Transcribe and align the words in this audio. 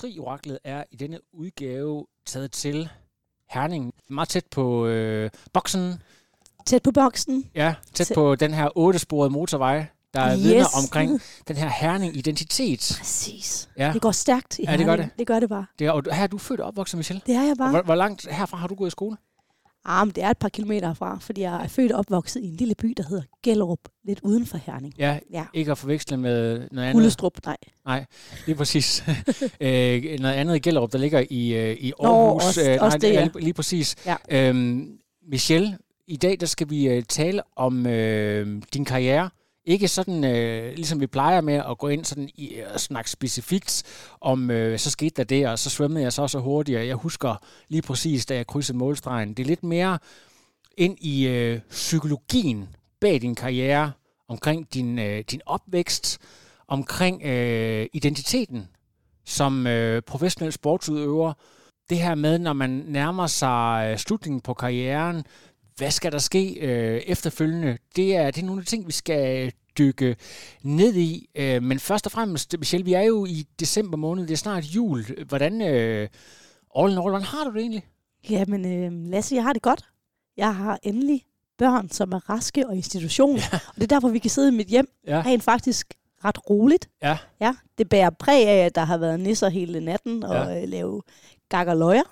Tri-oraklet 0.00 0.58
er 0.64 0.84
i 0.90 0.96
denne 0.96 1.18
udgave 1.32 2.06
taget 2.26 2.52
til 2.52 2.88
Herning. 3.50 3.94
Meget 4.08 4.28
tæt 4.28 4.44
på 4.50 4.86
øh, 4.86 5.30
boksen. 5.52 6.02
Tæt 6.66 6.82
på 6.82 6.90
boksen. 6.90 7.50
Ja, 7.54 7.74
tæt 7.94 8.06
Tæt- 8.06 8.14
på 8.14 8.34
den 8.34 8.54
her 8.54 8.68
ottesporede 8.78 9.30
motorvej, 9.30 9.86
der 10.14 10.20
er 10.20 10.36
Yes. 10.36 10.44
vidner 10.44 10.66
omkring 10.84 11.20
den 11.48 11.56
her 11.56 11.68
Herning-identitet. 11.68 12.94
Præcis. 12.98 13.68
Ja. 13.78 13.90
Det 13.92 14.02
går 14.02 14.12
stærkt 14.12 14.58
i 14.58 14.62
Ja, 14.64 14.76
det 14.76 14.78
gør 14.86 14.92
Herning. 14.92 15.10
det. 15.10 15.18
Det 15.18 15.26
gør 15.26 15.40
det 15.40 15.48
bare. 15.48 15.66
Det 15.78 15.86
er, 15.86 15.90
og 15.90 16.02
her 16.14 16.22
er 16.22 16.26
du 16.26 16.38
født 16.38 16.60
og 16.60 16.66
opvokset, 16.66 16.96
Michelle. 16.96 17.22
Det 17.26 17.34
er 17.34 17.42
jeg 17.42 17.50
Og 17.50 17.56
bare. 17.58 17.70
hvor, 17.70 17.82
hvor 17.82 17.94
langt 17.94 18.26
herfra 18.30 18.56
har 18.56 18.66
du 18.68 18.74
gået 18.74 18.88
i 18.88 18.90
skole? 18.90 19.16
Ah, 19.84 20.06
men 20.06 20.14
det 20.14 20.24
er 20.24 20.30
et 20.30 20.38
par 20.38 20.48
kilometer 20.48 20.86
herfra, 20.86 21.18
fordi 21.20 21.40
jeg 21.40 21.64
er 21.64 21.68
født 21.68 21.92
og 21.92 21.98
opvokset 21.98 22.40
i 22.42 22.46
en 22.46 22.56
lille 22.56 22.74
by, 22.74 22.94
der 22.96 23.02
hedder 23.08 23.22
Gellerup, 23.42 23.78
lidt 24.04 24.20
uden 24.22 24.46
for 24.46 24.58
Herning. 24.58 24.94
Ja, 24.98 25.18
Ja. 25.32 25.44
ikke 25.54 25.70
at 25.72 25.78
forveksle 25.78 26.16
med 26.16 26.56
noget 26.58 26.68
andet. 26.88 26.92
Hullestrup, 26.92 27.38
nej. 27.46 27.56
Nej, 27.86 28.04
det 28.46 28.52
er 28.52 28.56
præcis. 28.56 29.04
øh, 29.60 30.02
noget 30.20 30.34
andet 30.34 30.56
i 30.56 30.58
Gellerup, 30.58 30.92
der 30.92 30.98
ligger 30.98 31.24
i, 31.30 31.54
øh, 31.54 31.76
i 31.80 31.92
Nå, 32.02 32.08
Aarhus. 32.08 32.44
også- 32.44 32.70
øh, 32.70 32.78
også 32.80 32.98
det, 32.98 33.12
ja. 33.12 33.24
lige, 33.24 33.40
lige 33.40 33.52
præcis. 33.54 33.96
Ja. 34.06 34.16
Øhm, 34.30 34.88
Michelle, 35.30 35.78
i 36.06 36.16
dag 36.16 36.36
der 36.40 36.46
skal 36.46 36.70
vi 36.70 36.88
øh, 36.88 37.02
tale 37.02 37.42
om 37.56 37.86
øh, 37.86 38.62
din 38.74 38.84
karriere. 38.84 39.30
Ikke 39.64 39.88
sådan, 39.88 40.24
øh, 40.24 40.74
ligesom 40.74 41.00
vi 41.00 41.06
plejer 41.06 41.40
med 41.40 41.54
at 41.54 41.78
gå 41.78 41.88
ind 41.88 42.04
sådan 42.04 42.28
i 42.34 42.54
øh, 42.54 42.66
og 42.74 42.80
snakke 42.80 43.10
specifikt 43.10 43.82
om, 44.20 44.50
øh, 44.50 44.78
så 44.78 44.90
skete 44.90 45.14
der 45.16 45.24
det, 45.24 45.48
og 45.48 45.58
så 45.58 45.70
svømmede 45.70 46.02
jeg 46.04 46.12
så 46.12 46.28
så 46.28 46.38
hurtigt, 46.38 46.78
og 46.78 46.86
jeg 46.86 46.96
husker 46.96 47.34
lige 47.68 47.82
præcis, 47.82 48.26
da 48.26 48.34
jeg 48.34 48.46
krydsede 48.46 48.78
målstregen. 48.78 49.34
Det 49.34 49.42
er 49.42 49.46
lidt 49.46 49.64
mere 49.64 49.98
ind 50.76 50.98
i 51.00 51.26
øh, 51.26 51.60
psykologien 51.70 52.68
bag 53.00 53.20
din 53.20 53.34
karriere, 53.34 53.92
omkring 54.28 54.74
din, 54.74 54.98
øh, 54.98 55.24
din 55.30 55.40
opvækst, 55.46 56.18
omkring 56.68 57.22
øh, 57.22 57.86
identiteten 57.92 58.68
som 59.24 59.66
øh, 59.66 60.02
professionel 60.02 60.52
sportsudøver. 60.52 61.32
Det 61.90 61.98
her 61.98 62.14
med, 62.14 62.38
når 62.38 62.52
man 62.52 62.70
nærmer 62.70 63.26
sig 63.26 63.88
øh, 63.90 63.98
slutningen 63.98 64.40
på 64.40 64.54
karrieren, 64.54 65.24
hvad 65.80 65.90
skal 65.90 66.12
der 66.12 66.18
ske 66.18 66.54
øh, 66.60 67.00
efterfølgende? 67.06 67.78
Det 67.96 68.16
er, 68.16 68.30
det 68.30 68.42
er 68.42 68.46
nogle 68.46 68.60
af 68.60 68.64
de 68.64 68.70
ting, 68.70 68.86
vi 68.86 68.92
skal 68.92 69.52
dykke 69.78 70.16
ned 70.62 70.94
i. 70.94 71.28
Øh, 71.34 71.62
men 71.62 71.78
først 71.78 72.06
og 72.06 72.12
fremmest, 72.12 72.54
Michelle, 72.58 72.84
vi 72.84 72.92
er 72.92 73.02
jo 73.02 73.24
i 73.26 73.46
december 73.60 73.96
måned, 73.96 74.26
det 74.26 74.32
er 74.32 74.36
snart 74.36 74.64
jul. 74.64 75.04
Hvordan, 75.28 75.60
øh, 75.62 76.08
all 76.78 76.92
in 76.92 76.98
all, 76.98 77.00
hvordan 77.10 77.22
har 77.22 77.44
du 77.44 77.50
det 77.50 77.60
egentlig? 77.60 77.82
Jamen, 78.30 78.66
øh, 78.66 79.10
Lasse, 79.10 79.34
jeg 79.34 79.42
har 79.44 79.52
det 79.52 79.62
godt. 79.62 79.84
Jeg 80.36 80.54
har 80.56 80.78
endelig 80.82 81.22
børn, 81.58 81.90
som 81.90 82.12
er 82.12 82.30
raske 82.30 82.66
og 82.66 82.74
i 82.74 82.76
institution. 82.76 83.36
Ja. 83.36 83.42
Og 83.68 83.74
det 83.74 83.82
er 83.82 83.86
derfor, 83.86 84.08
vi 84.08 84.18
kan 84.18 84.30
sidde 84.30 84.48
i 84.48 84.56
mit 84.56 84.66
hjem 84.68 84.88
Ja. 85.06 85.22
rent 85.26 85.42
faktisk 85.42 85.94
ret 86.24 86.50
roligt. 86.50 86.88
Ja. 87.02 87.18
Ja, 87.40 87.54
det 87.78 87.88
bærer 87.88 88.10
præg 88.10 88.48
af, 88.48 88.66
at 88.66 88.74
der 88.74 88.84
har 88.84 88.98
været 88.98 89.20
nisser 89.20 89.48
hele 89.48 89.80
natten 89.80 90.22
og 90.24 90.34
ja. 90.34 90.62
øh, 90.62 90.68
lave 90.68 91.02
gak 91.48 91.66
og 91.66 91.76
løjer. 91.76 92.02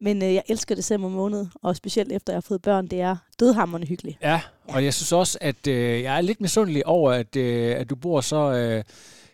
Men 0.00 0.22
øh, 0.22 0.34
jeg 0.34 0.42
elsker 0.48 0.74
december 0.74 1.08
måned, 1.08 1.46
og 1.62 1.76
specielt 1.76 2.12
efter 2.12 2.32
jeg 2.32 2.36
har 2.36 2.40
fået 2.40 2.62
børn, 2.62 2.86
det 2.86 3.00
er 3.00 3.16
dødhammerende 3.40 3.86
hyggeligt. 3.86 4.18
Ja, 4.22 4.40
og 4.68 4.84
jeg 4.84 4.94
synes 4.94 5.12
også, 5.12 5.38
at 5.40 5.66
øh, 5.66 6.02
jeg 6.02 6.16
er 6.16 6.20
lidt 6.20 6.40
misundelig 6.40 6.86
over, 6.86 7.12
at, 7.12 7.36
øh, 7.36 7.80
at 7.80 7.90
du 7.90 7.96
bor 7.96 8.20
så... 8.20 8.52
Øh, 8.52 8.84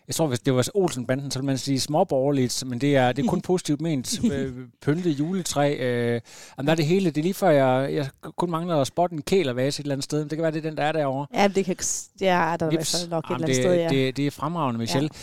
jeg 0.07 0.15
tror, 0.15 0.27
hvis 0.27 0.39
det 0.39 0.55
var 0.55 0.67
Olsenbanden, 0.73 1.31
så 1.31 1.39
ville 1.39 1.45
man 1.45 1.57
sige 1.57 1.79
småborgerligt, 1.79 2.63
men 2.65 2.81
det 2.81 2.95
er, 2.95 3.11
det 3.11 3.25
er 3.25 3.29
kun 3.29 3.41
positivt 3.51 3.81
ment. 3.81 4.23
Øh, 4.31 4.53
pyntet 4.81 5.19
juletræ. 5.19 5.77
Øh, 5.79 6.21
jamen, 6.57 6.65
der 6.65 6.71
er 6.71 6.75
det 6.75 6.85
hele. 6.85 7.05
Det 7.05 7.17
er 7.17 7.21
lige 7.21 7.33
før, 7.33 7.49
jeg, 7.49 7.93
jeg 7.93 8.07
kun 8.37 8.51
mangler 8.51 8.75
at 8.75 8.87
spotte 8.87 9.15
en 9.15 9.21
kælervase 9.21 9.79
et 9.79 9.83
eller 9.83 9.95
andet 9.95 10.03
sted. 10.03 10.19
Men 10.19 10.29
det 10.29 10.37
kan 10.37 10.43
være, 10.43 10.51
det 10.51 10.65
er 10.65 10.69
den, 10.69 10.77
der 10.77 10.83
er 10.83 10.91
derovre. 10.91 11.27
Ja, 11.33 11.47
det, 11.47 11.65
kan, 11.65 11.75
er 12.21 12.57
der 12.57 12.69
fald 12.69 13.09
nok 13.09 13.23
et 13.23 13.29
Jamen, 13.29 13.43
eller 13.43 13.47
andet 13.47 13.47
det, 13.47 13.55
sted, 13.55 13.75
ja. 13.75 13.89
det, 13.89 14.17
det 14.17 14.27
er 14.27 14.31
fremragende, 14.31 14.79
Michelle. 14.79 15.09
Ja. 15.13 15.19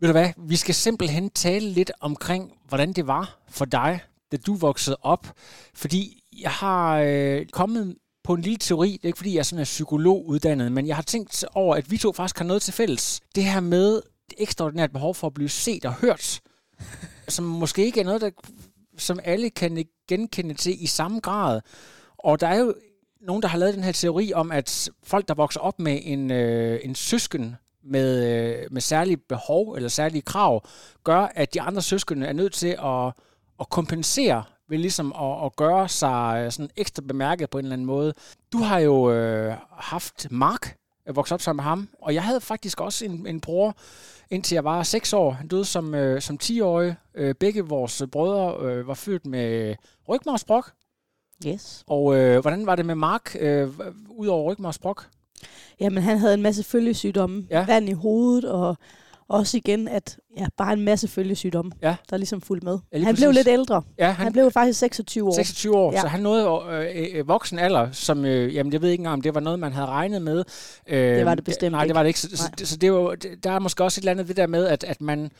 Ved 0.00 0.08
du 0.08 0.12
hvad? 0.12 0.28
Vi 0.36 0.56
skal 0.56 0.74
simpelthen 0.74 1.30
tale 1.30 1.68
lidt 1.70 1.92
omkring, 2.00 2.52
hvordan 2.68 2.92
det 2.92 3.06
var 3.06 3.38
for 3.48 3.64
dig, 3.64 4.00
da 4.32 4.36
du 4.36 4.54
voksede 4.54 4.96
op. 5.02 5.32
Fordi 5.74 6.22
jeg 6.42 6.50
har 6.50 6.98
øh, 6.98 7.46
kommet 7.46 7.96
på 8.24 8.34
en 8.34 8.40
lille 8.40 8.58
teori. 8.58 8.92
Det 8.92 9.02
er 9.02 9.06
ikke, 9.06 9.16
fordi 9.16 9.32
jeg 9.32 9.38
er 9.38 9.42
sådan 9.42 9.60
en 9.60 9.64
psykolog 9.64 10.26
uddannet, 10.26 10.72
men 10.72 10.86
jeg 10.86 10.96
har 10.96 11.02
tænkt 11.02 11.44
over, 11.54 11.76
at 11.76 11.90
vi 11.90 11.98
to 11.98 12.12
faktisk 12.12 12.38
har 12.38 12.44
noget 12.44 12.62
til 12.62 12.74
fælles. 12.74 13.20
Det 13.34 13.44
her 13.44 13.60
med 13.60 13.94
det 14.30 14.34
ekstraordinært 14.38 14.92
behov 14.92 15.14
for 15.14 15.26
at 15.26 15.34
blive 15.34 15.48
set 15.48 15.84
og 15.84 15.94
hørt, 15.94 16.40
som 17.28 17.44
måske 17.44 17.84
ikke 17.84 18.00
er 18.00 18.04
noget, 18.04 18.20
der, 18.20 18.30
som 18.98 19.20
alle 19.24 19.50
kan 19.50 19.84
genkende 20.08 20.54
til 20.54 20.82
i 20.82 20.86
samme 20.86 21.20
grad. 21.20 21.60
Og 22.18 22.40
der 22.40 22.46
er 22.46 22.58
jo 22.58 22.74
nogen, 23.20 23.42
der 23.42 23.48
har 23.48 23.58
lavet 23.58 23.74
den 23.74 23.84
her 23.84 23.92
teori 23.92 24.32
om, 24.32 24.52
at 24.52 24.88
folk, 25.02 25.28
der 25.28 25.34
vokser 25.34 25.60
op 25.60 25.78
med 25.78 26.00
en, 26.02 26.30
øh, 26.30 26.80
en 26.82 26.94
søsken 26.94 27.56
med, 27.84 28.26
øh, 28.26 28.72
med 28.72 28.80
særlige 28.80 29.16
behov 29.16 29.72
eller 29.74 29.88
særlige 29.88 30.22
krav, 30.22 30.66
gør, 31.04 31.20
at 31.34 31.54
de 31.54 31.60
andre 31.60 31.82
søskende 31.82 32.26
er 32.26 32.32
nødt 32.32 32.52
til 32.52 32.76
at, 32.84 33.12
at 33.60 33.68
kompensere 33.70 34.44
ved 34.68 34.78
ligesom 34.78 35.12
at, 35.12 35.44
at 35.44 35.56
gøre 35.56 35.88
sig 35.88 36.42
øh, 36.44 36.52
sådan 36.52 36.70
ekstra 36.76 37.02
bemærket 37.08 37.50
på 37.50 37.58
en 37.58 37.64
eller 37.64 37.72
anden 37.72 37.86
måde. 37.86 38.14
Du 38.52 38.58
har 38.58 38.78
jo 38.78 39.10
øh, 39.10 39.54
haft 39.78 40.26
Mark, 40.30 40.76
jeg 41.06 41.16
voksede 41.16 41.34
op 41.34 41.40
sammen 41.40 41.56
med 41.56 41.64
ham, 41.64 41.88
og 42.02 42.14
jeg 42.14 42.22
havde 42.22 42.40
faktisk 42.40 42.80
også 42.80 43.04
en, 43.04 43.26
en 43.26 43.40
bror, 43.40 43.74
indtil 44.30 44.54
jeg 44.54 44.64
var 44.64 44.82
6 44.82 45.12
år. 45.12 45.30
Han 45.30 45.48
døde 45.48 45.64
som, 45.64 45.94
øh, 45.94 46.20
som 46.20 46.38
10-årig. 46.42 46.94
Øh, 47.14 47.34
begge 47.34 47.62
vores 47.62 48.02
brødre 48.12 48.66
øh, 48.66 48.88
var 48.88 48.94
født 48.94 49.26
med 49.26 49.74
rygmarvsbrok. 50.08 50.72
Yes. 51.46 51.84
Og 51.86 52.16
øh, 52.16 52.40
hvordan 52.40 52.66
var 52.66 52.76
det 52.76 52.86
med 52.86 52.94
Mark, 52.94 53.36
øh, 53.40 53.68
ud 54.08 54.26
over 54.26 54.52
rygmarvsbrok? 54.52 55.06
Jamen, 55.80 56.02
han 56.02 56.18
havde 56.18 56.34
en 56.34 56.42
masse 56.42 56.62
følgesygdomme. 56.64 57.46
Ja. 57.50 57.64
Vand 57.66 57.88
i 57.88 57.92
hovedet, 57.92 58.44
og 58.44 58.76
også 59.28 59.56
igen, 59.56 59.88
at 59.88 60.18
ja, 60.38 60.46
bare 60.56 60.72
en 60.72 60.80
masse 60.80 61.08
følgesygdomme, 61.08 61.72
Ja. 61.82 61.96
der 62.10 62.16
ligesom 62.16 62.40
fulgte 62.40 62.64
med. 62.64 62.78
Ja, 62.92 63.04
han 63.04 63.14
blev 63.14 63.30
lidt 63.30 63.48
ældre. 63.48 63.82
Ja, 63.98 64.06
Han, 64.06 64.14
han, 64.14 64.32
blev 64.32 64.50
faktisk 64.50 64.78
26 64.78 65.28
år. 65.28 65.34
26 65.34 65.76
år, 65.76 65.92
ja. 65.92 66.00
Så 66.00 66.06
han 66.08 66.20
nåede 66.20 66.48
øh, 66.94 67.06
øh, 67.14 67.28
voksen 67.28 67.58
alder, 67.58 67.92
som, 67.92 68.24
øh, 68.24 68.54
jamen 68.54 68.72
jeg 68.72 68.82
ved 68.82 68.90
ikke 68.90 69.00
engang, 69.00 69.12
om 69.14 69.22
det 69.22 69.34
var 69.34 69.40
noget, 69.40 69.58
man 69.58 69.72
havde 69.72 69.86
regnet 69.86 70.22
med. 70.22 70.44
Øh, 70.86 71.16
Det 71.16 71.24
var 71.24 71.34
det 71.34 71.44
bestemt 71.44 71.72
Nej, 71.72 71.84
det 71.86 71.94
var 71.94 72.02
det 72.02 72.08
ikke. 72.08 72.20
Så, 72.20 72.28
så, 72.36 72.42
Nej. 72.58 72.64
så 72.66 72.76
det 72.76 72.92
var, 72.92 73.16
der 73.44 73.50
er 73.50 73.58
måske 73.58 73.84
også 73.84 73.98
et 73.98 74.02
eller 74.02 74.10
andet 74.12 74.28
det 74.28 74.36
der 74.36 74.46
med, 74.46 74.66
at, 74.66 74.84
at 74.84 75.00
man 75.02 75.30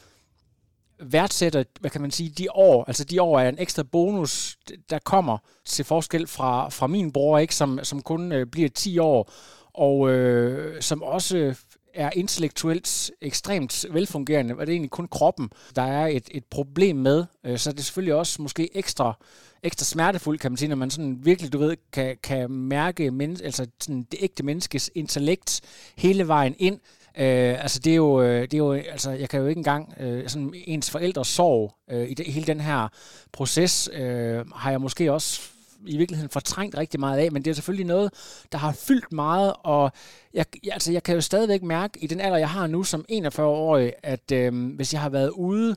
værdsætter, 1.00 1.64
hvad 1.80 1.90
kan 1.90 2.00
man 2.00 2.10
sige, 2.10 2.30
de 2.30 2.46
år, 2.54 2.84
altså 2.86 3.04
de 3.04 3.22
år 3.22 3.40
er 3.40 3.48
en 3.48 3.58
ekstra 3.58 3.82
bonus, 3.82 4.56
der 4.90 4.98
kommer 5.04 5.38
til 5.64 5.84
forskel 5.84 6.26
fra, 6.26 6.68
fra 6.68 6.86
min 6.86 7.12
bror, 7.12 7.38
ikke, 7.38 7.54
som, 7.54 7.80
som 7.82 8.02
kun 8.02 8.32
øh, 8.32 8.46
bliver 8.46 8.68
10 8.68 8.98
år, 8.98 9.30
og 9.74 10.10
øh, 10.10 10.82
som 10.82 11.02
også 11.02 11.54
er 11.96 12.10
intellektuelt 12.14 13.10
ekstremt 13.20 13.86
velfungerende, 13.90 14.54
og 14.54 14.60
det 14.60 14.68
er 14.68 14.74
egentlig 14.74 14.90
kun 14.90 15.08
kroppen, 15.08 15.50
der 15.76 15.82
er 15.82 16.06
et, 16.06 16.28
et 16.30 16.44
problem 16.44 16.96
med. 16.96 17.24
Øh, 17.44 17.58
så 17.58 17.70
er 17.70 17.74
det 17.74 17.84
selvfølgelig 17.84 18.14
også 18.14 18.42
måske 18.42 18.76
ekstra, 18.76 19.18
ekstra 19.62 19.84
smertefuldt, 19.84 20.40
kan 20.40 20.50
man 20.50 20.56
sige, 20.56 20.68
når 20.68 20.76
man 20.76 20.90
sådan 20.90 21.18
virkelig, 21.22 21.52
du 21.52 21.58
ved, 21.58 21.76
kan, 21.92 22.16
kan 22.22 22.50
mærke 22.50 23.10
men, 23.10 23.38
altså 23.44 23.66
sådan 23.80 24.02
det 24.02 24.18
ægte 24.22 24.42
menneskes 24.42 24.90
intellekt 24.94 25.60
hele 25.96 26.28
vejen 26.28 26.54
ind. 26.58 26.80
Øh, 27.18 27.62
altså 27.62 27.78
det 27.78 27.90
er 27.90 27.96
jo, 27.96 28.22
øh, 28.22 28.42
det 28.42 28.54
er 28.54 28.58
jo, 28.58 28.72
altså 28.72 29.10
jeg 29.10 29.28
kan 29.28 29.40
jo 29.40 29.46
ikke 29.46 29.58
engang, 29.58 29.94
øh, 30.00 30.28
sådan 30.28 30.54
ens 30.66 30.90
forældres 30.90 31.28
sorg 31.28 31.74
øh, 31.90 32.10
i 32.10 32.14
det, 32.14 32.26
hele 32.26 32.46
den 32.46 32.60
her 32.60 32.88
proces, 33.32 33.88
øh, 33.92 34.50
har 34.54 34.70
jeg 34.70 34.80
måske 34.80 35.12
også 35.12 35.55
i 35.86 35.96
virkeligheden 35.96 36.30
fortrængt 36.30 36.76
rigtig 36.76 37.00
meget 37.00 37.18
af, 37.18 37.32
men 37.32 37.44
det 37.44 37.50
er 37.50 37.54
selvfølgelig 37.54 37.86
noget, 37.86 38.12
der 38.52 38.58
har 38.58 38.72
fyldt 38.72 39.12
meget, 39.12 39.52
og 39.58 39.92
jeg, 40.34 40.44
jeg, 40.64 40.72
altså 40.72 40.92
jeg 40.92 41.02
kan 41.02 41.14
jo 41.14 41.20
stadigvæk 41.20 41.62
mærke 41.62 41.98
i 42.02 42.06
den 42.06 42.20
alder, 42.20 42.36
jeg 42.36 42.50
har 42.50 42.66
nu 42.66 42.82
som 42.82 43.04
41-årig, 43.12 43.92
at 44.02 44.32
øh, 44.32 44.74
hvis 44.74 44.92
jeg 44.92 45.00
har 45.00 45.08
været 45.08 45.30
ude, 45.30 45.76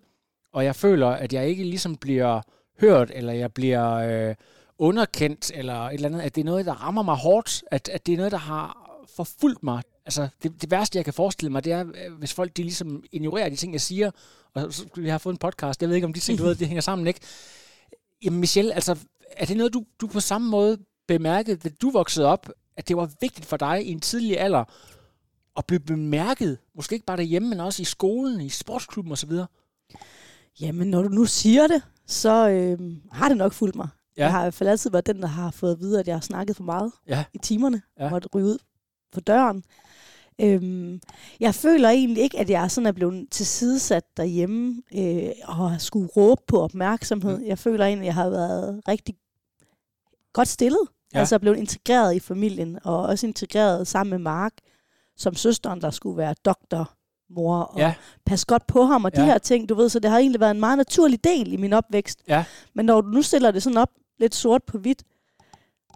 og 0.54 0.66
jeg 0.66 0.76
føler, 0.76 1.08
at 1.08 1.34
jeg 1.34 1.48
ikke 1.48 1.64
ligesom 1.64 1.96
bliver 1.96 2.42
hørt, 2.82 3.12
eller 3.14 3.34
jeg 3.34 3.54
bliver 3.54 3.94
øh, 3.94 4.36
underkendt, 4.78 5.52
eller 5.54 5.74
et 5.74 5.94
eller 5.94 6.10
andet, 6.10 6.22
at 6.22 6.36
det 6.36 6.42
er 6.42 6.46
noget, 6.46 6.66
der 6.66 6.74
rammer 6.74 7.02
mig 7.02 7.16
hårdt, 7.16 7.64
at, 7.72 7.90
at 7.90 8.06
det 8.06 8.14
er 8.14 8.18
noget, 8.18 8.32
der 8.32 8.38
har 8.38 8.90
forfulgt 9.16 9.64
mig. 9.64 9.82
Altså, 10.06 10.28
det, 10.44 10.62
det 10.62 10.72
værste, 10.72 10.98
jeg 10.98 11.06
kan 11.06 11.14
forestille 11.14 11.52
mig, 11.52 11.64
det 11.64 11.74
er, 11.74 11.80
øh, 11.80 12.14
hvis 12.18 12.34
folk 12.34 12.58
de 12.58 12.64
ligesom 12.64 13.04
ignorerer 13.12 13.50
de 13.50 13.56
ting, 13.56 13.74
jeg 13.74 13.82
siger, 13.82 14.12
og 14.54 14.74
så, 14.74 14.86
vi 14.96 15.10
har 15.10 15.18
fået 15.18 15.34
en 15.34 15.38
podcast, 15.38 15.82
jeg 15.82 15.90
ved 15.90 15.96
ikke, 15.96 16.08
om 16.08 16.14
de 16.14 16.20
ting, 16.20 16.40
du 16.40 16.44
ved, 16.44 16.56
det 16.56 16.68
hænger 16.68 16.82
sammen, 16.82 17.08
ikke? 17.08 17.20
Jamen, 18.24 18.40
Michelle, 18.40 18.74
altså, 18.74 18.96
er 19.38 19.46
det 19.46 19.58
noget, 19.58 19.74
du, 19.74 19.86
du 20.02 20.08
på 20.08 20.20
samme 20.20 20.50
måde 20.50 20.78
bemærkede, 21.08 21.58
da 21.58 21.70
du 21.82 21.90
voksede 21.92 22.26
op, 22.28 22.50
at 22.78 22.88
det 22.88 22.98
var 22.98 23.12
vigtigt 23.22 23.46
for 23.46 23.58
dig 23.58 23.86
i 23.86 23.92
en 23.92 24.00
tidlig 24.00 24.40
alder 24.40 24.64
at 25.58 25.66
blive 25.66 25.80
bemærket, 25.80 26.58
måske 26.76 26.94
ikke 26.94 27.06
bare 27.06 27.18
derhjemme, 27.18 27.50
men 27.50 27.60
også 27.60 27.82
i 27.82 27.86
skolen, 27.86 28.42
i 28.42 28.50
sportsklubben 28.50 29.12
osv.? 29.12 29.32
Jamen, 30.62 30.88
når 30.90 31.02
du 31.02 31.10
nu 31.10 31.26
siger 31.26 31.68
det, 31.68 31.82
så 32.08 32.50
øh, 32.50 32.98
har 33.12 33.28
det 33.30 33.38
nok 33.38 33.54
fulgt 33.54 33.76
mig. 33.76 33.88
Ja. 34.18 34.24
Jeg 34.24 34.32
har 34.32 34.40
i 34.40 34.44
hvert 34.44 34.54
fald 34.54 34.70
altid 34.70 34.90
været 34.92 35.06
den, 35.08 35.22
der 35.22 35.28
har 35.28 35.52
fået 35.52 35.72
at 35.72 35.80
vide, 35.80 36.00
at 36.00 36.08
jeg 36.08 36.16
har 36.16 36.22
snakket 36.22 36.56
for 36.56 36.64
meget 36.64 36.92
Ja. 37.08 37.24
i 37.34 37.38
timerne. 37.38 37.82
Ja. 38.00 38.10
Måtte 38.10 38.30
ryge 38.36 38.46
ud 38.46 38.58
for 39.14 39.22
døren. 39.22 39.64
Øhm, 40.42 41.02
jeg 41.40 41.56
føler 41.56 41.90
egentlig 41.90 42.24
ikke, 42.24 42.40
at 42.40 42.50
jeg 42.50 42.72
sådan 42.72 42.86
er 42.88 42.92
blevet 42.92 43.28
tilsidesat 43.32 44.04
derhjemme 44.18 44.82
øh, 44.96 45.30
og 45.44 45.56
har 45.56 45.78
skulle 45.78 46.08
råbe 46.08 46.42
på 46.48 46.62
opmærksomhed. 46.62 47.38
Mm. 47.40 47.46
Jeg 47.46 47.58
føler 47.60 47.86
egentlig, 47.86 48.04
at 48.04 48.06
jeg 48.08 48.14
har 48.24 48.30
været 48.30 48.82
rigtig 48.88 49.16
godt 50.34 50.48
stillet. 50.48 50.82
Ja. 51.14 51.20
Altså 51.20 51.40
blevet 51.40 51.58
integreret 51.58 52.16
i 52.16 52.20
familien, 52.20 52.80
og 52.84 52.98
også 53.02 53.28
integreret 53.28 53.88
sammen 53.88 54.10
med 54.10 54.20
Mark, 54.20 54.54
som 55.18 55.36
søsteren, 55.36 55.82
der 55.82 55.92
skulle 55.92 56.18
være 56.18 56.36
doktor, 56.46 56.94
mor, 57.30 57.56
og 57.60 57.80
Ja. 57.80 57.94
passe 58.26 58.46
godt 58.46 58.68
på 58.68 58.84
ham, 58.84 59.06
og 59.06 59.12
Ja. 59.16 59.22
de 59.22 59.26
her 59.26 59.38
ting, 59.38 59.70
du 59.70 59.76
ved, 59.76 59.90
så 59.90 60.00
det 60.00 60.12
har 60.12 60.18
egentlig 60.18 60.40
været 60.40 60.52
en 60.52 60.60
meget 60.60 60.78
naturlig 60.78 61.24
del 61.24 61.54
i 61.54 61.58
min 61.58 61.74
opvækst. 61.74 62.20
Ja. 62.28 62.46
Men 62.74 62.86
når 62.86 63.02
du 63.02 63.08
nu 63.08 63.22
stiller 63.22 63.52
det 63.52 63.64
sådan 63.64 63.78
op, 63.78 63.90
lidt 64.20 64.36
sort 64.36 64.64
på 64.64 64.78
hvidt, 64.78 65.04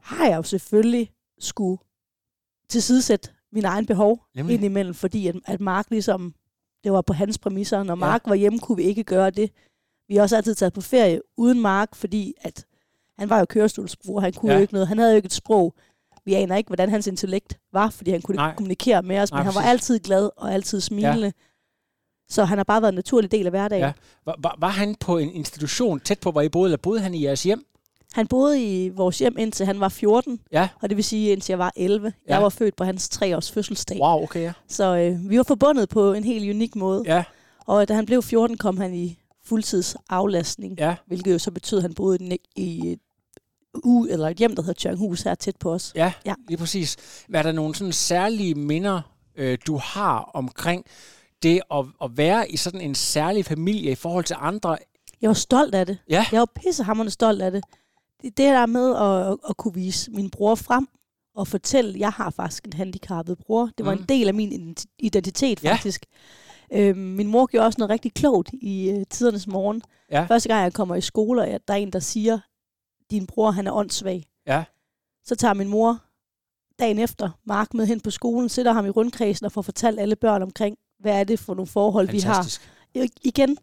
har 0.04 0.26
jeg 0.28 0.38
jo 0.38 0.44
selvfølgelig 0.44 1.12
skulle 1.40 1.78
tilsidesætte 2.70 3.30
min 3.54 3.66
egen 3.66 3.86
behov 3.86 4.20
Nemlig. 4.36 4.54
indimellem, 4.54 4.94
fordi 4.94 5.28
at, 5.28 5.36
at 5.46 5.62
Mark 5.62 5.90
ligesom, 5.90 6.34
det 6.84 6.92
var 6.92 7.02
på 7.02 7.14
hans 7.14 7.38
præmisser. 7.38 7.84
Når 7.84 7.92
Ja. 7.94 7.96
Mark 7.96 8.22
var 8.26 8.36
hjemme, 8.36 8.60
kunne 8.60 8.76
vi 8.76 8.84
ikke 8.84 9.04
gøre 9.04 9.30
det. 9.30 9.52
Vi 10.08 10.16
har 10.16 10.22
også 10.22 10.36
altid 10.36 10.56
taget 10.56 10.74
på 10.74 10.82
ferie 10.82 11.22
uden 11.38 11.62
Mark, 11.62 11.96
fordi 11.96 12.34
at 12.42 12.66
han 13.18 13.30
var 13.30 13.40
jo 13.40 13.46
kørestolsbruger, 13.46 14.22
han 14.22 14.34
kunne 14.34 14.50
Ja. 14.50 14.54
ja. 14.54 14.60
jo 14.60 14.62
ikke 14.62 14.74
noget, 14.74 14.88
han 14.88 14.98
havde 14.98 15.12
jo 15.12 15.16
ikke 15.16 15.26
et 15.26 15.34
sprog. 15.34 15.74
Vi 16.26 16.34
aner 16.34 16.56
ikke, 16.56 16.68
hvordan 16.68 16.90
hans 16.90 17.08
intellekt 17.08 17.58
var, 17.74 17.90
fordi 17.90 18.12
han 18.12 18.22
kunne 18.22 18.36
Nej. 18.36 18.50
ikke 18.50 18.58
kommunikere 18.58 19.02
med 19.02 19.20
os, 19.20 19.32
Nej, 19.32 19.40
men 19.40 19.46
han 19.46 19.56
var 19.56 19.62
præcis. 19.62 19.70
altid 19.72 20.00
glad 20.00 20.30
og 20.38 20.54
altid 20.54 20.82
smilende. 20.82 21.26
Ja. 21.26 21.32
Så 22.30 22.46
han 22.46 22.58
har 22.58 22.64
bare 22.64 22.82
været 22.82 22.92
en 22.92 22.96
naturlig 22.96 23.32
del 23.32 23.46
af 23.46 23.52
hverdagen. 23.52 23.82
Ja. 23.82 23.88
Ja. 23.88 23.94
Var, 24.26 24.36
var, 24.40 24.56
var 24.60 24.70
han 24.70 24.96
på 24.96 25.18
en 25.18 25.30
institution 25.32 26.00
tæt 26.00 26.20
på, 26.20 26.32
hvor 26.32 26.42
I 26.42 26.50
boede, 26.50 26.68
eller 26.68 26.78
boede 26.78 27.02
han 27.02 27.14
i 27.14 27.24
jeres 27.24 27.44
hjem? 27.44 27.66
Han 28.14 28.28
boede 28.28 28.64
i 28.64 28.90
vores 28.90 29.20
hjem 29.20 29.38
indtil 29.38 29.66
han 29.66 29.80
var 29.80 29.90
14, 29.90 30.40
Ja. 30.52 30.68
og 30.82 30.90
det 30.90 30.96
vil 30.98 31.04
sige 31.04 31.32
indtil 31.32 31.52
jeg 31.54 31.60
var 31.60 31.72
11. 31.76 32.14
Ja. 32.28 32.34
Jeg 32.34 32.44
var 32.44 32.50
født 32.50 32.76
på 32.76 32.84
hans 32.84 33.10
treårs 33.10 33.52
fødselsdag. 33.52 34.00
Wow, 34.02 34.24
okay, 34.24 34.42
ja. 34.42 34.54
Så 34.68 34.96
øh, 34.98 35.30
vi 35.30 35.38
var 35.38 35.44
forbundet 35.44 35.90
på 35.90 36.14
en 36.14 36.24
helt 36.24 36.56
unik 36.56 36.76
måde. 36.76 37.04
Ja, 37.06 37.24
Og 37.66 37.88
da 37.88 37.94
han 37.94 38.06
blev 38.06 38.24
14, 38.24 38.58
kom 38.58 38.78
han 38.78 38.94
i 38.96 39.20
fuldtids 39.46 39.96
aflastning, 40.10 40.76
ja, 40.80 40.96
hvilket 41.08 41.34
jo 41.34 41.40
så 41.40 41.52
betød, 41.52 41.78
at 41.78 41.82
han 41.84 41.94
boede 41.94 42.18
i, 42.26 42.38
i 42.56 42.92
et, 42.92 43.00
u, 43.84 44.06
eller 44.06 44.30
et 44.30 44.38
hjem, 44.38 44.56
der 44.56 44.62
hedder 44.62 44.74
Tjørnhus, 44.80 45.22
her 45.22 45.36
tæt 45.36 45.56
på 45.60 45.72
os. 45.74 45.92
ja, 45.96 46.14
Ja. 46.26 46.34
lige 46.48 46.58
præcis. 46.58 46.98
Men 47.28 47.36
er 47.36 47.44
der 47.44 47.52
nogle 47.52 47.76
sådan 47.76 47.94
særlige 47.94 48.56
minder, 48.56 49.02
øh, 49.36 49.58
du 49.68 49.78
har 49.78 50.20
omkring 50.34 50.86
det 51.44 51.62
at, 51.72 51.86
at 52.04 52.18
være 52.18 52.52
i 52.52 52.58
sådan 52.58 52.82
en 52.82 52.96
særlig 52.96 53.46
familie 53.46 53.92
i 53.92 53.96
forhold 53.96 54.24
til 54.26 54.36
andre? 54.40 54.78
Jeg 55.22 55.28
var 55.28 55.34
stolt 55.34 55.76
af 55.76 55.86
det. 55.86 55.98
Ja, 56.10 56.26
Jeg 56.32 56.40
var 56.40 56.48
pissehammerende 56.56 57.12
stolt 57.12 57.42
af 57.42 57.52
det. 57.52 57.64
Det, 58.24 58.38
der 58.38 58.66
med 58.66 58.96
at, 58.96 59.38
at, 59.50 59.58
kunne 59.58 59.74
vise 59.74 60.12
min 60.12 60.30
bror 60.30 60.56
frem 60.56 60.88
og 61.36 61.48
fortælle, 61.48 61.94
at 61.94 62.00
jeg 62.00 62.10
har 62.10 62.30
faktisk 62.30 62.66
en 62.66 62.74
handicappet 62.74 63.38
bror. 63.38 63.70
Det 63.78 63.86
var 63.86 63.94
Mm. 63.94 64.00
en 64.02 64.06
del 64.10 64.28
af 64.28 64.34
min 64.34 64.52
identi- 64.52 64.96
identitet, 65.00 65.64
Ja. 65.64 65.74
faktisk. 65.74 66.06
Øhm, 66.74 66.98
min 67.00 67.28
mor 67.28 67.46
gjorde 67.46 67.66
også 67.66 67.76
noget 67.80 67.90
rigtig 67.90 68.14
klogt 68.14 68.50
i 68.54 68.90
øh, 68.90 69.06
tidernes 69.10 69.48
morgen. 69.48 69.82
Ja. 70.12 70.26
Første 70.26 70.50
gang, 70.50 70.64
jeg 70.64 70.74
kommer 70.74 70.96
i 70.96 71.02
skole, 71.02 71.42
og 71.42 71.48
der 71.68 71.74
er 71.74 71.78
en, 71.78 71.94
der 71.94 72.00
siger, 72.00 72.40
din 73.12 73.26
bror 73.28 73.52
han 73.52 73.68
er 73.68 73.72
åndssvag. 73.72 74.26
ja, 74.48 74.64
Så 75.26 75.36
tager 75.36 75.54
min 75.54 75.68
mor 75.68 76.00
dagen 76.80 77.00
efter 77.00 77.30
Mark 77.46 77.74
med 77.74 77.86
hen 77.86 78.00
på 78.02 78.12
skolen, 78.12 78.50
sætter 78.50 78.72
ham 78.74 78.86
i 78.86 78.90
rundkredsen 78.90 79.46
og 79.46 79.52
får 79.52 79.62
fortalt 79.62 80.00
alle 80.00 80.16
børn 80.16 80.42
omkring, 80.42 80.78
hvad 81.00 81.20
er 81.20 81.24
det 81.24 81.40
for 81.40 81.54
nogle 81.54 81.68
forhold, 81.68 82.10
vi 82.10 82.20
har. 82.20 82.34
fantastisk. 82.34 82.70
I- 82.96 83.10
Igen, 83.24 83.58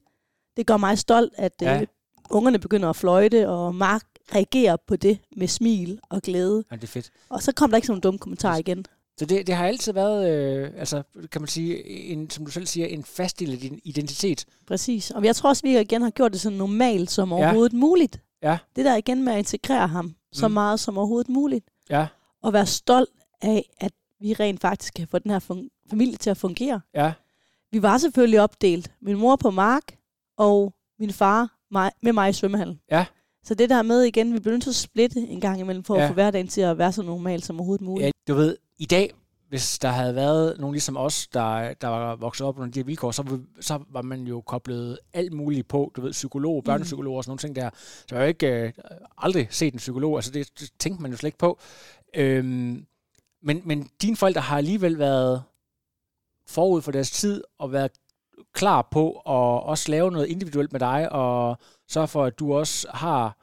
det 0.57 0.67
gør 0.67 0.77
mig 0.77 0.99
stolt, 0.99 1.33
at 1.37 1.53
Ja. 1.61 1.73
ja. 1.75 1.81
øh, 1.81 1.87
ungerne 2.31 2.59
begynder 2.59 2.89
at 2.91 2.97
fløjte, 2.97 3.49
og 3.49 3.75
Mark 3.75 4.03
reagerer 4.35 4.77
på 4.87 4.97
det 4.97 5.19
med 5.37 5.49
smil 5.49 6.01
og 6.09 6.23
glæde. 6.23 6.65
Ja, 6.71 6.77
det 6.77 6.83
er 6.83 6.87
fedt. 6.87 7.11
Og 7.29 7.43
så 7.43 7.53
kom 7.53 7.71
der 7.71 7.77
ikke 7.77 7.87
sådan 7.87 7.93
nogle 7.93 8.01
dumme 8.03 8.19
kommentarer 8.19 8.57
igen. 8.59 8.87
Så 9.19 9.27
det, 9.27 9.47
det 9.47 9.55
har 9.55 9.67
altid 9.67 9.93
været, 9.93 10.31
øh, 10.31 10.71
altså 10.77 11.03
kan 11.33 11.41
man 11.41 11.49
sige, 11.49 11.85
en, 11.87 12.31
som 12.31 12.45
du 12.45 12.51
selv 12.51 12.67
siger, 12.67 12.87
en 12.87 13.05
fast 13.05 13.39
del 13.41 13.53
af 13.53 13.59
din 13.59 13.81
identitet. 13.85 14.45
Præcis. 14.67 15.11
Og 15.11 15.25
jeg 15.25 15.37
tror 15.37 15.49
også, 15.49 15.63
vi 15.63 15.81
igen 15.81 16.03
har 16.03 16.11
gjort 16.11 16.33
det 16.33 16.41
så 16.41 16.51
normalt 16.51 17.11
som 17.11 17.29
Ja. 17.29 17.35
overhovedet 17.35 17.73
muligt. 17.73 18.21
Ja. 18.43 18.59
Det 18.77 18.85
der 18.85 18.97
igen 18.97 19.25
med 19.25 19.33
at 19.33 19.39
integrere 19.39 19.89
ham 19.89 20.15
så 20.33 20.49
Mm. 20.49 20.55
meget 20.55 20.81
som 20.81 20.99
overhovedet 20.99 21.29
muligt. 21.29 21.65
Ja, 21.91 22.07
Og 22.43 22.53
være 22.53 22.67
stolt 22.67 23.11
af, 23.43 23.71
at 23.81 23.93
vi 24.21 24.33
rent 24.33 24.61
faktisk 24.61 24.95
kan 24.95 25.09
få 25.09 25.19
den 25.19 25.31
her 25.31 25.39
fun- 25.39 25.87
familie 25.91 26.17
til 26.17 26.31
at 26.31 26.37
fungere. 26.37 26.81
ja, 26.95 27.13
Vi 27.73 27.83
var 27.83 27.99
selvfølgelig 27.99 28.41
opdelt. 28.41 28.93
Min 29.01 29.17
mor 29.17 29.37
på 29.37 29.51
Mark, 29.51 29.97
og 30.37 30.75
min 30.99 31.13
far 31.13 31.49
mig, 31.71 31.93
med 32.03 32.13
mig 32.13 32.31
i 32.31 32.33
svømmehallen. 32.33 32.81
Ja. 32.91 33.07
Så 33.45 33.55
det 33.55 33.71
der 33.71 33.83
med 33.83 34.03
igen, 34.03 34.35
vi 34.35 34.41
bliver 34.41 34.53
nødt 34.53 34.63
til 34.63 34.71
at 34.71 34.75
splitte 34.75 35.21
en 35.21 35.41
gang 35.41 35.61
imellem, 35.61 35.85
for 35.85 35.97
Ja. 35.97 36.03
at 36.03 36.09
få 36.09 36.15
hverdagen 36.15 36.49
til 36.49 36.61
at 36.61 36.79
være 36.79 36.93
så 36.93 37.03
normal 37.03 37.43
som 37.43 37.57
overhovedet 37.61 37.85
muligt. 37.87 38.05
ja. 38.07 38.11
Du 38.29 38.35
ved, 38.35 38.57
i 38.79 38.85
dag, 38.87 39.13
hvis 39.49 39.79
der 39.79 39.89
havde 39.89 40.15
været 40.15 40.61
nogen 40.61 40.75
ligesom 40.75 40.97
os, 40.97 41.27
der, 41.29 41.75
der 41.75 41.89
var 41.89 42.17
vokset 42.17 42.47
op 42.47 42.59
under 42.59 42.71
de 42.71 42.79
her 42.79 42.85
vilkår, 42.85 43.11
så, 43.11 43.39
så 43.61 43.79
var 43.91 44.03
man 44.03 44.23
jo 44.27 44.41
koblet 44.41 44.99
alt 45.13 45.33
muligt 45.33 45.69
på, 45.69 45.93
du 45.97 46.01
ved, 46.01 46.13
psykolog, 46.13 46.65
børnepsykolog 46.65 47.17
og 47.17 47.25
sådan 47.25 47.31
nogle 47.31 47.39
ting 47.39 47.57
der. 47.57 47.71
Så 47.75 48.05
jeg 48.11 48.19
har 48.19 48.25
jo 48.25 48.29
ikke 48.29 48.47
øh, 48.65 48.73
aldrig 49.19 49.47
set 49.51 49.73
en 49.73 49.79
psykolog, 49.79 50.17
altså 50.17 50.31
det, 50.31 50.61
det 50.61 50.71
tænkte 50.79 51.03
man 51.03 51.11
jo 51.11 51.17
slet 51.17 51.29
ikke 51.29 51.39
på. 51.39 51.59
Øhm, 52.15 52.87
men, 53.43 53.63
men 53.65 53.89
dine 54.03 54.17
forældre 54.17 54.41
har 54.41 54.57
alligevel 54.57 54.99
været 54.99 55.43
forud 56.49 56.83
for 56.83 56.93
deres 56.93 57.11
tid 57.11 57.45
og 57.59 57.73
været 57.73 57.91
klar 58.53 58.89
på 58.91 59.11
at 59.13 59.63
også 59.69 59.91
lave 59.91 60.11
noget 60.11 60.27
individuelt 60.27 60.73
med 60.73 60.81
dig 60.81 61.13
og 61.13 61.59
sørge 61.91 62.09
for, 62.09 62.25
at 62.25 62.39
du 62.39 62.55
også 62.55 62.87
har 62.95 63.37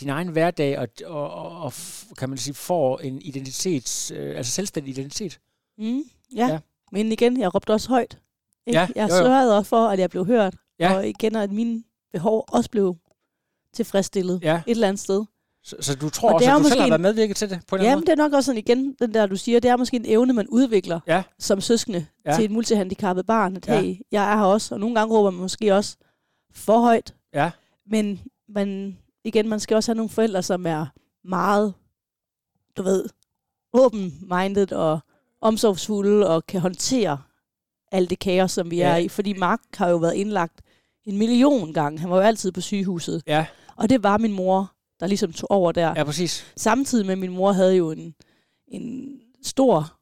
din 0.00 0.08
egen 0.08 0.28
hverdag 0.28 0.78
og, 0.78 0.88
og, 1.06 1.30
og, 1.30 1.60
og 1.62 1.72
kan 2.18 2.28
man 2.28 2.38
sige, 2.38 2.54
får 2.54 2.98
en 2.98 3.22
identitet, 3.22 4.10
øh, 4.14 4.36
altså 4.36 4.52
selvstændig 4.52 4.90
identitet. 4.90 5.40
Mm, 5.78 5.84
ja. 5.94 6.02
Ja. 6.36 6.46
ja. 6.46 6.58
Men 6.92 7.12
igen, 7.12 7.40
jeg 7.40 7.54
råbte 7.54 7.70
også 7.72 7.88
højt. 7.88 8.18
Ikke? 8.66 8.78
Ja, 8.80 8.88
jeg 8.94 9.10
jo, 9.10 9.14
jo. 9.16 9.22
sørgede 9.22 9.56
også 9.58 9.68
for, 9.68 9.88
at 9.88 9.98
jeg 9.98 10.10
blev 10.10 10.26
hørt. 10.26 10.54
Ja. 10.78 10.94
Og 10.94 11.08
igen, 11.08 11.36
at 11.36 11.52
mine 11.52 11.82
behov 12.12 12.44
også 12.48 12.70
blev 12.70 12.96
tilfredsstillet 13.74 14.40
Ja. 14.42 14.56
et 14.66 14.70
eller 14.70 14.88
andet 14.88 15.00
sted. 15.02 15.24
Så, 15.64 15.76
så 15.80 15.94
du 15.94 16.10
tror 16.10 16.28
Og 16.28 16.34
også, 16.34 16.50
at 16.50 16.54
du 16.54 16.58
måske 16.58 16.70
selv 16.70 16.80
har 16.80 16.88
været 16.88 17.00
medvirket 17.00 17.36
til 17.36 17.50
det 17.50 17.60
på 17.68 17.76
en 17.76 17.82
Jamen, 17.82 17.92
anden 17.92 18.06
det 18.06 18.12
er 18.12 18.16
nok 18.16 18.32
også 18.32 18.46
sådan 18.46 18.58
igen, 18.58 18.96
den 19.00 19.14
der, 19.14 19.26
du 19.26 19.36
siger, 19.36 19.60
det 19.60 19.70
er 19.70 19.76
måske 19.76 19.96
en 19.96 20.04
evne, 20.06 20.32
man 20.32 20.48
udvikler 20.48 21.00
Ja. 21.06 21.22
som 21.38 21.60
søskende 21.60 22.06
Ja. 22.24 22.30
ja. 22.30 22.36
til 22.36 22.44
et 22.44 22.50
multihandicappet 22.50 23.26
barn. 23.26 23.56
At 23.56 23.68
Ja. 23.68 23.80
hey, 23.80 23.96
jeg 24.12 24.32
er 24.32 24.36
her 24.36 24.44
også, 24.44 24.74
og 24.74 24.80
nogle 24.80 24.94
gange 24.94 25.14
råber 25.14 25.30
man 25.30 25.40
måske 25.40 25.74
også 25.74 25.96
for 26.54 26.80
højt. 26.80 27.14
Ja. 27.34 27.50
Men 27.86 28.20
man, 28.48 28.98
igen, 29.24 29.48
man 29.48 29.60
skal 29.60 29.74
også 29.74 29.90
have 29.90 29.96
nogle 29.96 30.10
forældre, 30.10 30.42
som 30.42 30.66
er 30.66 30.86
meget, 31.24 31.74
du 32.76 32.82
ved, 32.82 33.04
open-minded 33.72 34.72
og 34.72 35.00
omsorgsfulde 35.40 36.28
og 36.28 36.46
kan 36.46 36.60
håndtere 36.60 37.22
alt 37.92 38.10
det 38.10 38.18
kaos, 38.18 38.52
som 38.52 38.70
vi 38.70 38.76
Ja. 38.76 38.88
er 38.88 38.96
i. 38.96 39.08
Fordi 39.08 39.32
Mark 39.32 39.60
har 39.74 39.88
jo 39.88 39.96
været 39.96 40.14
indlagt 40.14 40.60
en 41.04 41.18
million 41.18 41.72
gange. 41.72 41.98
Han 41.98 42.10
var 42.10 42.16
jo 42.16 42.22
altid 42.22 42.52
på 42.52 42.60
sygehuset. 42.60 43.22
Ja, 43.26 43.46
Og 43.76 43.88
det 43.88 44.02
var 44.02 44.18
min 44.18 44.32
mor, 44.32 44.72
der 45.00 45.06
ligesom 45.06 45.32
tog 45.32 45.50
over 45.50 45.72
der. 45.72 45.94
ja, 45.96 46.04
præcis. 46.04 46.52
Samtidig 46.56 47.06
med, 47.06 47.12
at 47.12 47.18
min 47.18 47.32
mor 47.32 47.52
havde 47.52 47.76
jo 47.76 47.90
en, 47.90 48.14
en 48.68 49.20
stor 49.42 49.92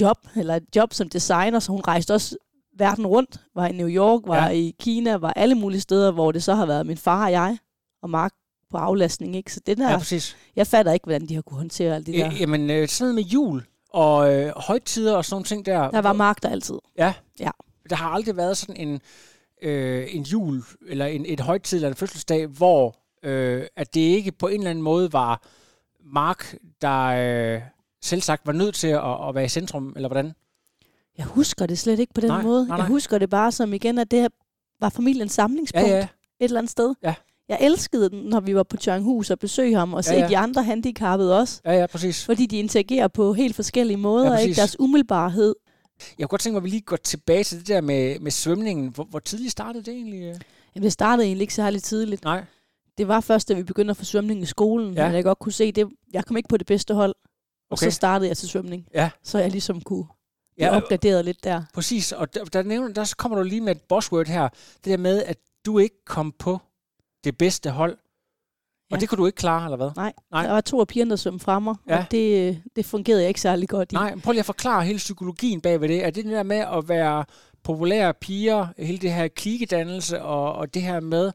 job, 0.00 0.16
eller 0.36 0.56
et 0.56 0.76
job 0.76 0.92
som 0.94 1.08
designer, 1.08 1.58
så 1.58 1.72
hun 1.72 1.80
rejste 1.80 2.14
også 2.14 2.36
verden 2.78 3.06
rundt, 3.06 3.40
var 3.54 3.66
i 3.66 3.72
New 3.72 3.88
York, 3.88 4.22
var 4.26 4.36
Ja. 4.36 4.42
ja. 4.44 4.48
i 4.50 4.74
Kina, 4.80 5.16
var 5.16 5.32
alle 5.32 5.54
mulige 5.54 5.80
steder, 5.80 6.10
hvor 6.10 6.32
det 6.32 6.42
så 6.42 6.54
har 6.54 6.66
været 6.66 6.86
min 6.86 6.96
far 6.96 7.24
og 7.24 7.32
jeg, 7.32 7.58
og 8.02 8.10
Mark 8.10 8.32
på 8.70 8.76
aflastning. 8.76 9.36
Ikke? 9.36 9.52
Så 9.54 9.60
den 9.66 9.78
Ja, 9.78 9.88
her, 9.88 9.98
præcis. 9.98 10.36
jeg 10.56 10.66
fatter 10.66 10.92
ikke, 10.92 11.04
hvordan 11.04 11.26
de 11.26 11.34
har 11.34 11.42
kunne 11.42 11.58
håndtere 11.58 11.94
alt 11.94 12.06
det 12.06 12.14
der. 12.14 12.26
Øh, 12.26 12.40
jamen, 12.40 12.70
øh, 12.70 12.88
sådan 12.88 13.04
noget 13.04 13.14
med 13.14 13.22
jul 13.32 13.64
og 13.90 14.34
øh, 14.34 14.52
højtider 14.56 15.16
og 15.16 15.24
sådan 15.24 15.34
nogle 15.34 15.44
ting 15.44 15.66
der. 15.66 15.90
Der 15.90 16.00
var 16.00 16.12
Mark 16.12 16.42
der 16.42 16.48
altid. 16.48 16.78
Ja. 16.98 17.12
Ja. 17.40 17.50
Der 17.90 17.96
har 17.96 18.08
aldrig 18.10 18.36
været 18.36 18.56
sådan 18.56 18.76
en, 18.88 19.00
øh, 19.62 20.06
en 20.10 20.22
jul, 20.22 20.62
eller 20.88 21.06
en, 21.06 21.24
et 21.28 21.40
højtid 21.40 21.76
eller 21.78 21.88
en 21.88 21.94
fødselsdag, 21.94 22.46
hvor 22.46 22.96
øh, 23.22 23.66
at 23.76 23.94
det 23.94 24.00
ikke 24.00 24.32
på 24.32 24.46
en 24.48 24.54
eller 24.60 24.70
anden 24.70 24.82
måde 24.84 25.12
var 25.12 25.42
Mark, 26.12 26.54
der 26.82 27.04
øh, 27.56 27.62
selv 28.02 28.20
sagt 28.20 28.46
var 28.46 28.52
nødt 28.52 28.74
til 28.74 28.88
at, 28.88 29.28
at 29.28 29.34
være 29.34 29.44
i 29.44 29.48
centrum, 29.48 29.92
eller 29.96 30.08
hvordan? 30.08 30.32
Jeg 31.18 31.26
husker 31.26 31.66
det 31.66 31.78
slet 31.78 31.98
ikke 31.98 32.14
på 32.14 32.20
den 32.20 32.28
Nej, 32.28 32.42
måde. 32.42 32.60
nej, 32.60 32.68
nej. 32.68 32.76
Jeg 32.76 32.86
husker 32.86 33.18
det 33.18 33.30
bare 33.30 33.52
som 33.52 33.72
igen, 33.72 33.98
at 33.98 34.10
det 34.10 34.20
her 34.20 34.28
var 34.80 34.88
familiens 34.88 35.32
Ja, 35.32 35.34
samlingspunkt 35.42 35.88
ja. 35.88 35.98
et 36.00 36.08
eller 36.40 36.58
andet 36.58 36.70
sted. 36.70 36.94
Ja. 37.02 37.14
Jeg 37.48 37.58
elskede 37.60 38.10
den, 38.10 38.18
når 38.22 38.40
vi 38.40 38.54
var 38.54 38.62
på 38.62 38.76
Tjørnhus 38.76 39.30
og 39.30 39.38
besøgte 39.38 39.76
ham, 39.78 39.94
og 39.94 39.98
Ja, 40.04 40.10
se 40.10 40.14
ja. 40.14 40.28
de 40.28 40.38
andre 40.38 40.62
handicappede 40.62 41.38
også. 41.38 41.60
Ja, 41.64 41.72
ja, 41.72 41.86
præcis. 41.86 42.24
Fordi 42.24 42.46
de 42.46 42.58
interagerer 42.58 43.08
på 43.08 43.32
helt 43.32 43.56
forskellige 43.56 43.96
måder, 43.96 44.26
Ja, 44.26 44.32
ja, 44.32 44.38
ikke? 44.38 44.54
Deres 44.56 44.76
umiddelbarhed. 44.80 45.54
Jeg 46.18 46.24
kunne 46.24 46.28
godt 46.28 46.40
tænke 46.40 46.54
mig, 46.54 46.58
at 46.60 46.64
vi 46.64 46.68
lige 46.70 46.80
går 46.80 46.96
tilbage 46.96 47.44
til 47.44 47.58
det 47.58 47.68
der 47.68 47.80
med, 47.80 48.18
med 48.20 48.30
svømningen. 48.30 48.88
Hvor, 48.88 49.04
hvor 49.04 49.18
tidligt 49.18 49.52
startede 49.52 49.84
det 49.84 49.94
egentlig? 49.94 50.20
øh? 50.22 50.34
Jamen, 50.74 50.84
det 50.84 50.92
startede 50.92 51.26
egentlig 51.26 51.42
ikke 51.42 51.54
særlig 51.54 51.82
tidligt. 51.82 52.24
Nej. 52.24 52.44
Det 52.98 53.08
var 53.08 53.20
først, 53.20 53.48
da 53.48 53.54
vi 53.54 53.62
begyndte 53.62 53.90
at 53.90 53.96
få 53.96 54.04
svømning 54.04 54.42
i 54.42 54.46
skolen, 54.46 54.94
Ja. 54.94 55.00
ja. 55.02 55.08
men 55.08 55.16
jeg 55.16 55.24
godt 55.24 55.38
kunne 55.38 55.52
se, 55.52 55.72
det, 55.72 55.88
jeg 56.12 56.24
kom 56.24 56.36
ikke 56.36 56.48
på 56.48 56.56
det 56.56 56.66
bedste 56.66 56.94
hold. 56.94 57.14
Og 57.70 57.72
Okay. 57.78 57.84
så 57.86 57.90
startede 57.90 58.28
jeg 58.28 58.36
til 58.36 58.48
svømning. 58.48 58.84
Ja. 58.94 59.10
Så 59.24 59.38
jeg 59.38 59.50
ligesom 59.50 59.80
kunne 59.80 60.04
Ja, 60.58 60.64
ja, 60.66 60.70
og- 60.70 60.76
opgraderet 60.82 61.24
lidt 61.24 61.44
der. 61.44 61.62
Præcis, 61.74 62.12
og 62.12 62.34
der, 62.34 62.44
der, 62.44 62.62
nævner, 62.62 62.88
der 62.94 63.14
kommer 63.18 63.38
du 63.38 63.44
lige 63.44 63.60
med 63.60 63.76
et 63.76 63.82
buzzword 63.88 64.26
her. 64.26 64.48
Det 64.84 64.84
der 64.84 64.96
med, 64.96 65.22
at 65.24 65.36
du 65.66 65.78
ikke 65.78 66.04
kom 66.04 66.32
på 66.38 66.58
det 67.24 67.38
bedste 67.38 67.70
hold. 67.70 67.92
Og 68.90 68.96
Ja. 68.96 69.00
det 69.00 69.08
kunne 69.08 69.16
du 69.18 69.26
ikke 69.26 69.36
klare, 69.36 69.64
eller 69.64 69.76
hvad? 69.76 69.90
Nej, 69.96 70.12
Nej. 70.30 70.42
der 70.42 70.52
var 70.52 70.60
to 70.60 70.80
af 70.80 70.86
pigerne, 70.86 71.10
der 71.10 71.16
svømte 71.16 71.44
fra 71.44 71.58
mig, 71.58 71.74
Ja. 71.88 71.98
og 71.98 72.04
det, 72.10 72.62
det 72.76 72.84
fungerede 72.86 73.20
jeg 73.22 73.28
ikke 73.28 73.40
særlig 73.40 73.68
godt 73.68 73.92
i. 73.92 73.94
Nej, 73.94 74.10
men 74.10 74.20
prøv 74.20 74.32
lige 74.32 74.40
at 74.40 74.46
forklare 74.46 74.84
hele 74.84 74.96
psykologien 74.96 75.60
bag 75.60 75.80
ved 75.80 75.88
det. 75.88 76.04
Er 76.04 76.10
det 76.10 76.24
det 76.24 76.32
der 76.32 76.42
med 76.42 76.56
at 76.56 76.88
være 76.88 77.24
populære 77.62 78.14
piger, 78.14 78.66
hele 78.78 78.98
det 78.98 79.12
her 79.12 79.28
klikedannelse, 79.28 80.22
og, 80.22 80.52
og 80.52 80.74
det 80.74 80.82
her 80.82 81.00
med, 81.00 81.32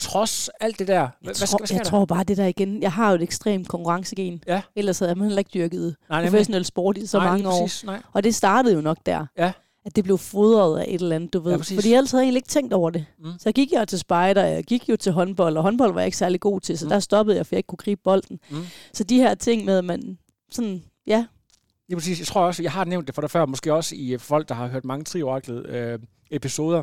trods 0.00 0.50
alt 0.60 0.78
det 0.78 0.88
der, 0.88 0.94
Jeg, 0.94 1.10
hvad, 1.20 1.34
tror, 1.34 1.46
skal, 1.46 1.58
hvad 1.58 1.66
skal 1.66 1.74
jeg 1.76 1.84
der? 1.84 1.90
tror 1.90 2.04
bare 2.04 2.24
det 2.24 2.36
der 2.36 2.46
igen. 2.46 2.82
Jeg 2.82 2.92
har 2.92 3.08
jo 3.10 3.14
et 3.14 3.22
ekstremt 3.22 3.68
konkurrencegen. 3.68 4.42
Ja. 4.46 4.62
Ellers 4.76 4.98
havde 4.98 5.12
jeg 5.16 5.22
heller 5.22 5.38
ikke 5.38 5.50
dyrket 5.54 5.96
Nej, 6.08 6.24
professionel 6.24 6.64
sport 6.64 6.98
i 6.98 7.06
så 7.06 7.18
Nej, 7.18 7.26
mange 7.26 7.38
lige 7.38 7.48
år. 7.48 7.60
præcis, 7.62 7.84
Nej. 7.84 8.02
Og 8.12 8.24
det 8.24 8.34
startede 8.34 8.74
jo 8.74 8.80
nok 8.80 8.98
der. 9.06 9.26
Ja. 9.38 9.52
At 9.84 9.96
det 9.96 10.04
blev 10.04 10.18
fodret 10.18 10.80
af 10.80 10.84
et 10.88 11.00
eller 11.00 11.16
andet, 11.16 11.32
du 11.32 11.38
ved. 11.40 11.50
Ja, 11.50 11.54
Ja, 11.54 11.58
præcis. 11.58 11.76
Fordi 11.76 11.92
ellers 11.94 12.10
havde 12.10 12.22
jeg 12.22 12.26
egentlig 12.26 12.38
ikke 12.38 12.48
tænkt 12.48 12.72
over 12.72 12.90
det. 12.90 13.04
Mm. 13.18 13.32
Så 13.38 13.52
gik 13.52 13.72
jeg 13.72 13.88
til 13.88 13.98
spejder, 13.98 14.44
jeg 14.44 14.64
gik 14.64 14.88
jo 14.88 14.96
til 14.96 15.12
håndbold, 15.12 15.56
og 15.56 15.62
håndbold 15.62 15.92
var 15.92 16.00
jeg 16.00 16.06
ikke 16.06 16.16
særlig 16.18 16.40
god 16.40 16.60
til, 16.60 16.78
så 16.78 16.84
Mm. 16.86 16.88
der 16.90 17.00
stoppede 17.00 17.36
jeg, 17.36 17.46
for 17.46 17.54
jeg 17.54 17.58
ikke 17.58 17.66
kunne 17.66 17.76
gribe 17.76 18.00
bolden. 18.04 18.38
Mm. 18.50 18.62
Så 18.92 19.04
de 19.04 19.16
her 19.16 19.34
ting 19.34 19.64
med, 19.64 19.78
at 19.78 19.84
man 19.84 20.18
sådan, 20.50 20.82
ja, 21.06 21.26
Lige 21.88 21.96
præcis. 21.96 22.18
Jeg 22.18 22.26
tror 22.26 22.40
også, 22.40 22.62
jeg 22.62 22.72
har 22.72 22.84
nævnt 22.84 23.06
det 23.06 23.14
for 23.14 23.22
dig 23.22 23.30
før, 23.30 23.46
måske 23.46 23.74
også 23.74 23.94
i 23.98 24.16
folk, 24.18 24.48
der 24.48 24.54
har 24.54 24.66
hørt 24.68 24.84
mange 24.84 25.04
trioraklet 25.04 25.66
øh, 25.66 25.98
episoder, 26.30 26.82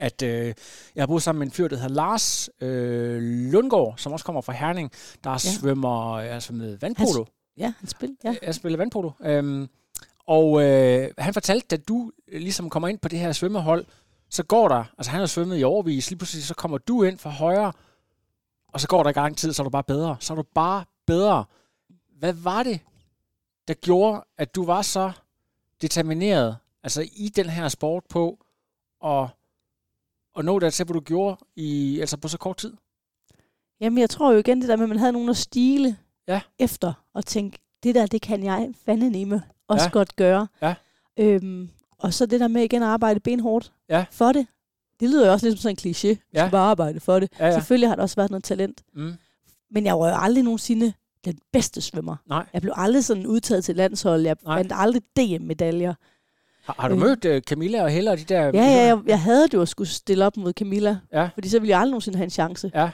at 0.00 0.22
øh, 0.22 0.54
jeg 0.94 1.02
har 1.02 1.06
boet 1.06 1.22
sammen 1.22 1.38
med 1.38 1.46
en 1.46 1.52
fyr, 1.52 1.68
der 1.68 1.76
hedder 1.76 1.94
Lars 1.94 2.50
øh, 2.60 3.22
Lundgaard, 3.22 3.94
som 3.96 4.12
også 4.12 4.24
kommer 4.24 4.40
fra 4.40 4.52
Herning, 4.52 4.90
der 5.24 5.30
ja. 5.30 5.38
svømmer 5.38 6.18
altså 6.18 6.52
med 6.52 6.78
vandpolo. 6.78 7.24
ja, 7.56 7.72
han 7.78 7.88
spil, 7.88 8.16
ja. 8.24 8.34
Jeg 8.42 8.54
spiller 8.54 8.76
vandpolo. 8.76 9.10
Øhm, 9.20 9.68
og 10.26 10.62
øh, 10.62 11.10
han 11.18 11.34
fortalte, 11.34 11.76
at 11.76 11.88
du 11.88 12.12
ligesom 12.32 12.70
kommer 12.70 12.88
ind 12.88 12.98
på 12.98 13.08
det 13.08 13.18
her 13.18 13.32
svømmehold, 13.32 13.86
så 14.30 14.42
går 14.42 14.68
der, 14.68 14.84
altså 14.98 15.10
han 15.10 15.20
har 15.20 15.26
svømmet 15.26 15.60
i 15.60 15.64
overvis, 15.64 16.10
lige 16.10 16.18
pludselig 16.18 16.44
så 16.44 16.54
kommer 16.54 16.78
du 16.78 17.02
ind 17.02 17.18
fra 17.18 17.30
højre, 17.30 17.72
og 18.72 18.80
så 18.80 18.88
går 18.88 19.02
der 19.02 19.10
ikke 19.10 19.20
lang 19.20 19.36
tid, 19.36 19.52
så 19.52 19.62
er 19.62 19.64
du 19.64 19.70
bare 19.70 19.84
bedre. 19.84 20.16
Så 20.20 20.32
er 20.32 20.36
du 20.36 20.44
bare 20.54 20.84
bedre. 21.06 21.44
Hvad 22.18 22.32
var 22.32 22.62
det, 22.62 22.80
der 23.68 23.74
gjorde, 23.74 24.24
at 24.38 24.54
du 24.54 24.64
var 24.64 24.82
så 24.82 25.12
determineret, 25.82 26.56
altså 26.82 27.08
i 27.12 27.28
den 27.28 27.48
her 27.48 27.68
sport 27.68 28.04
på, 28.08 28.38
at, 29.04 29.26
at 30.38 30.44
nå 30.44 30.58
dertil, 30.58 30.84
hvor 30.84 30.92
du 30.92 31.00
gjorde 31.00 31.36
i, 31.56 32.00
altså 32.00 32.16
på 32.16 32.28
så 32.28 32.38
kort 32.38 32.56
tid? 32.56 32.72
Jamen, 33.80 33.98
jeg 33.98 34.10
tror 34.10 34.32
jo 34.32 34.38
igen 34.38 34.60
det 34.60 34.68
der 34.68 34.76
med, 34.76 34.82
at 34.84 34.88
man 34.88 34.98
havde 34.98 35.12
nogen 35.12 35.28
at 35.28 35.36
stile 35.36 35.96
Ja. 36.28 36.40
efter, 36.58 36.92
og 37.14 37.26
tænke, 37.26 37.58
det 37.82 37.94
der, 37.94 38.06
det 38.06 38.22
kan 38.22 38.44
jeg 38.44 38.68
fandme 38.84 39.10
nemme 39.10 39.42
også 39.68 39.84
Ja. 39.84 39.90
godt 39.90 40.16
gøre. 40.16 40.46
Ja. 40.62 40.74
Øhm, 41.18 41.68
og 41.98 42.14
så 42.14 42.26
det 42.26 42.40
der 42.40 42.48
med 42.48 42.62
igen 42.62 42.82
at 42.82 42.88
arbejde 42.88 43.20
benhårdt 43.20 43.72
Ja. 43.88 44.04
for 44.10 44.32
det. 44.32 44.46
Det 45.00 45.10
lyder 45.10 45.26
jo 45.26 45.32
også 45.32 45.46
lidt 45.46 45.58
som 45.60 45.62
sådan 45.62 45.76
en 45.86 45.92
kliché. 45.92 46.08
Du 46.08 46.16
Ja. 46.34 46.48
bare 46.50 46.70
arbejde 46.70 47.00
for 47.00 47.20
det. 47.20 47.32
Ja, 47.38 47.46
ja. 47.46 47.52
Selvfølgelig 47.54 47.88
har 47.88 47.94
der 47.96 48.02
også 48.02 48.16
været 48.16 48.30
noget 48.30 48.44
talent. 48.44 48.82
Mm. 48.94 49.12
Men 49.70 49.84
jeg 49.86 49.98
var 49.98 50.08
jo 50.08 50.14
aldrig 50.18 50.44
nogensinde 50.44 50.92
den 51.24 51.38
bedste 51.52 51.80
svømmer. 51.80 52.16
Nej. 52.28 52.46
Jeg 52.52 52.62
blev 52.62 52.72
aldrig 52.76 53.04
sådan 53.04 53.26
udtaget 53.26 53.64
til 53.64 53.76
landshold. 53.76 54.22
Jeg 54.26 54.36
Nej. 54.44 54.56
vandt 54.56 54.72
aldrig 54.74 55.02
DM-medaljer. 55.16 55.94
Har, 56.68 56.74
har 56.78 56.88
du 56.88 56.94
Øh. 56.94 57.00
mødt 57.00 57.24
uh, 57.24 57.38
Camilla 57.40 57.82
og 57.82 57.90
Helle 57.90 58.10
og 58.10 58.18
de 58.18 58.24
der... 58.24 58.40
Ja, 58.44 58.50
ja, 58.52 58.86
jeg, 58.86 58.98
jeg 59.06 59.20
havde 59.20 59.42
det 59.42 59.54
jo 59.54 59.62
at 59.62 59.68
skulle 59.68 59.88
stille 59.88 60.26
op 60.26 60.36
mod 60.36 60.52
Camilla. 60.52 60.96
Ja. 61.12 61.28
Fordi 61.34 61.48
så 61.48 61.58
ville 61.58 61.70
jeg 61.70 61.78
aldrig 61.80 61.90
nogensinde 61.90 62.16
have 62.18 62.24
en 62.24 62.30
chance. 62.30 62.70
Ja. 62.74 62.90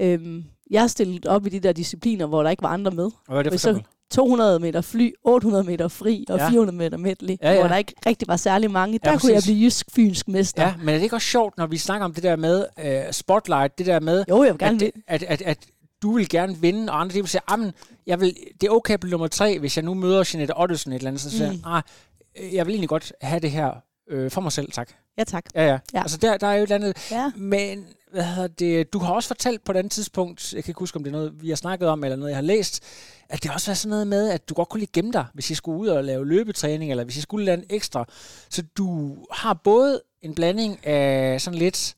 Øhm, 0.00 0.44
jeg 0.70 0.90
stillede 0.90 1.28
op 1.28 1.46
i 1.46 1.48
de 1.48 1.60
der 1.60 1.72
discipliner, 1.72 2.26
hvor 2.26 2.42
der 2.42 2.50
ikke 2.50 2.62
var 2.62 2.68
andre 2.68 2.90
med. 2.90 3.04
Og 3.04 3.12
hvad 3.28 3.38
er 3.38 3.42
det 3.42 3.52
for 3.52 3.58
så 3.58 3.70
eksempel? 3.70 3.90
200 4.10 4.58
meter 4.60 4.80
fly, 4.80 5.10
800 5.24 5.64
meter 5.64 5.88
fri 5.88 6.24
og 6.28 6.38
Ja. 6.38 6.44
ja. 6.44 6.50
400 6.50 6.78
meter 6.78 6.96
medley, 6.98 7.36
Ja, 7.42 7.52
ja, 7.52 7.58
hvor 7.60 7.68
der 7.68 7.76
ikke 7.76 7.94
rigtig 8.06 8.28
var 8.28 8.36
særlig 8.36 8.70
mange. 8.70 8.98
Der 9.04 9.10
Ja, 9.10 9.18
kunne 9.18 9.32
jeg 9.32 9.42
blive 9.44 9.64
jysk-fynsk 9.66 10.28
mester. 10.28 10.62
Ja, 10.62 10.74
men 10.78 10.88
er 10.88 10.92
det 10.94 11.02
ikke 11.02 11.16
også 11.16 11.26
sjovt, 11.28 11.58
når 11.58 11.66
vi 11.66 11.76
snakker 11.78 12.04
om 12.04 12.14
det 12.14 12.22
der 12.22 12.36
med 12.36 12.64
uh, 12.78 12.84
spotlight, 13.12 13.78
det 13.78 13.86
der 13.86 14.00
med, 14.00 14.24
Jo, 14.28 14.42
jeg 14.44 14.52
vil 14.52 14.58
gerne 14.58 14.74
at, 14.74 14.80
det, 14.80 14.90
at, 15.06 15.22
at, 15.22 15.42
at 15.42 15.58
du 16.02 16.12
vil 16.12 16.28
gerne 16.28 16.56
vinde, 16.56 16.92
og 16.92 17.00
andre 17.00 17.14
de 17.14 17.20
vil 17.20 17.28
sige, 17.28 17.40
"Jamen, 17.50 17.72
jeg 18.06 18.20
vil, 18.20 18.34
det 18.60 18.66
er 18.66 18.70
okay 18.70 18.94
at 18.94 19.00
blive 19.00 19.10
nummer 19.10 19.26
tre, 19.26 19.58
hvis 19.58 19.76
jeg 19.76 19.84
nu 19.84 19.94
møder 19.94 20.30
Jeanette 20.34 20.56
Ottesen 20.58 20.92
et 20.92 20.96
eller 20.96 21.08
andet, 21.08 21.20
så 21.22 21.30
siger 21.30 21.46
Mm. 21.46 21.52
jeg, 21.52 21.60
"Nej, 21.64 21.76
øh, 21.76 21.82
jeg 22.52 22.66
vil 22.66 22.72
egentlig 22.72 22.88
godt 22.88 23.12
have 23.20 23.40
det 23.40 23.50
her 23.50 23.72
øh, 24.10 24.30
for 24.30 24.40
mig 24.40 24.52
selv, 24.52 24.72
tak. 24.72 24.90
Ja, 25.18 25.24
tak. 25.24 25.44
Ja, 25.54 25.66
ja. 25.66 25.78
Ja. 25.94 26.00
Altså, 26.00 26.16
der, 26.16 26.36
der 26.36 26.46
er 26.46 26.52
jo 26.54 26.58
et 26.58 26.62
eller 26.62 26.74
andet, 26.74 27.10
Ja. 27.10 27.32
men 27.36 27.86
hvad 28.12 28.24
hedder 28.24 28.48
det, 28.48 28.92
du 28.92 28.98
har 28.98 29.14
også 29.14 29.26
fortalt 29.28 29.64
på 29.64 29.72
et 29.72 29.76
andet 29.76 29.92
tidspunkt, 29.92 30.52
jeg 30.54 30.64
kan 30.64 30.70
ikke 30.70 30.78
huske, 30.78 30.96
om 30.96 31.04
det 31.04 31.10
er 31.10 31.16
noget, 31.16 31.42
vi 31.42 31.48
har 31.48 31.56
snakket 31.56 31.88
om, 31.88 32.04
eller 32.04 32.16
noget, 32.16 32.30
jeg 32.30 32.36
har 32.36 32.42
læst, 32.42 32.82
at 33.28 33.42
det 33.42 33.50
også 33.50 33.70
var 33.70 33.74
sådan 33.74 33.90
noget 33.90 34.06
med, 34.06 34.30
at 34.30 34.48
du 34.48 34.54
godt 34.54 34.68
kunne 34.68 34.80
lide 34.80 34.90
gemme 34.92 35.12
dig, 35.12 35.24
hvis 35.34 35.50
I 35.50 35.54
skulle 35.54 35.80
ud 35.80 35.88
og 35.88 36.04
lave 36.04 36.26
løbetræning, 36.28 36.90
eller 36.90 37.04
hvis 37.04 37.16
I 37.16 37.20
skulle 37.20 37.44
lave 37.44 37.58
en 37.58 37.64
ekstra. 37.70 38.04
Så 38.50 38.62
du 38.76 39.16
har 39.30 39.54
både 39.54 40.02
en 40.22 40.34
blanding 40.34 40.86
af 40.86 41.40
sådan 41.40 41.58
lidt, 41.58 41.94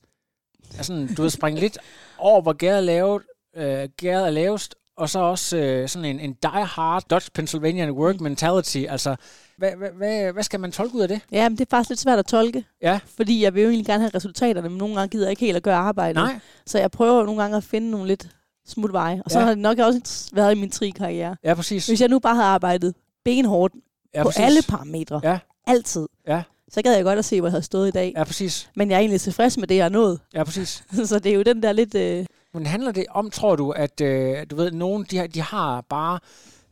sådan, 0.81 1.15
du 1.15 1.21
ved, 1.21 1.29
springe 1.29 1.59
lidt 1.59 1.77
over, 2.17 2.41
hvor 2.41 2.53
gæret 2.53 2.77
er 2.77 2.81
lavet, 2.81 3.21
øh, 3.55 3.89
gæret 3.97 4.25
er 4.27 4.29
lavest, 4.29 4.75
og 4.97 5.09
så 5.09 5.19
også 5.19 5.57
øh, 5.57 5.89
sådan 5.89 6.05
en, 6.05 6.19
en 6.19 6.33
die-hard 6.45 7.03
Dutch 7.09 7.29
Pennsylvania 7.33 7.91
work 7.91 8.19
mentality. 8.21 8.85
Altså, 8.89 9.15
hvad, 9.57 9.71
hvad, 9.77 9.89
hvad, 9.89 10.33
hvad 10.33 10.43
skal 10.43 10.59
man 10.59 10.71
tolke 10.71 10.95
ud 10.95 11.01
af 11.01 11.07
det? 11.07 11.21
Ja, 11.31 11.49
men 11.49 11.57
det 11.57 11.65
er 11.65 11.69
faktisk 11.69 11.89
lidt 11.89 11.99
svært 11.99 12.19
at 12.19 12.25
tolke. 12.25 12.65
Ja. 12.81 12.99
Fordi 13.15 13.43
jeg 13.43 13.53
vil 13.53 13.63
jo 13.63 13.69
egentlig 13.69 13.85
gerne 13.85 13.99
have 14.03 14.11
resultaterne, 14.15 14.69
men 14.69 14.77
nogle 14.77 14.95
gange 14.95 15.07
gider 15.09 15.25
jeg 15.25 15.29
ikke 15.31 15.45
helt 15.45 15.57
at 15.57 15.63
gøre 15.63 15.75
arbejdet. 15.75 16.15
Nej. 16.15 16.39
Så 16.65 16.79
jeg 16.79 16.91
prøver 16.91 17.25
nogle 17.25 17.41
gange 17.41 17.57
at 17.57 17.63
finde 17.63 17.91
nogle 17.91 18.07
lidt 18.07 18.27
smutveje. 18.67 19.21
Og 19.25 19.31
så 19.31 19.39
Ja. 19.39 19.45
har 19.45 19.51
det 19.51 19.59
nok 19.61 19.79
også 19.79 20.29
været 20.33 20.55
i 20.55 20.59
min 20.59 20.69
tri-karriere. 20.69 21.35
Ja, 21.43 21.53
præcis. 21.53 21.87
Hvis 21.87 22.01
jeg 22.01 22.09
nu 22.09 22.19
bare 22.19 22.35
havde 22.35 22.47
arbejdet 22.47 22.95
benhårdt 23.25 23.73
Ja, 24.13 24.23
på 24.23 24.29
præcis. 24.29 24.43
alle 24.45 24.61
parametre, 24.69 25.21
Ja. 25.23 25.39
altid, 25.67 26.07
Ja. 26.27 26.43
så 26.71 26.81
gad 26.81 26.95
jeg 26.95 27.03
godt 27.03 27.19
at 27.19 27.25
se, 27.25 27.41
hvor 27.41 27.47
jeg 27.47 27.51
havde 27.51 27.63
stået 27.63 27.87
i 27.87 27.91
dag. 27.91 28.13
Ja, 28.17 28.23
præcis. 28.23 28.69
Men 28.75 28.89
jeg 28.89 28.95
er 28.95 28.99
egentlig 28.99 29.21
tilfreds 29.21 29.57
med 29.57 29.67
det, 29.67 29.75
jeg 29.75 29.83
har 29.83 29.89
nået. 29.89 30.19
Ja, 30.33 30.43
præcis. 30.43 30.83
så 31.05 31.19
det 31.19 31.31
er 31.31 31.35
jo 31.35 31.41
den 31.43 31.63
der 31.63 31.71
lidt... 31.71 31.95
Øh, 31.95 32.25
Men 32.53 32.65
handler 32.65 32.91
det 32.91 33.05
om, 33.09 33.29
tror 33.29 33.55
du, 33.55 33.71
at 33.71 34.01
øh, 34.01 34.37
du 34.49 34.55
ved, 34.55 34.71
nogen 34.71 35.05
de 35.11 35.17
har, 35.17 35.27
de 35.27 35.41
har 35.41 35.81
bare 35.81 36.19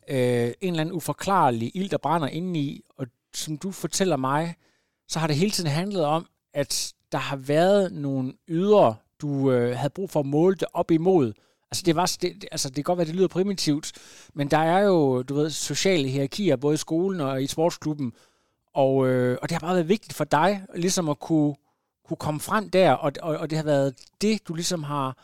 øh, 0.09 0.51
en 0.61 0.69
eller 0.69 0.81
anden 0.81 0.95
uforklarlig 0.95 1.71
ild, 1.75 1.89
der 1.89 1.97
brænder 1.97 2.27
indeni, 2.27 2.81
og 2.97 3.07
som 3.33 3.57
du 3.57 3.71
fortæller 3.71 4.17
mig, 4.17 4.55
så 5.07 5.19
har 5.19 5.27
det 5.27 5.35
hele 5.35 5.51
tiden 5.51 5.69
handlet 5.69 6.05
om, 6.05 6.27
at 6.53 6.93
der 7.11 7.17
har 7.17 7.35
været 7.35 7.93
nogle 7.93 8.33
ydre, 8.47 8.95
du 9.21 9.51
øh, 9.51 9.77
havde 9.77 9.89
brug 9.89 10.09
for 10.09 10.19
at 10.19 10.25
måle 10.25 10.55
det 10.55 10.67
op 10.73 10.91
imod. 10.91 11.33
Altså 11.71 11.83
det, 11.85 11.95
var, 11.95 12.15
det, 12.21 12.45
altså 12.51 12.69
det 12.69 12.75
kan 12.75 12.83
godt 12.83 12.97
være, 12.97 13.07
det 13.07 13.15
lyder 13.15 13.27
primitivt, 13.27 13.91
men 14.33 14.51
der 14.51 14.57
er 14.57 14.79
jo, 14.79 15.23
du 15.23 15.35
ved, 15.35 15.49
sociale 15.49 16.07
hierarkier, 16.07 16.55
både 16.55 16.73
i 16.73 16.77
skolen 16.77 17.21
og 17.21 17.43
i 17.43 17.47
sportsklubben, 17.47 18.13
og, 18.73 19.07
øh, 19.07 19.37
og 19.41 19.49
det 19.49 19.51
har 19.51 19.59
bare 19.59 19.75
været 19.75 19.89
vigtigt 19.89 20.13
for 20.13 20.23
dig, 20.23 20.63
ligesom 20.75 21.09
at 21.09 21.19
kunne, 21.19 21.55
kunne 22.07 22.17
komme 22.17 22.39
frem 22.39 22.69
der, 22.69 22.91
og, 22.91 23.11
og, 23.21 23.37
og 23.37 23.49
det 23.49 23.57
har 23.57 23.65
været 23.65 23.95
det, 24.21 24.47
du 24.47 24.53
ligesom 24.53 24.83
har, 24.83 25.17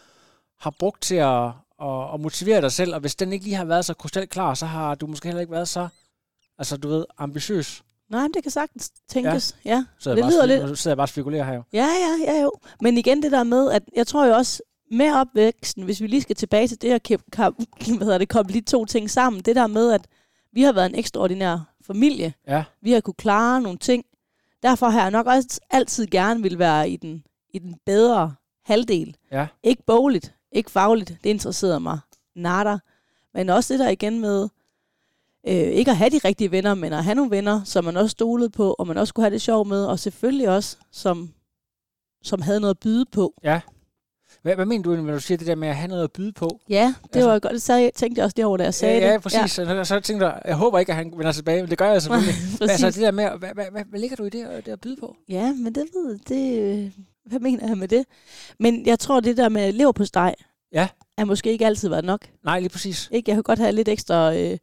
har 0.59 0.75
brugt 0.79 1.01
til 1.01 1.15
at, 1.15 1.51
at, 1.81 2.13
at 2.13 2.19
motivere 2.19 2.61
dig 2.61 2.71
selv, 2.71 2.93
og 2.93 2.99
hvis 2.99 3.15
den 3.15 3.33
ikke 3.33 3.45
lige 3.45 3.55
har 3.55 3.65
været 3.65 3.85
så 3.85 3.93
krystalklar, 3.93 4.53
så 4.53 4.65
har 4.65 4.95
du 4.95 5.07
måske 5.07 5.27
heller 5.27 5.41
ikke 5.41 5.51
været 5.51 5.67
så, 5.67 5.87
altså 6.57 6.77
du 6.77 6.87
ved, 6.87 7.05
ambitiøs. 7.17 7.83
nej, 8.09 8.21
men 8.21 8.33
det 8.33 8.43
kan 8.43 8.51
sagtens 8.51 8.91
tænkes. 9.09 9.55
Ja, 9.65 9.69
ja. 9.69 9.85
Så 9.99 10.09
jeg 10.09 10.17
det 10.17 10.23
bare, 10.23 10.31
lyder 10.31 10.45
lidt... 10.45 10.79
sidder 10.79 10.91
jeg 10.91 10.97
bare 10.97 11.05
og 11.05 11.09
spekulerer 11.09 11.43
her 11.43 11.53
jo. 11.53 11.63
Ja, 11.73 11.87
ja, 11.87 12.33
ja 12.33 12.41
jo. 12.41 12.51
Men 12.81 12.97
igen 12.97 13.23
det 13.23 13.31
der 13.31 13.43
med, 13.43 13.71
at 13.71 13.83
jeg 13.95 14.07
tror 14.07 14.25
jo 14.25 14.33
også, 14.33 14.61
med 14.91 15.13
opvæksten, 15.13 15.83
hvis 15.83 16.01
vi 16.01 16.07
lige 16.07 16.21
skal 16.21 16.35
tilbage 16.35 16.67
til 16.67 16.81
det 16.81 16.89
her, 16.89 17.49
hvad 17.97 18.05
hedder 18.05 18.17
det, 18.17 18.29
koble 18.29 18.53
de 18.53 18.61
to 18.61 18.85
ting 18.85 19.09
sammen. 19.09 19.41
Det 19.41 19.55
der 19.55 19.67
med, 19.67 19.91
at 19.91 20.07
vi 20.53 20.61
har 20.61 20.73
været 20.73 20.89
en 20.89 20.95
ekstraordinær 20.95 21.73
familie. 21.87 22.33
Ja. 22.47 22.63
Vi 22.81 22.91
har 22.91 23.01
kunne 23.01 23.13
klare 23.13 23.61
nogle 23.61 23.77
ting. 23.77 24.05
Derfor 24.63 24.89
har 24.89 25.01
jeg 25.01 25.11
nok 25.11 25.27
også 25.27 25.59
altid 25.69 26.07
gerne 26.07 26.41
vil 26.41 26.59
være 26.59 26.89
i 26.89 26.95
den, 26.95 27.23
i 27.53 27.59
den 27.59 27.75
bedre 27.85 28.35
halvdel. 28.65 29.15
Ja. 29.31 29.47
Ikke 29.63 29.83
bogligt, 29.87 30.33
ikke 30.51 30.71
fagligt, 30.71 31.09
det 31.23 31.29
interesserer 31.29 31.79
mig 31.79 31.99
nada. 32.35 32.77
Men 33.33 33.49
også 33.49 33.73
det 33.73 33.79
der 33.79 33.89
igen 33.89 34.19
med, 34.19 34.49
øh, 35.47 35.53
ikke 35.53 35.91
at 35.91 35.97
have 35.97 36.09
de 36.09 36.17
rigtige 36.25 36.51
venner, 36.51 36.73
men 36.73 36.93
at 36.93 37.03
have 37.03 37.15
nogle 37.15 37.31
venner, 37.31 37.63
som 37.63 37.85
man 37.85 37.97
også 37.97 38.11
stolede 38.11 38.49
på, 38.49 38.73
og 38.79 38.87
man 38.87 38.97
også 38.97 39.13
kunne 39.13 39.23
have 39.23 39.33
det 39.33 39.41
sjov 39.41 39.67
med, 39.67 39.85
og 39.85 39.99
selvfølgelig 39.99 40.49
også, 40.49 40.77
som, 40.91 41.33
som 42.23 42.41
havde 42.41 42.59
noget 42.59 42.73
at 42.73 42.79
byde 42.79 43.05
på. 43.11 43.33
Ja. 43.43 43.61
Hvad, 44.41 44.55
hvad 44.55 44.65
mener 44.65 44.83
du, 44.83 44.95
når 44.95 45.13
du 45.13 45.19
siger 45.19 45.37
det 45.37 45.47
der 45.47 45.55
med 45.55 45.67
at 45.67 45.75
have 45.75 45.87
noget 45.87 46.03
at 46.03 46.11
byde 46.11 46.31
på? 46.31 46.59
Ja, 46.69 46.93
det 47.03 47.15
Altså- 47.15 47.29
var 47.29 47.39
godt. 47.39 47.53
Det 47.53 47.61
sagde, 47.61 47.91
tænkte 47.95 48.19
jeg 48.19 48.25
også 48.25 48.33
det 48.37 48.45
over, 48.45 48.57
da 48.57 48.63
jeg 48.63 48.73
sagde 48.73 48.99
ja, 48.99 49.05
det. 49.07 49.13
ja, 49.13 49.19
præcis. 49.19 49.39
Ja. 49.39 49.47
Så, 49.47 49.83
så 49.83 49.99
tænkte 49.99 50.25
jeg, 50.27 50.41
jeg 50.45 50.55
håber 50.55 50.79
ikke, 50.79 50.91
at 50.91 50.95
han 50.95 51.11
vender 51.17 51.31
tilbage, 51.31 51.61
men 51.61 51.69
det 51.69 51.77
gør 51.77 51.91
jeg 51.91 52.01
selvfølgelig. 52.01 52.35
Men 52.59 52.69
altså 52.69 52.87
det 52.87 52.95
der 53.01 53.11
med, 53.11 53.29
hvad, 53.39 53.49
hvad, 53.53 53.65
hvad, 53.71 53.83
hvad 53.89 53.99
ligger 53.99 54.15
du 54.15 54.23
i 54.23 54.29
det, 54.29 54.65
det 54.65 54.71
at 54.71 54.81
byde 54.81 54.95
på? 54.99 55.15
Ja, 55.29 55.53
men 55.53 55.75
det 55.75 55.85
ved 55.93 56.19
det. 56.27 56.93
Hvad 57.25 57.39
mener 57.39 57.67
jeg 57.67 57.77
med 57.77 57.87
det? 57.87 58.05
Men 58.59 58.85
jeg 58.85 58.99
tror, 58.99 59.19
det 59.19 59.37
der 59.37 59.49
med 59.49 59.73
lever 59.73 59.91
på 59.91 60.05
steg, 60.05 60.33
Ja. 60.73 60.87
er 61.17 61.25
måske 61.25 61.51
ikke 61.51 61.65
altid 61.65 61.89
været 61.89 62.05
nok. 62.05 62.21
Nej, 62.45 62.59
lige 62.59 62.69
præcis. 62.69 63.09
Ikke? 63.11 63.29
Jeg 63.31 63.35
kan 63.35 63.43
godt 63.43 63.59
have 63.59 63.71
lidt 63.71 63.87
ekstra 63.87 64.35
øh, 64.35 64.57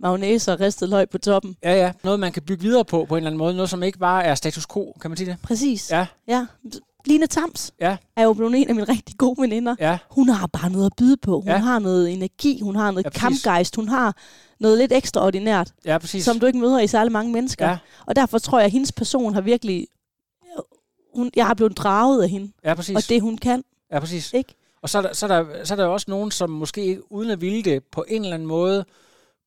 mayonnaise 0.00 0.52
og 0.52 0.60
ristet 0.60 0.88
løg 0.88 1.10
på 1.10 1.18
toppen. 1.18 1.56
Ja, 1.62 1.72
ja. 1.74 1.92
Noget, 2.04 2.20
man 2.20 2.32
kan 2.32 2.42
bygge 2.42 2.62
videre 2.62 2.84
på, 2.84 3.04
på 3.04 3.14
en 3.14 3.18
eller 3.18 3.30
anden 3.30 3.38
måde. 3.38 3.54
Noget, 3.54 3.70
som 3.70 3.82
ikke 3.82 3.98
bare 3.98 4.24
er 4.24 4.34
status 4.34 4.66
quo, 4.72 4.92
kan 5.00 5.10
man 5.10 5.16
sige 5.16 5.30
det? 5.30 5.36
Præcis. 5.42 5.90
Ja. 5.90 6.06
ja. 6.28 6.46
Line 7.06 7.26
Tams 7.26 7.72
Ja. 7.80 7.96
er 8.16 8.22
jo 8.24 8.32
blevet 8.32 8.54
en 8.54 8.68
af 8.68 8.74
mine 8.74 8.88
rigtig 8.88 9.16
gode 9.18 9.42
veninder. 9.42 9.76
Ja. 9.80 9.98
Hun 10.10 10.28
har 10.28 10.46
bare 10.46 10.70
noget 10.70 10.86
at 10.86 10.92
byde 10.98 11.16
på. 11.16 11.40
Hun 11.40 11.48
Ja. 11.48 11.56
har 11.56 11.78
noget 11.78 12.12
energi, 12.12 12.60
hun 12.60 12.76
har 12.76 12.90
noget 12.90 13.04
Ja, 13.04 13.08
ja, 13.08 13.10
præcis. 13.10 13.42
kampgejst, 13.42 13.76
hun 13.76 13.88
har 13.88 14.16
noget 14.60 14.78
lidt 14.78 14.92
ekstraordinært, 14.92 15.72
Ja, 15.84 15.98
præcis. 15.98 16.24
som 16.24 16.40
du 16.40 16.46
ikke 16.46 16.58
møder 16.58 16.80
i 16.80 16.86
særlig 16.86 17.12
mange 17.12 17.32
mennesker. 17.32 17.68
Ja. 17.68 17.78
Og 18.06 18.16
derfor 18.16 18.38
tror 18.38 18.58
jeg, 18.58 18.64
at 18.66 18.72
hendes 18.72 18.92
person 18.92 19.34
har 19.34 19.40
virkelig 19.40 19.86
hun, 21.14 21.30
jeg 21.36 21.46
har 21.46 21.54
blevet 21.54 21.78
draget 21.78 22.22
af 22.22 22.28
hende, 22.28 22.52
Ja, 22.64 22.74
præcis. 22.74 22.96
og 22.96 23.02
det 23.08 23.20
hun 23.22 23.38
kan, 23.38 23.64
Ja, 23.92 24.00
præcis. 24.00 24.32
ikke? 24.32 24.54
Og 24.82 24.88
så 24.88 24.98
er, 24.98 25.02
der, 25.02 25.12
så, 25.12 25.26
er 25.26 25.42
der, 25.42 25.64
så 25.64 25.74
er 25.74 25.76
der 25.76 25.84
jo 25.84 25.92
også 25.92 26.06
nogen, 26.10 26.30
som 26.30 26.50
måske 26.50 27.12
uden 27.12 27.30
at 27.30 27.40
ville 27.40 27.62
det, 27.62 27.84
på 27.84 28.04
en 28.08 28.22
eller 28.22 28.34
anden 28.34 28.48
måde 28.48 28.84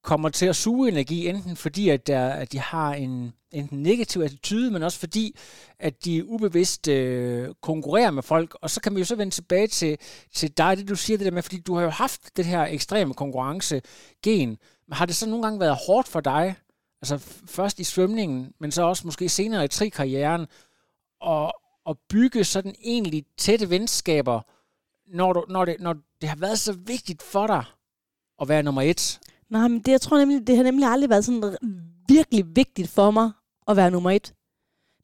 kommer 0.03 0.29
til 0.29 0.45
at 0.45 0.55
suge 0.55 0.89
energi, 0.89 1.27
enten 1.27 1.55
fordi, 1.55 1.89
at, 1.89 2.07
der, 2.07 2.29
at 2.29 2.51
de 2.51 2.59
har 2.59 2.93
en 2.93 3.33
enten 3.51 3.83
negativ 3.83 4.21
attitude, 4.21 4.71
men 4.71 4.83
også 4.83 4.99
fordi, 4.99 5.35
at 5.79 6.05
de 6.05 6.25
ubevidst 6.25 6.87
øh, 6.87 7.49
konkurrerer 7.61 8.11
med 8.11 8.23
folk. 8.23 8.55
Og 8.61 8.69
så 8.69 8.81
kan 8.81 8.95
vi 8.95 8.99
jo 8.99 9.05
så 9.05 9.15
vende 9.15 9.33
tilbage 9.33 9.67
til, 9.67 9.97
til 10.33 10.57
dig, 10.57 10.77
det 10.77 10.89
du 10.89 10.95
siger 10.95 11.17
det 11.17 11.25
der 11.25 11.31
med, 11.31 11.41
fordi 11.41 11.59
du 11.59 11.75
har 11.75 11.83
jo 11.83 11.89
haft 11.89 12.37
det 12.37 12.45
her 12.45 12.65
ekstreme 12.65 13.13
konkurrence-gen. 13.13 14.49
Men 14.87 14.93
har 14.93 15.05
det 15.05 15.15
så 15.15 15.29
nogle 15.29 15.43
gange 15.43 15.59
været 15.59 15.77
hårdt 15.87 16.07
for 16.07 16.19
dig, 16.19 16.55
altså 17.01 17.17
først 17.47 17.79
i 17.79 17.83
svømningen, 17.83 18.53
men 18.59 18.71
så 18.71 18.83
også 18.83 19.01
måske 19.05 19.29
senere 19.29 19.65
i 19.65 19.67
trikarrieren, 19.67 20.45
at, 21.29 21.51
at 21.89 21.97
bygge 22.09 22.43
sådan 22.43 22.75
egentlig 22.83 23.23
tætte 23.37 23.69
venskaber, 23.69 24.41
når, 25.15 25.33
du, 25.33 25.45
når, 25.49 25.65
det, 25.65 25.75
når 25.79 25.95
det 26.21 26.29
har 26.29 26.35
været 26.35 26.59
så 26.59 26.73
vigtigt 26.73 27.21
for 27.23 27.47
dig 27.47 27.63
at 28.41 28.49
være 28.49 28.63
nummer 28.63 28.81
et. 28.81 29.19
Nej, 29.49 29.67
men 29.67 29.79
det, 29.79 29.91
jeg 29.91 30.01
tror 30.01 30.17
nemlig, 30.17 30.47
det 30.47 30.55
har 30.57 30.63
nemlig 30.63 30.87
aldrig 30.87 31.09
været 31.09 31.25
sådan 31.25 31.57
virkelig 32.07 32.55
vigtigt 32.55 32.89
for 32.89 33.11
mig 33.11 33.31
at 33.67 33.75
være 33.77 33.91
nummer 33.91 34.11
et. 34.11 34.33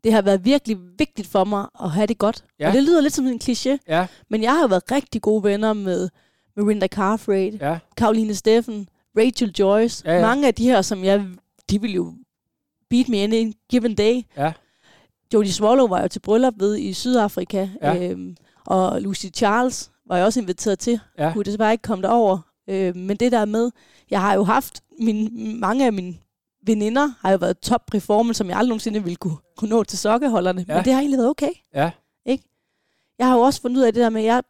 Det 0.03 0.13
har 0.13 0.21
været 0.21 0.45
virkelig 0.45 0.77
vigtigt 0.97 1.27
for 1.27 1.43
mig 1.43 1.67
at 1.83 1.91
have 1.91 2.07
det 2.07 2.17
godt. 2.17 2.43
Ja. 2.59 2.67
Og 2.67 2.73
det 2.73 2.83
lyder 2.83 3.01
lidt 3.01 3.13
som 3.13 3.27
en 3.27 3.39
kliché, 3.43 3.77
Ja, 3.87 4.07
men 4.29 4.43
jeg 4.43 4.51
har 4.51 4.67
været 4.67 4.91
rigtig 4.91 5.21
gode 5.21 5.43
venner 5.43 5.73
med 5.73 6.09
Mirinda 6.55 6.87
Carfraid, 6.87 7.53
ja. 7.53 7.79
Karoline 7.97 8.35
Steffen, 8.35 8.89
Rachel 9.17 9.55
Joyce. 9.59 10.03
Ja, 10.05 10.15
ja. 10.15 10.21
Mange 10.21 10.47
af 10.47 10.55
de 10.55 10.63
her, 10.63 10.81
som 10.81 11.03
jeg, 11.03 11.25
de 11.69 11.81
vil 11.81 11.93
jo 11.93 12.13
beat 12.89 13.09
me 13.09 13.17
any 13.17 13.53
given 13.69 13.95
day. 13.95 14.21
ja, 14.37 14.53
Jodie 15.33 15.53
Swallow 15.53 15.87
var 15.87 16.01
jo 16.01 16.07
til 16.07 16.19
bryllup 16.19 16.53
ved 16.57 16.77
i 16.77 16.93
Sydafrika, 16.93 17.67
Ja. 17.81 18.09
øhm, 18.09 18.35
og 18.65 19.01
Lucy 19.01 19.25
Charles 19.35 19.91
var 20.07 20.17
jeg 20.17 20.25
også 20.25 20.39
inviteret 20.39 20.79
til. 20.79 20.99
ja, 21.17 21.33
kunne 21.33 21.43
desværre 21.43 21.71
ikke 21.71 21.81
komme 21.81 22.01
derover. 22.01 22.39
Øh, 22.69 22.95
men 22.95 23.17
det 23.17 23.31
der 23.31 23.45
med, 23.45 23.71
jeg 24.09 24.21
har 24.21 24.33
jo 24.33 24.43
haft, 24.43 24.81
min, 24.99 25.29
mange 25.59 25.85
af 25.85 25.93
mine 25.93 26.15
veninder 26.65 27.09
har 27.19 27.31
jo 27.31 27.37
været 27.37 27.59
top 27.59 27.81
performance, 27.91 28.37
som 28.37 28.49
jeg 28.49 28.57
aldrig 28.57 28.69
nogensinde 28.69 29.03
ville 29.03 29.15
kunne, 29.15 29.37
kunne 29.57 29.69
nå 29.69 29.83
til 29.83 29.97
sokkeholderne. 29.99 30.65
Ja. 30.67 30.75
Men 30.75 30.83
det 30.85 30.93
har 30.93 30.99
egentlig 30.99 31.17
været 31.17 31.29
okay. 31.29 31.49
ja, 31.75 31.91
Jeg 33.19 33.27
har 33.27 33.35
jo 33.35 33.41
også 33.41 33.61
fundet 33.61 33.77
ud 33.77 33.83
af 33.83 33.93
det 33.93 34.01
der 34.01 34.09
med, 34.09 34.21
at 34.21 34.27
jeg, 34.27 34.43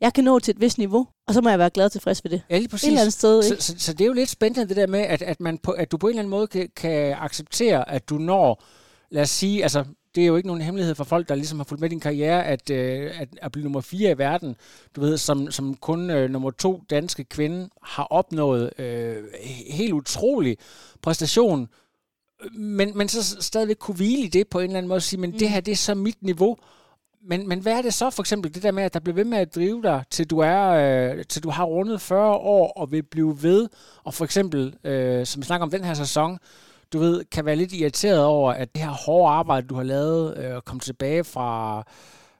jeg 0.00 0.12
kan 0.14 0.24
nå 0.24 0.38
til 0.38 0.54
et 0.54 0.60
vist 0.60 0.78
niveau, 0.78 1.06
og 1.26 1.34
så 1.34 1.40
må 1.40 1.48
jeg 1.50 1.58
være 1.58 1.70
glad 1.70 1.84
og 1.84 1.92
tilfreds 1.92 2.24
ved 2.24 2.30
det. 2.30 2.42
ja 2.50 2.54
lige 2.56 2.64
Et 2.64 2.70
præcis. 2.70 2.86
eller 2.86 3.00
andet 3.00 3.12
sted, 3.12 3.42
Så, 3.42 3.52
ikke? 3.54 3.64
så, 3.64 3.74
så 3.78 3.92
det 3.92 4.00
er 4.00 4.06
jo 4.06 4.12
lidt 4.12 4.30
spændende 4.30 4.68
det 4.68 4.76
der 4.76 4.86
med, 4.86 5.00
at, 5.00 5.22
at, 5.22 5.40
man 5.40 5.58
på, 5.58 5.70
at 5.70 5.92
du 5.92 5.96
på 5.96 6.06
en 6.06 6.10
eller 6.10 6.20
anden 6.20 6.30
måde 6.30 6.46
kan, 6.46 6.68
kan 6.76 7.16
acceptere, 7.20 7.90
at 7.90 8.08
du 8.08 8.18
når, 8.18 8.62
lad 9.10 9.22
os 9.22 9.30
sige, 9.30 9.62
altså 9.62 9.84
det 10.14 10.22
er 10.22 10.26
jo 10.26 10.36
ikke 10.36 10.46
nogen 10.46 10.62
hemmelighed 10.62 10.94
for 10.94 11.04
folk, 11.04 11.28
der 11.28 11.34
ligesom 11.34 11.58
har 11.58 11.64
fulgt 11.64 11.80
med 11.80 11.90
din 11.90 12.00
karriere, 12.00 12.44
at, 12.44 12.70
øh, 12.70 13.20
at, 13.20 13.28
at 13.42 13.52
blive 13.52 13.64
nummer 13.64 13.80
fire 13.80 14.10
i 14.10 14.18
verden, 14.18 14.56
du 14.96 15.00
ved, 15.00 15.18
som, 15.18 15.50
som 15.50 15.74
kun 15.74 16.10
øh, 16.10 16.30
nummer 16.30 16.50
to 16.50 16.82
danske 16.90 17.24
kvinde 17.24 17.68
har 17.82 18.04
opnået 18.04 18.80
øh, 18.80 19.24
helt 19.70 19.92
utrolig 19.92 20.56
præstation, 21.02 21.68
men, 22.52 22.98
men 22.98 23.08
så 23.08 23.42
stadigvæk 23.42 23.76
kunne 23.76 23.94
hvile 23.94 24.22
i 24.22 24.28
det 24.28 24.48
på 24.48 24.58
en 24.58 24.64
eller 24.64 24.78
anden 24.78 24.88
måde 24.88 24.98
og 24.98 25.02
sige, 25.02 25.20
men 25.20 25.30
mm. 25.30 25.38
det 25.38 25.50
her, 25.50 25.60
det 25.60 25.72
er 25.72 25.76
så 25.76 25.94
mit 25.94 26.22
niveau. 26.22 26.56
Men, 27.24 27.48
men 27.48 27.58
hvad 27.58 27.72
er 27.72 27.82
det 27.82 27.94
så 27.94 28.10
for 28.10 28.22
eksempel, 28.22 28.54
det 28.54 28.62
der 28.62 28.70
med, 28.70 28.82
at 28.82 28.94
der 28.94 29.00
bliver 29.00 29.14
ved 29.14 29.24
med 29.24 29.38
at 29.38 29.54
drive 29.54 29.82
dig, 29.82 30.04
til 30.10 30.30
du, 30.30 30.38
er, 30.38 30.68
øh, 30.68 31.24
til 31.24 31.42
du 31.42 31.50
har 31.50 31.64
rundet 31.64 32.00
40 32.00 32.30
år 32.30 32.72
og 32.72 32.92
vil 32.92 33.02
blive 33.02 33.42
ved, 33.42 33.68
og 34.04 34.14
for 34.14 34.24
eksempel, 34.24 34.74
øh, 34.84 35.26
som 35.26 35.42
vi 35.42 35.46
snakker 35.46 35.64
om 35.64 35.70
den 35.70 35.84
her 35.84 35.94
sæson, 35.94 36.38
du 36.92 36.98
ved, 36.98 37.24
kan 37.24 37.44
være 37.44 37.56
lidt 37.56 37.72
irriteret 37.72 38.24
over, 38.24 38.52
at 38.52 38.74
det 38.74 38.82
her 38.82 38.90
hårde 38.90 39.32
arbejde, 39.32 39.66
du 39.66 39.74
har 39.74 39.82
lavet, 39.82 40.36
øh, 40.38 40.56
og 40.56 40.64
komme 40.64 40.80
tilbage 40.80 41.24
fra, 41.24 41.78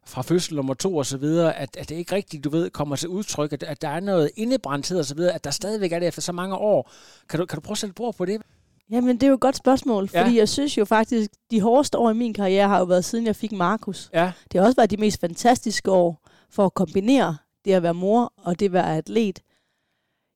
fra 0.07 0.23
fødsel 0.23 0.57
nummer 0.57 0.75
to 0.75 0.97
og 0.97 1.07
så 1.07 1.17
videre, 1.17 1.57
at, 1.57 1.77
at 1.77 1.89
det 1.89 1.95
ikke 1.95 2.15
rigtigt, 2.15 2.45
du 2.45 2.51
ved, 2.51 2.71
kommer 2.71 2.97
til 2.97 3.09
udtryk, 3.09 3.53
at, 3.53 3.63
at 3.63 3.83
der 3.83 3.89
er 3.89 4.01
noget 4.01 4.31
indebrændthed 4.37 4.99
og 4.99 5.05
så 5.05 5.15
videre, 5.15 5.33
at 5.35 5.45
der 5.45 5.51
stadigvæk 5.51 5.93
er 5.93 5.99
det 5.99 6.09
efter 6.09 6.23
så 6.23 6.33
mange 6.33 6.57
år. 6.57 6.91
Kan 7.29 7.41
du, 7.41 7.47
kan 7.47 7.57
du 7.57 7.61
prøve 7.61 7.75
at 7.75 7.79
sætte 7.79 8.01
ord 8.01 8.15
på 8.17 8.25
det? 8.25 8.43
Jamen, 8.91 9.15
det 9.17 9.23
er 9.23 9.29
jo 9.29 9.35
et 9.35 9.41
godt 9.41 9.57
spørgsmål, 9.57 10.11
Ja. 10.15 10.23
fordi 10.23 10.39
jeg 10.39 10.49
synes 10.49 10.79
jo 10.79 10.85
faktisk, 10.85 11.31
de 11.51 11.61
hårdeste 11.61 11.99
år 11.99 12.11
i 12.11 12.15
min 12.15 12.35
karriere 12.35 12.69
har 12.69 12.79
jo 12.79 12.85
været, 12.85 13.05
siden 13.05 13.27
jeg 13.27 13.37
fik 13.37 13.53
Markus. 13.53 14.11
Ja, 14.15 14.33
Det 14.53 14.61
har 14.61 14.67
også 14.67 14.77
været 14.77 14.91
de 14.91 14.97
mest 14.97 15.21
fantastiske 15.21 15.91
år 15.91 16.21
for 16.51 16.67
at 16.67 16.75
kombinere 16.75 17.37
det 17.65 17.73
at 17.73 17.83
være 17.83 17.95
mor 17.95 18.33
og 18.37 18.61
det 18.61 18.67
at 18.67 18.73
være 18.73 18.97
atlet. 18.97 19.41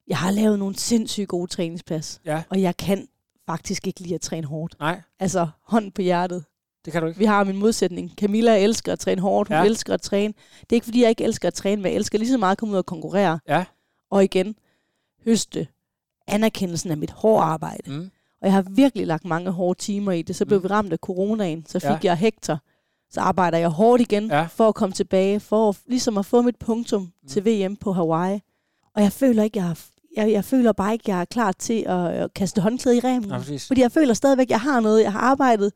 Jeg 0.08 0.16
har 0.18 0.30
lavet 0.30 0.58
nogle 0.58 0.76
sindssygt 0.78 1.28
gode 1.28 1.46
træningspas, 1.50 2.20
ja, 2.24 2.42
og 2.50 2.62
jeg 2.62 2.76
kan 2.76 3.08
faktisk 3.46 3.86
ikke 3.86 4.00
lide 4.00 4.14
at 4.14 4.20
træne 4.20 4.46
hårdt. 4.46 4.76
nej, 4.80 5.00
Altså 5.20 5.48
hånd 5.62 5.92
på 5.92 6.02
hjertet. 6.02 6.44
det 6.84 6.92
kan 6.92 7.02
du 7.02 7.08
ikke. 7.08 7.18
Vi 7.18 7.24
har 7.24 7.44
min 7.44 7.56
modsætning. 7.56 8.12
Camilla 8.16 8.58
elsker 8.58 8.92
at 8.92 8.98
træne 8.98 9.20
hårdt. 9.20 9.48
Hun 9.48 9.56
Ja. 9.56 9.64
elsker 9.64 9.94
at 9.94 10.00
træne. 10.02 10.34
Det 10.60 10.66
er 10.70 10.74
ikke 10.74 10.84
fordi, 10.84 11.02
jeg 11.02 11.08
ikke 11.10 11.24
elsker 11.24 11.48
at 11.48 11.54
træne, 11.54 11.82
men 11.82 11.90
jeg 11.92 11.96
elsker 11.96 12.18
lige 12.18 12.28
så 12.30 12.38
meget 12.38 12.52
at 12.52 12.58
komme 12.58 12.72
ud 12.72 12.78
og 12.78 12.86
konkurrere. 12.86 13.38
Ja. 13.48 13.64
Og 14.10 14.24
igen, 14.24 14.54
høste 15.24 15.66
anerkendelsen 16.26 16.90
af 16.90 16.96
mit 16.96 17.10
hårde 17.10 17.42
arbejde. 17.44 17.90
Mm. 17.90 18.10
Og 18.40 18.46
jeg 18.46 18.52
har 18.52 18.62
virkelig 18.70 19.06
lagt 19.06 19.24
mange 19.24 19.50
hårde 19.50 19.78
timer 19.78 20.12
i 20.12 20.22
det. 20.22 20.36
Så 20.36 20.46
blev 20.46 20.58
Mm. 20.58 20.62
vi 20.64 20.68
ramt 20.68 20.92
af 20.92 20.98
coronaen. 20.98 21.66
Så 21.66 21.78
fik 21.78 21.90
Ja. 21.90 21.98
jeg 22.02 22.16
Hector. 22.16 22.58
Så 23.10 23.20
arbejder 23.20 23.58
jeg 23.58 23.68
hårdt 23.68 24.02
igen 24.02 24.26
Ja. 24.30 24.42
for 24.46 24.68
at 24.68 24.74
komme 24.74 24.92
tilbage. 24.92 25.40
For 25.40 25.68
at, 25.68 25.78
ligesom 25.86 26.18
at 26.18 26.26
få 26.26 26.42
mit 26.42 26.56
punktum 26.58 27.02
Mm. 27.02 27.28
til 27.28 27.44
VM 27.46 27.76
på 27.76 27.92
Hawaii. 27.92 28.40
Og 28.94 29.02
jeg 29.02 29.12
føler 29.12 29.42
ikke, 29.42 29.58
jeg, 29.58 29.66
har, 29.66 29.80
jeg, 30.16 30.32
jeg 30.32 30.44
føler 30.44 30.72
bare 30.72 30.92
ikke, 30.92 31.04
jeg 31.10 31.20
er 31.20 31.24
klar 31.24 31.52
til 31.52 31.84
at, 31.86 32.06
at 32.06 32.34
kaste 32.34 32.60
håndklæde 32.60 32.96
i 32.96 33.00
remen. 33.00 33.30
Ja, 33.30 33.38
præcis. 33.38 33.66
Fordi 33.66 33.80
jeg 33.80 33.92
føler 33.92 34.14
stadigvæk, 34.14 34.46
at 34.46 34.50
jeg 34.50 34.60
har 34.60 34.80
noget. 34.80 35.02
Jeg 35.02 35.12
har 35.12 35.20
arbejdet. 35.20 35.72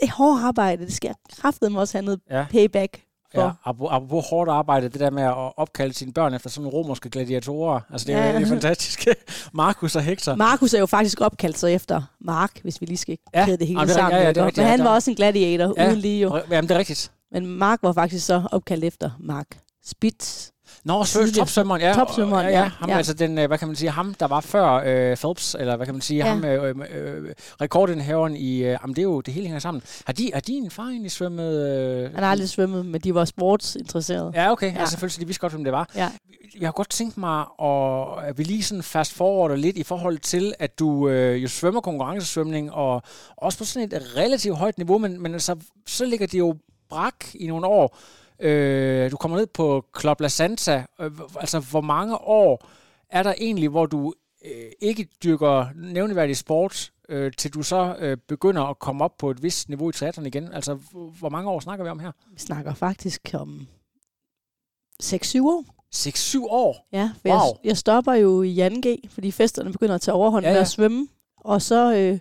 Det 0.00 0.08
er 0.08 0.12
hårdt 0.12 0.42
arbejde. 0.44 0.84
Det 0.86 0.92
skal 0.92 1.08
jeg 1.08 1.14
kraftedeme 1.40 1.80
også 1.80 1.98
have 1.98 2.04
noget 2.04 2.20
Ja. 2.30 2.46
payback 2.50 3.02
for. 3.34 3.40
Ja, 3.42 3.50
apropos, 3.66 4.24
hårdt 4.30 4.50
arbejde, 4.50 4.88
det 4.88 5.00
der 5.00 5.10
med 5.10 5.22
at 5.22 5.34
opkalde 5.56 5.94
sine 5.94 6.12
børn 6.12 6.34
efter 6.34 6.50
sådan 6.50 6.62
nogle 6.64 6.78
romerske 6.78 7.10
gladiatorer. 7.10 7.80
Altså, 7.90 8.06
det 8.06 8.14
er, 8.14 8.24
Ja. 8.26 8.34
det 8.38 8.42
er 8.42 8.46
fantastisk. 8.46 9.06
Markus 9.54 9.96
og 9.96 10.02
Hector. 10.02 10.34
Markus 10.34 10.74
er 10.74 10.78
jo 10.78 10.86
faktisk 10.86 11.20
opkaldt 11.20 11.58
sig 11.58 11.72
efter 11.74 12.02
Mark, 12.20 12.60
hvis 12.62 12.80
vi 12.80 12.86
lige 12.86 12.96
skal 12.96 13.18
Ja. 13.34 13.44
kæde 13.44 13.56
det 13.56 13.66
hele 13.66 13.78
Jamen, 13.80 13.88
det 13.88 13.94
sammen. 13.96 14.18
ja, 14.18 14.22
ja, 14.22 14.28
det 14.28 14.36
er 14.36 14.46
rigtigt, 14.46 14.64
Men 14.64 14.70
han 14.70 14.84
var 14.84 14.90
også 14.94 15.10
en 15.10 15.16
gladiator, 15.16 15.74
Ja. 15.76 15.88
uden 15.88 15.98
lige 15.98 16.20
jo. 16.22 16.40
Jamen, 16.50 16.68
det 16.68 16.74
er 16.74 16.78
rigtigt. 16.78 17.12
Men 17.32 17.46
Mark 17.46 17.78
var 17.82 17.92
faktisk 17.92 18.26
så 18.26 18.42
opkaldt 18.52 18.84
efter 18.84 19.10
Mark 19.20 19.46
Spitz. 19.84 20.48
Nå, 20.84 21.04
så 21.04 21.18
Tidligere. 21.18 21.36
topsvømmeren, 21.38 21.80
ja. 21.80 21.92
Topsvømmeren, 21.94 22.46
ja. 22.46 22.52
ja. 22.60 22.70
Ham, 22.78 22.88
Ja. 22.90 22.96
altså 22.96 23.14
den, 23.14 23.38
øh, 23.38 23.46
hvad 23.46 23.58
kan 23.58 23.68
man 23.68 23.76
sige, 23.76 23.90
ham, 23.90 24.14
der 24.14 24.26
var 24.26 24.40
før 24.40 24.72
øh, 24.86 25.16
Phelps, 25.16 25.56
eller 25.60 25.76
hvad 25.76 25.86
kan 25.86 25.94
man 25.94 26.00
sige, 26.02 26.24
Ja. 26.24 26.30
ham, 26.30 26.44
øh, 26.44 26.64
øh, 26.64 27.24
øh, 27.24 27.34
rekordindhaveren 27.60 28.36
i, 28.36 28.56
øh, 28.58 28.64
jamen 28.82 28.96
det 28.96 28.98
er 28.98 29.02
jo, 29.02 29.20
det 29.20 29.34
hele 29.34 29.46
hænger 29.46 29.60
sammen. 29.60 29.82
Har, 30.06 30.12
de, 30.12 30.30
har 30.34 30.40
din 30.40 30.70
far 30.70 30.82
egentlig 30.88 31.10
svømmet? 31.10 31.68
Øh, 32.06 32.14
Han 32.14 32.22
har 32.24 32.30
aldrig 32.30 32.48
svømmet, 32.48 32.86
men 32.86 33.00
de 33.00 33.14
var 33.14 33.24
sportsinteresserede. 33.24 34.32
Ja, 34.34 34.52
okay. 34.52 34.74
Ja. 34.74 34.78
Altså 34.80 34.90
selvfølgelig, 34.92 35.20
de 35.20 35.26
vidste 35.26 35.40
godt, 35.40 35.52
hvem 35.52 35.64
det 35.64 35.72
var. 35.72 35.88
Ja. 35.94 36.08
Jeg 36.60 36.66
har 36.66 36.72
godt 36.72 36.90
tænkt 36.90 37.16
mig, 37.18 37.44
at, 37.62 38.28
at 38.28 38.38
vi 38.38 38.42
lige 38.42 38.62
sådan 38.62 38.82
fast 38.82 39.12
forwarder 39.14 39.56
lidt 39.56 39.76
i 39.76 39.82
forhold 39.82 40.18
til, 40.18 40.54
at 40.58 40.78
du 40.78 41.08
øh, 41.08 41.42
jo 41.42 41.48
svømmer 41.48 41.80
konkurrencesvømning, 41.80 42.72
og 42.72 43.02
også 43.36 43.58
på 43.58 43.64
sådan 43.64 43.88
et 43.92 44.02
relativt 44.16 44.56
højt 44.56 44.78
niveau, 44.78 44.98
men, 44.98 45.22
men 45.22 45.32
altså, 45.32 45.56
så 45.86 46.04
ligger 46.04 46.26
det 46.26 46.38
jo 46.38 46.56
brak 46.90 47.14
i 47.34 47.46
nogle 47.46 47.66
år. 47.66 47.98
Øh, 48.40 49.10
du 49.10 49.16
kommer 49.16 49.36
ned 49.38 49.46
på 49.46 49.84
Club 50.00 50.20
La 50.20 50.28
Santa. 50.28 50.84
Øh, 51.00 51.10
altså, 51.36 51.60
hvor 51.60 51.80
mange 51.80 52.16
år 52.18 52.66
er 53.10 53.22
der 53.22 53.34
egentlig, 53.38 53.68
hvor 53.68 53.86
du 53.86 54.14
øh, 54.44 54.70
ikke 54.80 55.08
dyrker 55.24 55.66
nævneværdig 55.74 56.36
sport, 56.36 56.92
øh, 57.08 57.32
til 57.38 57.54
du 57.54 57.62
så 57.62 57.96
øh, 57.98 58.16
begynder 58.28 58.62
at 58.62 58.78
komme 58.78 59.04
op 59.04 59.16
på 59.18 59.30
et 59.30 59.42
vist 59.42 59.68
niveau 59.68 59.88
i 59.88 59.92
triathlon 59.92 60.26
igen? 60.26 60.52
Altså, 60.52 60.74
hvor 61.18 61.28
mange 61.28 61.50
år 61.50 61.60
snakker 61.60 61.84
vi 61.84 61.90
om 61.90 61.98
her? 61.98 62.12
Vi 62.32 62.38
snakker 62.38 62.74
faktisk 62.74 63.30
om 63.34 63.66
6-7 65.02 65.38
år. 65.42 65.64
6-7 65.94 66.46
år? 66.50 66.88
Ja, 66.92 67.10
for 67.22 67.28
Wow. 67.28 67.38
jeg, 67.38 67.54
jeg 67.64 67.76
stopper 67.76 68.12
jo 68.14 68.42
i 68.42 68.60
2G, 68.68 69.08
fordi 69.08 69.30
festerne 69.30 69.72
begynder 69.72 69.94
at 69.94 70.00
tage 70.00 70.14
overhånd 70.14 70.44
Ja, 70.44 70.50
ja, 70.50 70.54
med 70.54 70.60
at 70.60 70.68
svømme. 70.68 71.08
Og 71.36 71.62
så 71.62 71.94
øh, 71.94 72.18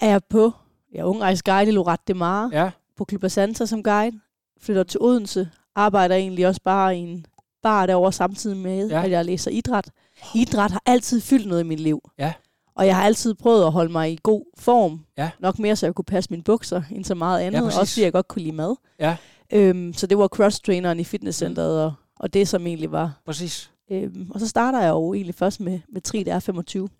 er 0.00 0.08
jeg 0.10 0.20
på 0.30 0.52
ja, 0.94 1.02
Ungrejs 1.06 1.42
Guide 1.42 1.68
i 1.70 1.74
Lorette 1.74 2.04
de 2.08 2.14
Mar, 2.14 2.48
Ja. 2.52 2.70
på 2.96 3.06
Club 3.10 3.30
Santa 3.30 3.66
som 3.66 3.82
guide. 3.82 4.20
Flytter 4.62 4.82
til 4.82 5.00
Odense. 5.02 5.48
Arbejder 5.74 6.14
egentlig 6.16 6.46
også 6.46 6.60
bare 6.64 6.96
i 6.96 7.00
en 7.00 7.26
bar 7.62 7.86
derovre 7.86 8.12
samtidig 8.12 8.56
med, 8.56 8.88
Ja. 8.88 8.98
ja. 8.98 9.04
at 9.04 9.10
jeg 9.10 9.24
læser 9.24 9.50
idræt. 9.50 9.90
Idræt 10.34 10.70
har 10.70 10.82
altid 10.86 11.20
fyldt 11.20 11.46
noget 11.46 11.60
i 11.60 11.66
mit 11.66 11.80
liv. 11.80 12.00
Ja. 12.18 12.32
Og 12.76 12.86
jeg 12.86 12.96
har 12.96 13.02
altid 13.04 13.34
prøvet 13.34 13.64
at 13.64 13.72
holde 13.72 13.92
mig 13.92 14.12
i 14.12 14.18
god 14.22 14.44
form. 14.58 15.04
Ja. 15.18 15.30
Nok 15.40 15.58
mere, 15.58 15.76
så 15.76 15.86
jeg 15.86 15.94
kunne 15.94 16.04
passe 16.04 16.30
mine 16.30 16.42
bukser, 16.42 16.82
end 16.90 17.04
så 17.04 17.14
meget 17.14 17.40
andet. 17.40 17.62
præcis. 17.62 17.78
også 17.78 17.94
fordi 17.94 18.04
jeg 18.04 18.12
godt 18.12 18.28
kunne 18.28 18.42
lide 18.42 18.54
mad. 18.56 18.74
Ja. 18.98 19.16
Øhm, 19.52 19.92
så 19.92 20.06
det 20.06 20.18
var 20.18 20.28
cross-traineren 20.28 21.00
i 21.00 21.04
fitnesscenteret, 21.04 21.84
og, 21.84 21.92
og 22.20 22.34
det 22.34 22.48
som 22.48 22.66
egentlig 22.66 22.92
var 22.92 23.20
Præcis. 23.26 23.70
Øhm, 23.90 24.30
og 24.34 24.40
så 24.40 24.48
starter 24.48 24.80
jeg 24.80 24.90
jo 24.90 25.14
egentlig 25.14 25.34
først 25.34 25.60
med, 25.60 25.80
med 25.92 26.00
Tri, 26.00 26.22
der 26.22 26.34
er 26.34 26.40
25. 26.40 26.82
Men, 26.82 26.90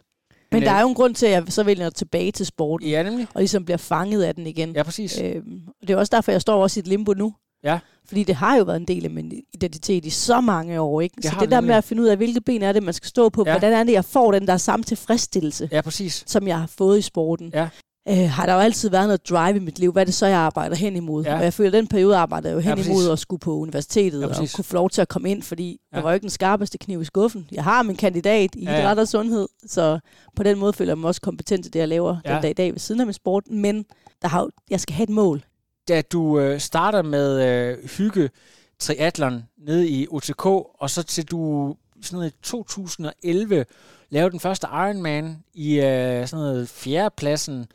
Men, 0.52 0.62
der 0.62 0.72
øh, 0.72 0.76
er 0.78 0.82
jo 0.82 0.88
en 0.88 0.94
grund 0.94 1.14
til, 1.14 1.26
at 1.26 1.32
jeg 1.32 1.44
så 1.48 1.62
vælger 1.62 1.90
tilbage 1.90 2.32
til 2.32 2.46
sporten, 2.46 2.88
Ja, 2.88 3.02
nemlig. 3.02 3.26
og 3.34 3.40
ligesom 3.40 3.64
bliver 3.64 3.76
fanget 3.78 4.22
af 4.22 4.34
den 4.34 4.46
igen. 4.46 4.72
Ja, 4.76 4.82
præcis. 4.82 5.20
Øhm, 5.20 5.62
og 5.82 5.88
det 5.88 5.94
er 5.94 5.98
også 5.98 6.10
derfor, 6.16 6.32
jeg 6.32 6.40
står 6.40 6.62
også 6.62 6.80
i 6.80 6.82
et 6.82 6.86
limbo 6.86 7.12
nu. 7.12 7.34
Ja. 7.64 7.78
Fordi 8.08 8.24
det 8.24 8.34
har 8.34 8.56
jo 8.56 8.64
været 8.64 8.76
en 8.80 8.84
del 8.88 9.04
af 9.04 9.10
min 9.10 9.32
identitet 9.54 10.04
i 10.04 10.10
så 10.10 10.40
mange 10.40 10.80
år. 10.80 11.00
Ikke? 11.00 11.16
Det 11.16 11.24
så 11.24 11.36
det 11.40 11.50
der 11.50 11.60
med 11.60 11.74
at 11.74 11.84
finde 11.84 12.02
ud 12.02 12.08
af, 12.08 12.16
hvilket 12.16 12.44
ben 12.44 12.62
er 12.62 12.72
det, 12.72 12.82
man 12.82 12.94
skal 12.94 13.08
stå 13.08 13.28
på, 13.28 13.44
Ja. 13.46 13.52
hvordan 13.52 13.72
er 13.72 13.84
det, 13.84 13.92
jeg 13.92 14.04
får 14.04 14.32
den 14.32 14.46
der 14.46 14.56
samme 14.56 14.84
tilfredsstillelse, 14.84 15.68
Ja, 15.72 15.80
præcis. 15.80 16.24
som 16.26 16.48
jeg 16.48 16.58
har 16.60 16.66
fået 16.66 16.98
i 16.98 17.02
sporten. 17.02 17.50
Ja. 17.54 17.68
øh, 18.08 18.30
har 18.30 18.46
der 18.46 18.54
jo 18.54 18.58
altid 18.60 18.90
været 18.90 19.06
noget 19.06 19.28
drive 19.30 19.56
i 19.56 19.60
mit 19.60 19.78
liv. 19.78 19.92
Hvad 19.92 20.02
er 20.02 20.04
det 20.04 20.14
så, 20.14 20.26
jeg 20.26 20.38
arbejder 20.38 20.76
hen 20.76 20.96
imod? 20.96 21.24
Ja. 21.24 21.36
Og 21.36 21.44
jeg 21.44 21.52
føler, 21.54 21.68
at 21.68 21.72
den 21.72 21.86
periode 21.86 22.16
arbejder 22.16 22.48
jeg 22.48 22.54
jo 22.54 22.60
hen 22.60 22.78
Ja, 22.78 22.84
imod 22.90 23.10
at 23.10 23.18
skulle 23.18 23.40
på 23.40 23.56
universitetet 23.56 24.20
Ja, 24.20 24.26
og 24.26 24.34
kunne 24.54 24.64
få 24.64 24.74
lov 24.74 24.90
til 24.90 25.00
at 25.02 25.08
komme 25.08 25.30
ind, 25.30 25.42
fordi 25.42 25.80
Ja. 25.92 25.96
jeg 25.96 26.04
var 26.04 26.10
jo 26.10 26.14
ikke 26.14 26.22
den 26.22 26.30
skarpeste 26.30 26.78
kniv 26.78 27.00
i 27.00 27.04
skuffen. 27.04 27.48
Jeg 27.52 27.64
har 27.64 27.82
min 27.82 27.96
kandidat 27.96 28.50
i 28.54 28.64
Ja, 28.64 28.72
ja. 28.72 28.80
idræt 28.80 28.98
og 28.98 29.08
sundhed, 29.08 29.48
så 29.66 29.98
på 30.36 30.42
den 30.42 30.58
måde 30.58 30.72
føler 30.72 30.90
jeg 30.92 30.98
mig 30.98 31.08
også 31.08 31.20
kompetent 31.20 31.64
til 31.64 31.72
det, 31.72 31.78
jeg 31.80 31.88
laver 31.88 32.16
Ja. 32.24 32.32
den 32.34 32.42
dag 32.42 32.50
i 32.50 32.54
dag 32.54 32.72
ved 32.72 32.78
siden 32.78 33.00
af 33.00 33.06
min 33.06 33.12
sport. 33.14 33.44
Men 33.50 33.84
der 34.22 34.28
har, 34.28 34.40
jo- 34.40 34.50
jeg 34.70 34.80
skal 34.80 34.94
have 34.94 35.04
et 35.04 35.10
mål. 35.10 35.42
Da 35.88 36.02
du 36.02 36.40
øh, 36.40 36.60
starter 36.60 37.02
med 37.02 37.42
øh, 37.48 37.88
hygge 37.98 38.30
triathlon 38.78 39.42
nede 39.58 39.88
i 39.88 40.06
OTK, 40.10 40.46
og 40.46 40.90
så 40.90 41.02
til 41.02 41.24
du 41.30 41.76
sådan 42.02 42.16
noget 42.16 42.30
i 42.30 42.34
2011 42.42 43.64
lavede 44.10 44.30
den 44.30 44.40
første 44.40 44.66
Ironman 44.72 45.38
i 45.54 45.74
øh, 45.80 46.26
sådan 46.28 46.42
noget 46.44 46.68
fjerdepladsen 46.68 47.66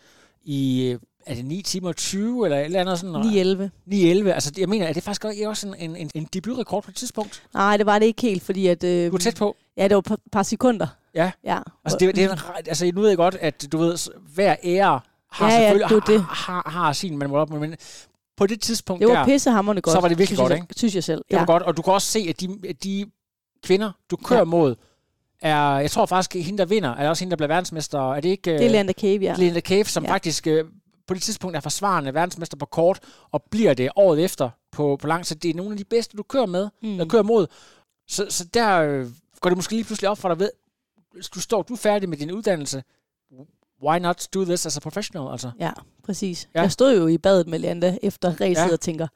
i, 0.43 0.83
øh, 0.85 0.99
er 1.25 1.35
det 1.35 1.45
9 1.45 1.61
timer 1.61 1.91
20 1.93 2.45
eller 2.45 2.57
et 2.59 2.65
eller 2.65 2.81
andet 2.81 2.99
sådan? 2.99 3.15
9-11. 3.15 4.25
9-11. 4.25 4.29
Altså, 4.29 4.51
jeg 4.57 4.69
mener, 4.69 4.87
er 4.87 4.93
det 4.93 5.03
faktisk 5.03 5.25
også- 5.25 5.75
en, 5.79 5.95
en, 5.95 6.11
en, 6.15 6.27
debutrekord 6.33 6.83
på 6.83 6.91
et 6.91 6.95
tidspunkt? 6.95 7.43
Nej, 7.53 7.77
det 7.77 7.85
var 7.85 7.99
det 7.99 8.05
ikke 8.05 8.21
helt, 8.21 8.43
fordi 8.43 8.67
at... 8.67 8.83
Øh, 8.83 9.11
Du 9.11 9.15
er 9.15 9.19
tæt 9.19 9.35
på. 9.35 9.57
Ja, 9.77 9.83
det 9.83 9.91
var 9.95 9.99
et 9.99 10.05
par, 10.05 10.19
par 10.31 10.43
sekunder. 10.43 10.87
Ja. 11.15 11.31
ja. 11.43 11.59
Altså, 11.85 11.97
det, 11.99 12.15
det 12.15 12.23
er 12.23 12.31
en, 12.33 12.39
altså, 12.67 12.91
nu 12.95 13.01
ved 13.01 13.09
jeg 13.09 13.17
godt, 13.17 13.35
at 13.41 13.67
du 13.71 13.77
ved, 13.77 13.97
hver 14.33 14.55
ære 14.63 14.99
har 15.31 15.47
Ja, 15.51 15.53
ja, 15.53 15.69
selvfølgelig 15.69 15.89
det 15.89 16.13
er 16.13 16.17
det. 16.17 16.21
Har, 16.21 16.63
har, 16.65 16.71
har 16.71 16.93
sin, 16.93 17.17
man 17.17 17.31
op 17.31 17.49
med, 17.49 17.59
men 17.59 17.75
på 18.37 18.47
det 18.47 18.61
tidspunkt 18.61 19.01
Det 19.01 19.09
var 19.09 19.15
der, 19.15 19.25
pissehammerende 19.25 19.81
godt. 19.81 19.93
så 19.93 19.99
var 20.01 20.07
det 20.07 20.17
virkelig 20.17 20.37
godt, 20.39 20.51
jeg, 20.51 20.59
ikke? 20.61 20.73
Synes 20.77 20.95
jeg 20.95 21.03
selv. 21.03 21.23
Det 21.31 21.39
var 21.39 21.45
godt, 21.45 21.63
og 21.63 21.77
du 21.77 21.81
kan 21.81 21.93
også 21.93 22.07
se, 22.07 22.25
at 22.29 22.41
de, 22.41 22.57
at 22.69 22.83
de 22.83 23.05
kvinder, 23.63 23.91
du 24.11 24.15
kører 24.15 24.39
ja. 24.39 24.41
Ja. 24.41 24.43
mod, 24.43 24.75
er, 25.41 25.79
jeg 25.79 25.91
tror 25.91 26.05
faktisk, 26.05 26.35
at 26.35 26.43
hende, 26.43 26.57
der 26.57 26.65
vinder, 26.65 26.89
er 26.89 27.09
også 27.09 27.23
hende, 27.23 27.31
der 27.31 27.37
bliver 27.37 27.47
verdensmester. 27.47 28.13
Er 28.13 28.21
det 28.21 28.29
ikke 28.29 28.51
Det 28.57 28.65
er 28.65 28.69
Leander 28.69 28.93
Cave, 28.93 29.21
ja. 29.21 29.35
Linda 29.37 29.59
Cave, 29.59 29.85
som 29.85 30.03
ja. 30.03 30.09
Ja. 30.09 30.13
faktisk 30.15 30.47
øh, 30.47 30.65
på 31.07 31.13
det 31.13 31.21
tidspunkt 31.21 31.57
er 31.57 31.61
forsvarende 31.61 32.13
verdensmester 32.13 32.57
på 32.57 32.65
kort, 32.65 32.99
og 33.31 33.43
bliver 33.51 33.73
det 33.73 33.89
året 33.95 34.23
efter 34.23 34.49
på, 34.71 34.97
på 35.01 35.07
lang 35.07 35.25
tid. 35.25 35.35
Det 35.35 35.49
er 35.49 35.53
nogle 35.53 35.71
af 35.71 35.77
de 35.77 35.83
bedste, 35.83 36.17
du 36.17 36.23
kører 36.23 36.45
med, 36.45 36.69
mm. 36.81 36.89
Mm. 36.89 36.97
der 36.97 37.05
kører 37.05 37.23
mod. 37.23 37.47
Så, 38.07 38.25
så 38.29 38.45
der 38.53 38.81
øh, 38.81 39.07
går 39.39 39.49
det 39.49 39.57
måske 39.57 39.73
lige 39.73 39.83
pludselig 39.83 40.09
op 40.09 40.17
for 40.17 40.29
dig 40.29 40.39
ved, 40.39 40.49
du 41.35 41.39
står, 41.39 41.61
du 41.61 41.73
er 41.73 41.77
færdig 41.77 42.09
med 42.09 42.17
din 42.17 42.31
uddannelse. 42.31 42.83
Why 43.83 43.99
not 43.99 44.27
do 44.33 44.45
this 44.45 44.65
as 44.65 44.77
a 44.77 44.79
professional, 44.79 45.31
altså? 45.31 45.51
Ja, 45.59 45.71
præcis. 46.03 46.49
Ja. 46.55 46.61
Jeg 46.61 46.71
stod 46.71 46.97
jo 46.97 47.07
i 47.07 47.17
badet 47.17 47.47
med 47.47 47.59
Leander 47.59 47.97
efter 48.03 48.29
racet 48.41 48.55
Ja. 48.67 48.73
og 48.73 48.79
tænker, 48.79 49.07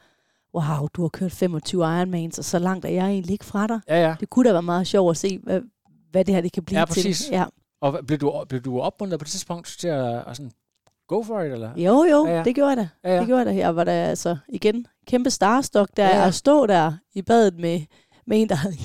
wow, 0.55 0.87
du 0.87 1.01
har 1.01 1.09
kørt 1.09 1.31
25 1.31 1.81
Ironmans, 1.83 2.37
og 2.39 2.45
så 2.45 2.59
langt 2.59 2.85
er 2.85 2.89
jeg 2.89 3.05
egentlig 3.07 3.33
ikke 3.33 3.45
fra 3.45 3.67
dig. 3.67 3.79
Ja, 3.87 4.07
ja. 4.07 4.15
Det 4.19 4.29
kunne 4.29 4.47
da 4.47 4.51
være 4.53 4.61
meget 4.63 4.87
sjovt 4.87 5.11
at 5.11 5.17
se, 5.17 5.39
hvad, 5.43 5.61
hvad 6.11 6.25
det 6.25 6.35
her 6.35 6.41
det 6.41 6.51
kan 6.51 6.63
blive 6.63 6.79
Ja, 6.79 6.85
til. 6.85 6.93
præcis. 6.93 7.29
Ja. 7.31 7.45
Og 7.81 7.99
blev 8.07 8.19
du, 8.19 8.43
blev 8.49 8.61
du 8.61 8.79
opmuntret 8.81 9.19
på 9.19 9.23
det 9.23 9.31
tidspunkt 9.31 9.75
til 9.79 9.87
at, 9.87 10.23
at 10.27 10.37
sådan, 10.37 10.51
go 11.07 11.23
for 11.23 11.41
it, 11.41 11.51
eller? 11.51 11.71
Jo, 11.77 12.03
jo, 12.11 12.25
Ja, 12.27 12.37
ja, 12.37 12.43
det 12.43 12.55
gjorde 12.55 12.69
jeg 12.69 12.77
da. 12.77 12.87
Ja, 13.03 13.13
ja. 13.13 13.19
Det 13.19 13.27
gjorde 13.27 13.39
jeg 13.39 13.45
da. 13.55 13.59
Jeg 13.59 13.75
var 13.75 13.83
da 13.83 13.91
altså 13.91 14.37
igen 14.49 14.87
kæmpe 15.07 15.29
starstock 15.29 15.89
der 15.97 16.07
Ja, 16.07 16.17
ja, 16.17 16.27
at 16.27 16.33
stå 16.35 16.65
der 16.65 16.93
i 17.13 17.21
badet 17.21 17.59
med, 17.59 17.81
med 18.27 18.41
en, 18.41 18.49
der 18.49 18.55
havde 18.55 18.75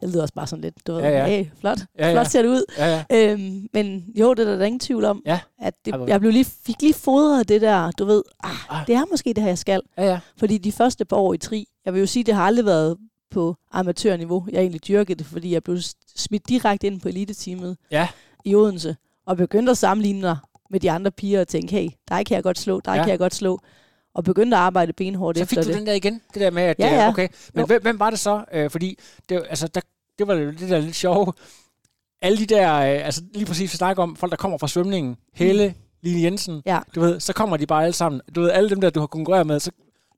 Det 0.00 0.08
lyder 0.08 0.22
også 0.22 0.34
bare 0.34 0.46
sådan 0.46 0.62
lidt, 0.62 0.74
du 0.86 0.92
ved, 0.92 1.00
Ja, 1.02 1.08
ja. 1.10 1.26
hey, 1.26 1.46
flot, 1.60 1.78
Ja, 1.98 2.06
ja. 2.08 2.12
flot 2.14 2.26
ser 2.26 2.42
det 2.42 2.48
ud. 2.48 2.62
Ja, 2.78 3.04
ja. 3.10 3.32
Øhm, 3.32 3.68
men 3.72 4.04
jo, 4.14 4.34
det 4.34 4.48
er 4.48 4.56
der 4.56 4.64
ingen 4.64 4.80
tvivl 4.80 5.04
om, 5.04 5.22
Ja. 5.26 5.40
at 5.62 5.74
det, 5.84 5.94
jeg 6.08 6.20
blev 6.20 6.32
lige, 6.32 6.44
fik 6.44 6.82
lige 6.82 6.94
fodret 6.94 7.48
det 7.48 7.60
der, 7.60 7.90
du 7.90 8.04
ved, 8.04 8.22
ah, 8.44 8.80
Ah. 8.80 8.86
det 8.86 8.94
er 8.94 9.02
måske 9.10 9.32
det 9.34 9.42
her, 9.42 9.50
jeg 9.50 9.58
skal. 9.58 9.80
Ja, 9.98 10.04
ja. 10.04 10.20
Fordi 10.36 10.58
de 10.58 10.72
første 10.72 11.04
par 11.04 11.16
år 11.16 11.34
i 11.34 11.38
tri, 11.38 11.66
jeg 11.84 11.94
vil 11.94 12.00
jo 12.00 12.06
sige, 12.06 12.24
det 12.24 12.34
har 12.34 12.42
aldrig 12.42 12.64
været 12.66 12.96
på 13.30 13.56
amatørniveau. 13.72 14.46
Jeg 14.52 14.60
egentlig 14.60 14.88
dyrket 14.88 15.18
det, 15.18 15.26
fordi 15.26 15.52
jeg 15.52 15.62
blev 15.62 15.78
smidt 16.16 16.48
direkte 16.48 16.86
ind 16.86 17.00
på 17.00 17.08
eliteteamet 17.08 17.76
Ja. 17.90 18.08
i 18.44 18.54
Odense, 18.54 18.96
og 19.26 19.36
begyndte 19.36 19.70
at 19.70 19.78
sammenligne 19.78 20.20
mig 20.20 20.36
med 20.70 20.80
de 20.80 20.90
andre 20.90 21.10
piger 21.10 21.40
og 21.40 21.48
tænke, 21.48 21.72
hey, 21.76 21.88
der 22.08 22.22
kan 22.22 22.34
jeg 22.34 22.42
godt 22.42 22.58
slå, 22.58 22.80
der 22.80 22.92
Ja. 22.92 22.96
ja. 22.98 23.02
kan 23.04 23.10
jeg 23.10 23.18
godt 23.18 23.34
slå. 23.34 23.60
Og 24.14 24.24
begyndte 24.24 24.56
at 24.56 24.60
arbejde 24.62 24.92
benhårdt 24.92 25.38
Så 25.38 25.42
efter 25.42 25.56
fik 25.56 25.64
du 25.64 25.68
det. 25.68 25.78
den 25.78 25.86
der 25.86 25.92
igen, 25.92 26.20
det 26.34 26.42
der 26.42 26.50
med, 26.50 26.62
at 26.62 26.76
Ja, 26.78 26.86
øh, 26.86 26.92
ja. 26.92 27.08
okay, 27.08 27.28
men 27.54 27.66
hvem, 27.66 27.82
hvem 27.82 27.98
var 28.00 28.10
det 28.10 28.18
så? 28.18 28.44
Øh, 28.52 28.70
fordi 28.70 28.98
det, 29.28 29.42
altså, 29.50 29.68
der, 29.68 29.80
det 30.18 30.26
var 30.26 30.34
jo 30.34 30.50
det 30.50 30.70
der 30.70 30.78
lidt 30.78 30.96
sjove. 30.96 31.32
Alle 32.22 32.38
de 32.38 32.46
der, 32.46 32.74
øh, 32.74 33.06
altså 33.06 33.22
lige 33.34 33.46
præcis 33.46 33.72
vi 33.72 33.76
snakker 33.76 34.02
om, 34.02 34.16
folk 34.16 34.30
der 34.30 34.36
kommer 34.36 34.58
fra 34.58 34.68
svømningen, 34.68 35.16
Helle, 35.34 35.74
Line 36.02 36.22
Jensen, 36.22 36.54
Mm. 36.54 36.62
Ja. 36.66 36.78
du 36.94 37.00
ved, 37.00 37.20
så 37.20 37.32
kommer 37.32 37.56
de 37.56 37.66
bare 37.66 37.82
alle 37.84 37.92
sammen. 37.92 38.20
Du 38.34 38.40
ved, 38.40 38.50
alle 38.50 38.70
dem 38.70 38.80
der, 38.80 38.90
du 38.90 39.00
har 39.00 39.06
konkurreret 39.06 39.46
med, 39.46 39.60
så, 39.60 39.70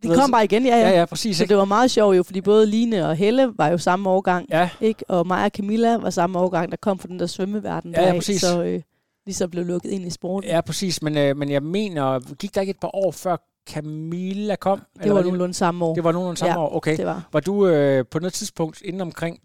De 0.02 0.08
kom 0.08 0.16
så- 0.16 0.30
bare 0.32 0.44
igen, 0.44 0.66
ja, 0.66 0.76
ja. 0.76 0.88
ja, 0.88 0.98
ja, 0.98 1.04
præcis. 1.04 1.36
Så 1.36 1.42
Ikke? 1.42 1.48
det 1.50 1.56
var 1.58 1.64
meget 1.64 1.90
sjovt 1.90 2.16
jo, 2.16 2.22
fordi 2.22 2.40
både 2.40 2.66
Line 2.66 3.08
og 3.08 3.16
Helle 3.16 3.52
var 3.56 3.68
jo 3.68 3.78
samme 3.78 4.10
årgang, 4.10 4.46
Ja, 4.50 4.68
ikke? 4.80 5.04
Og 5.08 5.26
mig 5.26 5.44
og 5.44 5.50
Camilla 5.56 5.96
var 5.96 6.10
samme 6.10 6.38
årgang, 6.38 6.70
der 6.70 6.76
kom 6.76 6.98
fra 6.98 7.08
den 7.08 7.18
der 7.18 7.26
svømmeverden. 7.26 7.90
Ja, 7.94 8.06
ja, 8.06 8.12
præcis. 8.14 8.40
Så 8.40 8.62
øh, 8.62 8.82
lige 9.26 9.34
så 9.34 9.48
blev 9.48 9.64
lukket 9.64 9.90
ind 9.90 10.06
i 10.06 10.10
sporten. 10.10 10.50
ja, 10.50 10.60
præcis. 10.60 11.02
Men, 11.02 11.18
øh, 11.18 11.36
men 11.36 11.50
jeg 11.50 11.62
mener, 11.62 12.34
gik 12.34 12.54
der 12.54 12.60
ikke 12.60 12.70
et 12.70 12.80
par 12.80 12.96
år 12.96 13.10
før 13.10 13.36
Camilla 13.68 14.56
kom? 14.56 14.80
det 15.02 15.14
var 15.14 15.22
nogenlunde 15.22 15.54
samme 15.54 15.84
år. 15.84 15.94
Det 15.94 16.04
var 16.04 16.12
nogenlunde 16.12 16.38
samme 16.38 16.52
Ja, 16.52 16.58
år, 16.60 16.76
okay. 16.76 16.96
Det 16.96 17.06
var. 17.06 17.28
Var 17.32 17.40
du 17.40 17.66
øh, 17.66 18.04
på 18.10 18.18
noget 18.18 18.32
tidspunkt 18.32 18.82
inden 18.82 19.00
omkring 19.00 19.38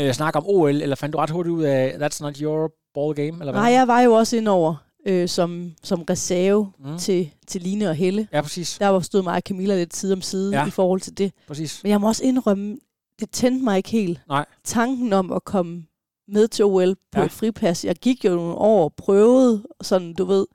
øh, 0.00 0.12
snakke 0.12 0.38
om 0.38 0.44
OL, 0.46 0.68
eller 0.82 0.96
fandt 0.96 1.12
du 1.12 1.18
ret 1.18 1.30
hurtigt 1.30 1.52
ud 1.52 1.62
af, 1.62 1.90
that's 2.00 2.22
not 2.22 2.36
your 2.38 2.72
ball 2.94 3.14
game? 3.14 3.28
Eller 3.28 3.52
hvad? 3.52 3.60
Nej, 3.62 3.70
jeg 3.72 3.88
var 3.88 4.00
jo 4.00 4.12
også 4.12 4.36
indover 4.36 4.74
øh, 5.06 5.28
som, 5.28 5.72
som 5.82 6.02
reserve 6.10 6.72
Mm. 6.78 6.98
til, 6.98 7.30
til 7.46 7.60
Line 7.60 7.88
og 7.88 7.94
Helle. 7.94 8.28
Ja, 8.32 8.40
præcis. 8.42 8.76
Der 8.78 8.88
var 8.88 9.00
stod 9.00 9.22
mig 9.22 9.34
og 9.34 9.42
Camilla 9.46 9.76
lidt 9.76 9.96
side 9.96 10.12
om 10.12 10.22
side 10.22 10.60
Ja. 10.60 10.66
i 10.66 10.70
forhold 10.70 11.00
til 11.00 11.18
det. 11.18 11.32
præcis. 11.46 11.80
Men 11.82 11.90
jeg 11.90 12.00
må 12.00 12.08
også 12.08 12.24
indrømme, 12.24 12.78
det 13.20 13.30
tændte 13.30 13.64
mig 13.64 13.76
ikke 13.76 13.90
helt. 13.90 14.20
Nej. 14.28 14.44
Tanken 14.64 15.12
om 15.12 15.32
at 15.32 15.44
komme 15.44 15.84
med 16.28 16.48
til 16.48 16.64
OL 16.64 16.94
på 17.12 17.20
ja. 17.20 17.24
et 17.24 17.32
fripas. 17.32 17.84
Jeg 17.84 17.96
gik 17.96 18.24
jo 18.24 18.30
nogle 18.34 18.54
år 18.54 18.84
og 18.84 18.94
prøvede, 18.96 19.62
sådan 19.82 20.14
du 20.14 20.24
ved, 20.24 20.46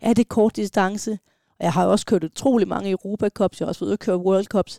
er 0.00 0.12
det 0.14 0.28
kort 0.28 0.56
distance? 0.56 1.18
Og 1.58 1.64
jeg 1.64 1.72
har 1.72 1.84
jo 1.84 1.90
også 1.90 2.06
kørt 2.06 2.24
utrolig 2.24 2.68
mange 2.68 2.90
Europa 2.90 3.28
Cups. 3.28 3.60
Jeg 3.60 3.66
har 3.66 3.68
også 3.68 3.80
været 3.80 3.88
ude 3.88 3.94
og 3.94 3.98
køre 3.98 4.16
World 4.16 4.44
Cups. 4.46 4.78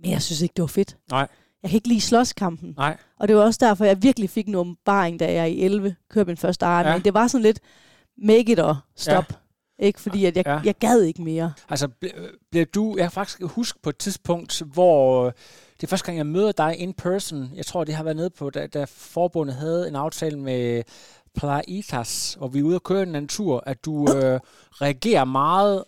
Men 0.00 0.10
jeg 0.10 0.22
synes 0.22 0.40
ikke, 0.40 0.52
det 0.56 0.62
var 0.62 0.66
fedt. 0.68 0.96
Nej. 1.10 1.28
Jeg 1.62 1.70
kan 1.70 1.76
ikke 1.76 1.88
lide 1.88 2.00
slåskampen. 2.00 2.74
Nej. 2.76 2.96
Og 3.18 3.28
det 3.28 3.36
var 3.36 3.42
også 3.42 3.58
derfor, 3.62 3.84
jeg 3.84 4.02
virkelig 4.02 4.30
fik 4.30 4.46
en 4.48 4.54
åbenbaring, 4.54 5.20
da 5.20 5.32
jeg 5.32 5.50
i 5.50 5.62
11 5.64 5.96
kørte 6.10 6.26
min 6.26 6.36
første 6.36 6.66
Ironman. 6.66 6.86
Ja. 6.86 6.98
Det 6.98 7.14
var 7.14 7.26
sådan 7.26 7.42
lidt, 7.42 7.60
make 8.18 8.52
it 8.52 8.58
og 8.58 8.76
stop. 8.96 9.24
Ja. 9.30 9.84
Ikke? 9.86 10.00
Fordi 10.00 10.24
at 10.24 10.36
jeg, 10.36 10.46
Ja. 10.46 10.60
jeg 10.64 10.74
gad 10.74 11.02
ikke 11.02 11.22
mere. 11.22 11.52
Altså, 11.68 11.88
blev 12.50 12.66
du... 12.66 12.94
Jeg 12.96 13.04
kan 13.04 13.10
faktisk 13.10 13.42
huske 13.42 13.78
på 13.82 13.90
et 13.90 13.96
tidspunkt, 13.98 14.62
hvor 14.66 15.26
øh, 15.26 15.32
det 15.76 15.82
er 15.82 15.86
første 15.86 16.06
gang, 16.06 16.18
jeg 16.18 16.26
møder 16.26 16.52
dig 16.52 16.76
in 16.78 16.94
person. 16.94 17.50
Jeg 17.54 17.66
tror, 17.66 17.84
det 17.84 17.94
har 17.94 18.04
været 18.04 18.16
nede 18.16 18.30
på, 18.30 18.50
da, 18.50 18.66
da 18.66 18.84
forbundet 18.88 19.54
havde 19.56 19.88
en 19.88 19.96
aftale 19.96 20.38
med 20.38 20.82
Plaitas, 21.38 22.34
hvor 22.38 22.48
vi 22.48 22.58
er 22.58 22.62
ude 22.62 22.74
og 22.76 22.82
køre 22.82 23.02
en 23.02 23.28
tur, 23.28 23.62
at 23.66 23.84
du 23.84 24.06
øh, 24.16 24.40
reagerer 24.80 25.24
meget 25.24 25.84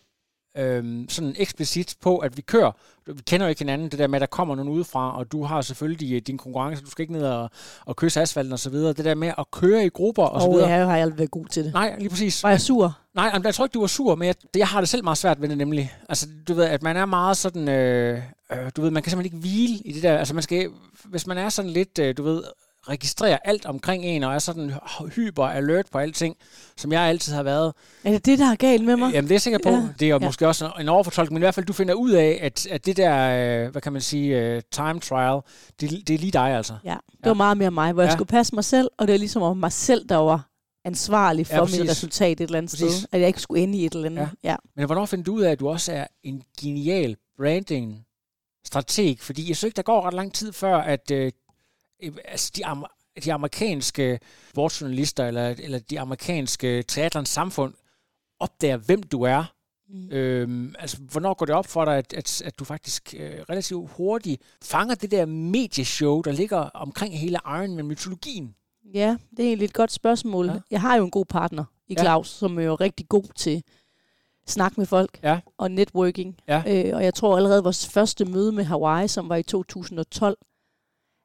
øh, 0.57 1.05
sådan 1.09 1.35
eksplicit 1.39 1.95
på, 2.01 2.19
at 2.19 2.37
vi 2.37 2.43
kører. 2.43 2.73
Vi 3.07 3.23
kender 3.27 3.47
jo 3.47 3.51
ikke 3.51 3.59
hinanden, 3.61 3.89
det 3.89 3.99
der 3.99 4.07
med, 4.07 4.15
at 4.17 4.21
der 4.21 4.27
kommer 4.27 4.55
nogen 4.55 4.71
udefra, 4.73 5.19
og 5.19 5.33
du 5.33 5.45
har 5.45 5.63
selvfølgelig 5.63 6.13
øh, 6.15 6.23
din 6.27 6.39
konkurrence, 6.39 6.85
du 6.85 6.91
skal 6.91 7.03
ikke 7.03 7.13
ned 7.13 7.23
og, 7.27 7.51
og 7.87 7.97
kysse 7.97 8.21
asfalten 8.21 8.53
og 8.53 8.59
så 8.59 8.71
videre. 8.71 8.93
Det 8.93 9.05
der 9.05 9.15
med 9.15 9.33
at 9.39 9.51
køre 9.51 9.85
i 9.85 9.89
grupper 9.89 10.23
og, 10.23 10.33
Og, 10.33 10.41
så 10.41 10.47
og 10.47 10.55
videre. 10.55 10.69
jeg 10.71 10.87
har 10.87 10.97
aldrig 10.97 11.19
været 11.19 11.31
god 11.31 11.47
til 11.47 11.65
det. 11.65 11.73
Nej, 11.73 11.97
lige 11.99 12.09
præcis. 12.09 12.43
Var 12.43 12.51
jeg 12.51 12.61
sur? 12.61 12.99
Nej, 13.15 13.31
jamen, 13.33 13.47
jeg 13.47 13.55
tror 13.55 13.65
ikke, 13.65 13.75
du 13.75 13.81
var 13.81 13.87
sur, 13.87 14.15
men 14.15 14.27
jeg, 14.27 14.35
jeg 14.57 14.69
har 14.69 14.81
det 14.81 14.89
selv 14.89 15.05
meget 15.05 15.19
svært 15.19 15.41
ved 15.43 15.49
det 15.49 15.59
nemlig. 15.59 15.93
Altså, 16.09 16.27
du 16.49 16.55
ved, 16.55 16.65
at 16.65 16.83
man 16.83 16.97
er 16.97 17.07
meget 17.07 17.37
sådan, 17.37 17.69
øh, 17.69 18.23
øh, 18.53 18.71
du 18.77 18.83
ved, 18.83 18.91
man 18.91 19.03
kan 19.03 19.11
simpelthen 19.11 19.37
ikke 19.37 19.49
hvile 19.49 19.75
i 19.85 19.93
det 19.93 20.03
der. 20.03 20.19
Altså, 20.19 20.35
man 20.35 20.43
skal, 20.43 20.69
hvis 21.05 21.27
man 21.27 21.39
er 21.39 21.49
sådan 21.49 21.71
lidt, 21.71 21.99
øh, 21.99 22.17
du 22.17 22.23
ved, 22.23 22.43
registrerer 22.89 23.39
alt 23.45 23.67
omkring 23.67 24.05
en, 24.05 24.23
og 24.23 24.35
er 24.35 24.39
sådan 24.39 24.73
hyper 25.17 25.45
alert 25.45 25.87
på 25.93 25.99
alting, 25.99 26.37
som 26.77 26.93
jeg 26.93 27.03
altid 27.03 27.33
har 27.35 27.43
været. 27.43 27.73
Er 28.05 28.11
det 28.11 28.27
det, 28.27 28.39
der 28.39 28.51
er 28.51 28.55
galt 28.57 28.85
med 28.85 28.97
mig? 28.97 29.13
Jamen, 29.13 29.25
det 29.29 29.31
er 29.31 29.35
jeg 29.35 29.41
sikker 29.43 29.59
på. 29.63 29.69
Ja. 29.71 29.89
Det 29.99 30.07
er 30.07 30.11
jo 30.11 30.19
Ja. 30.21 30.27
måske 30.27 30.49
også 30.49 30.71
en 30.81 30.89
overfortolkning, 30.89 31.35
men 31.35 31.41
i 31.43 31.45
hvert 31.45 31.55
fald, 31.55 31.67
du 31.67 31.73
finder 31.73 31.95
ud 31.95 32.11
af, 32.11 32.39
at, 32.43 32.67
at 32.67 32.87
det 32.87 32.97
der, 32.97 33.65
øh, 33.65 33.71
hvad 33.71 33.83
kan 33.83 33.93
man 33.93 34.03
sige, 34.03 34.39
øh, 34.41 34.63
time 34.73 35.01
trial, 35.01 35.41
det, 35.81 36.09
det 36.09 36.15
er 36.15 36.19
lige 36.19 36.33
dig, 36.33 36.57
altså. 36.57 36.75
Ja, 36.85 36.97
det 37.11 37.27
var 37.29 37.35
meget 37.35 37.57
mere 37.57 37.71
mig, 37.71 37.93
hvor 37.93 38.03
Ja. 38.03 38.07
jeg 38.07 38.13
skulle 38.13 38.29
passe 38.29 38.55
mig 38.55 38.65
selv, 38.65 38.89
og 38.99 39.07
det 39.07 39.13
var 39.13 39.19
ligesom 39.19 39.43
om 39.43 39.57
mig 39.57 39.73
selv, 39.73 40.09
der 40.09 40.17
var 40.17 40.49
ansvarlig 40.85 41.47
for 41.47 41.55
Ja, 41.55 41.65
præcis. 41.65 41.81
mit 41.81 41.91
resultat 41.91 42.41
et 42.41 42.45
eller 42.45 42.59
andet 42.59 42.71
Præcis. 42.71 42.93
sted. 42.93 43.09
At 43.13 43.21
jeg 43.21 43.27
ikke 43.29 43.41
skulle 43.41 43.63
ende 43.63 43.79
i 43.79 43.87
et 43.87 43.93
eller 43.95 44.07
andet. 44.07 44.29
Ja. 44.45 44.51
Ja. 44.51 44.57
Men 44.77 44.87
hvornår 44.87 45.07
finder 45.07 45.25
du 45.25 45.35
ud 45.35 45.43
af, 45.43 45.51
at 45.51 45.61
du 45.61 45.69
også 45.69 45.93
er 45.93 46.07
en 46.23 46.43
genial 46.61 47.17
branding 47.39 48.05
strateg? 48.67 49.17
Fordi 49.21 49.49
jeg 49.49 49.57
synes 49.57 49.69
ikke, 49.69 49.77
der 49.77 49.83
går 49.83 50.03
ret 50.07 50.15
lang 50.15 50.33
tid 50.35 50.53
før, 50.53 50.77
at 50.77 51.11
øh, 51.11 51.33
altså 52.25 52.53
de, 52.57 52.67
am- 52.67 53.21
de 53.25 53.33
amerikanske 53.33 54.21
sportsjournalister 54.51 55.27
eller, 55.27 55.49
eller 55.59 55.79
de 55.79 56.01
amerikanske 56.01 56.83
triathlons 56.83 57.29
samfund 57.29 57.75
opdager, 58.41 58.77
hvem 58.77 59.03
du 59.03 59.23
er. 59.23 59.45
Mm. 59.89 60.09
Øhm, 60.11 60.75
altså, 60.79 60.97
hvornår 61.11 61.35
går 61.35 61.47
det 61.47 61.55
op 61.55 61.67
for 61.67 61.85
dig, 61.85 61.97
at, 61.97 62.13
at, 62.13 62.43
at 62.43 62.59
du 62.59 62.65
faktisk 62.65 63.15
øh, 63.19 63.33
relativt 63.51 63.91
hurtigt 63.91 64.43
fanger 64.63 64.95
det 64.95 65.11
der 65.11 65.27
medieshow, 65.27 66.23
der 66.23 66.33
ligger 66.33 66.59
omkring 66.59 67.19
hele 67.19 67.39
Ironman-mytologien? 67.47 68.55
ja, 68.95 69.17
det 69.31 69.39
er 69.45 69.47
egentlig 69.49 69.65
et 69.67 69.73
godt 69.73 69.93
spørgsmål. 69.93 70.47
Ja. 70.47 70.53
Ja. 70.53 70.59
Jeg 70.71 70.81
har 70.81 70.97
jo 70.97 71.05
en 71.05 71.11
god 71.11 71.25
partner 71.25 71.65
i 71.89 71.95
Ja. 71.99 72.03
Claus, 72.03 72.29
som 72.29 72.59
er 72.59 72.63
jo 72.63 72.75
rigtig 72.75 73.09
god 73.09 73.25
til 73.37 73.63
snak 74.47 74.79
med 74.79 74.87
folk 74.87 75.19
Ja. 75.23 75.41
og 75.59 75.71
networking. 75.71 76.37
Ja. 76.49 76.63
Øh, 76.67 76.97
og 76.97 77.05
jeg 77.05 77.15
tror 77.15 77.37
allerede 77.37 77.63
vores 77.63 77.87
første 77.89 78.25
møde 78.25 78.53
med 78.53 78.65
Hawaii, 78.65 79.09
som 79.09 79.29
var 79.29 79.37
i 79.37 79.43
2012, 79.43 80.39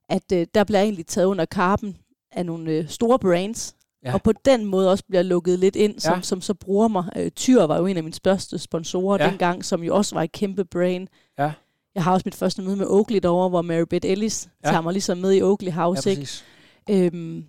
at 0.09 0.31
øh, 0.33 0.47
der 0.53 0.63
blev 0.63 0.77
jeg 0.77 0.83
egentlig 0.83 1.05
taget 1.07 1.25
under 1.27 1.45
karpen 1.45 1.97
af 2.31 2.45
nogle 2.45 2.71
øh, 2.71 2.89
store 2.89 3.19
brands, 3.19 3.73
Ja. 4.03 4.09
Ja. 4.09 4.13
Og 4.13 4.21
på 4.23 4.31
den 4.45 4.65
måde 4.65 4.91
også 4.91 5.03
bliver 5.07 5.23
lukket 5.23 5.59
lidt 5.59 5.75
ind, 5.75 5.99
som, 5.99 6.11
Ja. 6.11 6.15
ja. 6.15 6.21
som 6.21 6.41
så 6.41 6.53
bruger 6.53 6.87
mig. 6.87 7.05
Øh, 7.15 7.31
Tyr 7.31 7.63
var 7.63 7.77
jo 7.77 7.85
en 7.85 7.97
af 7.97 8.03
mine 8.03 8.13
største 8.13 8.59
sponsorer 8.59 9.17
Ja. 9.19 9.23
ja. 9.23 9.29
dengang, 9.29 9.65
som 9.65 9.83
jo 9.83 9.95
også 9.95 10.15
var 10.15 10.23
et 10.23 10.31
kæmpe 10.31 10.65
brain. 10.65 11.07
Ja. 11.39 11.51
Jeg 11.95 12.03
har 12.03 12.13
også 12.13 12.23
mit 12.25 12.35
første 12.35 12.61
møde 12.61 12.75
med 12.75 12.85
Oakley 12.87 13.19
derovre, 13.23 13.49
hvor 13.49 13.61
Mary 13.61 13.83
Beth 13.89 14.09
Ellis 14.09 14.49
Ja. 14.63 14.67
ja. 14.67 14.71
tager 14.73 14.81
mig 14.81 14.93
ligesom 14.93 15.17
med 15.17 15.33
i 15.33 15.41
Oakley 15.41 15.69
Ja, 15.71 15.75
House. 15.75 16.09
ikke? 16.09 16.21
præcis. 16.21 16.45
Øhm, 16.89 17.43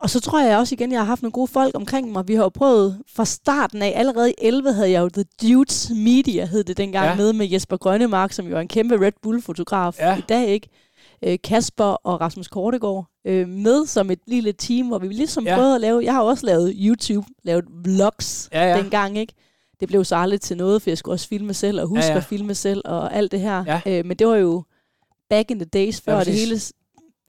og 0.00 0.10
så 0.10 0.20
tror 0.20 0.40
jeg 0.42 0.58
også 0.58 0.74
igen, 0.74 0.92
jeg 0.92 1.00
har 1.00 1.04
haft 1.06 1.22
nogle 1.22 1.32
gode 1.32 1.46
folk 1.48 1.74
omkring 1.76 2.12
mig. 2.12 2.28
Vi 2.28 2.34
har 2.34 2.42
jo 2.42 2.48
prøvet 2.48 3.02
fra 3.16 3.24
starten 3.24 3.82
af, 3.82 3.92
allerede 3.96 4.30
i 4.30 4.34
11 4.38 4.72
havde 4.72 4.90
jeg 4.90 5.00
jo 5.02 5.08
The 5.08 5.24
Dudes 5.42 5.90
Media, 5.94 6.44
hed 6.46 6.64
det 6.64 6.76
dengang, 6.76 7.04
Ja. 7.04 7.10
ja. 7.10 7.16
med 7.16 7.32
med 7.32 7.46
Jesper 7.46 7.76
Grønnemark, 7.76 8.32
som 8.32 8.46
jo 8.46 8.56
er 8.56 8.60
en 8.60 8.68
kæmpe 8.68 9.00
Red 9.06 9.12
Bull-fotograf 9.22 9.98
Ja. 9.98 10.16
i 10.18 10.20
dag, 10.20 10.48
ikke? 10.48 10.68
Øh, 11.24 11.38
Kasper 11.44 11.84
og 11.84 12.20
Rasmus 12.20 12.48
Kortegård 12.48 13.06
øh, 13.24 13.48
med 13.48 13.86
som 13.86 14.10
et 14.10 14.18
lille 14.26 14.52
team, 14.52 14.86
hvor 14.86 14.98
vi 14.98 15.08
ligesom 15.08 15.44
Ja. 15.46 15.54
prøvede 15.56 15.74
at 15.74 15.80
lave, 15.80 16.04
jeg 16.04 16.12
har 16.14 16.22
også 16.22 16.46
lavet 16.46 16.74
YouTube, 16.78 17.26
lavet 17.44 17.64
vlogs 17.84 18.48
Ja, 18.52 18.64
ja. 18.70 18.76
dengang, 18.82 19.18
ikke? 19.18 19.32
Det 19.80 19.88
blev 19.88 20.04
så 20.04 20.16
aldrig 20.16 20.40
til 20.40 20.56
noget, 20.56 20.82
for 20.82 20.90
jeg 20.90 20.98
skulle 20.98 21.14
også 21.14 21.28
filme 21.28 21.54
selv, 21.54 21.80
og 21.80 21.86
huske 21.86 22.04
Ja, 22.04 22.10
ja, 22.12 22.16
at 22.16 22.24
filme 22.24 22.54
selv, 22.54 22.82
og 22.84 23.14
alt 23.14 23.32
det 23.32 23.40
her. 23.40 23.64
Ja. 23.66 23.98
Øh, 23.98 24.06
men 24.06 24.16
det 24.16 24.26
var 24.26 24.36
jo 24.36 24.64
back 25.30 25.50
in 25.50 25.58
the 25.58 25.64
days, 25.66 26.00
før 26.00 26.18
Ja, 26.18 26.24
det 26.24 26.32
hele 26.32 26.60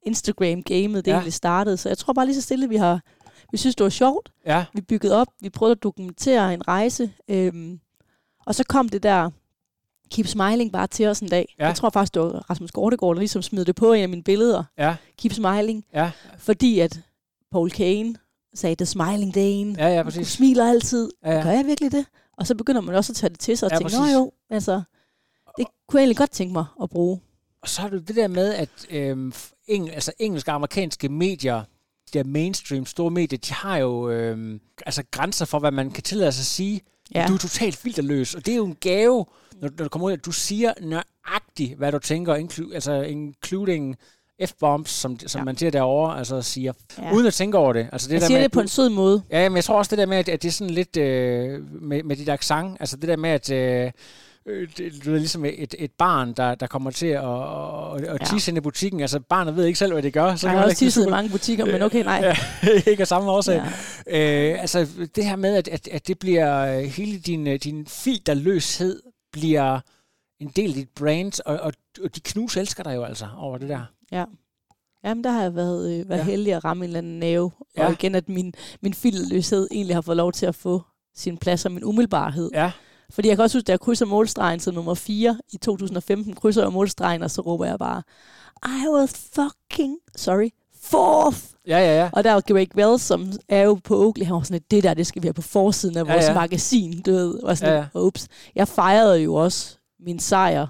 Instagram-gamet 0.06 1.06
det 1.06 1.12
ja. 1.12 1.15
egentlig 1.15 1.34
startede. 1.34 1.78
Så 1.78 1.89
jeg 1.89 1.97
tror 1.97 2.13
bare 2.13 2.26
lige 2.26 2.36
så 2.36 2.41
stille, 2.41 2.69
vi 2.69 2.76
har 2.76 3.00
vi 3.52 3.58
synes, 3.58 3.76
det 3.76 3.84
var 3.84 3.89
sjovt. 3.89 4.32
Ja, 4.45 4.65
Vi 4.73 4.82
byggede 4.82 5.15
op, 5.15 5.28
vi 5.41 5.50
prøvede 5.50 5.71
at 5.71 5.84
dokumentere 5.84 6.54
en 6.54 6.67
rejse. 6.67 7.12
Øhm, 7.30 7.80
og 8.45 8.56
så 8.56 8.63
kom 8.63 8.89
det 8.89 9.04
der 9.04 9.30
Keep 10.12 10.28
Smiling 10.28 10.72
bare 10.72 10.88
til 10.88 11.06
os 11.08 11.20
en 11.20 11.28
dag. 11.30 11.56
Ja. 11.60 11.65
Jeg 11.65 11.76
tror 11.76 11.89
faktisk, 11.89 12.13
det 12.13 12.22
var 12.22 12.46
Rasmus 12.50 12.72
Gortegård, 12.72 13.15
der 13.15 13.20
ligesom 13.20 13.41
smed 13.41 13.65
det 13.65 13.76
på 13.76 13.93
af 13.93 14.10
mine 14.10 14.24
billeder. 14.24 14.63
ja, 14.78 14.96
Keep 15.17 15.34
Smiling. 15.34 15.86
ja, 15.93 16.12
Fordi 16.38 16.80
at 16.80 17.00
Paul 17.52 17.72
Kane 17.72 18.15
sagde, 18.56 18.76
The 18.76 18.86
Smiling 18.86 19.36
Dane. 19.36 19.76
ja, 19.78 19.88
ja, 19.88 19.98
Du 19.98 20.04
præcis. 20.04 20.28
smiler 20.28 20.70
altid. 20.70 21.10
Ja, 21.26 21.32
ja. 21.38 21.41
Gør 21.43 21.52
jeg 21.52 21.65
virkelig 21.65 21.91
det? 21.91 22.06
Og 22.38 22.48
så 22.48 22.56
begynder 22.56 22.82
man 22.82 22.96
også 22.96 23.12
at 23.12 23.15
tage 23.15 23.30
det 23.30 23.39
til 23.39 23.58
sig 23.58 23.65
og 23.65 23.72
Ja, 23.72 23.78
tænke, 23.78 23.93
nå 23.93 24.00
præcis. 24.00 24.13
jo, 24.15 24.32
altså, 24.50 24.82
det 25.58 25.65
kunne 25.88 26.00
jeg 26.00 26.04
egentlig 26.04 26.17
godt 26.17 26.32
tænke 26.32 26.54
mig 26.54 26.65
at 26.84 26.89
bruge. 26.89 27.20
Og 27.62 27.70
så 27.70 27.82
er 27.82 27.89
det 27.89 28.08
det 28.08 28.15
der 28.15 28.28
med, 28.28 28.54
at 28.54 28.70
øhm, 28.89 29.34
eng, 29.67 29.89
altså 29.93 30.12
engelske 30.20 30.52
og 30.52 30.56
amerikanske 30.56 31.10
medier, 31.10 31.63
de 32.13 32.17
der 32.17 32.24
mainstream 32.24 32.86
store 32.86 33.12
medier, 33.12 33.39
de 33.39 33.54
har 33.54 33.78
jo 33.78 34.10
øhm, 34.10 34.62
altså 34.86 35.04
grænser 35.12 35.46
for, 35.46 35.60
hvad 35.60 35.72
man 35.72 35.91
kan 35.91 36.04
tillade 36.04 36.32
sig 36.32 36.41
at 36.41 36.46
sige. 36.46 36.82
Ja. 37.15 37.26
Du 37.28 37.34
er 37.34 37.38
totalt 37.38 37.76
filterløs, 37.76 38.36
og 38.36 38.46
det 38.46 38.52
er 38.52 38.56
jo 38.56 38.65
en 38.65 38.76
gave, 38.80 39.26
når, 39.62 39.70
når 39.78 39.84
du 39.84 39.89
kommer 39.89 40.08
ud, 40.08 40.12
at 40.13 40.26
du 40.26 40.32
siger 40.32 40.74
nøjagtigt, 40.82 41.78
hvad 41.78 41.91
du 41.91 42.00
tænker, 42.00 42.36
inclu- 42.36 42.74
altså 42.74 43.02
including 43.02 43.96
F-bombs, 44.46 44.89
som, 44.89 45.20
som 45.20 45.39
ja. 45.39 45.41
Ja. 45.41 45.46
man 45.46 45.58
siger 45.58 45.72
derovre, 45.72 46.17
altså 46.17 46.41
siger, 46.41 46.74
ja. 46.98 47.04
Ja. 47.08 47.13
uden 47.13 47.28
at 47.28 47.34
tænke 47.34 47.58
over 47.58 47.74
det. 47.74 47.88
Altså 47.91 48.08
det 48.08 48.13
Jeg 48.13 48.22
der 48.22 48.28
siger 48.28 48.38
med, 48.38 48.43
det 48.43 48.52
på 48.52 48.60
en 48.62 48.67
sød 48.67 48.89
måde. 48.89 49.22
Ja, 49.32 49.50
men 49.50 49.56
jeg 49.56 49.63
tror 49.63 49.78
også 49.78 49.89
det 49.89 49.98
der 49.98 50.06
med, 50.06 50.17
at, 50.17 50.30
at 50.30 50.41
det 50.41 50.48
er 50.48 50.52
sådan 50.52 50.74
lidt 50.74 50.98
øh, 50.98 51.82
med, 51.82 52.04
med 52.04 52.15
dit 52.15 52.30
accent, 52.30 52.78
altså 52.80 52.98
det 52.98 53.10
der 53.10 53.15
med, 53.17 53.30
at 53.30 53.52
øh, 53.52 53.91
øh, 54.46 54.67
det, 54.78 55.06
du 55.06 55.13
er 55.13 55.17
ligesom 55.17 55.46
et, 55.46 55.76
et 55.80 55.91
barn, 55.91 56.34
der, 56.34 56.56
der 56.56 56.67
kommer 56.67 56.91
til 56.91 57.08
at, 57.08 57.24
at, 57.24 58.02
at 58.15 58.22
Ja. 58.22 58.26
tisse 58.26 58.52
ind 58.52 58.58
i 58.58 58.62
butikken. 58.62 59.00
Altså 59.02 59.20
barnet 59.20 59.56
ved 59.56 59.65
ikke 59.65 59.80
selv, 59.80 59.93
hvad 59.93 60.04
det 60.04 60.13
gør. 60.13 60.36
Så 60.36 60.48
Jeg 60.48 60.58
har 60.58 60.65
også 60.65 60.78
tisset 60.78 61.02
i 61.02 61.04
super- 61.04 61.12
mange 61.12 61.30
butikker, 61.30 61.65
men 61.65 61.82
okay, 61.82 62.04
nej. 62.04 62.34
Ja, 62.63 62.70
ikke 62.91 63.02
af 63.02 63.08
samme 63.08 63.32
årsag. 63.32 63.62
Ja. 64.08 64.52
Øh, 64.54 64.62
altså 64.62 64.88
det 65.15 65.26
her 65.26 65.36
med, 65.36 65.56
at, 65.56 65.67
at, 65.67 65.88
at 65.91 66.08
det 66.08 66.20
bliver 66.20 66.78
øh, 66.78 66.84
hele 66.84 67.20
din, 67.20 67.48
øh, 67.48 67.60
din 67.63 67.86
filterløshed 67.88 69.02
bliver 69.39 69.80
en 70.39 70.47
del 70.56 70.69
af 70.69 70.73
dit 70.76 70.89
brand, 70.89 71.41
og, 71.45 71.60
og, 71.60 71.73
og 72.04 72.15
de 72.15 72.19
knus 72.19 72.58
elsker 72.58 72.84
dig 72.84 72.95
jo 72.95 73.04
altså 73.04 73.28
over 73.38 73.58
det 73.58 73.69
der. 73.69 73.82
Ja. 74.12 74.26
Jamen, 75.04 75.23
der 75.23 75.32
har 75.32 75.41
jeg 75.41 75.56
været, 75.56 76.00
øh, 76.00 76.10
været 76.10 76.19
Ja. 76.19 76.23
heldig 76.23 76.54
at 76.54 76.65
ramme 76.65 76.86
en 76.86 76.89
eller 76.89 76.97
anden 76.97 77.19
næve. 77.19 77.52
Ja. 77.78 77.86
Og 77.86 77.91
igen, 77.91 78.15
at 78.15 78.30
min, 78.30 78.54
min 78.82 78.93
filterløshed 78.93 79.67
egentlig 79.71 79.95
har 79.95 80.02
fået 80.02 80.17
lov 80.17 80.32
til 80.32 80.45
at 80.45 80.56
få 80.56 80.82
sin 81.15 81.38
plads 81.38 81.65
og 81.65 81.71
min 81.71 81.84
umiddelbarhed. 81.84 82.50
Ja, 82.54 82.71
Fordi 83.10 83.28
jeg 83.28 83.38
kan 83.38 83.43
også 83.43 83.58
huske, 83.58 83.65
da 83.67 83.71
jeg 83.71 83.80
krydser 83.80 84.06
målstregen 84.06 84.60
som 84.60 84.73
nummer 84.73 84.93
4 84.93 85.39
i 85.54 85.58
2015, 85.58 86.34
krydser 86.36 86.62
jeg 86.63 86.73
målstregen, 86.73 87.23
og 87.23 87.32
så 87.32 87.41
råber 87.41 87.65
jeg 87.65 87.80
bare, 87.80 88.04
I 88.65 88.88
was 88.89 89.30
fucking, 89.36 89.97
sorry, 90.15 90.50
fourth. 90.91 91.38
ja, 91.67 91.78
ja. 91.80 92.00
ja. 92.04 92.10
Og 92.13 92.23
der 92.23 92.34
var 92.34 92.41
Greg 92.41 92.67
Wells, 92.76 93.02
som 93.02 93.32
er 93.50 93.62
jo 93.62 93.80
på 93.84 94.06
Oakley, 94.06 94.26
han 94.26 94.36
var 94.36 94.41
sådan 94.41 94.56
lidt, 94.56 94.71
det 94.71 94.84
der, 94.84 94.93
det 94.93 95.08
skal 95.08 95.21
vi 95.21 95.28
have 95.28 95.34
på 95.34 95.41
forsiden 95.41 95.97
af 95.97 96.04
Ja, 96.06 96.12
vores 96.13 96.26
ja. 96.26 96.34
magasin, 96.34 97.02
du 97.02 97.12
ved. 97.12 97.43
Og 97.43 97.58
sådan 97.58 97.73
Ja, 97.73 97.80
ja, 97.80 97.88
ja. 97.95 98.00
ups. 98.00 98.28
Jeg 98.56 98.67
fejrede 98.67 99.17
jo 99.19 99.36
også 99.36 99.78
min 100.00 100.19
sejr, 100.19 100.67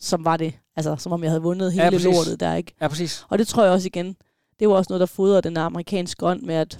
som 0.00 0.24
var 0.24 0.36
det, 0.36 0.54
altså 0.76 0.96
som 0.96 1.12
om 1.12 1.22
jeg 1.22 1.30
havde 1.30 1.42
vundet 1.42 1.72
hele 1.72 1.90
præcis. 1.90 2.06
ja, 2.06 2.12
lortet 2.12 2.40
der, 2.40 2.54
ikke? 2.54 2.74
Ja, 2.80 2.88
præcis. 2.88 3.24
Og 3.28 3.38
det 3.38 3.46
tror 3.48 3.62
jeg 3.64 3.72
også 3.72 3.86
igen, 3.86 4.16
det 4.60 4.68
var 4.68 4.74
også 4.74 4.92
noget, 4.92 5.00
der 5.00 5.06
fodrer 5.06 5.40
den 5.40 5.56
amerikanske 5.56 6.26
ånd 6.26 6.42
med, 6.42 6.54
at 6.54 6.78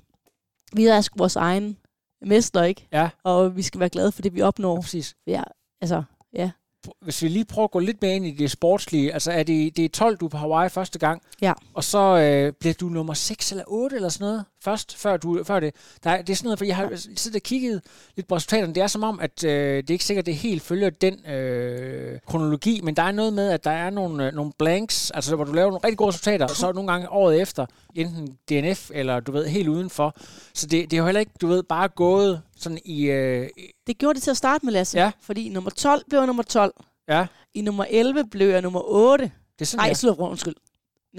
vi 0.73 0.87
er 0.87 1.01
sgu 1.01 1.19
vores 1.19 1.37
egen 1.37 1.77
mester, 2.25 2.63
ikke? 2.63 2.89
Ja, 2.93 3.11
Og 3.25 3.57
vi 3.57 3.63
skal 3.63 3.81
være 3.81 3.89
glade 3.89 4.13
for 4.13 4.23
det, 4.23 4.35
vi 4.35 4.39
ja 4.41 4.47
opnår. 4.47 4.81
præcis. 4.81 5.15
Ja, 5.27 5.43
altså, 5.81 6.03
ja. 6.35 6.51
Hvis 7.01 7.23
vi 7.23 7.29
lige 7.29 7.45
prøver 7.45 7.65
at 7.65 7.71
gå 7.71 7.79
lidt 7.79 8.03
mere 8.03 8.17
ind 8.17 8.27
i 8.27 8.31
det 8.31 8.51
sportslige, 8.51 9.13
altså 9.13 9.33
er 9.33 9.43
det, 9.43 9.77
det 9.77 9.85
er 9.85 9.89
12, 9.89 10.17
du 10.17 10.25
er 10.25 10.29
på 10.29 10.37
Hawaii 10.37 10.69
første 10.69 10.99
gang, 10.99 11.23
Ja. 11.43 11.53
og 11.75 11.85
så 11.85 11.99
øh, 12.19 12.53
bliver 12.53 12.75
du 12.75 12.87
nummer 12.89 13.15
6 13.15 13.51
eller 13.53 13.65
8 13.67 13.97
eller 13.97 14.09
sådan 14.09 14.25
noget 14.25 14.45
først, 14.65 14.97
før, 14.97 15.17
du, 15.17 15.45
før 15.45 15.61
det. 15.61 15.75
Der 16.05 16.11
er, 16.11 16.23
det 16.23 16.33
er 16.33 16.37
sådan 16.37 16.47
noget, 16.47 16.59
for 16.59 16.65
jeg 16.65 16.77
har 16.77 16.91
siddet 17.17 17.35
og 17.37 17.43
kigget 17.43 17.83
lidt 18.17 18.29
på 18.29 18.37
resultaterne, 18.37 18.75
det 18.75 18.83
er 18.83 18.87
som 18.87 19.03
om, 19.03 19.21
at 19.21 19.45
øh, 19.45 19.77
det 19.77 19.91
er 19.91 19.95
ikke 19.95 20.05
sikkert, 20.05 20.27
det 20.27 20.35
helt 20.37 20.63
følger 20.63 20.91
den 20.91 21.27
øh, 21.27 22.19
kronologi, 22.27 22.81
men 22.85 22.97
der 22.97 23.03
er 23.03 23.13
noget 23.13 23.33
med, 23.33 23.49
at 23.51 23.65
der 23.65 23.71
er 23.71 23.91
nogle, 23.91 24.27
øh, 24.27 24.33
nogle 24.35 24.53
blanks, 24.59 25.11
altså 25.11 25.37
hvor 25.37 25.45
du 25.45 25.53
laver 25.53 25.69
nogle 25.71 25.81
rigtig 25.85 25.99
gode 25.99 26.09
resultater, 26.09 26.45
og 26.45 26.51
så 26.57 26.73
nogle 26.73 26.93
gange 26.93 27.11
året 27.11 27.41
efter, 27.41 27.67
enten 27.95 28.37
DNF 28.51 28.91
eller 28.95 29.21
du 29.21 29.33
ved, 29.33 29.47
helt 29.47 29.69
udenfor. 29.69 30.15
Så 30.55 30.67
det, 30.67 30.91
det 30.91 30.97
er 30.97 30.99
jo 30.99 31.05
heller 31.05 31.21
ikke, 31.21 31.33
du 31.41 31.47
ved, 31.47 31.63
bare 31.63 31.89
gået 31.89 32.43
sådan 32.63 32.79
i... 32.85 33.05
Øh, 33.05 33.49
Det 33.87 33.99
gjorde 33.99 34.15
det 34.15 34.23
til 34.23 34.31
at 34.31 34.37
starte 34.37 34.65
med, 34.67 34.73
Lasse. 34.73 34.99
Ja. 34.99 35.13
Fordi 35.21 35.49
nummer 35.49 35.71
12 35.71 36.05
blev 36.09 36.19
jeg 36.19 36.27
nummer 36.27 36.43
12. 36.43 36.75
ja, 37.09 37.27
I 37.55 37.61
nummer 37.63 37.85
11 37.91 38.25
blev 38.31 38.49
jeg 38.49 38.63
nummer 38.63 38.81
8. 38.85 39.25
det 39.25 39.61
er 39.61 39.65
sådan, 39.65 39.79
Nej, 39.79 39.87
ja. 39.89 39.95
slutter 39.95 40.25
undskyld. 40.25 40.55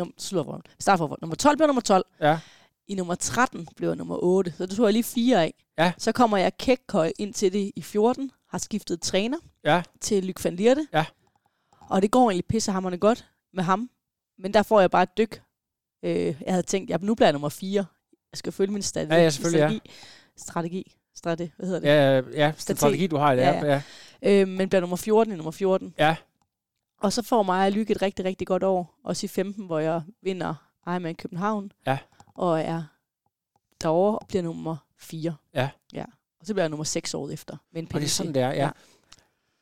Num- 0.01 0.13
slutter 0.17 0.59
Start 0.79 0.97
for 0.99 1.17
Nummer 1.21 1.35
12 1.35 1.57
blev 1.57 1.67
nummer 1.67 1.81
12. 1.81 2.05
ja. 2.21 2.39
I 2.87 2.95
nummer 2.95 3.15
13 3.15 3.67
blev 3.75 3.89
jeg 3.89 3.95
nummer 3.97 4.17
8. 4.23 4.53
Så 4.57 4.65
det 4.65 4.75
tog 4.77 4.85
jeg 4.85 4.93
lige 4.93 5.03
fire 5.03 5.43
af. 5.43 5.53
Ja. 5.77 5.93
Så 5.97 6.11
kommer 6.11 6.37
jeg 6.37 6.57
kækkøj 6.57 7.11
ind 7.19 7.33
til 7.33 7.53
det 7.53 7.71
i 7.75 7.81
14. 7.81 8.31
Har 8.49 8.57
skiftet 8.57 9.01
træner 9.01 9.37
Ja. 9.63 9.81
til 10.01 10.23
Luc 10.25 10.45
van 10.45 10.55
Lierde. 10.55 10.87
Ja. 10.93 11.05
Og 11.89 12.01
det 12.01 12.11
går 12.11 12.29
egentlig 12.29 12.45
pissehammerende 12.45 12.97
godt 12.97 13.27
med 13.53 13.63
ham. 13.63 13.89
Men 14.39 14.53
der 14.53 14.63
får 14.63 14.79
jeg 14.79 14.91
bare 14.91 15.03
et 15.03 15.17
dyk. 15.17 15.41
Øh, 16.03 16.15
jeg 16.25 16.35
havde 16.47 16.63
tænkt, 16.63 16.89
ja, 16.89 16.97
nu 17.01 17.15
bliver 17.15 17.27
jeg 17.27 17.33
nummer 17.33 17.49
4. 17.49 17.85
Jeg 18.31 18.37
skal 18.37 18.51
følge 18.51 18.73
min 18.73 18.81
strategi. 18.81 19.13
Ja, 19.13 19.21
ja, 19.23 19.29
selvfølgelig, 19.29 19.81
ja. 19.85 19.91
strategi. 20.37 20.95
Strategi. 21.15 21.51
Hvad 21.57 21.67
hedder 21.67 21.79
det? 21.79 21.87
Ja, 21.87 22.45
ja, 22.45 22.51
Strateg. 22.57 22.77
strategi, 22.77 23.07
du 23.07 23.17
har 23.17 23.35
det. 23.35 23.41
Ja, 23.41 23.65
Ja, 23.65 23.81
ja. 24.21 24.41
Øh, 24.41 24.47
men 24.47 24.69
bliver 24.69 24.79
nummer 24.81 24.95
14 24.97 25.33
i 25.33 25.35
nummer 25.35 25.51
14. 25.51 25.93
Ja. 25.99 26.15
Og 27.01 27.13
så 27.13 27.21
får 27.21 27.43
mig 27.43 27.65
og 27.65 27.71
Lykke 27.71 27.91
et 27.91 28.01
rigtig, 28.01 28.25
rigtig 28.25 28.47
godt 28.47 28.63
år. 28.63 28.95
Også 29.03 29.25
i 29.25 29.27
15, 29.27 29.65
hvor 29.65 29.79
jeg 29.79 30.01
vinder 30.21 30.55
Ironman 30.87 31.15
København. 31.15 31.71
Ja. 31.87 31.97
Og 32.35 32.61
er 32.61 32.83
derovre 33.81 34.19
og 34.19 34.27
bliver 34.27 34.43
nummer 34.43 34.75
4. 34.99 35.35
Ja. 35.53 35.69
ja. 35.93 36.05
Og 36.39 36.45
så 36.45 36.53
bliver 36.53 36.63
jeg 36.63 36.69
nummer 36.69 36.83
6 36.83 37.13
året 37.13 37.33
efter. 37.33 37.57
Med 37.73 37.81
en 37.81 37.87
Og 37.93 37.99
det 37.99 38.05
er 38.05 38.09
sådan, 38.09 38.33
det 38.33 38.41
er, 38.41 38.47
ja. 38.47 38.53
Ja. 38.55 38.63
ja. 38.63 38.69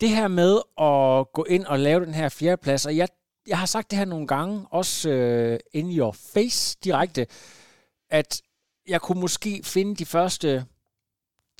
Det 0.01 0.09
her 0.09 0.27
med 0.27 0.55
at 0.77 1.33
gå 1.33 1.43
ind 1.43 1.65
og 1.65 1.79
lave 1.79 2.05
den 2.05 2.13
her 2.13 2.29
fjerdeplads, 2.29 2.85
og 2.85 2.97
jeg, 2.97 3.07
jeg 3.47 3.59
har 3.59 3.65
sagt 3.65 3.91
det 3.91 3.97
her 3.97 4.05
nogle 4.05 4.27
gange, 4.27 4.65
også 4.69 5.09
øh, 5.09 5.59
in 5.73 5.97
your 5.97 6.11
face 6.11 6.77
direkte, 6.83 7.27
at 8.09 8.41
jeg 8.87 9.01
kunne 9.01 9.21
måske 9.21 9.61
finde 9.63 9.95
de 9.95 10.05
første 10.05 10.65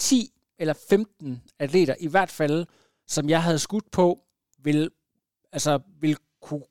10 0.01 0.33
eller 0.59 0.73
15 0.89 1.41
atleter, 1.59 1.95
i 1.99 2.07
hvert 2.07 2.29
fald, 2.29 2.65
som 3.07 3.29
jeg 3.29 3.43
havde 3.43 3.59
skudt 3.59 3.91
på, 3.91 4.19
vil, 4.57 4.89
altså, 5.51 5.79
vil 5.99 6.17
kunne 6.41 6.63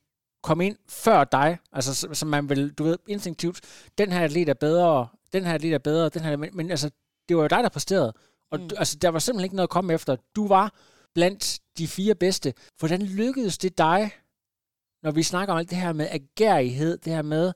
komme 0.43 0.67
ind 0.67 0.77
før 0.89 1.25
dig, 1.25 1.59
altså 1.73 1.95
så- 1.95 2.15
som 2.15 2.29
man 2.29 2.49
vil, 2.49 2.73
du 2.73 2.85
ved, 2.85 2.99
instinktivt, 3.07 3.61
den 3.99 4.13
her 4.13 4.21
atlet 4.25 4.49
er 4.49 4.55
bedre, 4.55 5.09
den 5.33 5.45
her 5.45 5.55
atlet 5.55 5.75
er 5.75 5.79
bedre, 5.79 6.09
den 6.09 6.23
her, 6.23 6.37
men, 6.37 6.51
men 6.57 6.71
altså, 6.71 6.91
det 7.29 7.37
var 7.37 7.43
jo 7.43 7.49
dig, 7.49 7.63
der 7.63 7.69
præsterede. 7.69 8.13
Og 8.51 8.61
Mm. 8.61 8.69
altså, 8.77 8.97
der 8.99 9.09
var 9.09 9.19
simpelthen 9.19 9.45
ikke 9.45 9.57
noget 9.57 9.67
at 9.67 9.71
komme 9.71 9.95
efter. 9.95 10.17
Du 10.37 10.49
var 10.49 10.75
blandt 11.15 11.61
de 11.79 11.89
fire 11.89 12.15
bedste. 12.15 12.55
Hvordan 12.79 13.03
lykkedes 13.03 13.59
det 13.59 13.79
dig, 13.79 14.11
når 15.03 15.11
vi 15.11 15.23
snakker 15.23 15.53
om 15.55 15.59
alt 15.59 15.71
det 15.71 15.79
her 15.79 15.93
med 15.93 16.09
agerighed, 16.11 16.99
det 16.99 17.13
her 17.13 17.23
med, 17.23 17.53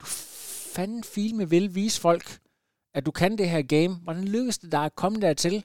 du 0.00 0.06
fanden 0.74 1.04
filme 1.04 1.50
vil 1.50 1.74
vise 1.74 2.00
folk, 2.00 2.38
at 2.94 3.06
du 3.06 3.10
kan 3.10 3.38
det 3.38 3.50
her 3.50 3.62
game. 3.62 3.94
Hvordan 3.94 4.24
lykkedes 4.24 4.58
det 4.58 4.72
dig 4.72 4.84
at 4.84 4.94
komme 4.94 5.20
dertil, 5.20 5.64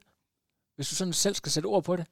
hvis 0.75 0.89
du 0.89 0.95
sådan 0.95 1.13
selv 1.13 1.35
skal 1.35 1.51
sætte 1.51 1.67
ord 1.67 1.83
på 1.83 1.95
det? 1.95 2.05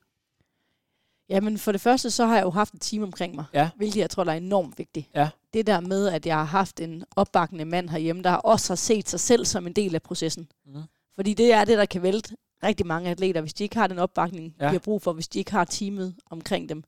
Jamen 1.29 1.57
for 1.57 1.71
det 1.71 1.81
første, 1.81 2.11
så 2.11 2.25
har 2.25 2.35
jeg 2.35 2.43
jo 2.43 2.49
haft 2.49 2.73
et 2.73 2.81
team 2.81 3.03
omkring 3.03 3.35
mig. 3.35 3.45
Ja. 3.53 3.69
Hvilket 3.75 3.99
jeg 3.99 4.09
tror, 4.09 4.23
der 4.23 4.31
er 4.31 4.37
enormt 4.37 4.77
vigtigt. 4.77 5.07
Ja. 5.15 5.29
Det 5.53 5.67
der 5.67 5.79
med, 5.79 6.07
at 6.07 6.25
jeg 6.25 6.35
har 6.37 6.43
haft 6.43 6.79
en 6.79 7.03
opbakkende 7.15 7.65
mand 7.65 7.89
herhjemme, 7.89 8.23
der 8.23 8.31
også 8.33 8.69
har 8.71 8.75
set 8.75 9.09
sig 9.09 9.19
selv 9.19 9.45
som 9.45 9.67
en 9.67 9.73
del 9.73 9.95
af 9.95 10.01
processen. 10.01 10.47
Mhm. 10.65 10.81
Fordi 11.15 11.33
det 11.33 11.53
er 11.53 11.65
det, 11.65 11.77
der 11.77 11.85
kan 11.85 12.01
vælte 12.01 12.35
rigtig 12.63 12.85
mange 12.87 13.09
atleter, 13.09 13.41
hvis 13.41 13.53
de 13.53 13.63
ikke 13.63 13.75
har 13.77 13.87
den 13.87 13.99
opbakning, 13.99 14.55
Ja. 14.59 14.65
de 14.65 14.71
har 14.71 14.79
brug 14.79 15.01
for, 15.01 15.13
hvis 15.13 15.27
de 15.27 15.39
ikke 15.39 15.51
har 15.51 15.63
teamet 15.65 16.15
omkring 16.29 16.69
dem. 16.69 16.83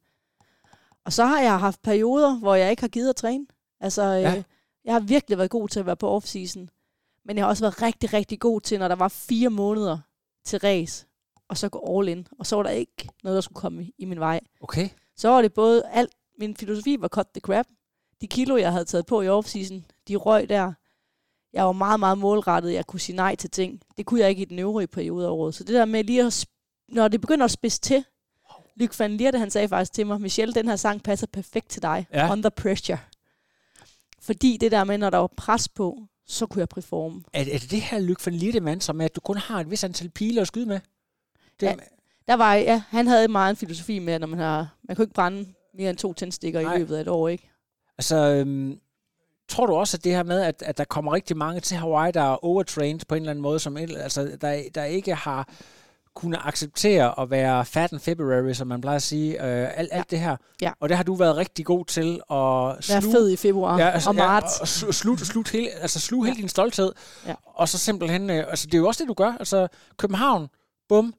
Og 1.06 1.13
så 1.13 1.26
har 1.26 1.39
jeg 1.42 1.60
haft 1.60 1.82
perioder, 1.82 2.36
hvor 2.39 2.56
jeg 2.56 2.70
ikke 2.72 2.82
har 2.82 2.88
givet 2.88 3.10
at 3.10 3.15
træne. 3.15 3.46
Altså, 3.80 4.04
Ja. 4.04 4.38
øh, 4.38 4.44
jeg 4.86 4.94
har 4.94 5.00
virkelig 5.00 5.38
været 5.38 5.50
god 5.50 5.70
til 5.70 5.80
at 5.80 5.86
være 5.86 5.96
på 5.96 6.18
off-season. 6.18 6.68
Men 7.30 7.38
jeg 7.38 7.46
har 7.46 7.50
også 7.50 7.63
været 7.63 7.82
rigtig, 7.82 8.13
rigtig 8.13 8.39
god 8.39 8.62
til, 8.62 8.80
når 8.80 8.88
der 8.88 8.96
var 8.96 9.08
fire 9.08 9.50
måneder 9.50 9.98
til 10.46 10.60
race, 10.60 11.06
og 11.48 11.58
så 11.58 11.70
gå 11.70 11.98
all 11.98 12.08
in. 12.08 12.28
Og 12.39 12.46
så 12.46 12.56
var 12.56 12.63
der 12.63 12.70
ikke 12.70 13.10
noget, 13.24 13.36
der 13.36 13.42
skulle 13.42 13.62
komme 13.62 13.92
i 13.98 14.06
min 14.06 14.20
vej. 14.20 14.39
Okay. 14.62 14.89
Så 15.15 15.30
var 15.30 15.42
det 15.42 15.54
både 15.54 15.84
alt, 15.94 16.12
min 16.39 16.56
filosofi 16.56 16.98
var 17.00 17.08
cut 17.08 17.28
the 17.28 17.42
crap. 17.42 17.65
De 18.22 18.28
kilo, 18.28 18.58
jeg 18.58 18.72
havde 18.72 18.86
taget 18.86 19.06
på 19.06 19.22
i 19.22 19.28
offseason, 19.28 19.86
de 20.08 20.15
røg 20.15 20.50
der. 20.50 20.74
Jeg 21.54 21.65
var 21.65 21.72
meget, 21.72 22.00
meget 22.00 22.18
målrettet. 22.18 22.74
Jeg 22.74 22.88
kunne 22.88 23.00
sige 23.00 23.15
nej 23.15 23.36
til 23.36 23.50
ting. 23.50 23.82
Det 23.98 24.06
kunne 24.06 24.20
jeg 24.20 24.30
ikke 24.30 24.42
i 24.42 24.46
den 24.46 24.60
øvrige 24.60 24.88
periode 24.88 25.26
af 25.26 25.32
året. 25.32 25.56
Så 25.56 25.63
det 25.63 25.76
der 25.76 25.86
med 25.86 26.04
lige 26.04 26.26
at, 26.26 26.46
når 26.88 27.08
det 27.08 27.22
begynder 27.22 27.46
at 27.46 27.52
spidse 27.52 27.82
til, 27.82 28.06
Luc 28.76 29.00
van 29.00 29.18
Lierde, 29.18 29.39
han 29.39 29.52
sagde 29.52 29.68
faktisk 29.68 29.94
til 29.94 30.08
mig, 30.08 30.22
Michelle, 30.22 30.54
den 30.54 30.68
her 30.68 30.76
sang 30.76 31.04
passer 31.04 31.28
perfekt 31.28 31.70
til 31.70 31.82
dig. 31.82 32.08
Ja. 32.13 32.32
Under 32.32 32.50
pressure. 32.50 33.00
Fordi 34.22 34.58
det 34.58 34.72
der 34.72 34.84
med, 34.84 34.98
når 34.98 35.10
der 35.10 35.18
var 35.18 35.34
pres 35.38 35.70
på, 35.70 36.08
så 36.30 36.46
kunne 36.46 36.60
jeg 36.60 36.70
performe. 36.70 37.24
Er, 37.34 37.42
er 37.42 37.58
det 37.60 37.72
det 37.72 37.82
her 37.82 38.00
Luc 38.00 38.26
van 38.26 38.36
Liedemann, 38.36 38.82
som 38.82 39.02
er, 39.02 39.06
at 39.06 39.15
du 39.15 39.22
kun 39.22 39.38
har 39.38 39.60
et 39.60 39.72
vis 39.72 39.84
antal 39.84 40.10
piler 40.10 40.42
at 40.42 40.48
skyde 40.48 40.65
med? 40.65 40.80
Det, 41.60 41.68
Ja. 41.68 41.76
Der 42.28 42.36
var, 42.36 42.56
ja, 42.56 42.84
han 42.89 43.08
havde 43.08 43.28
meget 43.28 43.50
en 43.50 43.56
filosofi 43.56 44.00
med, 44.00 44.13
at 44.13 44.22
når 44.22 44.28
man 44.28 44.39
har, 44.39 44.78
man 44.84 44.96
kunne 44.96 45.04
ikke 45.04 45.13
brænde 45.13 45.54
mere 45.74 45.89
end 45.89 45.98
to 45.98 46.13
tændstikker 46.13 46.62
Nej. 46.62 46.76
i 46.76 46.78
løbet 46.80 46.96
af 46.96 47.02
et 47.02 47.08
år, 47.08 47.28
ikke? 47.28 47.50
Altså, 47.98 48.15
øhm, 48.15 48.80
tror 49.48 49.65
du 49.65 49.74
også, 49.74 49.98
at 49.98 50.04
det 50.04 50.12
her 50.12 50.24
med, 50.24 50.42
at, 50.42 50.63
at 50.65 50.78
der 50.78 50.84
kommer 50.84 51.13
rigtig 51.13 51.38
mange 51.38 51.62
til 51.62 51.78
Hawaii, 51.78 52.12
der 52.12 52.22
er 52.22 52.46
overtrained 52.46 53.00
på 53.08 53.15
en 53.15 53.22
eller 53.22 53.32
anden 53.32 53.42
måde, 53.42 53.60
som 53.60 53.78
altså, 53.78 54.38
der, 54.42 54.63
der 54.76 54.84
ikke 54.84 55.15
har 55.15 55.50
kunnet 56.19 56.39
acceptere 56.43 57.19
at 57.19 57.32
være 57.32 57.65
fat 57.65 57.91
in 57.91 57.99
February, 57.99 58.53
som 58.53 58.67
man 58.67 58.82
plejer 58.82 58.95
at 58.95 59.01
sige, 59.01 59.32
øh, 59.45 59.77
alt, 59.77 59.89
alt 59.91 60.12
det 60.12 60.19
her. 60.19 60.36
Ja. 60.62 60.71
Og 60.79 60.89
det 60.89 60.97
har 60.97 61.03
du 61.03 61.15
været 61.15 61.38
rigtig 61.38 61.65
god 61.65 61.86
til 61.86 62.13
at 62.32 62.36
Være 62.36 63.01
sluge, 63.01 63.13
fed 63.13 63.29
i 63.29 63.36
februar 63.36 63.77
ja, 63.79 63.89
altså, 63.89 64.10
og 64.10 64.15
marts. 64.15 64.60
Ja, 64.60 64.62
og 64.62 64.67
slu- 64.67 64.91
slut, 64.91 65.19
slut 65.19 65.49
hele, 65.49 65.69
altså 65.69 65.99
sluge 65.99 66.25
hele 66.25 66.38
din 66.41 66.49
stolthed. 66.49 66.91
Ja. 67.27 67.36
Og 67.45 67.69
så 67.69 67.77
simpelthen, 67.77 68.29
øh, 68.29 68.45
altså 68.49 68.67
det 68.67 68.73
er 68.73 68.77
jo 68.77 68.88
også 68.88 69.03
det, 69.03 69.08
du 69.10 69.13
gør. 69.13 69.34
Altså 69.39 69.67
København, 69.97 70.47
bum, 70.89 71.13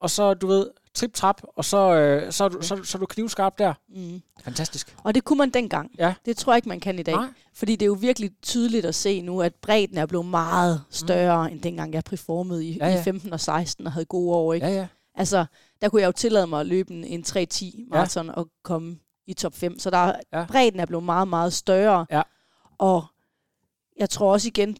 og 0.00 0.10
så, 0.10 0.34
du 0.34 0.46
ved, 0.46 0.66
trip-trap, 0.94 1.42
og 1.56 1.64
så, 1.64 1.94
øh, 1.94 2.32
så, 2.32 2.44
er 2.44 2.48
du, 2.48 2.62
så, 2.62 2.84
så 2.84 2.98
er 2.98 3.00
du 3.00 3.06
knivskarp 3.06 3.58
der. 3.58 3.74
Mm. 3.88 4.22
Fantastisk. 4.44 4.96
Og 5.02 5.14
det 5.14 5.24
kunne 5.24 5.38
man 5.38 5.50
dengang. 5.50 5.90
Ja. 5.98 6.14
Det 6.24 6.36
tror 6.36 6.52
jeg 6.52 6.58
ikke, 6.58 6.68
man 6.68 6.80
kan 6.80 6.98
i 6.98 7.02
dag. 7.02 7.14
Nej. 7.14 7.26
Fordi 7.54 7.76
det 7.76 7.82
er 7.82 7.86
jo 7.86 7.96
virkelig 8.00 8.30
tydeligt 8.42 8.86
at 8.86 8.94
se 8.94 9.22
nu, 9.22 9.42
at 9.42 9.54
bredden 9.54 9.98
er 9.98 10.06
blevet 10.06 10.26
meget 10.26 10.82
større, 10.90 11.48
mm. 11.48 11.54
end 11.54 11.62
dengang 11.62 11.94
jeg 11.94 12.04
performede 12.04 12.66
i, 12.66 12.78
Ja, 12.78 12.88
ja, 12.88 13.00
i 13.00 13.02
15 13.02 13.32
og 13.32 13.40
16 13.40 13.86
og 13.86 13.92
havde 13.92 14.06
gode 14.06 14.36
år. 14.36 14.52
Ikke? 14.52 14.66
Ja, 14.66 14.72
ja. 14.72 14.86
Altså, 15.14 15.44
der 15.80 15.88
kunne 15.88 16.00
jeg 16.00 16.06
jo 16.06 16.12
tillade 16.12 16.46
mig 16.46 16.60
at 16.60 16.66
løbe 16.66 16.92
en, 16.92 17.04
en 17.04 17.24
3-10 17.28 17.88
maraton 17.90 18.26
ja. 18.26 18.32
og 18.32 18.48
komme 18.64 18.98
i 19.26 19.34
top 19.34 19.54
5. 19.54 19.78
Så 19.78 19.90
der, 19.90 20.12
ja. 20.32 20.44
bredden 20.48 20.80
er 20.80 20.86
blevet 20.86 21.04
meget, 21.04 21.28
meget 21.28 21.52
større. 21.52 22.06
Ja. 22.10 22.22
Og 22.78 23.04
jeg 23.98 24.10
tror 24.10 24.32
også 24.32 24.48
igen, 24.48 24.76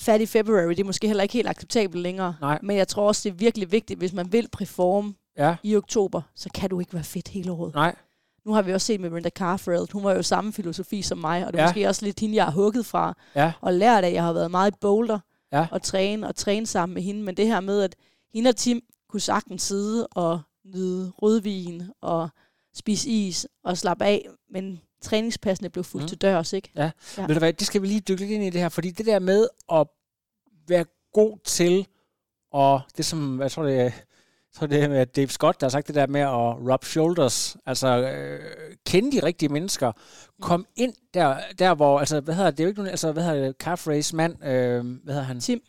fat 0.00 0.20
i 0.20 0.26
February, 0.26 0.68
det 0.68 0.80
er 0.80 0.84
måske 0.84 1.06
heller 1.06 1.22
ikke 1.22 1.32
helt 1.32 1.48
acceptabelt 1.48 2.02
længere. 2.02 2.36
Nej. 2.40 2.58
Men 2.62 2.76
jeg 2.76 2.88
tror 2.88 3.06
også, 3.06 3.28
det 3.28 3.34
er 3.34 3.38
virkelig 3.38 3.72
vigtigt, 3.72 3.98
hvis 3.98 4.12
man 4.12 4.32
vil 4.32 4.48
performe 4.52 5.14
Ja. 5.38 5.56
i 5.62 5.76
oktober, 5.76 6.22
så 6.34 6.48
kan 6.54 6.70
du 6.70 6.80
ikke 6.80 6.94
være 6.94 7.04
fedt 7.04 7.28
hele 7.28 7.52
året. 7.52 7.74
Nej. 7.74 7.94
Nu 8.44 8.52
har 8.52 8.62
vi 8.62 8.72
også 8.72 8.86
set 8.86 9.00
med 9.00 9.10
Brenda 9.10 9.30
Carfreld. 9.30 9.92
Hun 9.92 10.04
var 10.04 10.12
jo 10.12 10.22
samme 10.22 10.52
filosofi 10.52 11.02
som 11.02 11.18
mig, 11.18 11.46
og 11.46 11.52
det 11.52 11.58
er 11.58 11.62
Ja. 11.62 11.68
måske 11.68 11.88
også 11.88 12.04
lidt 12.04 12.20
hende, 12.20 12.34
jeg 12.36 12.44
har 12.44 12.52
hugget 12.52 12.86
fra. 12.86 13.16
Ja. 13.34 13.52
Og 13.60 13.72
lært 13.72 14.04
af, 14.04 14.12
jeg 14.12 14.22
har 14.22 14.32
været 14.32 14.50
meget 14.50 14.70
i 14.74 14.76
boulder 14.80 15.18
Ja. 15.52 15.66
og 15.70 15.82
træne 15.82 16.26
og 16.28 16.36
træne 16.36 16.66
sammen 16.66 16.94
med 16.94 17.02
hende. 17.02 17.22
Men 17.22 17.36
det 17.36 17.46
her 17.46 17.60
med, 17.60 17.82
at 17.82 17.96
hende 18.34 18.48
og 18.48 18.56
Tim 18.56 18.80
kunne 19.08 19.20
sagtens 19.20 19.62
sidde 19.62 20.06
og 20.06 20.40
nyde 20.64 21.12
rødvin 21.22 21.82
og 22.00 22.28
spise 22.74 23.08
is 23.08 23.46
og 23.64 23.78
slappe 23.78 24.04
af, 24.04 24.26
men 24.50 24.80
træningspassene 25.02 25.68
blev 25.70 25.84
fuldt 25.84 26.02
Mm. 26.02 26.04
mm. 26.04 26.08
til 26.08 26.18
dørs, 26.18 26.52
ikke? 26.52 26.70
Ja. 26.76 26.90
Ja. 27.18 27.26
Ved 27.26 27.34
du 27.34 27.38
hvad, 27.38 27.52
det 27.52 27.66
skal 27.66 27.82
vi 27.82 27.86
lige 27.86 28.00
dykke 28.00 28.20
lidt 28.20 28.30
ind 28.32 28.44
i 28.44 28.50
det 28.50 28.60
her, 28.60 28.68
fordi 28.68 28.90
det 28.90 29.06
der 29.06 29.18
med 29.18 29.48
at 29.72 29.86
være 30.68 30.84
god 31.12 31.38
til, 31.44 31.86
og 32.52 32.80
det 32.96 33.04
som, 33.04 33.40
jeg 33.40 33.50
tror 33.50 33.62
det 33.62 33.92
så 34.58 34.66
det 34.66 34.82
er 34.82 34.88
med 34.88 35.06
Dave 35.06 35.28
Scott, 35.28 35.60
der 35.60 35.66
har 35.66 35.70
sagt 35.70 35.86
det 35.86 35.94
der 35.94 36.06
med 36.06 36.20
at 36.20 36.72
rub 36.72 36.84
shoulders, 36.84 37.56
altså 37.66 37.88
øh, 37.88 38.40
kende 38.86 39.12
de 39.12 39.26
rigtige 39.26 39.48
mennesker, 39.48 39.92
kom 40.40 40.66
ind 40.76 40.92
der, 41.14 41.36
der 41.58 41.74
hvor, 41.74 41.98
altså 41.98 42.20
hvad 42.20 42.34
hedder 42.34 42.50
det, 42.50 42.58
det 42.58 42.64
er 42.64 42.66
jo 42.66 42.68
ikke 42.68 42.78
nogen, 42.80 42.90
altså 42.90 43.12
hvad 43.12 43.22
hedder 43.22 43.46
det, 43.46 43.56
calf 43.56 43.88
race 43.88 44.16
mand, 44.16 44.44
øh, 44.44 44.84
hvad 45.04 45.14
hedder 45.14 45.22
han? 45.22 45.40
Tim, 45.40 45.60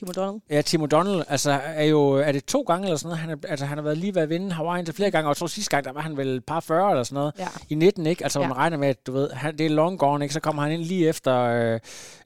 Tim 0.00 0.08
O'Donnell. 0.08 0.40
Ja, 0.50 0.62
Tim 0.62 0.82
O'Donnell, 0.82 1.22
altså 1.28 1.60
er 1.64 1.84
jo, 1.84 2.12
er 2.12 2.32
det 2.32 2.44
to 2.44 2.60
gange 2.62 2.84
eller 2.86 2.96
sådan 2.96 3.06
noget, 3.08 3.18
han, 3.18 3.30
er, 3.30 3.36
altså 3.48 3.66
han 3.66 3.78
har 3.78 3.82
været 3.82 3.98
lige 3.98 4.14
ved 4.14 4.22
at 4.22 4.28
vinde 4.28 4.52
Hawaii 4.52 4.84
til 4.84 4.94
flere 4.94 5.10
gange, 5.10 5.30
og 5.30 5.36
tror 5.36 5.46
sidste 5.46 5.70
gang, 5.70 5.84
der 5.84 5.92
var 5.92 6.00
han 6.00 6.16
vel 6.16 6.28
et 6.28 6.44
par 6.44 6.60
40 6.60 6.90
eller 6.90 7.02
sådan 7.04 7.14
noget, 7.14 7.32
Ja. 7.38 7.48
i 7.68 7.74
19, 7.74 8.06
ikke? 8.06 8.24
Altså. 8.24 8.40
Ja. 8.40 8.48
man 8.48 8.56
regner 8.56 8.76
med, 8.76 8.88
at 8.88 9.06
du 9.06 9.12
ved, 9.12 9.30
han, 9.30 9.58
det 9.58 9.66
er 9.66 9.70
long 9.70 9.98
gone, 9.98 10.24
ikke? 10.24 10.34
Så 10.34 10.40
kommer 10.40 10.62
han 10.62 10.72
ind 10.72 10.82
lige 10.82 11.08
efter, 11.08 11.40
øh, 11.40 11.80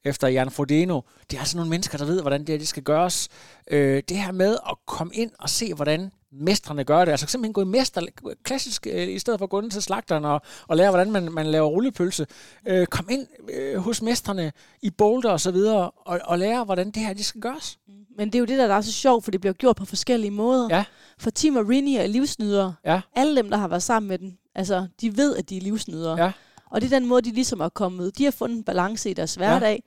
efter 0.04 0.28
Jan 0.28 0.50
Frodeno. 0.50 1.00
Det 1.30 1.36
er 1.36 1.40
altså 1.40 1.56
nogle 1.56 1.70
mennesker, 1.70 1.98
der 1.98 2.04
ved, 2.04 2.20
hvordan 2.20 2.40
det 2.40 2.48
her 2.48 2.58
det 2.58 2.68
skal 2.68 2.82
gøres. 2.82 3.28
Øh, 3.70 4.02
det 4.08 4.16
her 4.16 4.32
med 4.32 4.56
at 4.70 4.76
komme 4.86 5.14
ind 5.14 5.30
og 5.38 5.48
se, 5.50 5.74
hvordan 5.74 6.10
mestrene 6.40 6.84
gør 6.84 7.04
det. 7.04 7.12
Altså 7.12 7.26
simpelthen 7.26 7.52
gå 7.52 7.62
i 7.62 7.64
mester, 7.64 8.06
klassisk, 8.42 8.86
øh, 8.90 9.08
i 9.08 9.18
stedet 9.18 9.40
for 9.40 9.44
at 9.44 9.50
gå 9.50 9.60
ind 9.60 9.70
til 9.70 9.82
slagteren 9.82 10.24
og, 10.24 10.42
og 10.68 10.76
lære, 10.76 10.90
hvordan 10.90 11.12
man, 11.12 11.32
man 11.32 11.46
laver 11.46 11.66
rullepølse. 11.66 12.26
Øh, 12.68 12.86
kom 12.86 13.08
ind 13.10 13.26
øh, 13.54 13.76
hos 13.76 14.02
mestrene 14.02 14.52
i 14.82 14.90
boulder 14.90 15.30
og 15.30 15.40
så 15.40 15.50
videre, 15.50 15.90
og, 15.90 16.20
og 16.24 16.38
lære, 16.38 16.64
hvordan 16.64 16.90
det 16.90 17.02
her 17.02 17.12
det 17.12 17.24
skal 17.24 17.40
gøres. 17.40 17.78
Men 18.16 18.26
det 18.28 18.34
er 18.34 18.38
jo 18.38 18.44
det, 18.44 18.58
der 18.58 18.74
er 18.74 18.80
så 18.80 18.92
sjovt, 18.92 19.24
for 19.24 19.30
det 19.30 19.40
bliver 19.40 19.54
gjort 19.54 19.76
på 19.76 19.84
forskellige 19.84 20.30
måder. 20.30 20.68
Ja. 20.70 20.84
For 21.18 21.30
Tim 21.30 21.56
og 21.56 21.68
Rini 21.68 21.96
er 21.96 22.06
livsnydere. 22.06 22.74
Ja. 22.84 23.00
Alle 23.16 23.36
dem, 23.36 23.50
der 23.50 23.56
har 23.56 23.68
været 23.68 23.82
sammen 23.82 24.08
med 24.08 24.18
den, 24.18 24.38
altså, 24.54 24.86
de 25.00 25.16
ved, 25.16 25.36
at 25.36 25.50
de 25.50 25.56
er 25.56 25.60
livsnydere. 25.60 26.24
Ja. 26.24 26.32
Og 26.70 26.80
det 26.80 26.92
er 26.92 26.98
den 26.98 27.08
måde, 27.08 27.22
de 27.22 27.30
ligesom 27.30 27.60
er 27.60 27.68
kommet. 27.68 28.18
De 28.18 28.24
har 28.24 28.30
fundet 28.30 28.56
en 28.56 28.64
balance 28.64 29.10
i 29.10 29.14
deres 29.14 29.34
hverdag. 29.34 29.82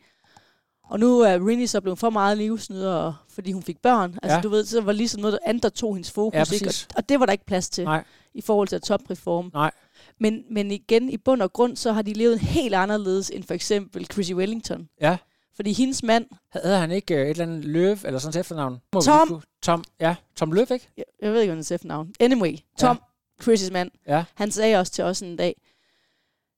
Og 0.90 1.00
nu 1.00 1.20
er 1.20 1.48
Rini 1.48 1.68
så 1.68 1.82
blevet 1.82 2.00
for 2.00 2.10
meget 2.10 2.38
livsnyder, 2.38 3.26
fordi 3.30 3.52
hun 3.52 3.64
fik 3.64 3.82
børn. 3.82 4.18
Altså, 4.24 4.36
Ja. 4.36 4.42
du 4.42 4.50
ved, 4.50 4.66
så 4.66 4.82
var 4.82 4.92
ligesom 4.92 5.22
noget 5.22 5.40
andet, 5.46 5.64
der 5.64 5.70
tog 5.70 5.96
hendes 5.96 6.12
fokus. 6.12 6.52
Ja, 6.52 6.56
ikke? 6.56 6.68
Og, 6.68 6.74
og 6.96 7.10
det 7.10 7.20
var 7.20 7.26
der 7.26 7.32
ikke 7.34 7.46
plads 7.46 7.70
til 7.70 7.84
Nej. 7.84 8.04
i 8.34 8.42
forhold 8.42 8.68
til 8.68 8.76
at 8.76 8.82
topperforme. 8.82 9.50
Nej. 9.54 9.72
Men, 10.20 10.44
men 10.52 10.72
igen, 10.72 11.10
i 11.10 11.18
bund 11.18 11.42
og 11.42 11.54
grund, 11.54 11.76
så 11.78 11.92
har 11.94 12.02
de 12.02 12.14
levet 12.14 12.40
helt 12.40 12.76
anderledes 12.76 13.30
end 13.30 13.44
for 13.44 13.54
eksempel 13.54 14.06
Chrissy 14.12 14.34
Wellington. 14.34 14.90
Ja. 15.02 15.18
Fordi 15.56 15.74
hendes 15.74 16.04
mand, 16.04 16.26
Havde 16.52 16.78
han 16.78 16.92
ikke 16.92 17.16
øh, 17.16 17.22
et 17.22 17.30
eller 17.30 17.44
andet 17.46 17.66
løv, 17.66 17.98
eller 18.06 18.20
sådan 18.20 18.30
et 18.40 18.42
efternavn? 18.42 18.78
Må 18.94 19.02
Tom. 19.02 19.42
Tom, 19.64 19.84
ja, 20.00 20.16
Tom 20.36 20.52
Løv, 20.52 20.66
ikke? 20.74 20.90
jeg, 20.98 21.04
jeg 21.22 21.32
ved 21.34 21.42
ikke, 21.42 21.50
hvad 21.52 21.56
hans 21.58 21.72
efternavn. 21.72 22.14
Anyway, 22.20 22.56
Tom, 22.80 23.00
ja. 23.40 23.44
Chrissys 23.44 23.72
mand, 23.72 23.92
Ja. 24.08 24.24
han 24.36 24.52
sagde 24.52 24.76
også 24.80 24.92
til 24.92 25.04
os 25.04 25.22
en 25.22 25.36
dag, 25.36 25.62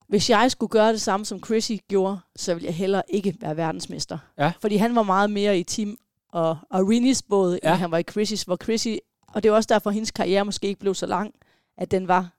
hvis 0.09 0.29
jeg 0.29 0.51
skulle 0.51 0.69
gøre 0.69 0.91
det 0.93 1.01
samme, 1.01 1.25
som 1.25 1.43
Chrissy 1.43 1.71
gjorde, 1.87 2.19
så 2.35 2.53
ville 2.53 2.65
jeg 2.65 2.75
heller 2.75 3.01
ikke 3.09 3.35
være 3.41 3.57
verdensmester. 3.57 4.17
Ja. 4.37 4.51
Fordi 4.61 4.75
han 4.75 4.95
var 4.95 5.03
meget 5.03 5.29
mere 5.31 5.59
i 5.59 5.63
team 5.63 5.95
og, 6.31 6.57
og 6.71 6.87
Rinis 6.87 7.21
båd, 7.21 7.59
Ja. 7.63 7.69
end 7.71 7.79
han 7.79 7.91
var 7.91 7.97
i 7.97 8.03
Chrissys, 8.11 8.43
hvor 8.43 8.57
Chrissy, 8.63 8.87
og 9.33 9.43
det 9.43 9.51
var 9.51 9.57
også 9.57 9.67
derfor, 9.67 9.89
at 9.89 9.93
hendes 9.93 10.11
karriere 10.11 10.45
måske 10.45 10.67
ikke 10.67 10.79
blev 10.79 10.95
så 10.95 11.05
lang, 11.05 11.33
at 11.77 11.91
den 11.91 12.07
var 12.07 12.29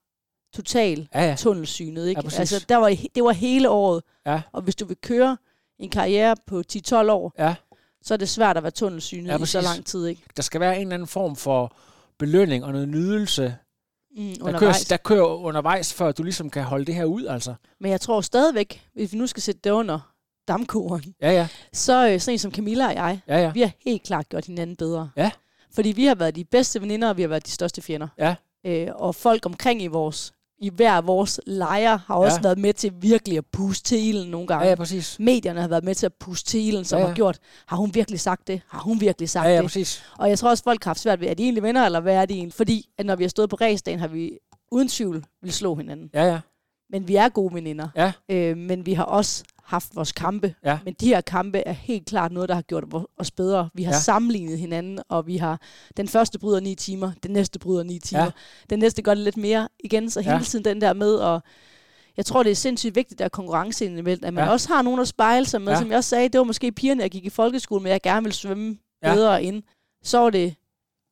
total 0.54 1.08
Ja, 1.14 1.24
ja. 1.28 1.36
tunnelsynet. 1.38 2.08
Ikke? 2.08 2.18
Ja, 2.18 2.22
præcis. 2.22 2.38
altså, 2.38 2.66
der 2.68 2.76
var, 2.76 2.96
det 3.14 3.24
var 3.24 3.32
hele 3.32 3.70
året. 3.70 4.02
Ja. 4.26 4.42
Og 4.52 4.62
hvis 4.62 4.76
du 4.76 4.84
vil 4.84 4.96
køre 4.96 5.36
en 5.78 5.90
karriere 5.90 6.36
på 6.46 6.62
10-12 6.72 6.94
år, 7.10 7.32
Ja. 7.38 7.54
så 8.02 8.14
er 8.14 8.18
det 8.18 8.28
svært 8.28 8.56
at 8.56 8.62
være 8.62 8.70
tunnelsynet 8.72 9.26
Ja, 9.30 9.38
i 9.38 9.46
så 9.46 9.60
lang 9.60 9.86
tid. 9.86 10.06
Ikke? 10.06 10.22
Der 10.36 10.42
skal 10.42 10.60
være 10.60 10.76
en 10.76 10.82
eller 10.82 10.94
anden 10.94 11.08
form 11.08 11.36
for 11.36 11.76
belønning 12.18 12.64
og 12.64 12.72
noget 12.72 12.88
nydelse, 12.88 13.56
Mm, 14.16 14.22
der 14.26 14.34
kører, 14.38 14.48
undervejs. 14.48 14.84
der 14.84 14.96
kører 14.96 15.26
undervejs, 15.26 15.94
før 15.94 16.12
du 16.12 16.22
ligesom 16.22 16.50
kan 16.50 16.62
holde 16.62 16.84
det 16.84 16.94
her 16.94 17.04
ud, 17.04 17.26
altså. 17.26 17.54
Men 17.80 17.90
jeg 17.90 18.00
tror 18.00 18.20
stadigvæk, 18.20 18.82
hvis 18.94 19.12
vi 19.12 19.18
nu 19.18 19.26
skal 19.26 19.42
sætte 19.42 19.60
det 19.64 19.70
under 19.70 20.12
dammkugeren, 20.48 21.14
Ja, 21.22 21.30
ja, 21.32 21.48
så 21.72 22.08
øh, 22.08 22.20
sådan 22.20 22.34
en 22.34 22.38
som 22.38 22.52
Camilla 22.52 22.86
og 22.86 22.94
jeg, 22.94 23.20
ja, 23.28 23.38
ja. 23.38 23.50
vi 23.52 23.60
har 23.60 23.70
helt 23.84 24.02
klart 24.02 24.28
gjort 24.28 24.44
hinanden 24.46 24.76
bedre. 24.76 25.10
Ja. 25.16 25.30
Fordi 25.74 25.88
vi 25.88 26.04
har 26.04 26.14
været 26.14 26.36
de 26.36 26.44
bedste 26.44 26.80
veninder, 26.80 27.08
og 27.08 27.16
vi 27.16 27.22
har 27.22 27.28
været 27.28 27.46
de 27.46 27.50
største 27.50 27.82
fjender. 27.82 28.08
Ja. 28.18 28.34
Øh, 28.66 28.88
og 28.94 29.14
folk 29.14 29.46
omkring 29.46 29.82
i 29.82 29.86
vores 29.86 30.32
i 30.60 30.70
hver 30.70 31.00
vores 31.00 31.40
lejre 31.46 32.00
har 32.06 32.14
også 32.14 32.36
Ja. 32.36 32.42
været 32.42 32.58
med 32.58 32.72
til 32.74 32.92
virkelig 33.00 33.38
at 33.38 33.44
puste 33.52 33.84
til 33.88 34.08
ilden 34.08 34.30
nogle 34.30 34.46
gange. 34.46 34.64
Ja, 34.64 34.70
ja, 34.70 34.74
præcis. 34.76 35.16
Medierne 35.20 35.60
har 35.60 35.68
været 35.68 35.84
med 35.84 35.94
til 35.94 36.06
at 36.06 36.14
puste 36.14 36.50
til 36.50 36.60
ilden, 36.68 36.84
som 36.84 36.96
Ja, 36.98 37.02
ja, 37.02 37.08
har 37.08 37.14
gjort, 37.14 37.38
har 37.66 37.76
hun 37.76 37.94
virkelig 37.94 38.20
sagt 38.20 38.46
det? 38.48 38.60
Har 38.68 38.80
hun 38.80 39.00
virkelig 39.00 39.28
sagt 39.28 39.44
Ja, 39.46 39.50
ja, 39.50 39.56
det? 39.56 39.64
præcis. 39.64 40.02
Og 40.18 40.28
jeg 40.28 40.38
tror 40.38 40.50
også, 40.50 40.64
folk 40.64 40.84
har 40.84 40.88
haft 40.88 41.00
svært 41.00 41.20
ved, 41.20 41.28
er 41.28 41.34
de 41.34 41.42
egentlig 41.42 41.62
venner, 41.62 41.86
eller 41.86 42.00
hvad 42.00 42.14
er 42.14 42.26
de 42.26 42.34
egentlig? 42.34 42.54
Fordi 42.54 42.88
at 42.98 43.06
når 43.06 43.16
vi 43.16 43.24
har 43.24 43.28
stået 43.28 43.50
på 43.50 43.56
ræsdagen, 43.56 44.00
har 44.00 44.08
vi 44.08 44.38
uden 44.72 44.88
tvivl 44.88 45.24
vil 45.42 45.52
slå 45.52 45.74
hinanden. 45.74 46.10
Ja, 46.14 46.24
ja. 46.24 46.40
Men 46.92 47.08
vi 47.08 47.16
er 47.16 47.28
gode 47.28 47.54
veninder. 47.54 47.88
Ja. 47.96 48.12
Øh, 48.28 48.56
men 48.56 48.86
vi 48.86 48.92
har 48.92 49.04
også 49.04 49.44
haft 49.64 49.96
vores 49.96 50.12
kampe. 50.12 50.54
Ja. 50.64 50.78
Men 50.84 50.94
de 51.00 51.06
her 51.06 51.20
kampe 51.20 51.58
er 51.58 51.72
helt 51.72 52.06
klart 52.06 52.32
noget, 52.32 52.48
der 52.48 52.54
har 52.54 52.62
gjort 52.62 52.84
os 53.18 53.30
bedre. 53.30 53.68
Vi 53.74 53.82
har 53.82 53.92
Ja. 53.92 53.98
sammenlignet 54.00 54.58
hinanden, 54.58 54.98
og 55.08 55.26
vi 55.26 55.36
har 55.36 55.60
den 55.96 56.08
første 56.08 56.38
bryder 56.38 56.60
ni 56.60 56.74
timer, 56.74 57.12
den 57.22 57.30
næste 57.30 57.58
bryder 57.58 57.82
ni 57.82 57.98
timer. 57.98 58.22
Ja. 58.24 58.30
Den 58.70 58.78
næste 58.78 59.02
gør 59.02 59.14
det 59.14 59.24
lidt 59.24 59.36
mere 59.36 59.68
igen, 59.84 60.10
så 60.10 60.20
hele 60.20 60.36
Ja. 60.36 60.42
tiden 60.42 60.64
den 60.64 60.80
der 60.80 60.92
med 60.92 61.14
og 61.14 61.42
jeg 62.16 62.26
tror, 62.26 62.42
det 62.42 62.50
er 62.52 62.56
sindssygt 62.56 62.94
vigtigt, 62.94 63.18
der 63.18 63.24
er 63.24 63.28
konkurrence 63.28 63.84
indimellem, 63.84 64.24
at 64.24 64.34
man 64.34 64.44
Ja. 64.44 64.50
også 64.50 64.68
har 64.68 64.82
nogen 64.82 65.00
at 65.00 65.08
spejle 65.08 65.46
sig 65.46 65.62
med. 65.62 65.72
Ja. 65.72 65.78
Som 65.78 65.88
jeg 65.88 65.96
også 65.96 66.10
sagde, 66.10 66.28
det 66.28 66.38
var 66.38 66.44
måske 66.44 66.72
pigerne, 66.72 67.02
jeg 67.02 67.10
gik 67.10 67.24
i 67.24 67.30
folkeskole 67.30 67.82
med, 67.82 67.90
jeg 67.90 68.00
gerne 68.02 68.22
ville 68.24 68.34
svømme 68.34 68.76
ja. 69.02 69.14
bedre 69.14 69.42
ind. 69.44 69.62
Så 70.02 70.18
var 70.18 70.30
det 70.30 70.54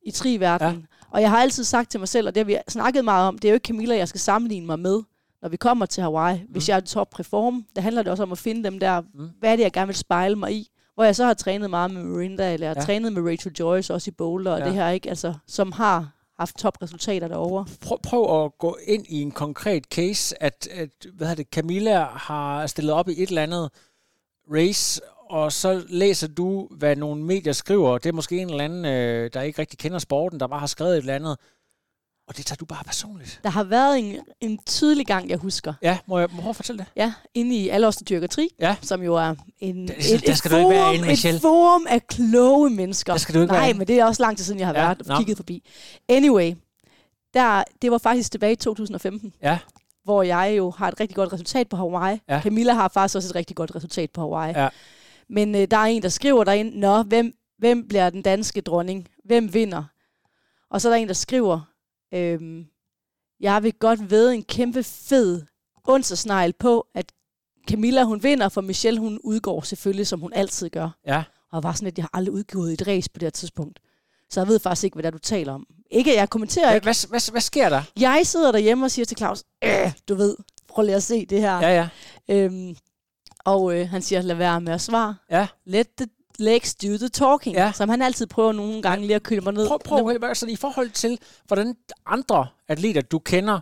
i 0.07 0.11
tri-verdenen. 0.11 0.81
Ja. 0.81 1.07
Og 1.11 1.21
jeg 1.23 1.31
har 1.31 1.39
altid 1.39 1.65
sagt 1.65 1.91
til 1.91 2.01
mig 2.01 2.09
selv, 2.09 2.27
og 2.29 2.35
det 2.35 2.41
har 2.41 2.45
vi 2.45 2.57
snakket 2.69 3.05
meget 3.05 3.29
om, 3.29 3.39
det 3.39 3.49
er 3.49 3.53
jo 3.53 3.55
ikke 3.55 3.67
Camilla, 3.67 3.97
jeg 3.97 4.09
skal 4.09 4.21
sammenligne 4.21 4.67
mig 4.67 4.79
med, 4.79 5.03
når 5.43 5.49
vi 5.49 5.57
kommer 5.57 5.87
til 5.87 6.03
Hawaii. 6.03 6.41
Hvis 6.49 6.69
Mm. 6.69 6.71
jeg 6.71 6.77
er 6.77 6.81
top 6.81 7.11
perform, 7.11 7.65
der 7.77 7.83
handler 7.83 8.03
det 8.03 8.11
også 8.11 8.23
om 8.23 8.33
at 8.33 8.39
finde 8.39 8.65
dem 8.65 8.79
der, 8.79 9.01
Mm. 9.01 9.29
hvad 9.39 9.53
er 9.53 9.57
det, 9.57 9.63
jeg 9.63 9.73
gerne 9.73 9.87
vil 9.89 9.97
spejle 9.97 10.37
mig 10.37 10.53
i? 10.55 10.69
hvor 10.95 11.05
jeg 11.05 11.17
så 11.17 11.25
har 11.25 11.35
trænet 11.35 11.71
meget 11.71 11.91
med 11.91 12.03
Marinda, 12.05 12.53
eller 12.55 12.67
jeg 12.67 12.71
har 12.77 12.81
Ja. 12.81 12.87
trænet 12.87 13.13
med 13.13 13.31
Rachel 13.31 13.53
Joyce, 13.61 13.95
også 13.95 14.11
i 14.11 14.15
boulder, 14.19 14.53
og 14.53 14.59
Ja. 14.59 14.65
det 14.65 14.75
her, 14.75 14.89
ikke? 14.89 15.09
Altså, 15.09 15.35
som 15.47 15.73
har 15.73 16.11
haft 16.39 16.57
topresultater 16.59 17.29
derovre. 17.29 17.67
Prøv, 17.81 17.99
prøv 18.03 18.45
at 18.45 18.59
gå 18.59 18.79
ind 18.87 19.07
i 19.09 19.23
en 19.23 19.31
konkret 19.31 19.85
case, 19.85 20.43
at, 20.43 20.69
at 20.71 20.89
hvad 21.15 21.37
det, 21.37 21.47
Camilla 21.53 22.05
har 22.05 22.67
stillet 22.67 22.95
op 22.95 23.09
i 23.09 23.23
et 23.23 23.29
eller 23.29 23.43
andet 23.43 23.71
race, 24.55 25.01
og 25.31 25.53
så 25.53 25.83
læser 25.89 26.29
du, 26.29 26.69
hvad 26.71 26.97
nogle 26.97 27.23
medier 27.25 27.53
skriver. 27.53 27.99
Det 27.99 28.09
er 28.09 28.13
måske 28.13 28.39
en 28.39 28.51
eller 28.51 28.65
anden, 28.65 28.85
øh, 28.85 29.31
der 29.35 29.43
ikke 29.43 29.59
rigtig 29.59 29.79
kender 29.79 29.99
sporten, 29.99 30.41
der 30.41 30.47
bare 30.47 30.61
har 30.61 30.67
skrevet 30.67 30.93
et 30.93 30.99
eller 30.99 31.15
andet. 31.15 31.39
Og 32.29 32.37
det 32.37 32.47
tager 32.47 32.57
du 32.57 32.65
bare 32.65 32.85
personligt. 32.85 33.41
Der 33.43 33.51
har 33.51 33.65
været 33.65 33.99
en, 33.99 34.17
en 34.41 34.59
tydelig 34.67 35.07
gang, 35.07 35.31
jeg 35.31 35.39
husker. 35.39 35.75
Ja, 35.83 35.99
må 36.07 36.19
jeg 36.19 36.29
må 36.33 36.43
jeg 36.47 36.57
fortælle 36.57 36.79
det? 36.79 36.87
Ja, 36.97 37.13
inde 37.35 37.57
i 37.57 37.69
Alle 37.69 37.87
os, 37.87 37.97
der 37.97 38.05
dyrker 38.05 38.27
tri, 38.27 38.49
Ja. 38.61 38.77
som 38.83 39.03
jo 39.03 39.15
er 39.15 39.35
en, 39.59 39.89
Der- 39.89 39.95
et, 39.99 40.23
der 40.27 40.33
et, 40.33 40.39
skal 40.39 40.51
du 40.51 40.57
ikke 40.57 40.69
være 40.71 40.81
forum, 40.85 40.95
inde, 40.95 41.13
et 41.37 41.41
forum 41.41 41.87
af 41.89 42.07
kloge 42.07 42.71
mennesker. 42.71 43.13
Der 43.13 43.19
skal 43.19 43.35
du 43.35 43.41
ikke 43.41 43.53
være 43.53 43.61
Nej, 43.61 43.69
inde. 43.69 43.79
men 43.79 43.87
det 43.89 43.99
er 44.01 44.05
også 44.05 44.23
lang 44.23 44.37
tid 44.37 44.45
siden, 44.45 44.61
jeg 44.61 44.67
har 44.69 44.75
Ja, 44.75 44.85
været 44.85 45.07
nå. 45.07 45.15
og 45.15 45.19
kigget 45.21 45.37
forbi. 45.37 45.63
Anyway, 46.09 46.55
der, 47.35 47.65
det 47.83 47.91
var 47.91 47.99
faktisk 47.99 48.31
tilbage 48.31 48.53
i 48.53 48.57
2015, 48.57 49.33
Ja, 49.43 49.59
hvor 50.05 50.23
jeg 50.23 50.55
jo 50.57 50.71
har 50.71 50.89
et 50.89 51.01
rigtig 51.01 51.17
godt 51.17 51.33
resultat 51.33 51.69
på 51.69 51.77
Hawaii. 51.77 52.21
Ja. 52.29 52.41
Camilla 52.43 52.73
har 52.73 52.89
faktisk 52.95 53.17
også 53.17 53.29
et 53.29 53.35
rigtig 53.35 53.57
godt 53.57 53.75
resultat 53.75 54.11
på 54.11 54.21
Hawaii. 54.21 54.53
Ja. 54.57 54.69
Men 55.29 55.55
øh, 55.55 55.69
der 55.71 55.77
er 55.77 55.85
en, 55.85 56.03
der 56.03 56.09
skriver 56.09 56.45
derinde, 56.45 56.81
Nå, 56.81 57.03
hvem, 57.03 57.35
hvem 57.59 57.89
bliver 57.89 58.11
den 58.11 58.23
danske 58.23 58.61
dronning? 58.61 59.09
Hvem 59.25 59.55
vinder? 59.55 59.85
Og 60.71 60.81
så 60.81 60.89
er 60.89 60.93
der 60.93 60.97
en, 61.03 61.09
der 61.09 61.15
skriver, 61.15 61.61
øhm, 62.15 62.67
jeg 63.41 63.63
vil 63.63 63.73
godt 63.73 64.11
ved 64.11 64.31
en 64.31 64.43
kæmpe 64.43 64.83
fed 64.83 65.43
onsdagsnegl 65.85 66.53
på, 66.53 66.87
at 66.95 67.13
Camilla 67.69 68.03
hun 68.05 68.23
vinder, 68.23 68.49
for 68.49 68.61
Michelle 68.61 69.01
hun 69.01 69.21
udgår 69.25 69.61
selvfølgelig, 69.63 70.07
som 70.07 70.21
hun 70.21 70.33
altid 70.33 70.71
gør. 70.71 70.91
ja. 71.07 71.23
Og 71.53 71.63
var 71.63 71.73
sådan, 71.73 71.87
at 71.87 71.99
jeg 71.99 72.05
har 72.05 72.11
aldrig 72.13 72.35
udgået 72.35 72.73
et 72.73 72.87
race 72.87 73.11
på 73.11 73.19
det 73.19 73.27
her 73.27 73.31
tidspunkt. 73.31 73.81
Så 74.31 74.41
jeg 74.41 74.49
ved 74.49 74.59
faktisk 74.59 74.85
ikke, 74.85 74.95
hvad 74.95 75.03
det 75.03 75.07
er, 75.07 75.11
du 75.11 75.19
taler 75.19 75.53
om. 75.53 75.67
Ikke, 75.91 76.15
jeg 76.15 76.31
kommenterer 76.31 76.75
ikke. 76.75 76.85
hvad, 76.85 77.09
hvad, 77.09 77.31
hvad 77.31 77.41
sker 77.41 77.69
der? 77.69 77.83
Jeg 78.01 78.21
sidder 78.25 78.53
derhjemme 78.53 78.87
og 78.87 78.91
siger 78.91 79.07
til 79.07 79.17
Claus, 79.17 79.45
øh, 79.65 79.93
du 80.09 80.15
ved, 80.15 80.37
prøv 80.69 80.85
lige 80.85 80.97
at 80.97 81.03
se 81.03 81.27
det 81.27 81.41
her. 81.41 81.61
Ja, 81.61 81.69
ja. 81.69 81.89
Øhm, 82.29 82.77
og 83.45 83.75
øh, 83.81 83.89
han 83.89 84.03
siger, 84.03 84.23
lad 84.23 84.37
være 84.37 84.61
med 84.61 84.73
at 84.73 84.81
svare. 84.81 85.17
Ja. 85.31 85.47
Let 85.65 85.87
the 85.99 86.07
legs 86.39 86.75
do 86.75 86.89
the 86.97 87.09
talking. 87.09 87.57
Ja. 87.57 87.73
Som 87.75 87.89
han 87.89 88.03
altid 88.03 88.27
prøver 88.27 88.53
nogle 88.53 88.83
gange 88.83 89.07
lige 89.07 89.15
at 89.15 89.23
køle 89.23 89.41
mig 89.41 89.53
ned. 89.53 89.67
Prøv, 89.69 89.79
prøv 89.85 89.99
at 90.11 90.21
høre, 90.23 90.35
sådan, 90.35 90.53
i 90.53 90.57
forhold 90.57 90.91
til, 90.91 91.19
hvordan 91.47 91.75
andre 92.07 92.47
atleter, 92.69 93.01
du 93.01 93.19
kender, 93.19 93.61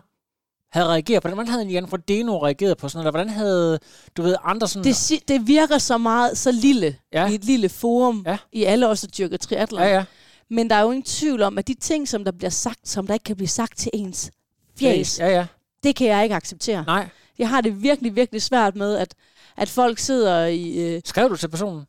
havde 0.71 0.87
reageret 0.87 1.21
på 1.23 1.27
det. 1.27 1.35
Hvordan 1.35 1.51
havde 1.51 1.65
Jan 1.65 1.87
Frodeno 1.87 2.43
reageret 2.45 2.77
på 2.77 2.89
sådan 2.89 3.03
noget? 3.03 3.13
Hvordan 3.13 3.29
havde, 3.29 3.79
du 4.17 4.21
ved, 4.21 4.35
andre 4.43 4.67
sådan... 4.67 4.83
Det, 4.83 4.95
si- 4.95 5.23
det 5.27 5.47
virker 5.47 5.77
så 5.77 5.97
meget, 5.97 6.37
så 6.37 6.51
lille, 6.51 6.95
Ja. 7.13 7.27
i 7.29 7.35
et 7.35 7.45
lille 7.45 7.69
forum, 7.69 8.23
Ja. 8.27 8.37
i 8.51 8.63
alle 8.63 8.87
os, 8.87 9.01
der 9.01 9.07
dyrker 9.07 9.37
triathlon. 9.37 9.81
ja, 9.81 9.87
ja. 9.95 10.05
Men 10.49 10.69
der 10.69 10.75
er 10.75 10.81
jo 10.81 10.91
ingen 10.91 11.03
tvivl 11.03 11.41
om, 11.41 11.57
at 11.57 11.67
de 11.67 11.73
ting, 11.73 12.07
som 12.07 12.23
der 12.25 12.31
bliver 12.31 12.49
sagt, 12.49 12.89
som 12.89 13.07
der 13.07 13.13
ikke 13.13 13.23
kan 13.23 13.35
blive 13.35 13.47
sagt 13.47 13.77
til 13.77 13.91
ens 13.93 14.31
fjes, 14.79 15.19
Ja, 15.19 15.27
ja. 15.29 15.45
det 15.83 15.95
kan 15.95 16.07
jeg 16.07 16.23
ikke 16.23 16.35
acceptere. 16.35 16.83
Nej. 16.87 17.07
Jeg 17.39 17.49
har 17.49 17.61
det 17.61 17.81
virkelig, 17.83 18.15
virkelig 18.15 18.41
svært 18.41 18.75
med, 18.75 18.95
at, 18.97 19.15
at 19.57 19.69
folk 19.69 19.99
sidder 19.99 20.45
i... 20.45 20.77
Øh, 20.95 21.01
Skrev 21.05 21.29
du 21.29 21.35
til 21.35 21.47
personen? 21.47 21.85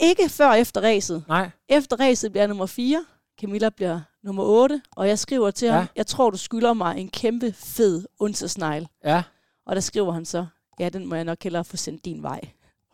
Ikke 0.00 0.28
før 0.28 0.52
efter 0.52 0.80
racet. 0.80 1.24
Nej. 1.28 1.50
Efter 1.68 2.00
racet 2.00 2.32
bliver 2.32 2.42
jeg 2.42 2.48
nummer 2.48 2.66
4. 2.66 3.04
Camilla 3.40 3.68
bliver 3.68 4.00
nummer 4.24 4.42
8. 4.44 4.82
Og 4.96 5.08
jeg 5.08 5.18
skriver 5.18 5.50
til 5.50 5.66
Ja. 5.66 5.72
ham, 5.72 5.86
jeg 5.96 6.06
tror, 6.06 6.30
du 6.30 6.36
skylder 6.36 6.72
mig 6.72 6.98
en 6.98 7.08
kæmpe 7.08 7.52
fed 7.58 8.04
onsdagsnegl. 8.18 8.88
Ja. 9.04 9.22
Og 9.66 9.74
der 9.74 9.80
skriver 9.80 10.12
han 10.12 10.24
så, 10.24 10.46
ja, 10.80 10.88
den 10.88 11.06
må 11.06 11.14
jeg 11.14 11.24
nok 11.24 11.42
hellere 11.42 11.64
få 11.64 11.76
sendt 11.76 12.04
din 12.04 12.22
vej. 12.22 12.40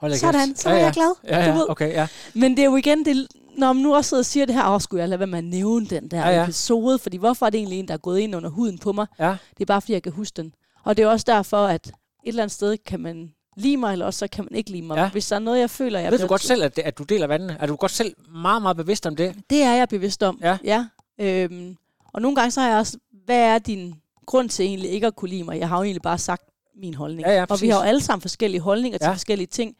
Hold 0.00 0.12
da 0.12 0.18
Sådan, 0.18 0.56
så 0.56 0.68
er 0.68 0.72
ja, 0.72 0.78
ja. 0.78 0.84
jeg 0.84 0.92
glad. 0.94 1.14
Ja, 1.24 1.36
Du 1.36 1.50
ja, 1.50 1.54
ved. 1.54 1.66
okay, 1.70 1.92
ja. 1.92 2.08
Men 2.34 2.50
det 2.50 2.58
er 2.58 2.64
jo 2.66 2.76
igen, 2.76 3.04
det, 3.04 3.26
når 3.58 3.72
man 3.72 3.82
nu 3.82 3.94
også 3.94 4.08
sidder 4.08 4.20
og 4.20 4.26
siger 4.26 4.46
det 4.46 4.54
her, 4.54 4.68
åh, 4.74 4.80
skulle 4.80 5.00
jeg 5.00 5.08
lade 5.08 5.18
være 5.18 5.26
med 5.26 5.38
at 5.38 5.44
nævne 5.44 5.86
den 5.86 6.08
der 6.08 6.18
ja. 6.18 6.28
ja. 6.36 6.42
episode, 6.44 6.98
fordi 6.98 7.16
hvorfor 7.16 7.46
er 7.46 7.50
det 7.50 7.58
egentlig 7.58 7.78
en, 7.78 7.88
der 7.88 7.94
er 7.94 7.98
gået 7.98 8.18
ind 8.18 8.36
under 8.36 8.48
huden 8.50 8.78
på 8.78 8.92
mig? 8.92 9.06
Ja. 9.18 9.36
Det 9.58 9.60
er 9.60 9.66
bare, 9.66 9.80
fordi 9.80 9.92
jeg 9.92 10.02
kan 10.02 10.12
huske 10.12 10.36
den. 10.36 10.54
Og 10.84 10.96
det 10.96 11.02
er 11.02 11.06
også 11.08 11.24
derfor, 11.28 11.66
at 11.66 11.86
et 11.86 11.92
eller 12.24 12.42
andet 12.42 12.54
sted 12.54 12.76
kan 12.86 13.00
man 13.00 13.32
lide 13.60 13.76
mig, 13.76 13.92
eller 13.92 14.06
også 14.06 14.18
så 14.18 14.28
kan 14.28 14.44
man 14.44 14.54
ikke 14.54 14.70
lide 14.70 14.82
mig. 14.82 14.96
Ja. 14.96 15.10
Hvis 15.10 15.28
der 15.28 15.36
er 15.36 15.40
noget, 15.40 15.60
jeg 15.60 15.70
føler, 15.70 15.98
jeg 16.00 16.12
Ved 16.12 16.18
du 16.18 16.26
godt 16.26 16.42
selv, 16.42 16.62
at, 16.62 16.76
det, 16.76 16.82
at 16.82 16.98
du 16.98 17.02
deler 17.02 17.26
vandene? 17.26 17.56
Er 17.60 17.66
du 17.66 17.76
godt 17.76 17.92
selv 17.92 18.14
meget, 18.32 18.62
meget 18.62 18.76
bevidst 18.76 19.06
om 19.06 19.16
det? 19.16 19.34
Det 19.50 19.62
er 19.62 19.72
jeg 19.74 19.88
bevidst 19.88 20.22
om. 20.22 20.38
Ja. 20.42 20.58
ja. 20.64 20.86
Øhm, 21.20 21.76
og 22.12 22.22
nogle 22.22 22.36
gange 22.36 22.50
så 22.50 22.60
har 22.60 22.68
jeg 22.68 22.78
også, 22.78 22.98
hvad 23.24 23.38
er 23.38 23.58
din 23.58 23.94
grund 24.26 24.48
til 24.48 24.64
egentlig 24.64 24.90
ikke 24.90 25.06
at 25.06 25.16
kunne 25.16 25.28
lide 25.28 25.44
mig? 25.44 25.58
Jeg 25.58 25.68
har 25.68 25.76
jo 25.76 25.82
egentlig 25.82 26.02
bare 26.02 26.18
sagt 26.18 26.42
min 26.76 26.94
holdning. 26.94 27.28
Ja, 27.28 27.34
ja, 27.34 27.44
og 27.48 27.60
vi 27.60 27.68
har 27.68 27.76
jo 27.78 27.82
alle 27.82 28.00
sammen 28.00 28.20
forskellige 28.20 28.60
holdninger 28.60 28.98
til 28.98 29.06
Ja. 29.06 29.12
forskellige 29.12 29.46
ting. 29.46 29.76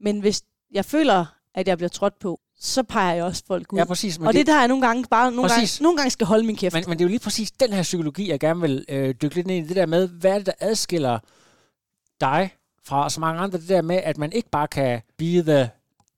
Men 0.00 0.20
hvis 0.20 0.42
jeg 0.72 0.84
føler, 0.84 1.24
at 1.54 1.68
jeg 1.68 1.78
bliver 1.78 1.88
trådt 1.88 2.18
på, 2.18 2.40
så 2.60 2.82
peger 2.82 3.14
jeg 3.14 3.24
også 3.24 3.42
folk 3.46 3.72
ud. 3.72 3.78
Ja, 3.78 3.84
præcis. 3.84 4.18
Men 4.18 4.28
og 4.28 4.34
det, 4.34 4.46
der 4.46 4.54
er 4.54 4.58
jeg 4.58 4.68
nogle 4.68 4.86
gange 4.86 5.04
bare 5.10 5.32
nogle 5.32 5.48
Præcis. 5.48 5.78
gange, 5.78 5.82
nogle 5.82 5.96
gange 5.96 6.10
skal 6.10 6.26
holde 6.26 6.46
min 6.46 6.56
kæft. 6.56 6.74
Men, 6.74 6.84
men 6.86 6.98
det 6.98 7.04
er 7.04 7.04
jo 7.04 7.08
lige 7.08 7.20
præcis 7.20 7.50
den 7.50 7.72
her 7.72 7.82
psykologi, 7.82 8.30
jeg 8.30 8.40
gerne 8.40 8.60
vil 8.60 8.84
øh, 8.88 9.14
dykke 9.22 9.34
lidt 9.34 9.46
ned 9.46 9.56
i. 9.56 9.60
Det 9.60 9.76
der 9.76 9.86
med, 9.86 10.08
hvad 10.08 10.30
er 10.30 10.36
det, 10.38 10.46
der 10.46 10.52
adskiller 10.60 11.18
dig 12.20 12.50
fra 12.84 13.10
så 13.10 13.20
mange 13.20 13.40
andre? 13.40 13.58
Det 13.58 13.68
der 13.68 13.82
med, 13.82 13.96
at 13.96 14.18
man 14.18 14.32
ikke 14.32 14.50
bare 14.50 14.68
kan 14.68 15.00
be 15.18 15.42
the 15.42 15.70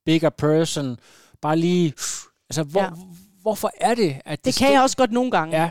bigger 0.04 0.30
person, 0.30 0.98
bare 1.40 1.56
lige... 1.56 1.94
Altså, 2.50 2.62
hvor, 2.62 2.80
ja. 2.80 2.88
Hvorfor 3.42 3.70
er 3.80 3.94
det, 3.94 4.16
at 4.24 4.44
det 4.44 4.56
kan 4.56 4.72
jeg 4.72 4.82
også 4.82 4.96
godt 4.96 5.12
nogle 5.12 5.30
gange. 5.30 5.62
Ja. 5.62 5.70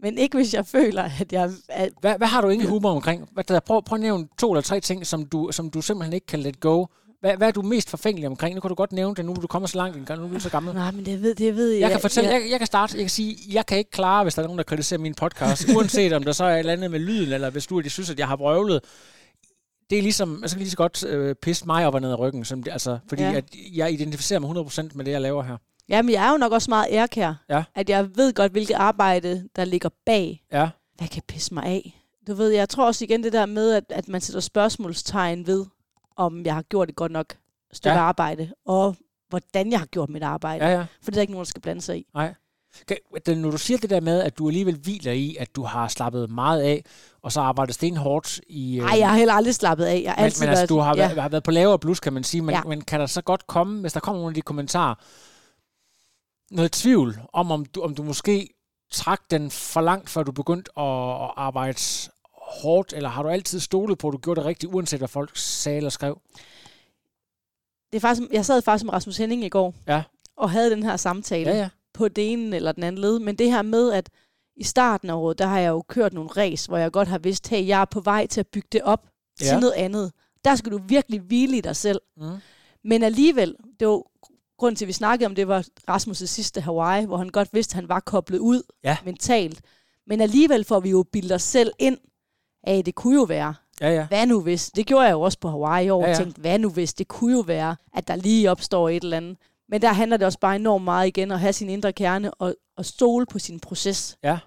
Men 0.00 0.18
ikke 0.18 0.36
hvis 0.36 0.54
jeg 0.54 0.66
føler, 0.66 1.02
at 1.20 1.32
jeg... 1.32 1.50
At, 1.68 1.92
Hvad, 2.00 2.14
hvad 2.18 2.28
har 2.28 2.40
du 2.40 2.48
ingen 2.48 2.68
humor 2.68 2.90
omkring? 2.90 3.28
Hvad, 3.32 3.44
der, 3.44 3.60
prøv, 3.60 3.82
prøv 3.82 3.96
at 3.96 4.00
nævne 4.00 4.28
to 4.38 4.52
eller 4.52 4.62
tre 4.62 4.80
ting, 4.80 5.06
som 5.06 5.26
du, 5.26 5.48
som 5.52 5.70
du 5.70 5.80
simpelthen 5.80 6.12
ikke 6.12 6.26
kan 6.26 6.40
let 6.40 6.60
go. 6.60 6.86
Hvad, 7.20 7.36
hvad 7.36 7.48
er 7.48 7.52
du 7.52 7.62
mest 7.62 7.90
forfængelig 7.90 8.28
omkring? 8.28 8.54
Nu 8.54 8.60
kan 8.60 8.68
du 8.68 8.74
godt 8.74 8.92
nævne 8.92 9.14
det, 9.14 9.24
nu 9.24 9.36
du 9.42 9.46
kommet 9.46 9.70
så 9.70 9.76
langt, 9.76 10.08
nu 10.08 10.24
er 10.24 10.28
du 10.28 10.40
så 10.40 10.50
gammel. 10.50 10.74
nej, 10.74 10.90
men 10.90 11.06
det 11.06 11.22
ved, 11.22 11.34
det 11.34 11.56
ved 11.56 11.70
jeg. 11.70 11.80
Jeg 11.80 11.90
kan 11.90 12.00
fortælle, 12.00 12.30
jeg, 12.30 12.42
jeg 12.50 12.58
kan 12.58 12.66
starte, 12.66 12.96
jeg 12.96 13.02
kan 13.02 13.10
sige, 13.10 13.36
jeg 13.50 13.66
kan 13.66 13.78
ikke 13.78 13.90
klare, 13.90 14.22
hvis 14.22 14.34
der 14.34 14.42
er 14.42 14.46
nogen, 14.46 14.58
der 14.58 14.64
kritiserer 14.64 15.00
min 15.00 15.14
podcast, 15.14 15.68
uanset 15.76 16.12
om 16.12 16.22
der 16.22 16.32
så 16.32 16.44
er 16.44 16.54
et 16.54 16.58
eller 16.58 16.72
andet 16.72 16.90
med 16.90 16.98
lyden, 16.98 17.32
eller 17.32 17.50
hvis 17.50 17.66
du 17.66 17.80
de 17.80 17.90
synes, 17.90 18.10
at 18.10 18.18
jeg 18.18 18.28
har 18.28 18.36
vrøvlet. 18.36 18.80
Det 19.90 19.98
er 19.98 20.02
ligesom, 20.02 20.38
jeg 20.42 20.50
skal 20.50 20.60
lige 20.60 20.70
så 20.70 20.76
godt 20.76 21.04
øh, 21.04 21.34
pisse 21.34 21.66
mig 21.66 21.86
op 21.86 21.94
og 21.94 22.00
ned 22.00 22.10
ad 22.10 22.18
ryggen, 22.18 22.44
som 22.44 22.62
det, 22.62 22.72
altså, 22.72 22.98
fordi 23.08 23.22
ja. 23.22 23.32
At 23.32 23.44
jeg 23.74 23.92
identificerer 23.92 24.40
mig 24.40 24.50
100% 24.90 24.90
med 24.94 25.04
det, 25.04 25.10
jeg 25.12 25.20
laver 25.20 25.42
her. 25.42 25.56
Jamen, 25.88 26.12
jeg 26.12 26.26
er 26.26 26.30
jo 26.32 26.36
nok 26.36 26.52
også 26.52 26.70
meget 26.70 26.86
ærkær. 26.90 27.34
Ja. 27.48 27.64
At 27.74 27.88
jeg 27.90 28.16
ved 28.16 28.32
godt, 28.32 28.52
hvilket 28.52 28.74
arbejde, 28.74 29.48
der 29.56 29.64
ligger 29.64 29.88
bag. 30.06 30.42
Ja, 30.52 30.68
Hvad 30.96 31.08
kan 31.08 31.22
pisse 31.28 31.54
mig 31.54 31.64
af? 31.64 32.02
Du 32.26 32.34
ved, 32.34 32.50
jeg 32.50 32.68
tror 32.68 32.86
også 32.86 33.04
igen 33.04 33.22
det 33.22 33.32
der 33.32 33.46
med, 33.46 33.72
at, 33.72 33.84
at 33.88 34.08
man 34.08 34.20
sætter 34.20 34.40
spørgsmålstegn 34.40 35.46
ved, 35.46 35.66
om 36.16 36.44
jeg 36.46 36.54
har 36.54 36.62
gjort 36.62 36.88
et 36.88 36.96
godt 36.96 37.12
nok 37.12 37.34
stykke 37.72 37.94
Ja. 37.96 38.00
arbejde, 38.02 38.52
og 38.66 38.96
hvordan 39.28 39.70
jeg 39.72 39.78
har 39.78 39.86
gjort 39.86 40.08
mit 40.10 40.22
arbejde. 40.22 40.64
Ja. 40.66 40.72
ja. 40.72 40.80
For 40.80 40.86
det 41.00 41.08
er 41.08 41.12
der 41.12 41.20
ikke 41.20 41.32
nogen, 41.32 41.44
der 41.44 41.48
skal 41.48 41.62
blande 41.62 41.80
sig 41.82 41.98
i. 41.98 42.06
Nej. 42.14 42.34
Kan, 42.86 42.96
når 43.38 43.50
du 43.50 43.58
siger 43.58 43.78
det 43.78 43.90
der 43.90 44.00
med, 44.00 44.20
at 44.20 44.38
du 44.38 44.48
alligevel 44.48 44.76
hviler 44.76 45.12
i, 45.12 45.36
at 45.40 45.56
du 45.56 45.62
har 45.62 45.88
slappet 45.88 46.30
meget 46.30 46.62
af, 46.62 46.84
og 47.22 47.32
så 47.32 47.40
arbejdet 47.40 47.74
stenhårdt 47.74 48.40
i... 48.46 48.76
øh, 48.78 48.84
Nej, 48.84 48.98
jeg 48.98 49.08
har 49.08 49.16
heller 49.16 49.34
aldrig 49.34 49.54
slappet 49.54 49.84
af. 49.84 50.00
Jeg 50.04 50.10
har 50.12 50.16
men, 50.16 50.24
altid 50.24 50.40
men 50.42 50.48
altså, 50.48 50.60
været, 50.60 50.68
du 50.68 50.78
har, 50.78 50.96
ja. 50.96 51.06
været, 51.08 51.22
har 51.22 51.28
været 51.28 51.42
på 51.42 51.50
lavere 51.50 51.78
blus, 51.78 52.00
kan 52.00 52.12
man 52.12 52.24
sige, 52.24 52.42
men. 52.42 52.54
Ja. 52.54 52.62
men 52.62 52.80
kan 52.80 53.00
der 53.00 53.06
så 53.06 53.22
godt 53.22 53.46
komme, 53.46 53.80
hvis 53.80 53.92
der 53.92 54.00
kommer 54.00 54.20
nogle 54.20 54.30
af 54.30 54.34
de 54.34 54.42
kommentarer, 54.42 54.94
noget 56.54 56.72
tvivl 56.72 57.20
om, 57.32 57.50
om 57.50 57.64
du, 57.64 57.82
om 57.82 57.94
du 57.94 58.02
måske 58.02 58.48
trak 58.92 59.20
den 59.30 59.50
for 59.50 59.80
langt, 59.80 60.10
før 60.10 60.22
du 60.22 60.32
begyndte 60.32 60.70
at, 60.78 60.84
at 61.24 61.30
arbejde 61.36 61.78
hårdt, 62.62 62.92
eller 62.92 63.08
har 63.08 63.22
du 63.22 63.28
altid 63.28 63.60
stolet 63.60 63.98
på, 63.98 64.08
at 64.08 64.12
du 64.12 64.18
gjorde 64.18 64.40
det 64.40 64.46
rigtigt, 64.46 64.74
uanset 64.74 65.00
hvad 65.00 65.08
folk 65.08 65.30
sagde 65.34 65.76
eller 65.76 65.90
skrev? 65.90 66.20
Det 67.92 67.96
er 67.96 68.00
faktisk, 68.00 68.28
jeg 68.32 68.46
sad 68.46 68.62
faktisk 68.62 68.84
med 68.84 68.92
Rasmus 68.92 69.16
Henning 69.16 69.44
i 69.44 69.48
går, 69.48 69.74
Ja. 69.88 70.02
og 70.36 70.50
havde 70.50 70.70
den 70.70 70.82
her 70.82 70.96
samtale 70.96 71.50
Ja, 71.50 71.56
ja. 71.56 71.68
På 71.98 72.08
det 72.08 72.32
ene 72.32 72.56
eller 72.56 72.72
den 72.72 72.82
anden 72.82 73.00
led. 73.02 73.18
Men 73.18 73.34
det 73.38 73.50
her 73.50 73.62
med, 73.62 73.92
at 73.92 74.10
i 74.56 74.64
starten 74.64 75.10
af 75.10 75.14
året, 75.14 75.38
der 75.38 75.46
har 75.46 75.58
jeg 75.58 75.68
jo 75.68 75.82
kørt 75.88 76.12
nogle 76.12 76.30
race, 76.36 76.68
hvor 76.68 76.76
jeg 76.78 76.92
godt 76.92 77.08
har 77.08 77.18
vidst, 77.18 77.48
hey, 77.48 77.66
jeg 77.66 77.80
er 77.80 77.84
på 77.84 78.00
vej 78.00 78.26
til 78.26 78.40
at 78.40 78.46
bygge 78.46 78.68
det 78.72 78.82
op 78.82 79.06
til 79.38 79.46
Ja. 79.46 79.60
noget 79.60 79.72
andet. 79.72 80.12
Der 80.44 80.54
skal 80.54 80.72
du 80.72 80.80
virkelig 80.88 81.20
hvile 81.20 81.56
i 81.56 81.60
dig 81.60 81.76
selv. 81.76 82.00
Mm. 82.16 82.22
Men 82.84 83.02
alligevel, 83.02 83.56
det 83.80 83.88
var 83.88 84.02
grund 84.58 84.76
til, 84.76 84.84
at 84.84 84.88
vi 84.88 84.92
snakkede 84.92 85.26
om, 85.26 85.34
det 85.34 85.48
var 85.48 85.64
Rasmus' 85.90 86.14
sidste 86.26 86.60
Hawaii, 86.60 87.04
hvor 87.06 87.16
han 87.16 87.28
godt 87.28 87.48
vidste, 87.52 87.72
at 87.72 87.74
han 87.74 87.88
var 87.88 88.00
koblet 88.00 88.38
ud 88.38 88.62
Ja. 88.84 88.96
mentalt. 89.04 89.60
Men 90.06 90.20
alligevel 90.20 90.64
får 90.64 90.80
vi 90.80 90.90
jo 90.90 91.04
bildet 91.12 91.32
os 91.32 91.42
selv 91.42 91.72
ind 91.78 91.98
af, 92.64 92.84
det 92.84 92.94
kunne 92.94 93.14
jo 93.14 93.22
være, 93.22 93.54
Ja, 93.80 93.90
ja. 93.94 94.06
hvad 94.06 94.26
nu 94.26 94.40
hvis, 94.40 94.70
det 94.70 94.86
gjorde 94.86 95.04
jeg 95.04 95.12
jo 95.12 95.20
også 95.20 95.38
på 95.40 95.48
Hawaii 95.48 95.86
i 95.86 95.90
år, 95.90 96.02
ja. 96.04 96.08
ja. 96.10 96.16
tænkte, 96.16 96.40
hvad 96.40 96.58
nu 96.58 96.70
hvis, 96.70 96.94
det 96.94 97.08
kunne 97.08 97.32
jo 97.32 97.40
være, 97.40 97.76
at 97.94 98.08
der 98.08 98.16
lige 98.16 98.50
opstår 98.50 98.88
et 98.88 99.02
eller 99.02 99.16
andet. 99.16 99.36
Men 99.68 99.82
der 99.82 99.92
handler 99.92 100.16
det 100.16 100.26
også 100.26 100.38
bare 100.38 100.56
enormt 100.56 100.84
meget 100.84 101.08
igen 101.08 101.30
at 101.30 101.40
have 101.40 101.52
sin 101.52 101.68
indre 101.68 101.92
kerne 101.92 102.34
og, 102.34 102.54
og 102.76 102.84
stole 102.84 103.26
på 103.26 103.38
sin 103.38 103.60
proces. 103.60 104.18
Ja. 104.22 104.38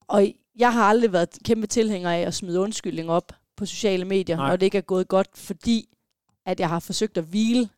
Og 0.00 0.32
jeg 0.56 0.72
har 0.72 0.84
aldrig 0.84 1.12
været 1.12 1.38
kæmpe 1.44 1.66
tilhænger 1.66 2.10
af 2.10 2.20
at 2.20 2.34
smide 2.34 2.60
undskyldning 2.60 3.10
op 3.10 3.32
på 3.56 3.66
sociale 3.66 4.04
medier, 4.04 4.36
Nej. 4.36 4.48
når 4.48 4.56
det 4.56 4.66
ikke 4.66 4.78
er 4.78 4.82
gået 4.82 5.08
godt, 5.08 5.28
fordi 5.34 5.88
at 6.46 6.60
jeg 6.60 6.68
har 6.68 6.78
forsøgt 6.80 7.18
at 7.18 7.24
hvile 7.24 7.68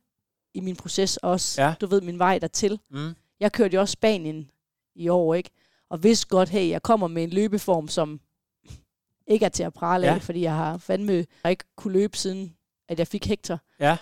i 0.54 0.60
min 0.60 0.76
proces 0.76 1.16
også. 1.16 1.62
Ja. 1.62 1.74
Du 1.80 1.86
ved, 1.86 2.00
min 2.00 2.18
vej 2.18 2.38
dertil. 2.38 2.80
Mm. 2.90 3.14
Jeg 3.40 3.52
kørte 3.52 3.74
jo 3.74 3.80
også 3.80 3.92
Spanien 3.92 4.50
i 4.94 5.08
år, 5.08 5.34
ikke? 5.34 5.50
Og 5.90 6.02
vidste 6.02 6.26
godt, 6.28 6.48
hey, 6.48 6.68
jeg 6.68 6.82
kommer 6.82 7.06
med 7.08 7.22
en 7.24 7.30
løbeform, 7.30 7.88
som 7.88 8.20
ikke 9.26 9.44
er 9.44 9.48
til 9.48 9.62
at 9.62 9.72
prale 9.72 10.06
Ja. 10.06 10.14
af, 10.14 10.22
fordi 10.22 10.40
jeg 10.42 10.54
har 10.56 10.78
fandme 10.78 11.26
ikke 11.48 11.64
kunne 11.76 11.92
løbe 11.92 12.16
siden, 12.16 12.56
at 12.88 12.98
jeg 12.98 13.06
fik 13.06 13.26
Hector. 13.26 13.58
Ja. 13.80 13.96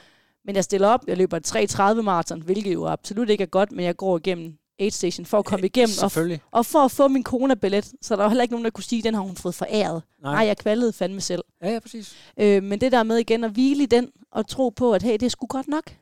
Men 0.45 0.57
jeg 0.57 0.65
stiller 0.65 0.89
op, 0.89 1.01
jeg 1.07 1.17
løber 1.17 1.37
et 1.37 1.57
3.30 1.97 2.03
maraton, 2.03 2.43
hvilket 2.43 2.73
jo 2.73 2.87
absolut 2.87 3.31
ikke 3.31 3.43
er 3.43 3.47
godt, 3.47 3.73
men 3.73 3.85
jeg 3.85 3.97
går 3.97 4.19
igennem 4.19 4.59
aid 4.79 4.91
station 4.91 5.27
for 5.27 5.39
at 5.39 5.45
komme 5.45 5.67
igennem, 5.67 5.93
og, 6.03 6.11
Selvfølgelig. 6.11 6.41
og 6.51 6.67
for 6.67 6.79
at 6.79 6.91
få 6.91 7.09
min 7.09 7.23
kona-billet, 7.23 7.93
så 8.03 8.17
der 8.17 8.23
var 8.23 8.29
heller 8.29 8.43
ikke 8.43 8.53
nogen, 8.53 8.65
der 8.65 8.71
kunne 8.71 8.85
sige, 8.85 8.99
at 8.99 9.05
den 9.05 9.15
har 9.15 9.23
hun 9.23 9.37
fået 9.37 9.55
foræret. 9.55 10.03
Nej, 10.23 10.35
Nej. 10.35 10.47
jeg 10.47 10.57
kvalede 10.59 10.93
fandme 10.93 11.21
selv. 11.21 11.43
Ja, 11.63 11.73
ja, 11.73 11.79
præcis. 11.81 12.17
Øh, 12.41 12.63
men 12.63 12.81
det 12.81 12.93
der 12.93 13.03
med 13.03 13.17
igen 13.17 13.45
at 13.45 13.51
hvile 13.51 13.83
i 13.83 13.87
den, 13.87 14.11
og 14.33 14.49
tro 14.49 14.69
på, 14.69 14.93
at 14.93 15.03
hey, 15.03 15.13
det 15.13 15.23
er 15.23 15.29
sgu 15.29 15.47
godt 15.47 15.69
nok. 15.69 15.95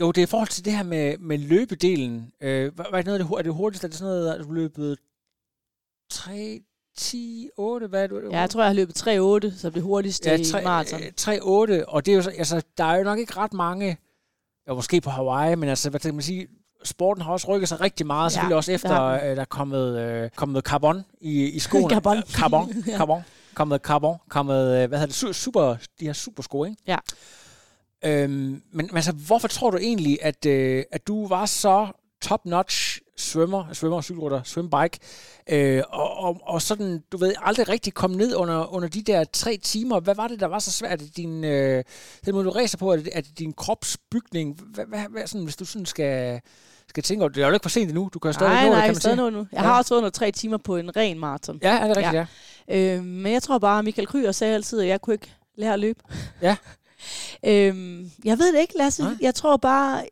Jo, 0.00 0.12
det 0.12 0.20
er 0.20 0.26
i 0.26 0.26
forhold 0.26 0.48
til 0.48 0.64
det 0.64 0.72
her 0.72 0.82
med, 0.82 1.18
med 1.18 1.38
løbedelen. 1.38 2.32
Øh, 2.40 2.74
hvad 2.74 2.86
er, 2.92 2.96
det 2.96 3.06
noget, 3.06 3.20
er 3.38 3.42
det 3.42 3.54
hurtigste? 3.54 3.84
Er 3.84 3.88
det 3.88 3.98
sådan 3.98 4.14
noget, 4.14 4.34
at 4.34 4.44
du 4.44 4.52
løbet 4.52 4.98
3, 6.10 6.60
10, 6.96 7.48
8? 7.56 7.86
Hvad 7.86 8.02
er 8.02 8.06
det? 8.06 8.22
Ja, 8.30 8.40
jeg 8.40 8.50
tror, 8.50 8.60
jeg 8.60 8.68
har 8.68 8.74
løbet 8.74 8.96
3.8, 9.54 9.58
så 9.58 9.70
det 9.74 9.82
hurtigste 9.82 10.30
ja, 10.30 10.36
i 10.36 10.64
maraton. 10.64 11.00
3, 11.16 11.38
8, 11.42 11.88
og 11.88 12.06
det 12.06 12.12
er 12.12 12.16
jo 12.16 12.22
så, 12.22 12.30
altså, 12.30 12.62
der 12.78 12.84
er 12.84 12.96
jo 12.96 13.04
nok 13.04 13.18
ikke 13.18 13.36
ret 13.36 13.52
mange, 13.52 13.96
ja, 14.68 14.74
måske 14.74 15.00
på 15.00 15.10
Hawaii, 15.10 15.54
men 15.54 15.68
altså, 15.68 15.90
hvad 15.90 16.00
kan 16.00 16.14
man 16.14 16.22
sige, 16.22 16.46
sporten 16.84 17.22
har 17.22 17.32
også 17.32 17.48
rykket 17.48 17.68
sig 17.68 17.80
rigtig 17.80 18.06
meget, 18.06 18.24
Ja, 18.24 18.28
selvfølgelig 18.28 18.56
også 18.56 18.72
efter, 18.72 18.88
har 18.88 19.14
øh, 19.14 19.20
der 19.36 19.40
er 19.40 19.44
kommet, 19.44 19.98
øh, 19.98 20.30
kommet 20.36 20.64
carbon 20.64 21.04
i, 21.20 21.44
i 21.44 21.58
skoene. 21.58 21.90
Carbon. 21.94 22.22
Carbon. 22.32 22.72
Ja. 22.86 22.96
Carbon. 22.96 23.22
Kommet 23.54 23.80
carbon. 23.80 24.16
Kommet, 24.28 24.82
øh, 24.82 24.88
hvad 24.88 24.98
hedder 24.98 25.06
det, 25.06 25.22
su- 25.22 25.32
super, 25.32 25.76
de 26.00 26.04
her 26.04 26.12
supersko, 26.12 26.64
ikke? 26.64 26.76
Ja. 26.86 26.96
Øhm, 28.04 28.30
men, 28.32 28.62
men 28.72 28.90
altså, 28.96 29.12
hvorfor 29.12 29.48
tror 29.48 29.70
du 29.70 29.76
egentlig, 29.76 30.18
at, 30.22 30.46
øh, 30.46 30.84
at 30.92 31.06
du 31.06 31.28
var 31.28 31.46
så 31.46 31.86
top-notch 32.22 32.91
svømmer, 33.16 33.72
svømmer, 33.72 34.00
cykelrytter, 34.02 34.42
svømmebike, 34.42 34.98
øh, 35.50 35.82
og, 35.88 36.16
og, 36.16 36.40
og 36.42 36.62
sådan, 36.62 37.02
du 37.12 37.16
ved, 37.16 37.34
aldrig 37.42 37.68
rigtig 37.68 37.94
kom 37.94 38.10
ned 38.10 38.34
under, 38.36 38.74
under 38.74 38.88
de 38.88 39.02
der 39.02 39.24
tre 39.32 39.56
timer. 39.56 40.00
Hvad 40.00 40.14
var 40.14 40.28
det, 40.28 40.40
der 40.40 40.46
var 40.46 40.58
så 40.58 40.72
svært? 40.72 40.92
Er 40.92 40.96
det 40.96 41.16
din, 41.16 41.44
øh, 41.44 41.84
den 42.26 42.34
måde, 42.34 42.44
du 42.44 42.50
ræser 42.50 42.78
på, 42.78 42.92
er 42.92 42.96
det, 42.96 43.08
er 43.12 43.20
det 43.20 43.38
din 43.38 43.52
kropsbygning? 43.52 44.60
Hvad, 44.74 44.84
hvad, 44.86 45.04
hvad 45.10 45.26
sådan, 45.26 45.44
hvis 45.44 45.56
du 45.56 45.64
sådan 45.64 45.86
skal, 45.86 46.40
skal 46.88 47.02
tænke 47.02 47.22
over 47.22 47.28
det? 47.28 47.36
Det 47.36 47.42
er 47.42 47.46
jo 47.48 47.52
ikke 47.54 47.64
for 47.64 47.68
sent 47.70 47.88
endnu, 47.90 48.10
du 48.14 48.18
kan 48.18 48.32
stadig 48.32 48.52
Nej, 48.52 48.60
nå 48.62 48.64
det, 48.64 48.70
nej, 48.70 48.80
kan 48.80 48.86
jeg 48.86 48.94
man 48.94 49.00
stadig 49.00 49.18
sige. 49.18 49.30
nu. 49.30 49.38
Jeg 49.38 49.46
Ja. 49.52 49.60
har 49.62 49.78
også 49.78 49.94
vundet 49.94 50.12
tre 50.14 50.32
timer 50.32 50.56
på 50.56 50.76
en 50.76 50.96
ren 50.96 51.18
maraton. 51.18 51.58
Ja, 51.62 51.78
er 51.78 51.86
det 51.88 51.96
rigtigt, 51.96 52.14
ja. 52.14 52.26
ja. 52.68 52.96
Øh, 52.96 53.04
men 53.04 53.32
jeg 53.32 53.42
tror 53.42 53.58
bare, 53.58 53.78
at 53.78 53.84
Michael 53.84 54.06
Kryer 54.08 54.32
sagde 54.32 54.54
altid, 54.54 54.80
at 54.80 54.86
jeg 54.88 55.00
kunne 55.00 55.14
ikke 55.14 55.34
lære 55.56 55.72
at 55.72 55.80
løbe. 55.80 56.00
Ja. 56.42 56.56
øhm, 57.50 58.10
jeg 58.24 58.38
ved 58.38 58.52
det 58.54 58.60
ikke, 58.60 58.78
Lasse. 58.78 59.02
Nej. 59.02 59.12
Jeg 59.20 59.34
tror 59.34 59.56
bare... 59.56 60.04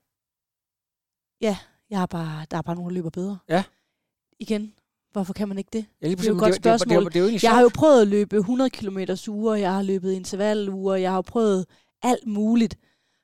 Ja, 1.41 1.57
jeg 1.91 2.03
er 2.03 2.07
bare, 2.07 2.47
der 2.51 2.57
er 2.57 2.63
bare 2.63 2.77
nogen, 2.77 2.91
der 2.91 2.95
løber 2.95 3.11
bedre. 3.11 3.39
Ja. 3.49 3.65
Igen, 4.41 4.73
hvorfor 5.13 5.33
kan 5.33 5.49
man 5.49 5.59
ikke 5.59 5.71
det? 5.73 5.85
Ja, 6.03 6.09
Det 6.11 6.21
er 6.21 6.29
jo 6.29 6.35
et 6.35 6.41
godt 6.41 6.55
det, 6.55 6.65
det, 6.65 6.65
det, 6.65 6.73
det, 6.73 6.81
spørgsmål. 6.81 7.05
det, 7.05 7.17
er 7.17 7.21
jo 7.21 7.27
egentlig 7.27 7.43
Jeg 7.43 7.51
har 7.55 7.63
jo 7.63 7.71
prøvet 7.75 8.01
at 8.03 8.09
løbe 8.09 8.37
100 8.37 8.71
km 8.71 8.99
uger, 9.29 9.55
jeg 9.55 9.75
har 9.75 9.83
løbet 9.83 10.13
intervaluger, 10.13 10.95
jeg 10.97 11.13
har 11.13 11.23
prøvet 11.23 11.67
alt 12.03 12.27
muligt 12.27 12.77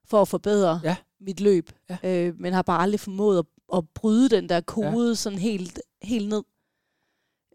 for 0.07 0.23
at 0.23 0.29
forbedre 0.29 0.81
Ja. 0.85 0.97
mit 1.21 1.41
løb, 1.41 1.71
Ja. 1.91 2.27
øh, 2.29 2.35
men 2.41 2.53
har 2.53 2.63
bare 2.63 2.83
aldrig 2.83 3.01
formået 3.01 3.39
at, 3.39 3.45
at 3.75 3.85
bryde 3.95 4.29
den 4.29 4.49
der 4.49 4.61
kode 4.61 5.09
ja. 5.09 5.15
sådan 5.15 5.39
helt, 5.39 5.81
helt 6.03 6.29
ned. 6.29 6.43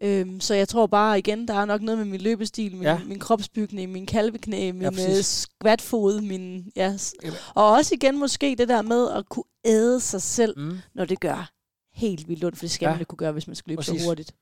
Øhm, 0.04 0.40
så 0.40 0.54
jeg 0.54 0.68
tror 0.68 0.86
bare 0.86 1.18
igen, 1.18 1.48
der 1.48 1.54
er 1.54 1.64
nok 1.64 1.82
noget 1.82 1.98
med 1.98 2.06
min 2.06 2.20
løbestil, 2.20 2.72
min, 2.72 2.82
Ja. 2.82 2.98
min 3.04 3.18
kropsbygning, 3.18 3.92
min 3.92 4.06
kalveknæ, 4.06 4.72
min 4.72 4.82
ja, 4.82 4.90
præcis. 4.90 5.26
skvatfod, 5.26 6.20
min, 6.20 6.72
ja, 6.76 6.98
Jamen. 7.22 7.36
og 7.54 7.70
også 7.70 7.94
igen 7.94 8.18
måske 8.18 8.54
det 8.58 8.68
der 8.68 8.82
med 8.82 9.10
at 9.10 9.28
kunne 9.28 9.44
æde 9.64 10.00
sig 10.00 10.22
selv, 10.22 10.58
Mm. 10.58 10.78
når 10.94 11.04
det 11.04 11.20
gør 11.20 11.50
helt 11.94 12.28
vildt 12.28 12.44
ondt, 12.44 12.58
for 12.58 12.64
det 12.64 12.70
skal 12.70 12.86
Ja. 12.86 12.90
man 12.90 13.00
ikke 13.00 13.08
kunne 13.08 13.16
gøre, 13.16 13.32
hvis 13.32 13.46
man 13.46 13.56
skal 13.56 13.70
løbe 13.70 13.78
Præcis. 13.78 14.00
så 14.02 14.08
hurtigt. 14.08 14.34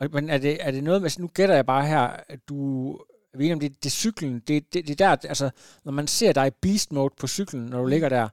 Og, 0.00 0.08
men 0.12 0.30
er 0.30 0.38
det, 0.38 0.58
er 0.60 0.70
det 0.70 0.84
noget 0.84 1.00
med, 1.00 1.06
altså, 1.06 1.20
nu 1.22 1.28
gætter 1.34 1.54
jeg 1.54 1.66
bare 1.66 1.86
her, 1.86 2.00
at 2.28 2.48
du, 2.48 2.92
er 3.34 3.38
vi 3.38 3.44
enige 3.44 3.54
om 3.54 3.60
det, 3.60 3.74
det 3.84 3.86
er 3.86 3.90
cyklen, 3.90 4.34
det, 4.40 4.74
det, 4.74 4.88
det 4.88 5.00
er 5.00 5.16
der, 5.16 5.28
altså, 5.28 5.50
når 5.84 5.92
man 5.92 6.06
ser 6.06 6.32
dig 6.32 6.46
i 6.46 6.50
beast 6.62 6.92
mode 6.92 7.14
på 7.20 7.26
cyklen, 7.26 7.62
når 7.66 7.80
du 7.80 7.86
ligger 7.86 8.08
der, 8.08 8.28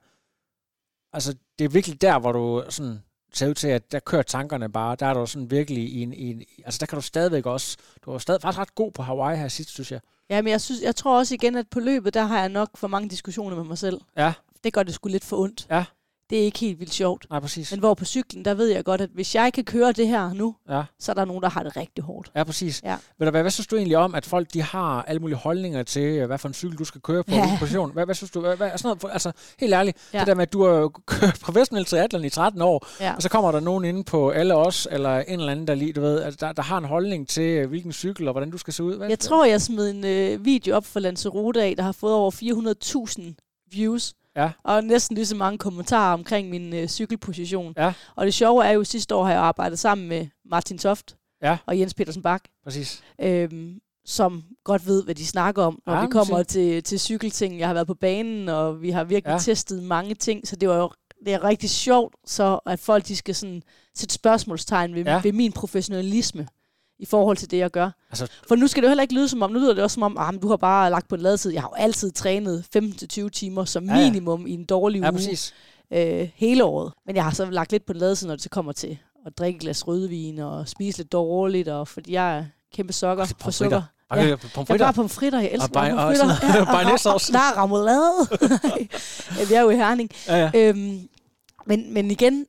altså, 1.15 1.35
det 1.59 1.65
er 1.65 1.69
virkelig 1.69 2.01
der, 2.01 2.19
hvor 2.19 2.31
du 2.31 2.63
sådan 2.69 2.99
ser 3.33 3.47
ud 3.47 3.53
til, 3.53 3.67
at 3.67 3.91
der 3.91 3.99
kører 3.99 4.21
tankerne 4.21 4.71
bare, 4.71 4.95
der 4.95 5.05
er 5.05 5.13
du 5.13 5.25
sådan 5.25 5.51
virkelig 5.51 5.83
i 5.83 6.01
en, 6.01 6.13
i 6.13 6.31
en 6.31 6.43
altså, 6.65 6.77
der 6.79 6.85
kan 6.85 6.95
du 6.95 7.01
stadigvæk 7.01 7.45
også, 7.45 7.77
du 8.05 8.11
var 8.11 8.17
stadig 8.17 8.41
faktisk 8.41 8.59
ret 8.59 8.75
god 8.75 8.91
på 8.91 9.01
Hawaii 9.01 9.37
her 9.37 9.47
sidst, 9.47 9.69
synes 9.69 9.91
jeg. 9.91 9.99
Ja, 10.29 10.41
men 10.41 10.51
jeg, 10.51 10.61
synes, 10.61 10.81
jeg 10.81 10.95
tror 10.95 11.17
også 11.17 11.33
igen, 11.33 11.55
at 11.55 11.67
på 11.67 11.79
løbet, 11.79 12.13
der 12.13 12.23
har 12.23 12.39
jeg 12.39 12.49
nok 12.49 12.69
for 12.77 12.87
mange 12.87 13.09
diskussioner 13.09 13.55
med 13.55 13.63
mig 13.63 13.77
selv. 13.77 14.01
Ja. 14.17 14.33
Det 14.63 14.73
gør 14.73 14.83
det 14.83 14.93
sgu 14.93 15.09
lidt 15.09 15.25
for 15.25 15.37
ondt. 15.37 15.67
Ja. 15.69 15.85
Det 16.29 16.39
er 16.39 16.43
ikke 16.43 16.59
helt 16.59 16.79
vildt 16.79 16.93
sjovt. 16.93 17.25
Nej, 17.29 17.39
præcis. 17.39 17.71
Men 17.71 17.79
hvor 17.79 17.93
på 17.93 18.05
cyklen, 18.05 18.45
der 18.45 18.53
ved 18.53 18.67
jeg 18.67 18.85
godt, 18.85 19.01
at 19.01 19.09
hvis 19.13 19.35
jeg 19.35 19.53
kan 19.53 19.63
køre 19.63 19.91
det 19.91 20.07
her 20.07 20.33
nu, 20.33 20.55
Ja. 20.69 20.83
så 20.99 21.11
er 21.11 21.13
der 21.13 21.25
nogen, 21.25 21.43
der 21.43 21.49
har 21.49 21.63
det 21.63 21.77
rigtig 21.77 22.03
hårdt. 22.03 22.31
Ja, 22.35 22.43
præcis. 22.43 22.81
Ja. 22.83 22.95
Ved 23.19 23.27
du 23.27 23.31
hvad, 23.31 23.41
hvad 23.41 23.51
synes 23.51 23.67
du 23.67 23.75
egentlig 23.75 23.97
om, 23.97 24.15
at 24.15 24.25
folk 24.25 24.53
de 24.53 24.61
har 24.61 25.01
alle 25.01 25.19
mulige 25.19 25.37
holdninger 25.37 25.83
til, 25.83 26.01
øh, 26.03 26.27
hvad 26.27 26.37
for 26.37 26.47
en 26.47 26.53
cykel 26.53 26.77
du 26.77 26.85
skal 26.85 27.01
køre 27.01 27.23
på, 27.23 27.35
Ja. 27.35 27.57
position? 27.59 27.91
Hvad, 27.93 28.05
hvad 28.05 28.15
synes 28.15 28.31
du? 28.31 28.39
Hvad, 28.39 28.57
hvad, 28.57 28.69
sådan 28.77 28.97
noget, 29.03 29.13
altså, 29.13 29.31
helt 29.59 29.73
ærligt, 29.73 29.97
ja. 30.13 30.19
Det 30.19 30.27
der 30.27 30.33
med, 30.35 30.41
at 30.43 30.53
du 30.53 30.63
har 30.65 30.71
jo 30.71 30.89
kørt 31.05 31.39
professionel 31.45 31.85
triathlon 31.85 32.25
i 32.25 32.29
13 32.29 32.61
år, 32.61 32.87
Ja. 32.99 33.15
og 33.15 33.21
så 33.21 33.29
kommer 33.29 33.51
der 33.51 33.59
nogen 33.59 33.85
inde 33.85 34.03
på 34.03 34.29
alle 34.29 34.55
os, 34.55 34.87
eller 34.91 35.19
en 35.19 35.39
eller 35.39 35.51
anden, 35.51 35.67
der, 35.67 35.75
lige, 35.75 35.93
du 35.93 36.01
ved, 36.01 36.21
altså, 36.21 36.37
der, 36.45 36.51
der 36.51 36.61
har 36.61 36.77
en 36.77 36.85
holdning 36.85 37.27
til, 37.27 37.43
øh, 37.43 37.69
hvilken 37.69 37.91
cykel 37.93 38.27
og 38.27 38.33
hvordan 38.33 38.51
du 38.51 38.57
skal 38.57 38.73
se 38.73 38.83
ud. 38.83 38.95
Hvad, 38.97 39.07
Jeg 39.09 39.19
tror, 39.19 39.45
jeg 39.45 39.61
smed 39.61 39.89
en 39.89 40.05
øh, 40.05 40.45
video 40.45 40.75
op 40.75 40.85
for 40.85 40.99
Lanzarote 40.99 41.63
af, 41.63 41.75
der 41.77 41.83
har 41.83 41.91
fået 41.91 42.13
over 42.13 42.31
400.000 42.31 43.21
views. 43.71 44.13
Ja. 44.43 44.51
Og 44.63 44.83
næsten 44.83 45.15
lige 45.15 45.25
så 45.25 45.35
mange 45.35 45.57
kommentarer 45.57 46.13
omkring 46.13 46.49
min 46.49 46.73
øh, 46.73 46.87
cykelposition. 46.87 47.73
Ja. 47.77 47.93
Og 48.15 48.25
det 48.25 48.33
sjove 48.33 48.65
er 48.65 48.71
jo, 48.71 48.81
at 48.81 48.87
sidste 48.87 49.15
år 49.15 49.23
har 49.25 49.31
jeg 49.31 49.41
arbejdet 49.41 49.79
sammen 49.79 50.07
med 50.09 50.27
Martin 50.45 50.77
Toft 50.77 51.15
Ja. 51.43 51.57
og 51.65 51.79
Jens 51.79 51.93
Petersen 51.93 52.21
Bak. 52.21 52.41
Præcis. 52.63 53.03
øhm, 53.21 53.79
som 54.05 54.43
godt 54.63 54.87
ved, 54.87 55.03
hvad 55.03 55.15
de 55.15 55.25
snakker 55.25 55.63
om, 55.63 55.79
når 55.85 55.93
Ja, 55.93 55.99
ja, 55.99 56.05
vi 56.05 56.11
kommer 56.11 56.43
til, 56.43 56.83
til 56.83 56.99
cykelting. 56.99 57.59
Jeg 57.59 57.67
har 57.67 57.73
været 57.73 57.87
på 57.87 57.93
banen, 57.93 58.49
og 58.49 58.81
vi 58.81 58.89
har 58.89 59.03
virkelig 59.03 59.33
Ja. 59.33 59.39
testet 59.39 59.83
mange 59.83 60.15
ting, 60.15 60.47
så 60.47 60.55
det 60.55 60.69
var 60.69 60.77
jo 60.77 60.89
det 61.25 61.33
er 61.33 61.43
rigtig 61.43 61.69
sjovt, 61.69 62.15
så 62.25 62.59
at 62.65 62.79
folk 62.79 63.07
de 63.07 63.15
skal 63.15 63.35
sådan 63.35 63.63
sætte 63.95 64.13
spørgsmålstegn 64.13 64.95
ved, 64.95 65.03
ja. 65.05 65.21
ved 65.23 65.31
min 65.33 65.51
professionalisme 65.51 66.47
i 66.99 67.05
forhold 67.05 67.37
til 67.37 67.51
det, 67.51 67.57
jeg 67.57 67.71
gør. 67.71 67.89
Altså, 68.09 68.27
For 68.47 68.55
nu 68.55 68.67
skal 68.67 68.83
det 68.83 68.87
jo 68.87 68.89
heller 68.89 69.01
ikke 69.01 69.13
lyde 69.13 69.27
som 69.29 69.41
om, 69.41 69.51
nu 69.51 69.59
lyder 69.59 69.73
det 69.73 69.83
også 69.83 69.93
som 69.93 70.03
om, 70.03 70.17
ah, 70.19 70.33
men 70.33 70.41
du 70.41 70.47
har 70.49 70.57
bare 70.57 70.89
lagt 70.89 71.07
på 71.07 71.15
en 71.15 71.21
ladetid. 71.21 71.51
Jeg 71.51 71.61
har 71.61 71.69
jo 71.77 71.83
altid 71.83 72.11
trænet 72.11 72.65
15-20 72.77 73.29
timer 73.29 73.65
som 73.65 73.85
Ja, 73.85 73.95
ja. 73.95 74.03
minimum 74.05 74.47
i 74.47 74.51
en 74.53 74.65
dårlig 74.65 75.01
ja, 75.01 75.07
uge 75.09 75.17
præcis. 75.17 75.53
øh, 75.93 76.29
hele 76.35 76.63
året. 76.63 76.93
Men 77.05 77.15
jeg 77.15 77.23
har 77.23 77.31
så 77.31 77.45
lagt 77.45 77.71
lidt 77.71 77.85
på 77.85 77.93
en 77.93 77.99
ladetid, 77.99 78.27
når 78.27 78.35
det 78.35 78.43
så 78.43 78.49
kommer 78.49 78.71
til 78.71 78.97
at 79.25 79.37
drikke 79.37 79.57
et 79.57 79.61
glas 79.61 79.87
rødvin 79.87 80.39
og 80.39 80.67
spise 80.67 80.97
lidt 80.97 81.11
dårligt, 81.11 81.67
og 81.67 81.87
fordi 81.87 82.11
jeg 82.13 82.37
er 82.37 82.45
kæmpe 82.73 82.93
sokker 82.93 83.23
Altså, 83.23 83.35
for 83.35 83.43
pomfritter. 83.43 83.77
sukker. 83.77 83.81
Bare 84.09 84.19
Ja. 84.19 84.23
ja. 84.25 84.29
Jeg 84.29 84.39
pomfritter. 84.55 84.85
bare 84.85 84.93
pomfritter. 84.93 85.39
Jeg 85.39 85.51
elsker 85.51 85.79
Og 85.79 85.85
og 85.87 85.91
pomfritter. 85.97 86.25
noget 86.53 86.67
bearnaisesauce. 86.73 87.33
Der 87.33 87.39
er 87.39 87.63
remoulade. 87.63 88.13
ja, 89.39 89.45
vi 89.49 89.53
er 89.53 89.61
jo 89.61 89.69
i 89.69 89.75
Herning. 89.75 90.09
Ja, 90.27 90.35
ja. 90.37 90.51
Øhm, 90.69 91.09
men, 91.65 91.93
men 91.93 92.11
igen, 92.11 92.45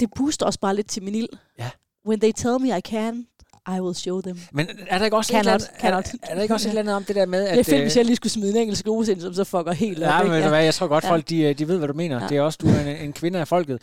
det 0.00 0.08
booster 0.16 0.46
også 0.46 0.58
bare 0.60 0.76
lidt 0.76 0.86
til 0.88 1.02
min 1.02 1.14
ild. 1.14 1.28
Ja. 1.58 1.70
When 2.06 2.20
they 2.20 2.32
tell 2.36 2.60
me 2.60 2.78
I 2.78 2.80
can, 2.80 3.26
I 3.68 3.80
will 3.80 3.94
show 3.94 4.20
them. 4.20 4.38
Men 4.52 4.68
er 4.86 4.98
der 4.98 5.04
ikke 5.04 5.16
også, 5.16 5.36
et 5.36 5.44
Cannot, 5.44 5.54
eller 5.54 5.66
andet, 5.66 5.76
er, 5.76 5.80
cannot. 5.80 6.04
er 6.22 6.34
der 6.34 6.42
ikke 6.42 6.54
også 6.54 6.68
et 6.68 6.70
eller 6.70 6.80
andet 6.82 6.94
om 6.94 7.04
det 7.04 7.16
der 7.16 7.26
med, 7.26 7.44
at... 7.44 7.52
Det 7.52 7.60
er 7.60 7.64
fedt, 7.64 7.76
øh, 7.76 7.82
hvis 7.82 7.96
jeg 7.96 8.04
lige 8.04 8.16
skulle 8.16 8.32
smide 8.32 8.50
en 8.50 8.56
engelsk 8.56 8.88
ose 8.88 9.12
ind, 9.12 9.20
som 9.20 9.34
så 9.34 9.44
fucker 9.44 9.72
helt 9.72 10.02
op. 10.02 10.08
Ja, 10.08 10.22
men 10.22 10.42
du 10.42 10.48
hvad, 10.48 10.64
jeg 10.64 10.74
tror 10.74 10.86
godt, 10.86 11.04
Ja. 11.04 11.10
folk 11.10 11.28
de, 11.28 11.42
øh, 11.42 11.58
de 11.58 11.68
ved, 11.68 11.78
hvad 11.78 11.88
du 11.88 11.94
mener. 11.94 12.22
Ja. 12.22 12.28
Det 12.28 12.36
er 12.36 12.42
også, 12.42 12.58
du 12.62 12.68
er 12.68 12.80
en, 12.80 12.96
en 12.96 13.12
kvinde 13.12 13.38
af 13.38 13.48
folket. 13.48 13.82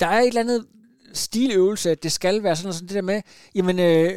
Der 0.00 0.06
er 0.06 0.20
et 0.20 0.26
eller 0.26 0.40
andet 0.40 0.64
stiløvelse, 1.12 1.90
at 1.90 2.02
det 2.02 2.12
skal 2.12 2.42
være 2.42 2.56
sådan, 2.56 2.68
og 2.68 2.74
sådan 2.74 2.88
det 2.88 2.94
der 2.94 3.02
med, 3.02 3.20
jamen, 3.54 3.78
øh, 3.78 4.12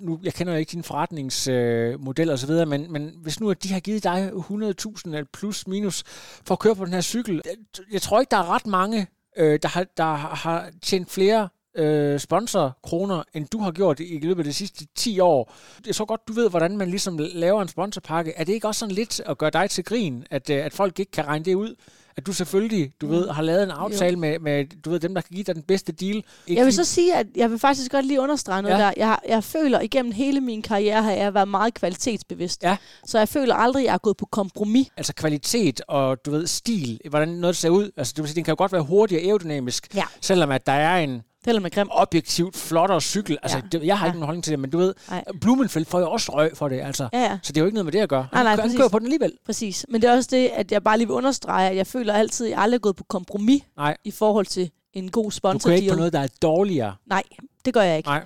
nu, 0.00 0.18
jeg 0.22 0.34
kender 0.34 0.52
jo 0.52 0.58
ikke 0.58 0.70
din 0.70 0.82
forretningsmodel 0.82 2.28
øh, 2.28 2.32
og 2.32 2.38
så 2.38 2.46
videre, 2.46 2.66
men, 2.66 2.92
men 2.92 3.10
hvis 3.22 3.40
nu 3.40 3.50
at 3.50 3.62
de 3.62 3.72
har 3.72 3.80
givet 3.80 4.04
dig 4.04 4.30
100.000 4.34 5.02
eller 5.04 5.24
plus 5.32 5.66
minus 5.66 6.02
for 6.44 6.52
at 6.52 6.58
køre 6.58 6.74
på 6.76 6.84
den 6.84 6.92
her 6.92 7.00
cykel, 7.00 7.42
jeg, 7.44 7.54
jeg 7.92 8.02
tror 8.02 8.20
ikke, 8.20 8.30
der 8.30 8.36
er 8.36 8.54
ret 8.54 8.66
mange, 8.66 9.06
øh, 9.36 9.58
der, 9.62 9.68
har, 9.68 9.86
der 9.96 10.14
har 10.14 10.68
tjent 10.82 11.10
flere 11.10 11.48
øh, 11.76 12.20
sponsorkroner, 12.20 13.22
end 13.34 13.46
du 13.52 13.58
har 13.58 13.70
gjort 13.70 14.00
i 14.00 14.18
løbet 14.22 14.40
af 14.40 14.44
de 14.44 14.52
sidste 14.52 14.86
10 14.96 15.20
år. 15.20 15.52
Jeg 15.86 15.94
tror 15.94 16.04
godt, 16.04 16.20
du 16.28 16.32
ved, 16.32 16.50
hvordan 16.50 16.76
man 16.76 16.88
ligesom 16.90 17.18
laver 17.20 17.62
en 17.62 17.68
sponsorpakke. 17.68 18.32
Er 18.36 18.44
det 18.44 18.52
ikke 18.52 18.68
også 18.68 18.78
sådan 18.78 18.94
lidt 18.94 19.20
at 19.26 19.38
gøre 19.38 19.50
dig 19.50 19.70
til 19.70 19.84
grin, 19.84 20.24
at, 20.30 20.50
øh, 20.50 20.64
at 20.64 20.72
folk 20.72 20.98
ikke 21.00 21.12
kan 21.12 21.26
regne 21.26 21.44
det 21.44 21.54
ud? 21.54 21.74
At 22.16 22.26
du 22.26 22.32
selvfølgelig, 22.32 22.92
du 23.00 23.06
ved, 23.06 23.28
har 23.28 23.42
lavet 23.42 23.62
en 23.62 23.70
aftale 23.70 24.16
med, 24.16 24.38
med, 24.38 24.82
du 24.84 24.90
ved, 24.90 25.00
dem, 25.00 25.14
der 25.14 25.20
kan 25.20 25.30
give 25.34 25.44
dig 25.44 25.54
den 25.54 25.62
bedste 25.62 25.92
deal. 25.92 26.16
Ikke 26.46 26.58
Jeg 26.58 26.64
vil 26.64 26.72
så 26.74 26.84
sige, 26.84 27.14
at 27.14 27.26
jeg 27.36 27.50
vil 27.50 27.58
faktisk 27.58 27.90
godt 27.90 28.06
lige 28.06 28.20
understrege 28.20 28.62
noget 28.62 28.74
Ja. 28.78 28.82
der. 28.82 28.92
Jeg, 28.96 29.18
jeg 29.28 29.44
føler 29.44 29.80
igennem 29.80 30.12
hele 30.12 30.40
min 30.40 30.62
karriere 30.62 31.02
har 31.02 31.12
jeg 31.12 31.34
været 31.34 31.48
meget 31.48 31.74
kvalitetsbevidst. 31.74 32.62
Ja. 32.62 32.76
Så 33.06 33.18
jeg 33.18 33.28
føler 33.28 33.54
aldrig, 33.54 33.80
at 33.82 33.86
jeg 33.86 33.94
er 33.94 33.98
gået 33.98 34.16
på 34.16 34.26
kompromis. 34.26 34.88
altså 34.96 35.12
kvalitet 35.14 35.80
og 35.88 36.24
du 36.26 36.30
ved 36.30 36.46
stil, 36.46 37.00
hvordan 37.10 37.28
noget 37.28 37.56
ser 37.56 37.68
ud. 37.70 37.90
Altså 37.96 38.12
det 38.16 38.22
vil 38.22 38.28
sige, 38.28 38.36
den 38.36 38.44
kan 38.44 38.52
jo 38.52 38.56
godt 38.58 38.72
være 38.72 38.82
hurtig 38.82 39.18
og 39.18 39.24
aerodynamisk, 39.24 39.94
Ja. 39.94 40.04
selvom 40.20 40.50
at 40.50 40.66
der 40.66 40.72
er 40.72 40.98
en 40.98 41.22
Selvom 41.44 41.64
jeg 41.64 41.70
er 41.70 41.74
grim. 41.74 41.88
objektivt 41.90 42.56
flottere 42.56 43.00
cykel. 43.00 43.38
Altså 43.42 43.58
Ja. 43.58 43.62
det, 43.78 43.86
jeg 43.86 43.98
har 43.98 44.06
Ja. 44.06 44.10
ikke 44.10 44.18
nogen 44.18 44.26
holdning 44.26 44.44
til 44.44 44.50
det, 44.50 44.58
men 44.58 44.70
du 44.70 44.78
ved, 44.78 44.94
Nej. 45.10 45.24
Blumenfeldt 45.40 45.88
får 45.88 46.00
jo 46.00 46.10
også 46.10 46.32
røg 46.32 46.50
for 46.56 46.68
det, 46.68 46.80
altså. 46.80 47.08
Ja, 47.12 47.20
ja. 47.20 47.38
Så 47.42 47.52
det 47.52 47.56
er 47.56 47.60
jo 47.60 47.66
ikke 47.66 47.74
noget 47.74 47.84
med 47.84 47.92
det 47.92 47.98
at 47.98 48.08
gøre. 48.08 48.26
Nej, 48.32 48.42
nej, 48.42 48.50
han, 48.50 48.58
præcis. 48.60 48.76
kører 48.78 48.88
på 48.88 48.98
den 48.98 49.06
alligevel. 49.06 49.32
Præcis. 49.46 49.86
Men 49.88 50.02
det 50.02 50.10
er 50.10 50.16
også 50.16 50.28
det, 50.32 50.50
at 50.54 50.72
jeg 50.72 50.84
bare 50.84 50.98
lige 50.98 51.06
vil 51.08 51.14
understrege, 51.14 51.70
at 51.70 51.76
jeg 51.76 51.86
føler 51.86 52.14
altid, 52.14 52.46
at 52.46 52.50
jeg 52.50 52.58
aldrig 52.58 52.76
er 52.76 52.80
gået 52.80 52.96
på 52.96 53.04
kompromis 53.04 53.62
Nej. 53.76 53.96
i 54.04 54.10
forhold 54.10 54.46
til 54.46 54.70
en 54.92 55.10
god 55.10 55.24
Du 55.24 55.30
sponsor 55.30 55.68
kører 55.68 55.76
ikke 55.76 55.90
på 55.90 55.96
noget, 55.96 56.12
der 56.12 56.20
er 56.20 56.28
dårligere. 56.42 56.94
Nej, 57.06 57.22
det 57.64 57.74
gør 57.74 57.82
jeg 57.82 57.96
ikke. 57.96 58.08
Nej. 58.08 58.22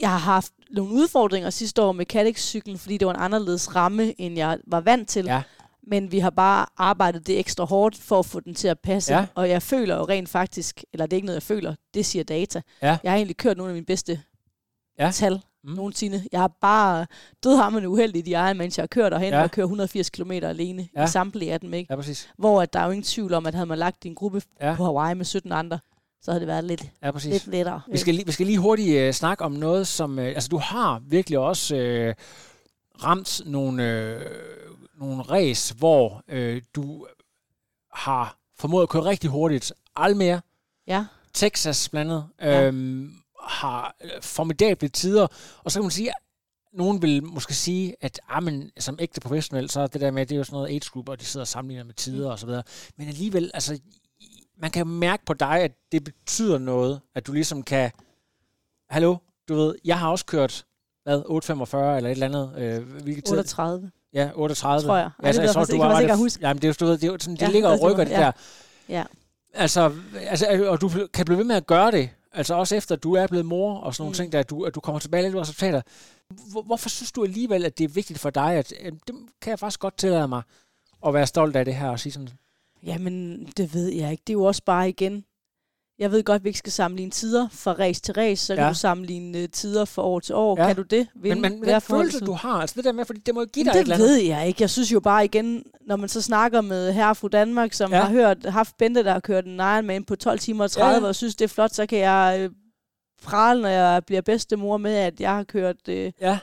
Jeg 0.00 0.10
har 0.10 0.18
haft 0.18 0.52
nogle 0.70 0.92
udfordringer 0.92 1.50
sidste 1.50 1.82
år 1.82 1.92
med 1.92 2.06
Cadex-cyklen, 2.12 2.78
fordi 2.78 2.96
det 2.96 3.06
var 3.06 3.14
en 3.14 3.20
anderledes 3.20 3.76
ramme, 3.76 4.20
end 4.20 4.36
jeg 4.36 4.58
var 4.66 4.80
vant 4.80 5.08
til. 5.08 5.24
Ja. 5.24 5.42
Men 5.90 6.12
vi 6.12 6.18
har 6.18 6.30
bare 6.30 6.66
arbejdet 6.76 7.26
det 7.26 7.38
ekstra 7.38 7.64
hårdt 7.64 7.96
for 7.98 8.18
at 8.18 8.26
få 8.26 8.40
den 8.40 8.54
til 8.54 8.68
at 8.68 8.78
passe. 8.80 9.14
Ja. 9.14 9.26
Og 9.34 9.48
jeg 9.48 9.62
føler 9.62 9.96
jo 9.96 10.04
rent 10.04 10.28
faktisk, 10.28 10.84
eller 10.92 11.06
det 11.06 11.12
er 11.12 11.16
ikke 11.16 11.26
noget, 11.26 11.34
jeg 11.36 11.42
føler, 11.42 11.74
det 11.94 12.06
siger 12.06 12.24
data. 12.24 12.62
Ja. 12.82 12.98
Jeg 13.04 13.12
har 13.12 13.16
egentlig 13.16 13.36
kørt 13.36 13.56
nogle 13.56 13.70
af 13.70 13.74
mine 13.74 13.86
bedste 13.86 14.20
Ja. 14.98 15.10
tal 15.14 15.40
Mm. 15.64 15.70
nogensinde. 15.72 16.24
Jeg 16.32 16.40
har 16.40 16.52
bare 16.60 17.06
dødhammerne 17.44 17.88
uheldigt 17.88 18.28
i 18.28 18.32
egen, 18.32 18.58
mens 18.58 18.78
jeg 18.78 18.82
har 18.82 18.86
kørt 18.86 19.12
derhen 19.12 19.28
Ja. 19.32 19.42
og 19.42 19.50
kører 19.50 19.64
180 19.66 20.10
km 20.10 20.30
alene 20.32 20.88
Ja. 20.96 21.04
i 21.04 21.08
samtlige 21.08 21.52
af 21.52 21.60
dem. 21.60 21.74
Ikke? 21.74 21.86
Ja, 21.92 21.96
præcis. 21.96 22.30
Hvor 22.38 22.62
at 22.62 22.72
der 22.72 22.80
er 22.80 22.84
jo 22.84 22.90
ingen 22.90 23.02
tvivl 23.04 23.34
om, 23.34 23.46
at 23.46 23.54
havde 23.54 23.66
man 23.66 23.78
lagt 23.78 24.06
en 24.06 24.14
gruppe 24.14 24.42
Ja. 24.60 24.74
på 24.76 24.84
Hawaii 24.84 25.14
med 25.14 25.24
17 25.24 25.52
andre, 25.52 25.78
så 26.22 26.30
havde 26.30 26.40
det 26.40 26.48
været 26.48 26.64
lidt, 26.64 26.84
Ja, 27.02 27.10
præcis. 27.10 27.32
lidt 27.32 27.46
lettere. 27.46 27.80
Vi 27.92 27.98
skal, 27.98 28.14
lige, 28.14 28.26
vi 28.26 28.32
skal 28.32 28.46
lige 28.46 28.58
hurtigt 28.58 28.96
øh, 28.98 29.12
snakke 29.12 29.44
om 29.44 29.52
noget, 29.52 29.86
som... 29.86 30.18
Øh, 30.18 30.26
altså, 30.26 30.48
du 30.48 30.58
har 30.58 31.02
virkelig 31.06 31.38
også 31.38 31.76
øh, 31.76 32.14
ramt 33.04 33.40
nogle, 33.46 33.90
øh, 33.90 34.20
nogle 35.00 35.22
race, 35.22 35.74
hvor 35.74 36.22
øh, 36.28 36.62
du 36.74 37.06
har 37.92 38.38
formået 38.58 38.82
at 38.82 38.88
køre 38.88 39.04
rigtig 39.04 39.30
hurtigt. 39.30 39.72
Almere, 39.96 40.40
Ja. 40.86 41.06
Texas 41.34 41.88
blandt 41.88 42.10
andet, 42.12 42.28
Ja. 42.40 42.66
øhm, 42.66 43.14
har 43.42 43.96
øh, 44.04 44.10
formidable 44.22 44.88
tider. 44.88 45.26
Og 45.64 45.72
så 45.72 45.78
kan 45.78 45.84
man 45.84 45.90
sige, 45.90 46.12
nogen 46.72 47.02
vil 47.02 47.24
måske 47.24 47.54
sige, 47.54 47.96
at 48.00 48.20
ah, 48.28 48.42
men, 48.42 48.70
som 48.78 48.96
ægte 49.00 49.20
professionel, 49.20 49.70
så 49.70 49.80
er 49.80 49.86
det 49.86 50.00
der 50.00 50.10
med, 50.10 50.26
det 50.26 50.34
er 50.34 50.38
jo 50.38 50.44
sådan 50.44 50.54
noget 50.56 50.68
age 50.68 50.90
group, 50.92 51.08
og 51.08 51.20
de 51.20 51.24
sidder 51.24 51.44
og 51.44 51.48
sammenligner 51.48 51.84
med 51.84 51.94
tider 51.94 52.30
og 52.30 52.38
så 52.38 52.46
videre. 52.46 52.62
Men 52.96 53.08
alligevel, 53.08 53.50
altså, 53.54 53.80
man 54.58 54.70
kan 54.70 54.86
mærke 54.86 55.24
på 55.24 55.34
dig, 55.34 55.60
at 55.60 55.72
det 55.92 56.04
betyder 56.04 56.58
noget, 56.58 57.00
at 57.14 57.26
du 57.26 57.32
ligesom 57.32 57.62
kan, 57.62 57.90
hallo, 58.90 59.16
du 59.48 59.54
ved, 59.54 59.74
jeg 59.84 59.98
har 59.98 60.10
også 60.10 60.26
kørt, 60.26 60.64
hvad, 61.02 61.22
845 61.26 61.96
eller 61.96 62.10
et 62.10 62.12
eller 62.12 62.26
andet, 62.26 62.54
øh, 62.58 63.02
hvilket 63.02 63.24
tid? 63.24 63.36
38. 64.14 64.14
Ja, 64.14 64.30
38. 64.34 64.86
Tror 64.88 64.96
jeg. 64.96 65.04
Ej, 65.04 65.10
Ja, 65.22 65.32
det 65.32 65.38
jeg 65.42 65.50
tror, 65.54 65.64
du 65.64 65.78
var 65.78 66.00
ikke 66.00 66.16
huske. 66.16 66.40
Jamen, 66.46 66.62
det 66.62 66.64
er 66.64 66.68
jo, 66.68 66.74
du 66.80 66.84
ved, 66.90 66.98
det 66.98 67.08
er 67.10 67.16
sådan, 67.20 67.34
det 67.34 67.42
Ja, 67.42 67.50
ligger 67.50 67.68
og 67.68 67.74
det 67.74 67.82
var- 67.82 67.90
rykker 67.90 68.04
det 68.04 68.10
ja. 68.10 68.18
der. 68.20 68.32
Ja. 68.88 69.04
Altså, 69.54 69.92
altså, 70.20 70.66
og 70.68 70.80
du 70.80 70.90
kan 71.14 71.24
blive 71.24 71.38
ved 71.38 71.44
med 71.44 71.56
at 71.56 71.66
gøre 71.66 71.90
det, 71.90 72.10
altså 72.32 72.54
også 72.54 72.76
efter, 72.76 72.94
at 72.94 73.02
du 73.02 73.14
er 73.14 73.26
blevet 73.26 73.46
mor 73.46 73.78
og 73.78 73.94
sådan 73.94 74.02
nogle 74.02 74.10
Mm. 74.10 74.14
ting, 74.14 74.32
der, 74.32 74.38
at 74.38 74.50
du, 74.50 74.62
at 74.64 74.74
du 74.74 74.80
kommer 74.80 74.98
tilbage 74.98 75.22
lidt 75.22 75.36
resultater. 75.36 75.82
Hvor, 76.52 76.62
hvorfor 76.62 76.88
synes 76.88 77.12
du 77.12 77.24
alligevel, 77.24 77.64
at 77.64 77.78
det 77.78 77.84
er 77.84 77.88
vigtigt 77.88 78.18
for 78.18 78.30
dig, 78.30 78.54
at 78.54 78.72
øh, 78.80 78.92
det 78.92 79.14
kan 79.42 79.50
jeg 79.50 79.58
faktisk 79.58 79.80
godt 79.80 79.96
tillade 79.96 80.28
mig 80.28 80.42
at 81.06 81.14
være 81.14 81.26
stolt 81.26 81.56
af 81.56 81.64
det 81.64 81.74
her 81.74 81.88
og 81.88 82.00
sige 82.00 82.12
sådan, 82.12 82.28
Jamen, 82.82 83.46
det 83.56 83.74
ved 83.74 83.88
jeg 83.88 84.10
ikke. 84.10 84.22
Det 84.26 84.32
er 84.32 84.34
jo 84.38 84.44
også 84.44 84.62
bare 84.66 84.88
igen. 84.88 85.24
Jeg 86.00 86.12
ved 86.12 86.22
godt, 86.24 86.36
at 86.40 86.44
vi 86.44 86.48
ikke 86.48 86.58
skal 86.58 86.72
sammenligne 86.72 87.10
tider 87.10 87.48
fra 87.52 87.72
race 87.72 88.00
til 88.00 88.14
race, 88.14 88.46
så 88.46 88.54
kan 88.54 88.64
Ja. 88.64 88.68
du 88.70 88.74
sammenligne 88.74 89.38
uh, 89.42 89.44
tider 89.52 89.84
fra 89.84 90.02
år 90.02 90.20
til 90.20 90.34
år. 90.34 90.60
Ja. 90.60 90.66
Kan 90.66 90.76
du 90.76 90.82
det? 90.82 91.06
men, 91.14 91.40
men 91.40 91.58
hver 91.58 91.72
den 91.72 91.80
følelse, 91.80 92.20
du 92.20 92.32
har, 92.32 92.52
altså 92.60 92.74
det 92.76 92.84
der 92.84 92.92
med, 92.92 93.04
fordi 93.04 93.20
det 93.20 93.34
må 93.34 93.44
give 93.44 93.64
Jamen, 93.66 93.72
dig 93.74 93.80
et 93.80 93.86
det 93.86 93.92
eller 93.92 93.94
andet. 94.04 94.08
ved 94.08 94.16
jeg 94.28 94.46
ikke. 94.48 94.62
Jeg 94.62 94.70
synes 94.70 94.92
jo 94.92 95.00
bare 95.00 95.24
igen, 95.24 95.62
når 95.86 95.96
man 95.96 96.08
så 96.08 96.22
snakker 96.22 96.60
med 96.60 96.92
herre 96.92 97.10
og 97.10 97.16
fru 97.16 97.28
Danmark, 97.28 97.72
som 97.72 97.92
Ja. 97.92 98.00
har 98.00 98.10
hørt, 98.10 98.44
haft 98.44 98.76
Bente, 98.78 99.04
der 99.04 99.12
har 99.12 99.20
kørt 99.20 99.44
en 99.44 99.54
Ironman 99.60 100.04
på 100.04 100.16
12 100.16 100.38
timer 100.38 100.64
og 100.64 100.70
30, 100.70 101.00
Ja, 101.02 101.08
og 101.08 101.14
synes, 101.14 101.36
det 101.36 101.44
er 101.44 101.48
flot, 101.48 101.74
så 101.74 101.86
kan 101.86 101.98
jeg 101.98 102.36
øh, 102.40 102.50
prale, 103.22 103.62
når 103.62 103.68
jeg 103.68 104.04
bliver 104.06 104.20
bedstemor 104.22 104.76
med, 104.76 104.94
at 104.94 105.20
jeg 105.20 105.30
har 105.34 105.42
kørt, 105.44 105.88
øh, 105.88 106.12
Ja, 106.20 106.38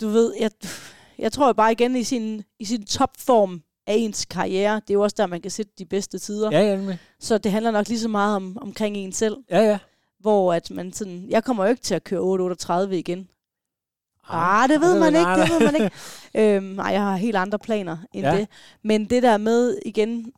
du 0.00 0.08
ved, 0.08 0.32
jeg, 0.40 0.50
jeg 1.18 1.32
tror 1.32 1.46
jo 1.46 1.52
bare 1.52 1.72
igen 1.72 1.96
i 1.96 2.04
sin, 2.04 2.42
i 2.58 2.64
sin 2.64 2.84
topform 2.86 3.62
af 3.86 3.94
ens 3.94 4.24
karriere, 4.24 4.74
det 4.74 4.90
er 4.90 4.94
jo 4.94 5.00
også 5.02 5.14
der, 5.18 5.26
man 5.26 5.40
kan 5.40 5.50
sætte 5.50 5.72
de 5.78 5.84
bedste 5.84 6.18
tider. 6.18 6.50
ja, 6.52 6.74
ja. 6.76 6.96
Så 7.20 7.38
det 7.38 7.52
handler 7.52 7.70
nok 7.70 7.88
lige 7.88 8.00
så 8.00 8.08
meget 8.08 8.36
om, 8.36 8.58
omkring 8.60 8.96
en 8.96 9.12
selv, 9.12 9.36
ja, 9.50 9.60
ja. 9.60 9.78
hvor 10.20 10.54
at 10.54 10.70
man 10.70 10.92
sådan, 10.92 11.26
jeg 11.28 11.44
kommer 11.44 11.64
jo 11.64 11.70
ikke 11.70 11.82
til 11.82 11.94
at 11.94 12.04
køre 12.04 12.86
8.38 12.88 12.92
igen. 12.92 13.28
Ah, 14.28 14.68
det 14.68 14.80
ved 14.80 14.92
det 14.92 15.00
man 15.00 15.12
ved- 15.12 15.20
ikke, 15.20 15.30
nej, 15.30 15.36
det 15.46 15.50
ved 15.50 15.60
man 15.72 15.74
ikke. 15.74 15.90
Øhm, 16.56 16.64
nej, 16.64 16.86
jeg 16.86 17.00
har 17.00 17.16
helt 17.16 17.36
andre 17.36 17.58
planer 17.58 17.96
end 18.12 18.26
ja. 18.26 18.36
det. 18.36 18.48
Men 18.84 19.04
det 19.04 19.22
der 19.22 19.36
med, 19.36 19.78
igen, 19.86 20.32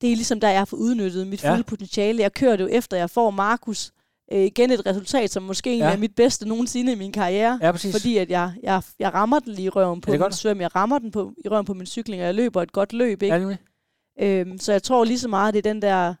det 0.00 0.12
er 0.12 0.16
ligesom 0.16 0.40
der, 0.40 0.48
jeg 0.48 0.60
har 0.60 0.64
fået 0.64 0.80
udnyttet 0.80 1.26
mit 1.26 1.44
Ja. 1.44 1.50
fulde 1.52 1.62
potentiale. 1.62 2.22
Jeg 2.22 2.32
kører 2.32 2.56
det 2.56 2.64
jo 2.64 2.68
efter, 2.72 2.96
jeg 2.96 3.10
får 3.10 3.30
Markus 3.30 3.92
øh, 4.32 4.40
igen 4.40 4.70
et 4.70 4.86
resultat, 4.86 5.30
som 5.30 5.42
måske 5.42 5.76
Ja. 5.76 5.92
er 5.92 5.96
mit 5.96 6.14
bedste 6.14 6.48
nogensinde 6.48 6.92
i 6.92 6.94
min 6.94 7.12
karriere. 7.12 7.58
Ja, 7.62 7.72
præcis. 7.72 7.94
Fordi 7.94 8.16
at 8.16 8.30
jeg, 8.30 8.52
jeg, 8.62 8.82
jeg 8.98 9.14
rammer 9.14 9.38
den 9.38 9.52
lige 9.52 9.66
i 9.66 9.68
røven 9.68 10.00
på 10.00 10.10
min 10.10 10.32
svøm, 10.32 10.60
jeg 10.60 10.76
rammer 10.76 10.98
den 10.98 11.10
på, 11.10 11.32
i 11.44 11.48
røven 11.48 11.64
på 11.64 11.74
min 11.74 11.86
cykling, 11.86 12.22
og 12.22 12.26
jeg 12.26 12.34
løber 12.34 12.62
et 12.62 12.72
godt 12.72 12.92
løb. 12.92 13.22
Ikke? 13.22 13.56
Ja. 14.20 14.36
Øhm, 14.40 14.58
så 14.58 14.72
jeg 14.72 14.82
tror 14.82 15.04
lige 15.04 15.18
så 15.18 15.28
meget, 15.28 15.54
det 15.54 15.66
er 15.66 15.72
den 15.72 15.82
der, 15.82 16.14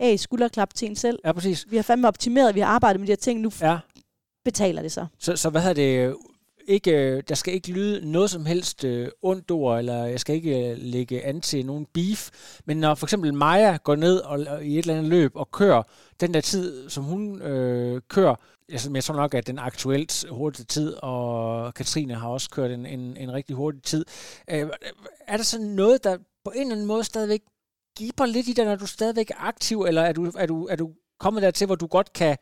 hey, 0.00 0.16
skulderklap 0.16 0.74
til 0.74 0.88
en 0.88 0.96
selv. 0.96 1.18
Ja, 1.24 1.32
præcis. 1.32 1.66
Vi 1.70 1.76
har 1.76 1.82
fandme 1.82 2.08
optimeret, 2.08 2.54
vi 2.54 2.60
har 2.60 2.66
arbejdet 2.66 3.00
med 3.00 3.06
de 3.06 3.10
her 3.12 3.16
ting, 3.16 3.40
nu 3.40 3.50
Ja. 3.60 3.78
betaler 4.44 4.82
det 4.82 4.92
sig. 4.92 5.06
Så, 5.18 5.36
så 5.36 5.50
hvad 5.50 5.60
hedder 5.60 5.74
det? 6.08 6.16
Ikke, 6.70 6.90
øh, 6.90 7.22
der 7.28 7.34
skal 7.34 7.54
ikke 7.54 7.72
lyde 7.72 8.10
noget 8.10 8.30
som 8.30 8.46
helst 8.46 8.84
øh, 8.84 9.08
ondt 9.22 9.50
ord, 9.50 9.78
eller 9.78 10.04
jeg 10.04 10.20
skal 10.20 10.34
ikke 10.34 10.70
øh, 10.70 10.78
lægge 10.78 11.24
an 11.24 11.40
til 11.40 11.66
nogen 11.66 11.86
beef. 11.86 12.30
Men 12.64 12.76
når 12.76 12.94
for 12.94 13.06
eksempel 13.06 13.34
Maja 13.34 13.76
går 13.76 13.96
ned 13.96 14.18
og, 14.18 14.46
og 14.48 14.64
i 14.64 14.78
et 14.78 14.78
eller 14.78 14.94
andet 14.94 15.10
løb 15.10 15.32
og 15.34 15.50
kører 15.50 15.82
den 16.20 16.34
der 16.34 16.40
tid, 16.40 16.90
som 16.90 17.04
hun 17.04 17.42
øh, 17.42 18.00
kører, 18.08 18.34
altså, 18.68 18.90
jeg 18.94 19.04
tror 19.04 19.14
nok, 19.14 19.34
at 19.34 19.46
den 19.46 19.58
aktuelt 19.58 20.24
hurtige 20.30 20.64
tid, 20.64 20.94
og 21.02 21.74
Katrine 21.74 22.14
har 22.14 22.28
også 22.28 22.50
kørt 22.50 22.70
en, 22.70 22.86
en, 22.86 23.16
en 23.16 23.32
rigtig 23.32 23.56
hurtig 23.56 23.82
tid. 23.82 24.04
Øh, 24.50 24.68
er 25.26 25.36
der 25.36 25.44
sådan 25.44 25.66
noget, 25.66 26.04
der 26.04 26.18
på 26.44 26.50
en 26.50 26.60
eller 26.60 26.72
anden 26.72 26.86
måde 26.86 27.04
stadigvæk 27.04 27.40
giver 27.96 28.26
lidt 28.26 28.48
i 28.48 28.52
dig, 28.52 28.64
når 28.64 28.76
du 28.76 28.86
stadigvæk 28.86 29.30
er 29.30 29.44
aktiv, 29.46 29.82
eller 29.82 30.02
er 30.02 30.12
du, 30.12 30.32
er 30.36 30.46
du, 30.46 30.66
er 30.66 30.76
du 30.76 30.90
kommet 31.20 31.42
dertil, 31.42 31.66
hvor 31.66 31.76
du 31.76 31.86
godt 31.86 32.12
kan 32.12 32.36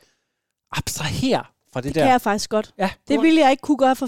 abstrahere 0.72 1.44
fra 1.72 1.80
det, 1.80 1.84
Det 1.88 1.94
der? 1.94 2.00
kan 2.00 2.10
jeg 2.12 2.20
faktisk 2.20 2.50
godt. 2.50 2.70
Ja, 2.78 2.90
Det 3.08 3.22
ville 3.22 3.40
jeg 3.40 3.50
ikke 3.50 3.60
kunne 3.60 3.76
gøre 3.76 3.96
for 3.96 4.06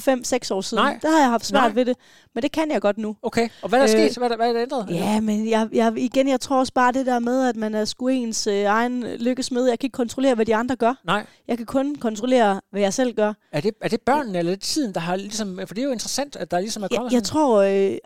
5-6 0.48 0.54
år 0.54 0.60
siden. 0.60 0.84
Nej. 0.84 0.98
Der 1.02 1.10
har 1.10 1.18
jeg 1.18 1.28
haft 1.30 1.46
svært 1.46 1.62
Nej. 1.62 1.72
ved 1.74 1.84
det. 1.84 1.96
Men 2.34 2.42
det 2.42 2.52
kan 2.52 2.70
jeg 2.70 2.80
godt 2.80 2.98
nu. 2.98 3.16
Okay, 3.22 3.48
og 3.62 3.68
hvad 3.68 3.78
er 3.80 3.86
der 3.86 3.96
Øh, 3.96 4.08
sket? 4.10 4.18
Hvad 4.18 4.26
er 4.26 4.28
der, 4.28 4.36
hvad 4.36 4.48
er 4.48 4.52
der 4.52 4.62
ændret? 4.62 4.86
Ja, 4.90 5.20
men 5.20 5.48
jeg, 5.50 5.68
jeg, 5.72 5.92
igen, 5.98 6.28
jeg 6.28 6.40
tror 6.40 6.58
også 6.58 6.72
bare 6.72 6.92
det 6.92 7.06
der 7.06 7.18
med, 7.18 7.48
at 7.48 7.56
man 7.56 7.74
er 7.74 7.84
sgu 7.84 8.08
ens 8.08 8.46
øh, 8.46 8.64
egen 8.64 9.02
lykkesmed. 9.02 9.68
Jeg 9.68 9.78
kan 9.78 9.86
ikke 9.86 9.94
kontrollere, 9.96 10.34
hvad 10.34 10.46
de 10.46 10.56
andre 10.56 10.76
gør. 10.76 10.94
Nej, 11.04 11.26
Jeg 11.48 11.56
kan 11.56 11.66
kun 11.66 11.94
kontrollere, 11.96 12.60
hvad 12.70 12.80
jeg 12.80 12.94
selv 12.94 13.14
gør. 13.14 13.32
er 13.52 13.60
det, 13.60 13.74
er 13.82 13.88
det 13.88 14.00
børnene 14.00 14.38
eller 14.38 14.52
er 14.52 14.56
det 14.56 14.62
tiden, 14.64 14.94
der 14.94 15.00
har 15.00 15.16
ligesom... 15.16 15.60
For 15.66 15.74
det 15.74 15.82
er 15.82 15.86
jo 15.86 15.92
interessant, 15.92 16.36
at 16.36 16.50
der 16.50 16.60
ligesom 16.60 16.82
er 16.82 16.88
Jeg, 16.90 16.98
kommet 16.98 17.12
jeg 17.12 17.18
sådan... 17.26 17.30
tror, 17.32 17.60
øh, 17.60 17.96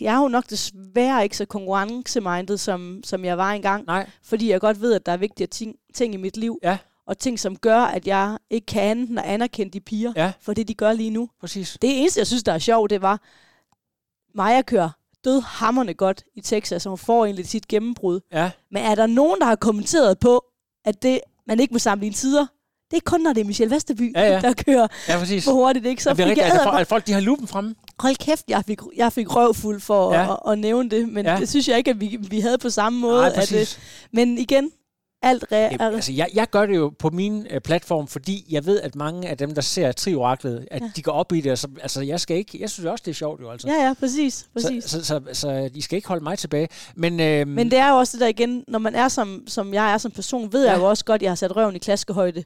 jeg 0.00 0.14
er 0.14 0.22
jo 0.22 0.28
nok 0.28 0.44
desværre 0.50 1.22
ikke 1.22 1.36
så 1.36 1.44
konkurrencemindet, 1.44 2.60
som, 2.60 3.00
som 3.04 3.24
jeg 3.24 3.38
var 3.38 3.52
engang. 3.52 3.84
Nej, 3.86 4.10
Fordi 4.24 4.50
jeg 4.50 4.60
godt 4.60 4.80
ved, 4.80 4.92
at 4.94 5.06
der 5.06 5.12
er 5.12 5.16
vigtige 5.16 5.46
ting, 5.46 5.74
ting 5.94 6.14
i 6.14 6.16
mit 6.16 6.36
liv. 6.36 6.58
Ja. 6.62 6.78
Og 7.06 7.18
ting, 7.18 7.40
som 7.40 7.56
gør, 7.56 7.78
at 7.80 8.06
jeg 8.06 8.38
ikke 8.50 8.66
kan 8.66 8.82
andet 8.82 9.08
end 9.10 9.18
at 9.18 9.24
anerkende 9.24 9.72
de 9.72 9.80
piger 9.80 10.12
Ja. 10.16 10.32
for 10.40 10.52
det, 10.54 10.68
de 10.68 10.74
gør 10.74 10.92
lige 10.92 11.10
nu. 11.10 11.28
præcis. 11.40 11.76
Det 11.82 12.00
eneste, 12.00 12.18
jeg 12.20 12.26
synes, 12.26 12.42
der 12.42 12.52
er 12.52 12.58
sjovt, 12.58 12.90
det 12.90 13.02
var, 13.02 13.20
Maja 14.34 14.62
kører 14.62 14.90
død 15.24 15.40
hammerne 15.42 15.94
godt 15.94 16.22
i 16.34 16.40
Texas, 16.40 16.84
hun 16.84 16.98
får 16.98 17.24
egentlig 17.24 17.48
sit 17.48 17.68
gennembrud. 17.68 18.20
Ja, 18.32 18.50
Men 18.70 18.82
er 18.82 18.94
der 18.94 19.06
nogen, 19.06 19.40
der 19.40 19.46
har 19.46 19.56
kommenteret 19.56 20.18
på, 20.18 20.44
at 20.84 21.02
det, 21.02 21.20
man 21.46 21.60
ikke 21.60 21.74
må 21.74 21.78
sammenligne 21.78 22.14
tider? 22.14 22.46
Det 22.90 22.96
er 22.96 23.00
kun, 23.04 23.20
når 23.20 23.32
det 23.32 23.40
er 23.40 23.44
Michelle 23.44 23.74
Vesterby, 23.74 24.12
Ja, 24.14 24.22
ja. 24.32 24.40
der 24.48 24.52
kører 24.52 24.86
ja 25.08 25.18
præcis. 25.18 25.44
for 25.44 25.52
hurtigt. 25.52 25.86
Ikke? 25.86 26.02
Så 26.02 26.10
Så 26.10 26.14
det 26.14 26.22
er 26.22 26.26
rigtigt, 26.26 26.46
at, 26.46 26.80
at 26.80 26.86
folk 26.86 27.06
de 27.06 27.12
har 27.12 27.20
lupen 27.20 27.46
fremme. 27.48 27.74
hold 27.98 28.16
kæft, 28.16 28.44
jeg 28.48 28.64
fik, 28.66 28.78
jeg 28.96 29.12
fik 29.12 29.36
røvfuld 29.36 29.80
for 29.80 30.12
Ja. 30.14 30.20
ja. 30.22 30.32
at, 30.32 30.38
at, 30.52 30.58
nævne 30.58 30.90
det, 30.90 31.08
men 31.08 31.26
Ja. 31.26 31.32
ja. 31.34 31.40
det 31.40 31.48
synes 31.48 31.68
jeg 31.68 31.78
ikke, 31.78 31.90
at 31.90 32.00
vi, 32.00 32.16
vi 32.30 32.40
havde 32.40 32.58
på 32.58 32.70
samme 32.70 32.98
måde. 33.00 33.20
Nej, 33.20 33.28
at, 33.28 33.34
præcis. 33.34 33.76
øh, 33.78 33.82
men 34.12 34.38
igen, 34.38 34.70
alt 35.24 35.44
re- 35.52 35.56
Jamen, 35.56 35.80
altså, 35.80 36.12
jeg, 36.12 36.28
jeg 36.34 36.50
gør 36.50 36.66
det 36.66 36.76
jo 36.76 36.92
på 36.98 37.10
min 37.10 37.46
øh, 37.50 37.60
platform, 37.60 38.06
fordi 38.06 38.46
jeg 38.50 38.66
ved, 38.66 38.80
at 38.80 38.96
mange 38.96 39.28
af 39.28 39.38
dem, 39.38 39.54
der 39.54 39.60
ser 39.60 39.92
Trioraklet, 39.92 40.68
at 40.70 40.82
ja. 40.82 40.90
De 40.96 41.02
går 41.02 41.12
op 41.12 41.32
i 41.32 41.40
det. 41.40 41.52
Og 41.52 41.58
så, 41.58 41.68
altså, 41.82 42.02
jeg 42.02 42.20
skal 42.20 42.36
ikke... 42.36 42.58
Jeg 42.60 42.70
synes 42.70 42.86
også, 42.86 43.02
det 43.04 43.10
er 43.10 43.14
sjovt 43.14 43.40
jo, 43.40 43.50
altså. 43.50 43.68
Ja, 43.68 43.86
ja, 43.86 43.94
præcis. 44.00 44.46
præcis. 44.52 44.84
Så, 44.84 45.04
så, 45.04 45.04
så, 45.04 45.20
så, 45.32 45.70
de 45.74 45.82
skal 45.82 45.96
ikke 45.96 46.08
holde 46.08 46.24
mig 46.24 46.38
tilbage. 46.38 46.68
Men, 46.94 47.20
øhm, 47.20 47.50
Men 47.50 47.70
det 47.70 47.78
er 47.78 47.88
jo 47.88 47.96
også 47.96 48.16
det 48.16 48.20
der 48.20 48.28
igen, 48.28 48.64
når 48.68 48.78
man 48.78 48.94
er 48.94 49.08
som, 49.08 49.44
som 49.46 49.74
jeg 49.74 49.92
er 49.92 49.98
som 49.98 50.10
person, 50.10 50.52
ved 50.52 50.64
ja. 50.64 50.70
jeg 50.70 50.78
jo 50.78 50.84
også 50.84 51.04
godt, 51.04 51.18
at 51.18 51.22
jeg 51.22 51.30
har 51.30 51.36
sat 51.36 51.56
røven 51.56 51.76
i 51.76 51.78
klaskehøjde 51.78 52.44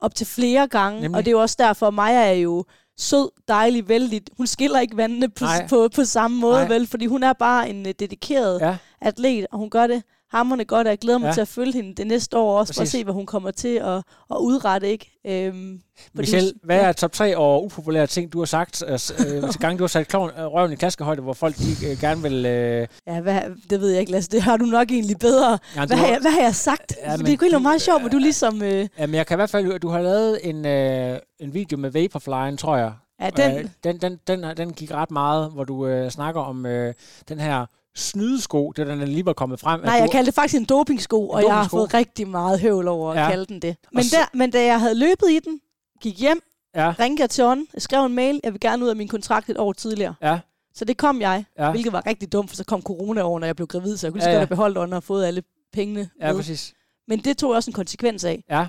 op 0.00 0.14
til 0.14 0.26
flere 0.26 0.68
gange. 0.68 1.00
Nemlig. 1.00 1.18
Og 1.18 1.24
det 1.24 1.28
er 1.28 1.32
jo 1.32 1.40
også 1.40 1.56
derfor, 1.58 1.90
Maja 1.90 2.28
er 2.28 2.32
jo 2.32 2.64
sød, 2.98 3.30
dejlig, 3.48 3.88
vældig. 3.88 4.22
Hun 4.36 4.46
skiller 4.46 4.80
ikke 4.80 4.96
vandene 4.96 5.28
på, 5.28 5.44
Nej. 5.44 5.66
på, 5.68 5.88
på 5.94 6.04
samme 6.04 6.38
måde, 6.38 6.58
Nej. 6.58 6.68
vel? 6.68 6.86
Fordi 6.86 7.06
hun 7.06 7.22
er 7.22 7.32
bare 7.32 7.70
en 7.70 7.86
uh, 7.86 7.92
dedikeret 8.00 8.60
Ja, 8.60 8.76
atlet, 9.00 9.46
og 9.52 9.58
hun 9.58 9.70
gør 9.70 9.86
det 9.86 10.02
hammerne 10.30 10.64
godt, 10.64 10.86
og 10.86 10.90
jeg 10.90 10.98
glæder 10.98 11.18
mig 11.18 11.24
Ja. 11.26 11.28
ja. 11.30 11.34
til 11.34 11.40
at 11.40 11.48
følge 11.48 11.72
hende 11.72 11.94
det 11.94 12.06
næste 12.06 12.36
år 12.38 12.58
også, 12.58 12.74
for 12.74 12.80
at 12.80 12.84
Præcis. 12.84 12.92
se, 12.92 13.04
hvad 13.04 13.14
hun 13.14 13.26
kommer 13.26 13.50
til 13.50 13.68
at, 13.76 13.96
at 14.30 14.36
udrette, 14.40 14.88
ikke? 14.88 15.20
Øhm, 15.26 15.80
Michelle, 16.14 16.48
hun- 16.52 16.60
hvad 16.64 16.80
er 16.80 16.92
top 16.92 17.12
3 17.12 17.36
over 17.36 17.60
upopulære 17.60 18.06
ting, 18.06 18.32
du 18.32 18.38
har 18.38 18.44
sagt 18.46 18.82
altså, 18.86 19.14
øh, 19.26 19.42
til 19.52 19.60
gange, 19.60 19.78
du 19.78 19.82
har 19.82 19.88
sat 19.88 20.08
kloven, 20.08 20.30
øh, 20.38 20.44
røven 20.46 20.72
i 20.72 20.74
klaskehøjde, 20.76 21.22
hvor 21.22 21.32
folk 21.32 21.56
de, 21.56 21.86
øh, 21.90 22.00
gerne 22.00 22.22
vil... 22.22 22.46
Øh, 22.46 22.86
Ja, 23.06 23.20
hvad, 23.20 23.40
det 23.70 23.80
ved 23.80 23.90
jeg 23.90 24.00
ikke, 24.00 24.12
Lasse. 24.12 24.30
Det 24.30 24.42
har 24.42 24.56
du 24.56 24.64
nok 24.64 24.90
egentlig 24.90 25.18
bedre. 25.18 25.58
ja, 25.76 25.86
Hvad 25.86 25.96
har 25.96 26.06
jeg, 26.06 26.18
hvad 26.20 26.30
har 26.30 26.40
jeg 26.42 26.54
sagt? 26.54 26.96
Ja, 27.02 27.10
Ja, 27.10 27.16
men 27.16 27.26
det 27.26 27.38
kunne 27.38 27.52
være 27.52 27.60
meget 27.60 27.82
sjovt, 27.82 28.00
hvor 28.02 28.08
du 28.10 28.18
ligesom... 28.18 28.62
Øh, 28.62 28.88
Jamen, 28.98 29.14
jeg 29.14 29.26
kan 29.26 29.34
i 29.34 29.38
hvert 29.38 29.50
fald... 29.50 29.78
Du 29.80 29.88
har 29.88 30.00
lavet 30.00 30.38
en, 30.48 30.66
øh, 30.66 31.18
en 31.40 31.54
video 31.54 31.78
med 31.78 31.90
Vaporflyen, 31.90 32.56
tror 32.56 32.76
jeg. 32.76 32.92
ja, 33.20 33.30
den, 33.30 33.56
Øh, 33.58 33.64
den, 33.84 33.96
den, 34.00 34.18
den, 34.26 34.56
den 34.56 34.72
gik 34.72 34.92
ret 34.94 35.10
meget, 35.10 35.50
hvor 35.52 35.64
du 35.64 35.86
øh, 35.86 36.10
snakker 36.10 36.40
om 36.40 36.66
øh, 36.66 36.94
den 37.28 37.40
her 37.40 37.66
snydesko, 37.96 38.72
det 38.76 38.88
er 38.88 38.94
den, 38.94 39.00
var 39.26 39.32
kommet 39.32 39.60
frem. 39.60 39.80
at 39.80 39.86
Nej, 39.86 39.94
jeg 39.94 40.10
kaldte 40.10 40.26
det 40.26 40.34
faktisk 40.34 40.60
en 40.60 40.64
dopingsko, 40.64 41.28
og 41.28 41.42
jeg 41.42 41.50
har 41.52 41.56
dopingsko? 41.58 41.76
fået 41.76 41.94
rigtig 41.94 42.28
meget 42.28 42.60
høvl 42.60 42.88
over 42.88 43.12
at 43.12 43.18
Ja. 43.22 43.30
kalde 43.30 43.46
den 43.46 43.62
det. 43.62 43.76
Men, 43.92 44.04
så- 44.04 44.16
der, 44.16 44.24
men 44.38 44.50
da 44.50 44.64
jeg 44.64 44.80
havde 44.80 44.94
løbet 44.98 45.30
i 45.30 45.38
den, 45.38 45.60
gik 46.00 46.20
hjem, 46.20 46.40
Ja, 46.74 46.94
ringede 46.98 47.20
jeg 47.22 47.30
til 47.30 47.44
jeg 47.74 47.82
skrev 47.82 48.04
en 48.04 48.14
mail, 48.14 48.40
jeg 48.44 48.52
vil 48.52 48.60
gerne 48.60 48.84
ud 48.84 48.88
af 48.90 48.96
min 48.96 49.08
kontrakt 49.08 49.50
et 49.50 49.58
år 49.58 49.72
tidligere. 49.72 50.14
ja. 50.22 50.38
Så 50.74 50.84
det 50.84 50.96
kom 50.96 51.20
jeg, 51.20 51.44
Ja. 51.58 51.64
ja. 51.64 51.70
hvilket 51.70 51.92
var 51.92 52.06
rigtig 52.06 52.32
dumt, 52.32 52.48
for 52.50 52.56
så 52.56 52.64
kom 52.64 52.82
corona 52.82 53.22
over, 53.22 53.40
når 53.40 53.46
jeg 53.46 53.56
blev 53.56 53.66
gravid, 53.68 53.96
så 53.96 54.06
jeg 54.06 54.12
kunne 54.12 54.18
lige 54.18 54.28
Ja, 54.28 54.32
så 54.34 54.36
ja. 54.36 54.36
godt 54.36 54.48
have 54.48 54.56
beholdt 54.56 54.78
under 54.78 54.96
og 54.96 55.02
fået 55.02 55.26
alle 55.26 55.42
pengene 55.72 56.08
Ja, 56.20 56.26
med. 56.26 56.36
præcis. 56.36 56.72
Men 57.08 57.18
det 57.18 57.38
tog 57.38 57.50
jeg 57.50 57.56
også 57.56 57.70
en 57.70 57.74
konsekvens 57.74 58.24
af. 58.24 58.44
Ja. 58.50 58.66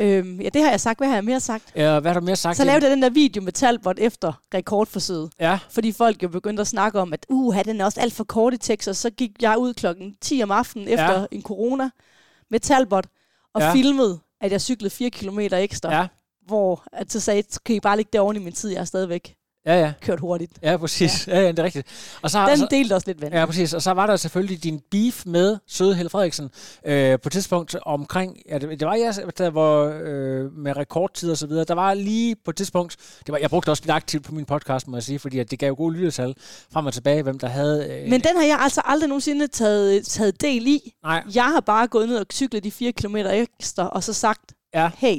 Øhm, 0.00 0.40
ja, 0.40 0.48
det 0.48 0.62
har 0.62 0.70
jeg 0.70 0.80
sagt. 0.80 0.98
Hvad 0.98 1.08
har 1.08 1.14
jeg 1.14 1.24
mere 1.24 1.40
sagt? 1.40 1.72
Ja, 1.76 2.00
hvad 2.00 2.12
har 2.12 2.20
du 2.20 2.26
mere 2.26 2.36
sagt? 2.36 2.56
Så 2.56 2.64
lavede 2.64 2.84
jeg 2.84 2.90
den 2.90 3.02
der 3.02 3.10
video 3.10 3.42
med 3.42 3.52
Talbot 3.52 3.98
efter 3.98 4.32
rekordforsøget. 4.54 5.30
Ja, 5.40 5.58
Fordi 5.70 5.92
folk 5.92 6.22
jo 6.22 6.28
begyndte 6.28 6.60
at 6.60 6.66
snakke 6.66 7.00
om, 7.00 7.12
at 7.12 7.26
uh, 7.28 7.56
den 7.64 7.80
er 7.80 7.84
også 7.84 8.00
alt 8.00 8.12
for 8.12 8.24
kort 8.24 8.54
i 8.54 8.56
Texas. 8.58 8.96
Så 8.96 9.10
gik 9.10 9.30
jeg 9.42 9.58
ud 9.58 9.74
klokken 9.74 10.16
10 10.20 10.42
om 10.42 10.50
aftenen 10.50 10.88
efter 10.88 11.20
Ja. 11.20 11.24
en 11.30 11.42
corona 11.42 11.90
med 12.50 12.60
Talbot 12.60 13.06
og 13.54 13.60
Ja. 13.60 13.72
filmede, 13.72 14.18
at 14.40 14.52
jeg 14.52 14.60
cyklede 14.60 14.90
4 14.90 15.10
km 15.10 15.38
ekstra. 15.40 15.94
ja, 15.98 16.06
Hvor 16.46 16.84
at 16.92 17.12
så 17.12 17.20
sagde, 17.20 17.42
kan 17.64 17.76
I 17.76 17.80
bare 17.80 17.96
ligge 17.96 18.10
derovre 18.12 18.36
i 18.36 18.38
min 18.38 18.52
tid, 18.52 18.70
jeg 18.70 18.80
har 18.80 18.84
stadigvæk 18.84 19.34
ja, 19.66 19.80
ja. 19.80 19.92
kørt 20.00 20.20
hurtigt. 20.20 20.52
Ja, 20.62 20.76
præcis. 20.76 21.28
Ja, 21.28 21.40
ja 21.40 21.48
det 21.48 21.58
er 21.58 21.62
rigtigt. 21.64 21.86
Og 22.22 22.30
så, 22.30 22.46
Den 22.48 22.58
så, 22.58 22.66
delte 22.70 22.94
også 22.94 23.06
lidt 23.06 23.20
vand. 23.22 23.34
Ja, 23.34 23.46
præcis. 23.46 23.72
Og 23.74 23.82
så 23.82 23.92
var 23.92 24.06
der 24.06 24.16
selvfølgelig 24.16 24.64
din 24.64 24.80
beef 24.90 25.26
med 25.26 25.58
søde 25.66 25.94
Helle 25.94 26.10
Frederiksen 26.10 26.50
øh, 26.86 27.18
på 27.20 27.28
et 27.28 27.32
tidspunkt 27.32 27.76
omkring, 27.82 28.36
ja, 28.48 28.58
det, 28.58 28.80
det 28.80 28.88
var 28.88 28.94
jeg, 28.94 29.14
der 29.38 29.50
hvor 29.50 29.84
øh, 30.04 30.52
med 30.52 30.76
rekordtid 30.76 31.30
og 31.30 31.36
så 31.38 31.46
videre, 31.46 31.64
der 31.64 31.74
var 31.74 31.94
lige 31.94 32.36
på 32.44 32.50
et 32.50 32.56
tidspunkt, 32.56 32.96
det 33.26 33.32
var, 33.32 33.38
jeg 33.38 33.50
brugte 33.50 33.70
også 33.70 33.82
lidt 33.82 33.90
aktivt 33.90 34.24
på 34.24 34.34
min 34.34 34.44
podcast, 34.44 34.88
må 34.88 34.96
jeg 34.96 35.02
sige, 35.02 35.18
fordi 35.18 35.38
at 35.38 35.50
det 35.50 35.58
gav 35.58 35.74
gode 35.74 35.94
lyttetal 35.96 36.34
frem 36.72 36.86
og 36.86 36.92
tilbage, 36.94 37.22
hvem 37.22 37.38
der 37.38 37.48
havde... 37.48 37.86
Øh, 37.90 38.10
Men 38.10 38.20
den 38.20 38.36
har 38.36 38.44
jeg 38.46 38.58
altså 38.60 38.80
aldrig 38.84 39.08
nogensinde 39.08 39.46
taget, 39.46 40.06
taget 40.06 40.40
del 40.40 40.66
i. 40.66 40.94
nej, 41.04 41.22
Jeg 41.34 41.44
har 41.44 41.60
bare 41.60 41.86
gået 41.86 42.08
ned 42.08 42.16
og 42.16 42.26
cyklet 42.32 42.64
de 42.64 42.70
4 42.70 42.92
km 42.92 43.16
ekstra, 43.16 43.88
og 43.88 44.02
så 44.04 44.12
sagt, 44.12 44.52
Ja. 44.74 44.90
hey, 44.96 45.16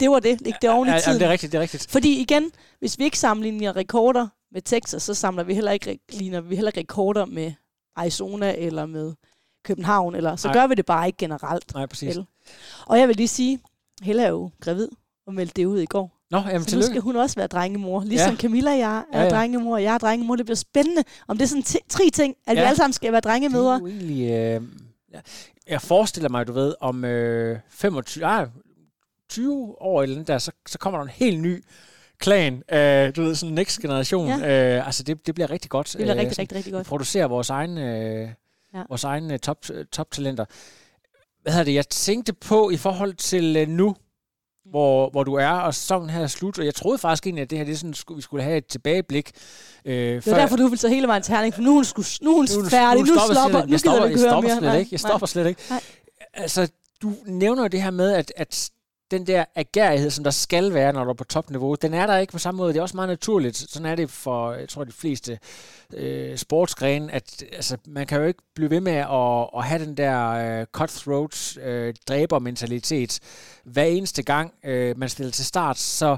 det 0.00 0.10
var 0.10 0.20
det, 0.20 0.40
ikke 0.46 0.58
det 0.62 0.70
oven 0.70 0.88
i 0.88 0.90
ja, 0.90 0.94
ja, 0.96 1.00
tiden. 1.00 1.20
det 1.20 1.26
er 1.26 1.30
rigtigt, 1.30 1.52
det 1.52 1.58
er 1.58 1.62
rigtigt. 1.62 1.86
Fordi 1.90 2.20
igen, 2.20 2.50
hvis 2.78 2.98
vi 2.98 3.04
ikke 3.04 3.18
sammenligner 3.18 3.76
rekorder 3.76 4.26
med 4.52 4.62
Texas, 4.62 5.02
så 5.02 5.14
samler 5.14 5.42
vi 5.44 5.54
heller 5.54 5.70
ikke, 5.72 5.98
ligner 6.12 6.40
vi 6.40 6.54
heller 6.54 6.68
ikke 6.70 6.80
rekorder 6.80 7.24
med 7.24 7.52
Arizona 7.96 8.54
eller 8.58 8.86
med 8.86 9.14
København, 9.64 10.14
eller 10.14 10.36
så 10.36 10.48
Nej. 10.48 10.54
gør 10.54 10.66
vi 10.66 10.74
det 10.74 10.86
bare 10.86 11.06
ikke 11.06 11.16
generelt. 11.16 11.74
Nej, 11.74 11.86
præcis. 11.86 12.16
Vel? 12.16 12.26
Og 12.86 12.98
jeg 12.98 13.08
vil 13.08 13.16
lige 13.16 13.28
sige, 13.28 13.60
Helle 14.02 14.22
er 14.22 14.28
jo 14.28 14.50
gravid 14.60 14.88
og 15.26 15.34
meldte 15.34 15.54
det 15.60 15.66
ud 15.66 15.80
i 15.80 15.86
går. 15.86 16.12
Nå, 16.30 16.38
jamen 16.38 16.52
Så 16.52 16.58
nu 16.58 16.64
tillykke. 16.64 16.86
skal 16.86 17.00
hun 17.00 17.16
også 17.16 17.36
være 17.36 17.46
drengemor. 17.46 18.04
Ligesom 18.04 18.30
Ja. 18.32 18.36
Camilla 18.36 18.70
og 18.72 18.78
jeg 18.78 19.04
er 19.12 19.18
Ja, 19.18 19.24
ja, 19.24 19.30
drengemor, 19.30 19.74
og 19.74 19.82
jeg 19.82 19.94
er 19.94 19.98
drengemor. 19.98 20.36
Det 20.36 20.46
bliver 20.46 20.56
spændende, 20.56 21.04
om 21.28 21.38
det 21.38 21.44
er 21.44 21.48
sådan 21.48 21.82
tre 21.88 22.10
ting, 22.12 22.36
at 22.46 22.56
ja. 22.56 22.60
Vi 22.62 22.66
alle 22.66 22.76
sammen 22.76 22.92
skal 22.92 23.12
være 23.12 23.20
drengemødre. 23.20 23.74
Det 23.74 23.82
er 23.82 23.86
egentlig... 23.86 24.30
Øh, 24.30 24.62
ja, 25.12 25.20
jeg 25.68 25.82
forestiller 25.82 26.28
mig, 26.28 26.46
du 26.46 26.52
ved, 26.52 26.74
om 26.80 27.04
øh, 27.04 27.58
25, 27.68 28.24
ah, 28.26 28.48
20 29.28 29.82
år 29.82 30.02
eller 30.02 30.24
der, 30.24 30.38
så, 30.38 30.52
så 30.68 30.78
kommer 30.78 30.98
der 30.98 31.04
en 31.04 31.10
helt 31.10 31.40
ny 31.40 31.64
klan, 32.18 32.62
øh, 32.72 33.16
du 33.16 33.22
ved, 33.22 33.34
sådan 33.34 33.54
next 33.54 33.80
generation. 33.80 34.28
Ja. 34.28 34.76
Øh, 34.76 34.86
altså, 34.86 35.02
det, 35.02 35.26
det 35.26 35.34
bliver 35.34 35.50
rigtig 35.50 35.70
godt. 35.70 35.86
Det 35.86 35.96
bliver 35.96 36.14
øh, 36.14 36.18
rigtig, 36.18 36.32
sådan, 36.34 36.42
rigtig, 36.42 36.56
rigtig 36.56 36.72
godt. 36.72 36.86
producerer 36.86 37.26
vores 37.26 37.50
egne, 37.50 37.96
øh, 37.96 38.28
ja. 38.74 38.82
Vores 38.88 39.04
egne 39.04 39.32
øh, 39.32 39.38
top, 39.38 39.64
toptalenter. 39.92 40.44
Hvad 41.42 41.52
hedder 41.52 41.64
det? 41.64 41.74
Jeg 41.74 41.88
tænkte 41.88 42.32
på 42.32 42.70
i 42.70 42.76
forhold 42.76 43.14
til 43.14 43.56
øh, 43.56 43.68
nu, 43.68 43.96
hvor, 44.70 45.10
hvor 45.10 45.24
du 45.24 45.34
er, 45.34 45.48
og 45.48 45.74
sæsonen 45.74 46.10
her 46.10 46.22
er 46.22 46.26
slut, 46.26 46.58
og 46.58 46.64
jeg 46.64 46.74
troede 46.74 46.98
faktisk 46.98 47.26
egentlig, 47.26 47.42
at 47.42 47.50
det 47.50 47.58
her, 47.58 47.64
det 47.64 47.72
er 47.72 47.76
sådan, 47.76 47.94
vi 48.16 48.22
skulle 48.22 48.42
have 48.42 48.56
et 48.56 48.66
tilbageblik. 48.66 49.30
Øh, 49.84 49.94
Det 49.94 50.26
var 50.26 50.38
derfor, 50.38 50.56
du 50.56 50.62
ville 50.62 50.76
tage 50.76 50.94
hele 50.94 51.06
vejen 51.08 51.22
til 51.22 51.34
Herning, 51.34 51.54
for 51.54 51.62
nu 51.62 51.70
er 51.70 51.74
hun, 51.74 51.84
sku, 51.84 52.02
nu 52.22 52.30
er 52.30 52.36
hun 52.36 52.46
nu, 52.62 52.68
færdig. 52.68 53.00
Nu, 53.00 53.06
stopper 53.06 53.34
stopper, 53.34 53.58
nu 53.58 53.64
ikke. 53.64 53.66
gider 53.66 53.72
jeg 53.72 53.80
stopper, 53.80 54.06
ikke 54.08 54.20
jeg 54.20 54.30
høre 54.30 54.30
stopper 54.30 54.48
mere. 54.48 54.58
slet 54.70 54.78
ikke. 54.80 54.88
Jeg 54.92 55.00
stopper 55.00 55.26
slet 55.26 55.46
ikke. 55.46 55.60
Nej. 55.70 55.80
Altså, 56.34 56.68
du 57.02 57.12
nævner 57.26 57.68
det 57.68 57.82
her 57.82 57.90
med, 57.90 58.12
at, 58.12 58.32
at 58.36 58.70
den 59.10 59.26
der 59.26 59.44
agerighed, 59.54 60.10
som 60.10 60.24
der 60.24 60.30
skal 60.30 60.74
være, 60.74 60.92
når 60.92 61.04
du 61.04 61.10
er 61.10 61.14
på 61.14 61.24
topniveau, 61.24 61.74
den 61.74 61.94
er 61.94 62.06
der 62.06 62.16
ikke 62.18 62.32
på 62.32 62.38
samme 62.38 62.58
måde. 62.58 62.72
Det 62.72 62.78
er 62.78 62.82
også 62.82 62.96
meget 62.96 63.08
naturligt. 63.08 63.56
Sådan 63.56 63.86
er 63.86 63.94
det 63.94 64.10
for, 64.10 64.52
jeg 64.52 64.68
tror, 64.68 64.84
de 64.84 64.92
fleste 64.92 65.38
øh, 65.94 66.36
sportsgrene, 66.36 67.12
at 67.12 67.42
altså, 67.52 67.76
man 67.86 68.06
kan 68.06 68.20
jo 68.20 68.26
ikke 68.26 68.42
blive 68.54 68.70
ved 68.70 68.80
med 68.80 68.92
at, 68.92 69.48
at 69.56 69.64
have 69.64 69.84
den 69.84 69.96
der 69.96 70.28
øh, 70.28 70.66
cutthroat 70.66 71.56
øh, 71.56 71.94
dræbermentalitet 72.08 73.20
hver 73.64 73.84
eneste 73.84 74.22
gang, 74.22 74.54
øh, 74.64 74.98
man 74.98 75.08
stiller 75.08 75.32
til 75.32 75.44
start. 75.44 75.78
Så 75.78 76.16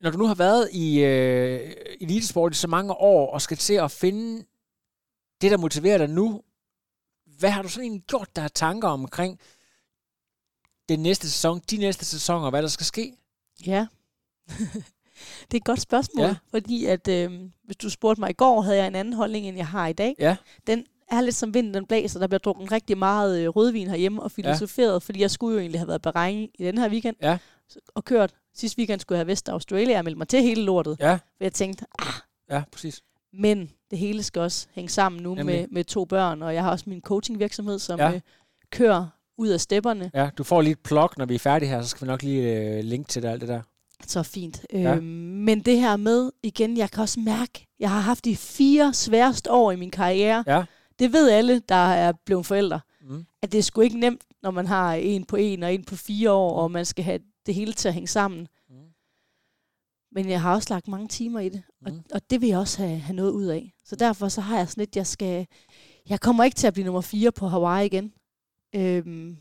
når 0.00 0.10
du 0.10 0.18
nu 0.18 0.26
har 0.26 0.34
været 0.34 0.68
i 0.72 1.04
øh, 1.04 1.72
elitesport 2.00 2.52
i 2.52 2.58
så 2.58 2.68
mange 2.68 2.92
år, 2.92 3.32
og 3.32 3.42
skal 3.42 3.56
til 3.56 3.74
at 3.74 3.90
finde 3.90 4.44
det, 5.40 5.50
der 5.50 5.56
motiverer 5.56 5.98
dig 5.98 6.08
nu, 6.08 6.42
hvad 7.38 7.50
har 7.50 7.62
du 7.62 7.68
så 7.68 7.80
egentlig 7.80 8.02
gjort 8.02 8.36
der 8.36 8.48
tanker 8.48 8.88
omkring 8.88 9.40
den 10.88 11.00
næste 11.00 11.30
sæson, 11.30 11.60
de 11.70 11.76
næste 11.76 12.04
sæsoner, 12.04 12.50
hvad 12.50 12.62
der 12.62 12.68
skal 12.68 12.86
ske? 12.86 13.12
Ja. 13.66 13.86
det 15.48 15.54
er 15.54 15.56
et 15.56 15.64
godt 15.64 15.80
spørgsmål, 15.80 16.26
Ja. 16.26 16.36
fordi 16.50 16.84
at 16.86 17.08
øh, 17.08 17.40
hvis 17.64 17.76
du 17.76 17.90
spurgte 17.90 18.20
mig 18.20 18.30
i 18.30 18.32
går, 18.32 18.60
havde 18.60 18.76
jeg 18.78 18.86
en 18.86 18.94
anden 18.94 19.14
holdning, 19.14 19.46
end 19.48 19.56
jeg 19.56 19.66
har 19.66 19.86
i 19.86 19.92
dag. 19.92 20.14
Ja. 20.18 20.36
Den 20.66 20.86
er 21.10 21.20
lidt 21.20 21.34
som 21.34 21.54
vinden, 21.54 21.74
den 21.74 21.86
blæser. 21.86 22.20
Der 22.20 22.26
bliver 22.26 22.38
drukket 22.38 22.72
rigtig 22.72 22.98
meget 22.98 23.40
øh, 23.40 23.48
rødvin 23.48 23.88
herhjemme 23.88 24.22
og 24.22 24.30
filosoferet, 24.30 24.92
ja. 24.92 24.98
fordi 24.98 25.20
jeg 25.20 25.30
skulle 25.30 25.54
jo 25.54 25.60
egentlig 25.60 25.80
have 25.80 25.88
været 25.88 26.02
Bahrain 26.02 26.48
i 26.58 26.64
den 26.64 26.78
her 26.78 26.88
weekend 26.90 27.16
Ja. 27.22 27.38
og 27.88 28.04
kørt. 28.04 28.34
Sidste 28.54 28.78
weekend 28.78 29.00
skulle 29.00 29.16
jeg 29.16 29.20
have 29.20 29.26
Vest 29.26 29.48
Australia 29.48 29.98
og 29.98 30.04
meldt 30.04 30.18
mig 30.18 30.28
til 30.28 30.42
hele 30.42 30.62
lortet. 30.62 30.96
Ja, 31.00 31.14
For 31.14 31.20
jeg 31.44 31.52
tænkte, 31.52 31.84
ah, 31.98 32.12
ja, 32.50 32.62
præcis. 32.72 33.02
men 33.32 33.70
det 33.90 33.98
hele 33.98 34.22
skal 34.22 34.42
også 34.42 34.66
hænge 34.72 34.88
sammen 34.88 35.22
nu 35.22 35.34
Nemlig. 35.34 35.56
med, 35.60 35.66
med 35.70 35.84
to 35.84 36.04
børn, 36.04 36.42
og 36.42 36.54
jeg 36.54 36.62
har 36.62 36.70
også 36.70 36.84
min 36.88 37.00
coachingvirksomhed, 37.00 37.78
som 37.78 37.98
ja. 38.00 38.12
øh, 38.14 38.20
kører 38.70 39.06
ud 39.38 39.48
af 39.48 39.60
stepperne. 39.60 40.10
Ja, 40.14 40.30
du 40.38 40.44
får 40.44 40.60
lige 40.62 40.72
et 40.72 40.80
plug, 40.80 41.08
når 41.16 41.26
vi 41.26 41.34
er 41.34 41.38
færdige 41.38 41.68
her, 41.68 41.82
så 41.82 41.88
skal 41.88 42.06
vi 42.06 42.10
nok 42.10 42.22
lige 42.22 42.58
øh, 42.78 42.84
linke 42.84 43.08
til 43.08 43.22
det, 43.22 43.28
alt 43.28 43.40
det 43.40 43.48
der. 43.48 43.62
Så 44.06 44.22
fint. 44.22 44.66
Ja. 44.72 44.94
Øhm, 44.96 45.04
men 45.44 45.60
det 45.60 45.80
her 45.80 45.96
med, 45.96 46.30
igen, 46.42 46.76
jeg 46.76 46.90
kan 46.90 47.02
også 47.02 47.20
mærke, 47.20 47.66
jeg 47.80 47.90
har 47.90 48.00
haft 48.00 48.24
de 48.24 48.36
fire 48.36 48.94
sværeste 48.94 49.50
år 49.52 49.72
i 49.72 49.76
min 49.76 49.90
karriere. 49.90 50.44
Ja. 50.46 50.64
Det 50.98 51.12
ved 51.12 51.30
alle, 51.30 51.58
der 51.68 51.74
er 51.74 52.12
blevet 52.26 52.46
forældre. 52.46 52.80
Mm. 53.00 53.24
At 53.42 53.52
det 53.52 53.58
er 53.58 53.62
sgu 53.62 53.80
ikke 53.80 53.98
nemt, 53.98 54.24
når 54.42 54.50
man 54.50 54.66
har 54.66 54.94
en 54.94 55.24
på 55.24 55.36
en 55.36 55.62
og 55.62 55.74
en 55.74 55.84
på 55.84 55.96
fire 55.96 56.32
år, 56.32 56.60
og 56.62 56.70
man 56.70 56.84
skal 56.84 57.04
have 57.04 57.18
det 57.46 57.54
hele 57.54 57.72
til 57.72 57.88
at 57.88 57.94
hænge 57.94 58.08
sammen. 58.08 58.48
Mm. 58.70 58.74
Men 60.12 60.28
jeg 60.30 60.40
har 60.42 60.54
også 60.54 60.74
lagt 60.74 60.88
mange 60.88 61.08
timer 61.08 61.40
i 61.40 61.48
det, 61.48 61.62
og, 61.86 61.92
Mm. 61.92 62.02
og 62.14 62.30
det 62.30 62.40
vil 62.40 62.48
jeg 62.48 62.58
også 62.58 62.82
have, 62.82 62.98
have 62.98 63.16
noget 63.16 63.30
ud 63.30 63.44
af. 63.46 63.72
Så 63.84 63.96
derfor 63.96 64.28
så 64.28 64.40
har 64.40 64.56
jeg 64.58 64.68
sådan 64.68 64.80
lidt, 64.82 64.96
jeg 64.96 65.06
skal... 65.06 65.46
Jeg 66.08 66.20
kommer 66.20 66.44
ikke 66.44 66.54
til 66.54 66.66
at 66.66 66.72
blive 66.72 66.84
nummer 66.84 67.00
fire 67.00 67.32
på 67.32 67.48
Hawaii 67.48 67.86
igen. 67.86 68.12
Øhm, 68.76 69.36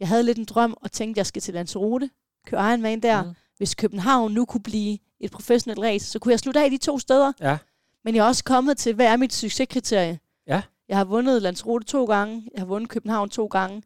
jeg 0.00 0.08
havde 0.08 0.22
lidt 0.22 0.38
en 0.38 0.44
drøm 0.44 0.76
og 0.80 0.92
tænkte, 0.92 1.14
at 1.14 1.16
jeg 1.16 1.26
skal 1.26 1.42
til 1.42 1.54
Lanzarote, 1.54 2.10
køre 2.46 2.70
Ironman 2.70 3.00
der. 3.00 3.22
Mm. 3.22 3.30
Hvis 3.56 3.74
København 3.74 4.32
nu 4.32 4.44
kunne 4.44 4.62
blive 4.62 4.98
et 5.20 5.30
professionelt 5.30 5.80
race, 5.80 6.06
så 6.06 6.18
kunne 6.18 6.32
jeg 6.32 6.40
slutte 6.40 6.64
af 6.64 6.70
de 6.70 6.76
to 6.76 6.98
steder. 6.98 7.32
Ja. 7.40 7.58
Men 8.04 8.14
jeg 8.14 8.22
er 8.22 8.26
også 8.26 8.44
kommet 8.44 8.78
til, 8.78 8.94
hvad 8.94 9.06
er 9.06 9.16
mit 9.16 9.32
succeskriterie? 9.32 10.18
Ja. 10.46 10.62
Jeg 10.88 10.96
har 10.96 11.04
vundet 11.04 11.42
Lanzarote 11.42 11.86
to 11.86 12.04
gange, 12.04 12.48
jeg 12.52 12.60
har 12.60 12.66
vundet 12.66 12.90
København 12.90 13.28
to 13.30 13.46
gange. 13.46 13.82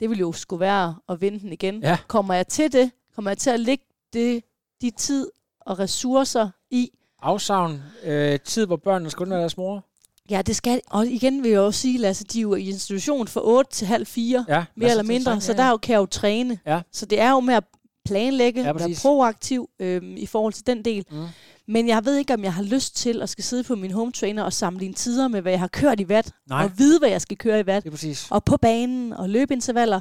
Det 0.00 0.10
vil 0.10 0.18
jo 0.18 0.32
skulle 0.32 0.60
være 0.60 0.96
at 1.08 1.20
vinde 1.20 1.40
den 1.40 1.52
igen. 1.52 1.82
Ja. 1.82 1.98
Kommer 2.06 2.34
jeg 2.34 2.46
til 2.46 2.72
det? 2.72 2.90
Kommer 3.14 3.30
jeg 3.30 3.38
til 3.38 3.50
at 3.50 3.60
lægge 3.60 3.84
det, 4.12 4.44
de 4.80 4.90
tid 4.90 5.30
og 5.60 5.78
ressourcer 5.78 6.50
i? 6.70 6.90
Afsavn, 7.22 7.82
øh, 8.04 8.40
tid, 8.40 8.66
hvor 8.66 8.76
børnene 8.76 9.10
skal 9.10 9.22
undvære 9.22 9.40
deres 9.40 9.56
mor. 9.56 9.84
Ja, 10.30 10.42
det 10.42 10.56
skal 10.56 10.80
Og 10.90 11.06
igen 11.06 11.42
vil 11.42 11.50
jeg 11.50 11.58
jo 11.58 11.72
sige, 11.72 11.98
Lasse, 11.98 12.24
de 12.24 12.38
er 12.38 12.42
jo 12.42 12.54
i 12.54 12.68
institution 12.68 13.28
fra 13.28 13.40
8 13.44 13.70
til 13.70 13.86
halv 13.86 14.06
4, 14.06 14.44
Ja, 14.48 14.64
mere 14.76 14.90
eller 14.90 15.02
mindre. 15.02 15.40
Så 15.40 15.52
der 15.52 15.62
er 15.62 15.70
jo, 15.70 15.76
kan 15.76 15.92
jeg 15.92 16.00
jo 16.00 16.06
træne. 16.06 16.58
Ja. 16.66 16.80
Så 16.92 17.06
det 17.06 17.20
er 17.20 17.30
jo 17.30 17.40
med 17.40 17.54
at 17.54 17.64
planlægge, 18.04 18.60
Ja, 18.60 18.66
ja, 18.66 18.72
være 18.72 18.94
proaktiv 19.02 19.70
øhm, 19.80 20.16
i 20.16 20.26
forhold 20.26 20.52
til 20.52 20.66
den 20.66 20.84
del. 20.84 21.04
Mm. 21.10 21.26
Men 21.68 21.88
jeg 21.88 22.04
ved 22.04 22.16
ikke, 22.16 22.34
om 22.34 22.44
jeg 22.44 22.54
har 22.54 22.62
lyst 22.62 22.96
til 22.96 23.22
at 23.22 23.28
skal 23.28 23.44
sidde 23.44 23.64
på 23.64 23.74
min 23.74 23.90
home 23.90 24.12
trainer 24.12 24.42
og 24.42 24.52
sammenligne 24.52 24.94
tider 24.94 25.28
med, 25.28 25.42
hvad 25.42 25.52
jeg 25.52 25.60
har 25.60 25.68
kørt 25.68 26.00
i 26.00 26.08
vat. 26.08 26.32
Nej. 26.48 26.64
Og 26.64 26.78
vide, 26.78 26.98
hvad 26.98 27.08
jeg 27.08 27.20
skal 27.20 27.36
køre 27.36 27.60
i 27.60 27.66
vat. 27.66 27.84
Og 28.30 28.44
på 28.44 28.56
banen 28.56 29.12
og 29.12 29.28
løbeintervaller. 29.28 30.00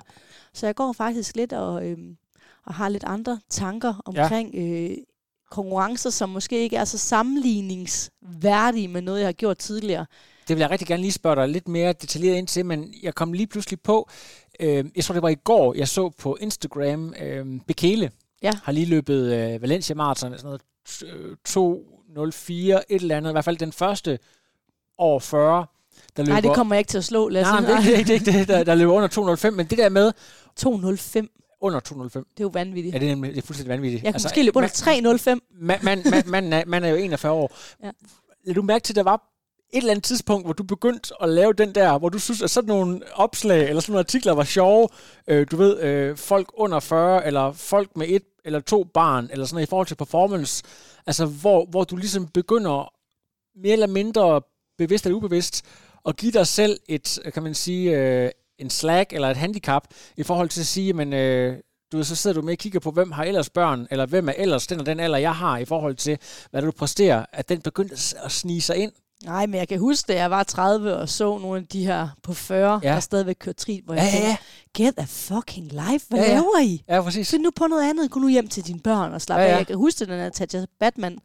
Så 0.53 0.65
jeg 0.65 0.75
går 0.75 0.93
faktisk 0.93 1.35
lidt 1.35 1.53
og, 1.53 1.85
øhm, 1.85 2.17
og 2.65 2.73
har 2.73 2.89
lidt 2.89 3.03
andre 3.03 3.39
tanker 3.49 4.01
omkring 4.05 4.53
ja. 4.53 4.61
øh, 4.61 4.97
konkurrencer, 5.51 6.09
som 6.09 6.29
måske 6.29 6.59
ikke 6.59 6.75
er 6.75 6.85
så 6.85 6.97
sammenligningsværdige 6.97 8.87
med 8.87 9.01
noget, 9.01 9.19
jeg 9.19 9.27
har 9.27 9.31
gjort 9.33 9.57
tidligere. 9.57 10.05
Det 10.47 10.55
vil 10.55 10.61
jeg 10.61 10.69
rigtig 10.71 10.87
gerne 10.87 11.01
lige 11.01 11.11
spørge 11.11 11.35
dig 11.35 11.47
lidt 11.49 11.67
mere 11.67 11.93
detaljeret 11.93 12.35
ind 12.37 12.47
til, 12.47 12.65
men 12.65 12.93
jeg 13.03 13.15
kom 13.15 13.33
lige 13.33 13.47
pludselig 13.47 13.81
på, 13.81 14.09
øh, 14.59 14.85
jeg 14.95 15.03
tror 15.03 15.13
det 15.13 15.21
var 15.21 15.29
i 15.29 15.35
går, 15.35 15.73
jeg 15.73 15.87
så 15.87 16.09
på 16.09 16.37
Instagram, 16.41 17.13
øh, 17.21 17.45
Bekele 17.67 18.11
Ja. 18.43 18.51
har 18.63 18.71
lige 18.71 18.85
løbet 18.85 19.33
øh, 19.33 19.61
Valencia 19.61 19.95
Marathon, 19.95 20.31
sådan 20.37 20.45
noget 20.45 20.61
t- 20.89 21.05
øh, 21.05 21.35
2.04, 21.49 22.83
et 22.89 23.01
eller 23.01 23.17
andet, 23.17 23.29
i 23.29 23.33
hvert 23.33 23.45
fald 23.45 23.57
den 23.57 23.71
første 23.71 24.19
over 24.97 25.19
40, 25.19 25.65
der 26.17 26.23
løber... 26.23 26.31
Nej, 26.33 26.41
det 26.41 26.55
kommer 26.55 26.75
jeg 26.75 26.79
ikke 26.79 26.89
til 26.89 26.97
at 26.97 27.03
slå, 27.03 27.29
Lasse. 27.29 27.51
Nej, 27.53 27.61
det, 27.61 27.93
er 28.09 28.13
ikke 28.13 28.31
det 28.31 28.47
der, 28.47 28.63
der 28.63 28.75
løber 28.75 28.93
under 28.93 29.07
205, 29.07 29.53
men 29.53 29.65
det 29.65 29.77
der 29.77 29.89
med 29.89 30.11
205, 30.55 31.29
under 31.61 31.79
205, 31.79 32.23
det 32.31 32.39
er 32.39 32.43
jo 32.43 32.49
vanvittigt. 32.53 32.93
ja, 32.93 32.99
det 32.99 33.05
er, 33.05 33.15
nemlig- 33.15 33.35
det 33.35 33.41
er 33.43 33.45
fuldstændig 33.45 33.69
vanvittigt. 33.69 34.03
Jeg 34.03 34.13
kunne 34.13 34.23
måske 34.23 34.43
løbe 34.43 34.57
under 34.57 34.69
305. 34.69 35.41
man, 35.61 35.79
man, 35.83 36.01
man, 36.11 36.23
man, 36.27 36.53
er, 36.53 36.63
man 36.67 36.83
er 36.83 36.89
jo 36.89 36.95
41 36.95 37.31
år. 37.33 37.51
Ja. 37.83 37.91
Lad 38.45 38.55
du 38.55 38.61
mærke 38.61 38.83
til, 38.83 38.93
at 38.93 38.95
der 38.95 39.03
var 39.03 39.15
et 39.73 39.77
eller 39.77 39.91
andet 39.91 40.03
tidspunkt, 40.03 40.45
hvor 40.47 40.53
du 40.53 40.63
begyndte 40.63 41.13
at 41.21 41.29
lave 41.29 41.53
den 41.53 41.75
der, 41.75 41.97
hvor 41.97 42.09
du 42.09 42.19
synes, 42.19 42.41
at 42.41 42.49
sådan 42.49 42.67
nogle 42.67 43.01
opslag 43.13 43.69
eller 43.69 43.81
sådan 43.81 43.91
nogle 43.91 43.99
artikler 43.99 44.33
var 44.33 44.43
sjove. 44.43 44.87
Øh, 45.27 45.47
du 45.51 45.57
ved, 45.57 45.79
øh, 45.81 46.17
folk 46.17 46.47
under 46.53 46.79
40, 46.79 47.25
eller 47.25 47.51
folk 47.51 47.97
med 47.97 48.05
et 48.09 48.23
eller 48.45 48.59
to 48.59 48.83
barn, 48.83 49.29
eller 49.31 49.45
sådan 49.45 49.55
noget, 49.55 49.67
i 49.67 49.69
forhold 49.69 49.87
til 49.87 49.95
performance. 49.95 50.63
Altså, 51.07 51.25
hvor, 51.25 51.65
hvor 51.65 51.83
du 51.83 51.95
ligesom 51.95 52.27
begynder 52.27 52.93
mere 53.61 53.73
eller 53.73 53.87
mindre 53.87 54.41
bevidst 54.77 55.05
eller 55.05 55.17
ubevidst, 55.17 55.65
at 56.07 56.17
give 56.17 56.31
dig 56.31 56.47
selv 56.47 56.79
et, 56.89 57.19
kan 57.33 57.43
man 57.43 57.53
sige, 57.53 57.97
øh, 57.99 58.31
en 58.59 58.69
slag 58.69 59.07
eller 59.11 59.29
et 59.29 59.37
handicap, 59.37 59.87
i 60.17 60.23
forhold 60.23 60.49
til 60.49 60.61
at 60.61 60.67
sige, 60.67 60.93
men 60.93 61.13
øh, 61.13 61.57
du 61.91 62.03
så 62.03 62.15
sidder 62.15 62.33
du 62.33 62.45
med 62.45 62.53
og 62.53 62.57
kigger 62.57 62.79
på, 62.79 62.91
hvem 62.91 63.11
har 63.11 63.23
ellers 63.23 63.49
børn, 63.49 63.87
eller 63.91 64.05
hvem 64.05 64.29
er 64.29 64.33
ellers 64.37 64.67
den 64.67 64.79
og 64.79 64.85
den 64.85 64.99
alder, 64.99 65.17
jeg 65.17 65.35
har, 65.35 65.57
i 65.57 65.65
forhold 65.65 65.95
til, 65.95 66.17
hvad 66.51 66.61
du 66.61 66.71
præsterer, 66.71 67.25
at 67.33 67.49
den 67.49 67.61
begyndte 67.61 67.95
at 68.23 68.31
snige 68.31 68.61
sig 68.61 68.77
ind. 68.77 68.91
Nej, 69.23 69.45
men 69.45 69.55
jeg 69.55 69.67
kan 69.67 69.79
huske, 69.79 70.07
da 70.07 70.17
jeg 70.17 70.31
var 70.31 70.43
30 70.43 70.95
og 70.95 71.09
så 71.09 71.37
nogle 71.37 71.59
af 71.59 71.67
de 71.67 71.85
her 71.85 72.09
på 72.23 72.33
40, 72.33 72.79
ja. 72.83 72.93
der 72.93 72.99
stadigvæk 72.99 73.35
kørte 73.39 73.57
trit, 73.57 73.83
hvor 73.85 73.93
jeg 73.93 74.09
ja, 74.13 74.19
tænkte, 74.19 74.43
get 74.77 74.93
a 74.97 75.05
fucking 75.07 75.71
life, 75.71 76.05
hvad 76.09 76.19
ja, 76.19 76.25
ja. 76.25 76.33
laver 76.33 76.61
I? 76.63 76.83
Ja, 76.87 77.01
præcis. 77.01 77.29
Find 77.29 77.43
nu 77.43 77.51
på 77.55 77.67
noget 77.67 77.89
andet, 77.89 78.11
gå 78.11 78.19
nu 78.19 78.29
hjem 78.29 78.47
til 78.47 78.67
dine 78.67 78.79
børn 78.79 79.13
og 79.13 79.21
slappe 79.21 79.41
ja, 79.41 79.47
ja. 79.47 79.53
af. 79.53 79.57
Jeg 79.57 79.67
kan 79.67 79.75
huske, 79.75 80.05
den 80.05 80.19
her 80.19 80.29
Tatja 80.29 80.65
Batman 80.79 81.19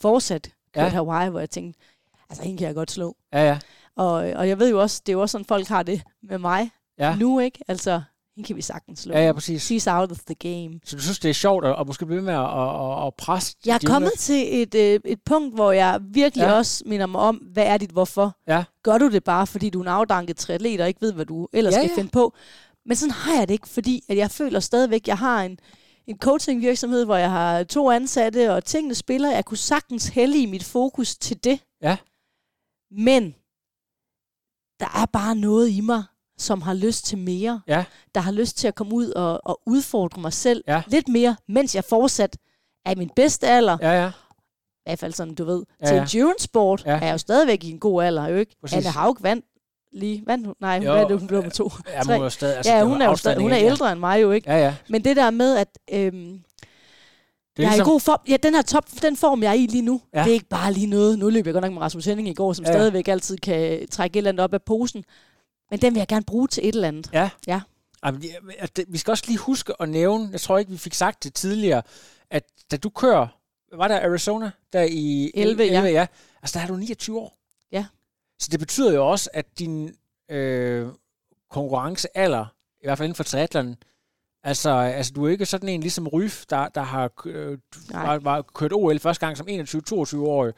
fortsat 0.00 0.50
kørte 0.74 0.86
ja. 0.86 0.92
Hawaii, 0.92 1.30
hvor 1.30 1.40
jeg 1.40 1.50
tænkte, 1.50 1.80
altså 2.30 2.44
hende 2.44 2.58
kan 2.58 2.66
jeg 2.66 2.74
godt 2.74 2.90
slå. 2.90 3.16
Ja, 3.32 3.48
ja. 3.48 3.58
Og, 3.98 4.12
og 4.12 4.48
jeg 4.48 4.58
ved 4.58 4.70
jo 4.70 4.80
også, 4.80 5.02
det 5.06 5.12
er 5.12 5.16
jo 5.16 5.20
også 5.20 5.32
sådan, 5.32 5.44
folk 5.44 5.68
har 5.68 5.82
det 5.82 6.02
med 6.22 6.38
mig 6.38 6.70
ja. 6.98 7.16
nu, 7.16 7.40
ikke? 7.40 7.58
Altså, 7.68 8.02
hende 8.36 8.46
kan 8.46 8.56
vi 8.56 8.62
sagtens 8.62 8.98
slå. 8.98 9.14
Ja, 9.14 9.26
ja, 9.26 9.32
præcis. 9.32 9.70
She's 9.70 9.92
out 9.92 10.12
of 10.12 10.18
the 10.18 10.34
game. 10.34 10.80
Så 10.84 10.96
du 10.96 11.02
synes, 11.02 11.18
det 11.18 11.28
er 11.28 11.34
sjovt 11.34 11.64
at, 11.64 11.76
at 11.80 11.86
måske 11.86 12.06
blive 12.06 12.22
med 12.22 12.34
at, 12.34 12.40
at, 12.40 13.06
at 13.06 13.14
presse? 13.14 13.56
Jeg 13.66 13.74
er 13.74 13.86
kommet 13.86 14.08
unge? 14.08 14.16
til 14.16 14.62
et, 14.62 14.74
øh, 14.74 15.00
et 15.04 15.22
punkt, 15.26 15.54
hvor 15.54 15.72
jeg 15.72 16.00
virkelig 16.02 16.42
ja. 16.42 16.52
også 16.52 16.82
minder 16.86 17.06
mig 17.06 17.20
om, 17.20 17.36
hvad 17.36 17.66
er 17.66 17.76
dit 17.76 17.90
hvorfor? 17.90 18.36
Ja. 18.48 18.64
Gør 18.82 18.98
du 18.98 19.10
det 19.10 19.24
bare, 19.24 19.46
fordi 19.46 19.70
du 19.70 19.78
er 19.78 19.82
en 19.82 19.88
afdanket 19.88 20.36
triatlet 20.36 20.80
og 20.80 20.88
ikke 20.88 21.00
ved, 21.00 21.12
hvad 21.12 21.26
du 21.26 21.48
ellers 21.52 21.74
ja, 21.74 21.78
skal 21.78 21.90
ja. 21.90 21.96
finde 21.96 22.10
på? 22.10 22.34
Men 22.86 22.96
sådan 22.96 23.12
har 23.12 23.34
jeg 23.38 23.48
det 23.48 23.54
ikke, 23.54 23.68
fordi 23.68 24.02
at 24.08 24.16
jeg 24.16 24.30
føler 24.30 24.60
stadigvæk, 24.60 25.08
jeg 25.08 25.18
har 25.18 25.42
en, 25.42 25.58
en 26.06 26.18
coaching 26.18 26.60
virksomhed, 26.60 27.04
hvor 27.04 27.16
jeg 27.16 27.30
har 27.30 27.64
to 27.64 27.90
ansatte, 27.90 28.52
og 28.54 28.64
tingene 28.64 28.94
spiller. 28.94 29.30
Jeg 29.30 29.44
kunne 29.44 29.58
sagtens 29.58 30.08
hælde 30.08 30.42
i 30.42 30.46
mit 30.46 30.64
fokus 30.64 31.16
til 31.16 31.44
det. 31.44 31.60
Ja. 31.82 31.96
Men 32.90 33.34
der 34.80 34.86
er 35.02 35.06
bare 35.12 35.34
noget 35.34 35.68
i 35.68 35.80
mig, 35.80 36.02
som 36.38 36.62
har 36.62 36.74
lyst 36.74 37.06
til 37.06 37.18
mere. 37.18 37.60
Ja. 37.68 37.84
Der 38.14 38.20
har 38.20 38.32
lyst 38.32 38.58
til 38.58 38.68
at 38.68 38.74
komme 38.74 38.94
ud 38.94 39.10
og, 39.10 39.40
og 39.44 39.60
udfordre 39.66 40.20
mig 40.20 40.32
selv 40.32 40.64
ja. 40.68 40.82
lidt 40.86 41.08
mere, 41.08 41.36
mens 41.48 41.74
jeg 41.74 41.84
fortsat 41.84 42.36
er 42.86 42.90
i 42.90 42.94
min 42.94 43.10
bedste 43.16 43.48
alder. 43.48 43.78
Ja, 43.80 44.02
ja. 44.02 44.08
I 44.08 44.90
hvert 44.90 44.98
fald 44.98 45.12
sådan, 45.12 45.34
du 45.34 45.44
ved. 45.44 45.64
Ja, 45.80 45.86
til 45.86 45.96
endurance 45.96 46.44
sport 46.44 46.82
ja. 46.86 46.90
er 46.90 47.04
jeg 47.04 47.12
jo 47.12 47.18
stadigvæk 47.18 47.64
i 47.64 47.70
en 47.70 47.78
god 47.78 48.02
alder, 48.02 48.28
jo 48.28 48.36
ikke? 48.36 48.56
Præcis. 48.60 48.76
Anne 48.76 48.88
Haug 48.88 49.16
vandt 49.20 49.44
lige. 49.92 50.22
Vandt 50.26 50.46
hun? 50.46 50.54
Nej, 50.60 50.78
hun 50.78 50.88
vandt, 50.88 51.18
hun 51.18 51.28
blev 51.28 51.42
med 51.42 51.50
to. 51.50 51.70
Ja, 51.88 52.14
hun 52.16 52.24
er 52.24 52.28
stadig, 52.28 52.56
altså, 52.56 52.72
ja, 52.72 52.84
hun 52.84 53.02
er, 53.02 53.06
jo 53.06 53.16
stadig, 53.16 53.40
hun 53.40 53.52
er 53.52 53.58
ældre 53.58 53.86
ja. 53.86 53.92
end 53.92 54.00
mig 54.00 54.22
jo, 54.22 54.30
ikke? 54.30 54.50
Ja, 54.50 54.58
ja. 54.58 54.74
Men 54.88 55.04
det 55.04 55.16
der 55.16 55.30
med, 55.30 55.56
at 55.56 55.78
øhm, 55.92 56.40
det 57.58 57.64
er 57.64 57.68
jeg 57.68 57.76
ligesom... 57.76 57.86
er 57.86 57.90
i 57.90 57.92
god 57.92 58.00
form. 58.00 58.18
Ja, 58.28 58.36
den 58.36 58.54
her 58.54 58.62
top, 58.62 58.84
den 59.02 59.16
form, 59.16 59.42
jeg 59.42 59.50
er 59.50 59.54
i 59.54 59.66
lige 59.66 59.82
nu, 59.82 60.00
ja. 60.14 60.22
det 60.22 60.28
er 60.28 60.34
ikke 60.34 60.48
bare 60.48 60.72
lige 60.72 60.86
noget. 60.86 61.18
Nu 61.18 61.30
løb 61.30 61.46
jeg 61.46 61.54
godt 61.54 61.64
nok 61.64 61.72
med 61.72 61.82
Rasmus 61.82 62.04
Henning 62.04 62.28
i 62.28 62.34
går, 62.34 62.52
som 62.52 62.64
ja. 62.64 62.72
stadigvæk 62.72 63.08
altid 63.08 63.36
kan 63.36 63.88
trække 63.88 64.16
et 64.16 64.20
eller 64.20 64.28
andet 64.28 64.44
op 64.44 64.54
af 64.54 64.62
posen. 64.62 65.04
Men 65.70 65.80
den 65.80 65.94
vil 65.94 66.00
jeg 66.00 66.08
gerne 66.08 66.24
bruge 66.24 66.48
til 66.48 66.68
et 66.68 66.74
eller 66.74 66.88
andet. 66.88 67.10
Ja. 67.12 67.30
ja. 67.46 67.60
Jamen, 68.04 68.22
vi 68.88 68.98
skal 68.98 69.10
også 69.10 69.24
lige 69.26 69.38
huske 69.38 69.72
at 69.80 69.88
nævne, 69.88 70.28
jeg 70.32 70.40
tror 70.40 70.58
ikke, 70.58 70.70
vi 70.70 70.78
fik 70.78 70.94
sagt 70.94 71.24
det 71.24 71.34
tidligere, 71.34 71.82
at 72.30 72.44
da 72.70 72.76
du 72.76 72.88
kører, 72.88 73.26
var 73.76 73.88
der 73.88 74.00
Arizona, 74.00 74.50
der 74.72 74.82
i 74.82 75.30
11, 75.34 75.64
11 75.64 75.88
ja. 75.88 75.92
ja. 75.92 76.06
Altså, 76.42 76.58
der 76.58 76.64
er 76.64 76.68
du 76.68 76.76
29 76.76 77.18
år. 77.18 77.38
Ja. 77.72 77.86
Så 78.38 78.48
det 78.50 78.60
betyder 78.60 78.94
jo 78.94 79.10
også, 79.10 79.30
at 79.32 79.58
din 79.58 79.94
øh, 80.30 80.88
konkurrencealder, 81.50 82.46
i 82.82 82.86
hvert 82.86 82.98
fald 82.98 83.06
inden 83.06 83.16
for 83.16 83.24
triathlon, 83.24 83.76
Altså, 84.44 84.70
altså, 84.70 85.12
du 85.12 85.24
er 85.24 85.28
ikke 85.30 85.46
sådan 85.46 85.68
en 85.68 85.80
ligesom 85.80 86.08
Ryf, 86.08 86.44
der, 86.50 86.68
der 86.68 86.82
har 86.82 87.10
øh, 87.26 87.58
var, 87.92 88.18
var 88.18 88.42
kørt 88.54 88.72
OL 88.72 88.98
første 88.98 89.26
gang 89.26 89.36
som 89.36 89.46
21-22-årig, 89.48 90.52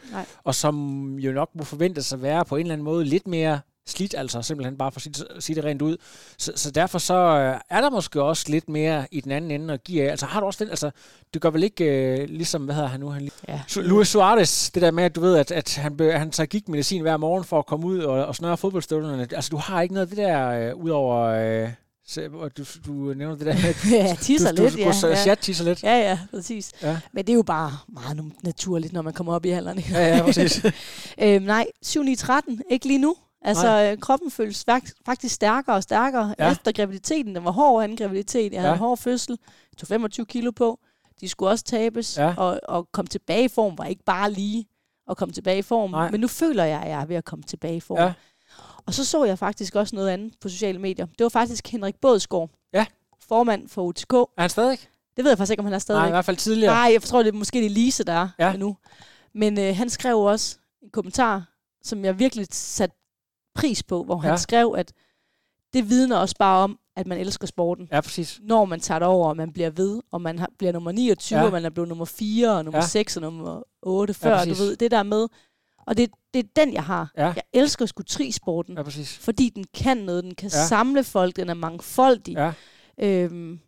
og 0.45 0.55
som 0.55 1.15
jo 1.19 1.33
nok 1.33 1.49
må 1.55 1.65
forventes 1.65 2.13
at 2.13 2.23
være 2.23 2.45
på 2.45 2.57
en 2.57 2.61
eller 2.61 2.73
anden 2.73 2.85
måde 2.85 3.05
lidt 3.05 3.27
mere 3.27 3.61
slidt, 3.91 4.15
altså 4.19 4.43
simpelthen 4.43 4.79
bare 4.79 4.93
for 4.93 5.01
at 5.01 5.43
sige 5.43 5.57
det 5.57 5.65
rent 5.65 5.83
ud. 5.83 5.97
Så, 6.39 6.53
så 6.57 6.71
derfor 6.71 6.99
så 6.99 7.15
øh, 7.15 7.61
er 7.71 7.81
der 7.81 7.91
måske 7.91 8.23
også 8.23 8.45
lidt 8.49 8.69
mere 8.69 9.07
i 9.11 9.21
den 9.21 9.33
anden 9.33 9.51
ende 9.51 9.75
at 9.75 9.85
give 9.85 10.03
af. 10.03 10.11
Altså 10.11 10.27
har 10.27 10.41
du 10.41 10.47
også 10.47 10.65
den, 10.65 10.71
altså 10.71 10.91
det 11.35 11.43
gør 11.43 11.51
vel 11.51 11.63
ikke 11.63 11.85
øh, 11.85 12.29
ligesom, 12.29 12.65
hvad 12.65 12.75
hedder 12.75 12.89
han 12.89 13.01
nu? 13.01 13.09
Han, 13.09 13.31
ja. 13.49 13.61
Luis 13.77 14.09
Suarez, 14.09 14.71
det 14.71 14.83
der 14.83 14.91
med, 14.91 15.05
at 15.05 15.15
du 15.15 15.21
ved, 15.21 15.37
at, 15.37 15.51
at 15.51 15.77
han, 15.77 15.99
han 16.01 16.31
tager 16.31 16.47
gigmedicin 16.47 17.03
hver 17.03 17.17
morgen 17.17 17.45
for 17.45 17.59
at 17.59 17.67
komme 17.67 17.87
ud 17.87 17.99
og, 17.99 18.27
og 18.27 18.37
snøre 18.37 18.57
fodboldstøvlerne. 18.57 19.29
Altså 19.33 19.49
du 19.51 19.57
har 19.57 19.83
ikke 19.83 19.95
noget 19.95 20.07
af 20.07 20.17
det 20.17 20.19
der, 20.19 20.49
øh, 20.51 20.77
udover... 20.77 21.27
Øh, 21.27 21.69
så, 22.11 22.49
du, 22.57 22.65
du 22.87 22.93
nævner 23.15 23.37
det 23.37 23.47
der 23.47 23.55
med, 23.55 23.65
at 24.01 24.09
ja, 24.09 24.17
tisser 24.21 24.53
du, 24.53 24.63
lidt, 24.63 24.75
du, 24.75 24.79
ja. 24.79 24.93
Du, 25.03 25.07
ja. 25.27 25.35
tisser 25.35 25.65
lidt. 25.65 25.83
Ja, 25.83 25.99
ja, 25.99 26.19
præcis. 26.31 26.73
Ja. 26.83 27.01
Men 27.13 27.27
det 27.27 27.33
er 27.33 27.37
jo 27.37 27.43
bare 27.43 27.73
meget 27.89 28.33
naturligt, 28.43 28.93
når 28.93 29.03
man 29.03 29.13
kommer 29.13 29.35
op 29.35 29.45
i 29.45 29.51
alderen. 29.51 29.79
Ja, 29.79 30.17
ja, 30.17 30.23
præcis. 30.23 30.65
øhm, 31.23 31.45
nej, 31.45 31.67
7-9-13, 31.87 32.61
ikke 32.71 32.87
lige 32.87 32.99
nu. 32.99 33.17
Altså, 33.43 33.67
Nej. 33.67 33.93
Øh, 33.93 33.99
kroppen 33.99 34.31
føles 34.31 34.65
faktisk 35.07 35.35
stærkere 35.35 35.77
og 35.77 35.83
stærkere 35.83 36.35
ja. 36.39 36.53
efter 36.53 36.73
graviditeten. 36.73 37.35
Den 37.35 37.45
var 37.45 37.51
hård 37.51 37.85
anden 37.85 37.97
graviditet. 37.97 38.53
Jeg 38.53 38.61
havde 38.61 38.71
ja. 38.71 38.75
en 38.75 38.79
hård 38.79 38.99
fødsel. 38.99 39.39
Jeg 39.73 39.79
tog 39.79 39.89
25 39.89 40.27
kilo 40.27 40.51
på. 40.51 40.79
De 41.21 41.29
skulle 41.29 41.51
også 41.51 41.65
tabes. 41.65 42.19
Ja. 42.19 42.35
Og, 42.37 42.61
og 42.69 42.89
komme 42.93 43.09
tilbage 43.09 43.45
i 43.45 43.49
form 43.49 43.79
var 43.79 43.85
ikke 43.85 44.05
bare 44.05 44.33
lige 44.33 44.67
at 45.11 45.17
komme 45.17 45.33
tilbage 45.33 45.59
i 45.59 45.63
form. 45.63 45.91
Nej. 45.91 46.11
Men 46.11 46.21
nu 46.21 46.29
føler 46.29 46.65
jeg, 46.65 46.81
at 46.81 46.91
jeg 46.91 47.01
er 47.01 47.07
ved 47.07 47.17
at 47.17 47.25
komme 47.25 47.43
tilbage 47.43 47.77
i 47.77 47.81
form. 47.81 47.99
Ja. 47.99 48.13
Og 48.87 48.95
så 48.95 49.05
så 49.05 49.25
jeg 49.25 49.39
faktisk 49.39 49.75
også 49.75 49.97
noget 49.97 50.09
andet 50.09 50.33
på 50.41 50.49
sociale 50.49 50.79
medier. 50.79 51.07
Det 51.07 51.23
var 51.25 51.29
faktisk 51.29 51.69
Henrik 51.69 51.95
Bådsgaard. 51.97 52.51
Ja. 52.73 52.87
Formand 53.29 53.69
for 53.69 53.83
UTK. 53.83 54.13
Er 54.13 54.27
han 54.39 54.51
stadig? 54.51 54.79
Det 55.17 55.25
ved 55.25 55.31
jeg 55.31 55.39
faktisk 55.39 55.51
ikke, 55.51 55.61
om 55.61 55.65
han 55.65 55.75
er 55.75 55.79
stadig. 55.79 56.01
Nej, 56.01 56.09
i 56.09 56.11
hvert 56.11 56.25
fald 56.25 56.37
tidligere. 56.37 56.75
Nej, 56.75 56.91
jeg 56.93 57.03
tror, 57.03 57.23
det 57.23 57.35
er 57.35 57.39
måske 57.39 57.59
det 57.59 57.67
er 57.67 57.71
Lise, 57.71 58.05
der 58.05 58.13
er 58.13 58.29
ja. 58.39 58.57
nu. 58.57 58.77
Men 59.35 59.59
øh, 59.59 59.77
han 59.77 59.91
skrev 59.91 60.19
også 60.19 60.59
en 60.83 60.91
kommentar, 60.91 61.45
som 61.83 62.05
jeg 62.05 62.19
virkelig 62.19 62.47
satte 62.51 62.97
pris 63.55 63.83
på, 63.83 64.05
hvor 64.05 64.17
han 64.17 64.31
ja. 64.31 64.37
skrev, 64.37 64.75
at 64.79 64.93
det 65.73 65.89
vidner 65.91 66.17
også 66.17 66.35
bare 66.39 66.63
om, 66.65 66.79
at 66.97 67.07
man 67.07 67.19
elsker 67.19 67.47
sporten. 67.47 67.89
Ja, 67.93 68.01
præcis. 68.01 68.41
Når 68.43 68.65
man 68.65 68.81
tager 68.81 68.99
det 68.99 69.09
over, 69.09 69.29
og 69.29 69.37
man 69.37 69.53
bliver 69.53 69.71
ved, 69.71 70.03
og 70.13 70.21
man 70.21 70.39
har, 70.39 70.49
bliver 70.59 70.73
nummer 70.73 70.93
29, 70.93 71.39
ja. 71.39 71.45
og 71.45 71.53
man 71.53 71.65
er 71.65 71.71
blevet 71.71 71.89
nummer 71.89 72.05
4, 72.05 72.57
og 72.57 72.65
nummer 72.65 72.81
ja. 72.81 72.87
6, 72.87 73.17
og 73.17 73.23
nummer 73.23 73.63
8 73.83 74.15
før, 74.15 74.39
ja, 74.39 74.45
du 74.45 74.55
ved, 74.55 74.77
det 74.77 74.91
der 74.91 75.03
med. 75.03 75.29
Og 75.91 75.97
det, 75.97 76.11
det 76.35 76.45
er 76.45 76.49
den, 76.57 76.75
jeg 76.75 76.85
har. 76.85 77.13
Ja. 77.17 77.25
Jeg 77.27 77.43
elsker 77.53 77.87
sgu 77.87 78.03
tri-sporten, 78.03 78.77
ja, 78.77 78.83
præcis. 78.83 79.19
fordi 79.19 79.49
den 79.49 79.65
kan 79.75 79.97
noget, 79.97 80.25
den 80.25 80.35
kan 80.35 80.51
ja. 80.53 80.67
samle 80.67 81.05
folk, 81.05 81.37
den 81.37 81.49
er 81.49 81.55
mangfoldig. 81.55 82.35
Ja. 82.35 82.53
Øhm, 82.99 83.61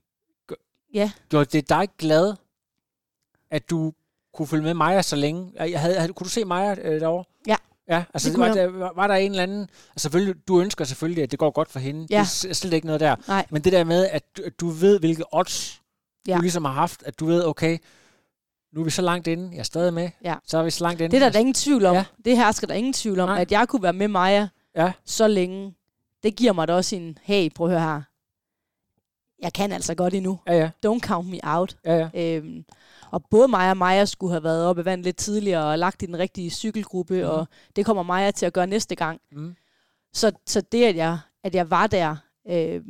ja. 0.94 1.12
Gjorde 1.28 1.44
det 1.44 1.68
dig 1.68 1.88
glad, 1.98 2.34
at 3.50 3.70
du 3.70 3.92
kunne 4.34 4.48
følge 4.48 4.62
med 4.62 4.74
Maja 4.74 5.02
så 5.02 5.16
længe? 5.16 5.52
Jeg 5.56 5.80
havde, 5.80 5.94
havde, 6.00 6.12
kunne 6.12 6.24
du 6.24 6.30
se 6.30 6.44
Maja 6.44 6.74
øh, 6.82 7.00
derovre? 7.00 7.24
Ja. 7.46 7.56
Ja, 7.88 8.04
altså 8.14 8.30
det 8.30 8.38
var, 8.38 8.54
der, 8.54 8.92
var 8.94 9.06
der 9.06 9.14
en 9.14 9.30
eller 9.30 9.42
anden... 9.42 9.60
Altså 9.60 10.02
selvfølgelig, 10.02 10.48
du 10.48 10.60
ønsker 10.60 10.84
selvfølgelig, 10.84 11.22
at 11.22 11.30
det 11.30 11.38
går 11.38 11.50
godt 11.50 11.70
for 11.70 11.78
hende. 11.78 12.06
Ja. 12.10 12.26
Det 12.42 12.50
er 12.50 12.54
slet 12.54 12.72
ikke 12.72 12.86
noget 12.86 13.00
der. 13.00 13.16
Nej. 13.28 13.46
Men 13.50 13.62
det 13.62 13.72
der 13.72 13.84
med, 13.84 14.06
at 14.06 14.36
du, 14.36 14.42
at 14.46 14.60
du 14.60 14.68
ved, 14.68 14.98
hvilke 14.98 15.24
odds 15.34 15.82
ja. 16.28 16.36
du 16.36 16.40
ligesom 16.40 16.64
har 16.64 16.72
haft, 16.72 17.02
at 17.02 17.20
du 17.20 17.26
ved, 17.26 17.44
okay, 17.44 17.78
nu 18.72 18.80
er 18.80 18.84
vi 18.84 18.90
så 18.90 19.02
langt 19.02 19.26
inde, 19.26 19.48
jeg 19.52 19.58
er 19.58 19.62
stadig 19.62 19.94
med, 19.94 20.10
ja. 20.24 20.34
så 20.44 20.58
er 20.58 20.62
vi 20.62 20.70
så 20.70 20.84
langt 20.84 21.00
inde. 21.00 21.10
Det 21.10 21.22
er 21.22 21.26
der, 21.26 21.32
der 21.32 21.38
ingen 21.38 21.54
tvivl 21.54 21.84
om. 21.84 21.94
Ja. 21.94 22.04
Det 22.24 22.36
her 22.36 22.52
skal 22.52 22.68
der 22.68 22.74
ingen 22.74 22.92
tvivl 22.92 23.20
om, 23.20 23.28
Nej. 23.28 23.40
at 23.40 23.52
jeg 23.52 23.68
kunne 23.68 23.82
være 23.82 23.92
med 23.92 24.08
Maja 24.08 24.48
ja. 24.76 24.92
så 25.04 25.28
længe. 25.28 25.74
Det 26.22 26.36
giver 26.36 26.52
mig 26.52 26.68
da 26.68 26.74
også 26.74 26.96
en, 26.96 27.18
hey, 27.22 27.50
prøv 27.54 27.66
at 27.66 27.72
høre 27.72 27.80
her. 27.80 28.02
Jeg 29.42 29.52
kan 29.52 29.72
altså 29.72 29.94
godt 29.94 30.14
endnu. 30.14 30.38
Ja, 30.46 30.58
ja. 30.58 30.70
Don't 30.86 31.00
count 31.00 31.28
me 31.28 31.38
out. 31.42 31.76
Ja, 31.84 32.08
ja. 32.14 32.36
Øhm, 32.36 32.64
og 33.10 33.24
både 33.30 33.48
mig 33.48 33.70
og 33.70 33.76
Maja 33.76 34.04
skulle 34.04 34.32
have 34.32 34.44
været 34.44 34.66
oppe 34.66 34.82
i 34.82 34.84
vand 34.84 35.02
lidt 35.02 35.16
tidligere 35.16 35.64
og 35.64 35.78
lagt 35.78 36.02
i 36.02 36.06
den 36.06 36.18
rigtige 36.18 36.50
cykelgruppe, 36.50 37.22
mm. 37.22 37.28
og 37.28 37.46
det 37.76 37.86
kommer 37.86 38.02
Maja 38.02 38.30
til 38.30 38.46
at 38.46 38.52
gøre 38.52 38.66
næste 38.66 38.94
gang. 38.94 39.20
Mm. 39.32 39.54
Så, 40.12 40.32
så 40.46 40.60
det, 40.60 40.84
at 40.84 40.96
jeg, 40.96 41.18
at 41.44 41.54
jeg 41.54 41.70
var 41.70 41.86
der, 41.86 42.16
øh, 42.48 42.82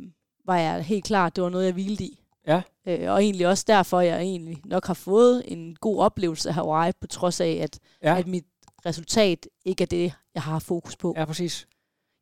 var 0.45 0.57
jeg 0.57 0.83
helt 0.83 1.05
klart, 1.05 1.35
det 1.35 1.43
var 1.43 1.49
noget, 1.49 1.65
jeg 1.65 1.73
hvilede 1.73 2.03
i. 2.03 2.19
Ja. 2.47 2.61
Øh, 2.87 3.11
og 3.11 3.23
egentlig 3.23 3.47
også 3.47 3.63
derfor, 3.67 4.01
jeg 4.01 4.19
egentlig 4.21 4.61
nok 4.65 4.87
har 4.87 4.93
fået 4.93 5.43
en 5.45 5.75
god 5.75 5.99
oplevelse 5.99 6.49
af 6.49 6.55
Hawaii, 6.55 6.91
på 7.01 7.07
trods 7.07 7.41
af, 7.41 7.59
at, 7.61 7.79
ja. 8.03 8.17
at 8.17 8.27
mit 8.27 8.45
resultat 8.85 9.47
ikke 9.65 9.81
er 9.81 9.87
det, 9.87 10.13
jeg 10.35 10.43
har 10.43 10.59
fokus 10.59 10.95
på. 10.95 11.13
Ja, 11.17 11.25
præcis. 11.25 11.67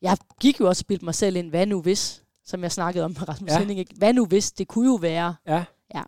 Jeg 0.01 0.17
gik 0.41 0.59
jo 0.59 0.67
også 0.67 0.83
og 0.83 0.87
bildte 0.87 1.05
mig 1.05 1.15
selv 1.15 1.35
ind, 1.35 1.49
hvad 1.49 1.65
nu 1.65 1.81
hvis, 1.81 2.23
som 2.45 2.63
jeg 2.63 2.71
snakkede 2.71 3.05
om 3.05 3.11
med 3.11 3.29
Rasmus 3.29 3.51
ja. 3.51 3.59
Henning. 3.59 3.87
Hvad 3.97 4.13
nu 4.13 4.25
hvis, 4.25 4.51
det 4.51 4.67
kunne 4.67 4.89
jo 4.89 4.95
være. 4.95 5.35
Ja. 5.47 5.63
ja. 5.95 6.03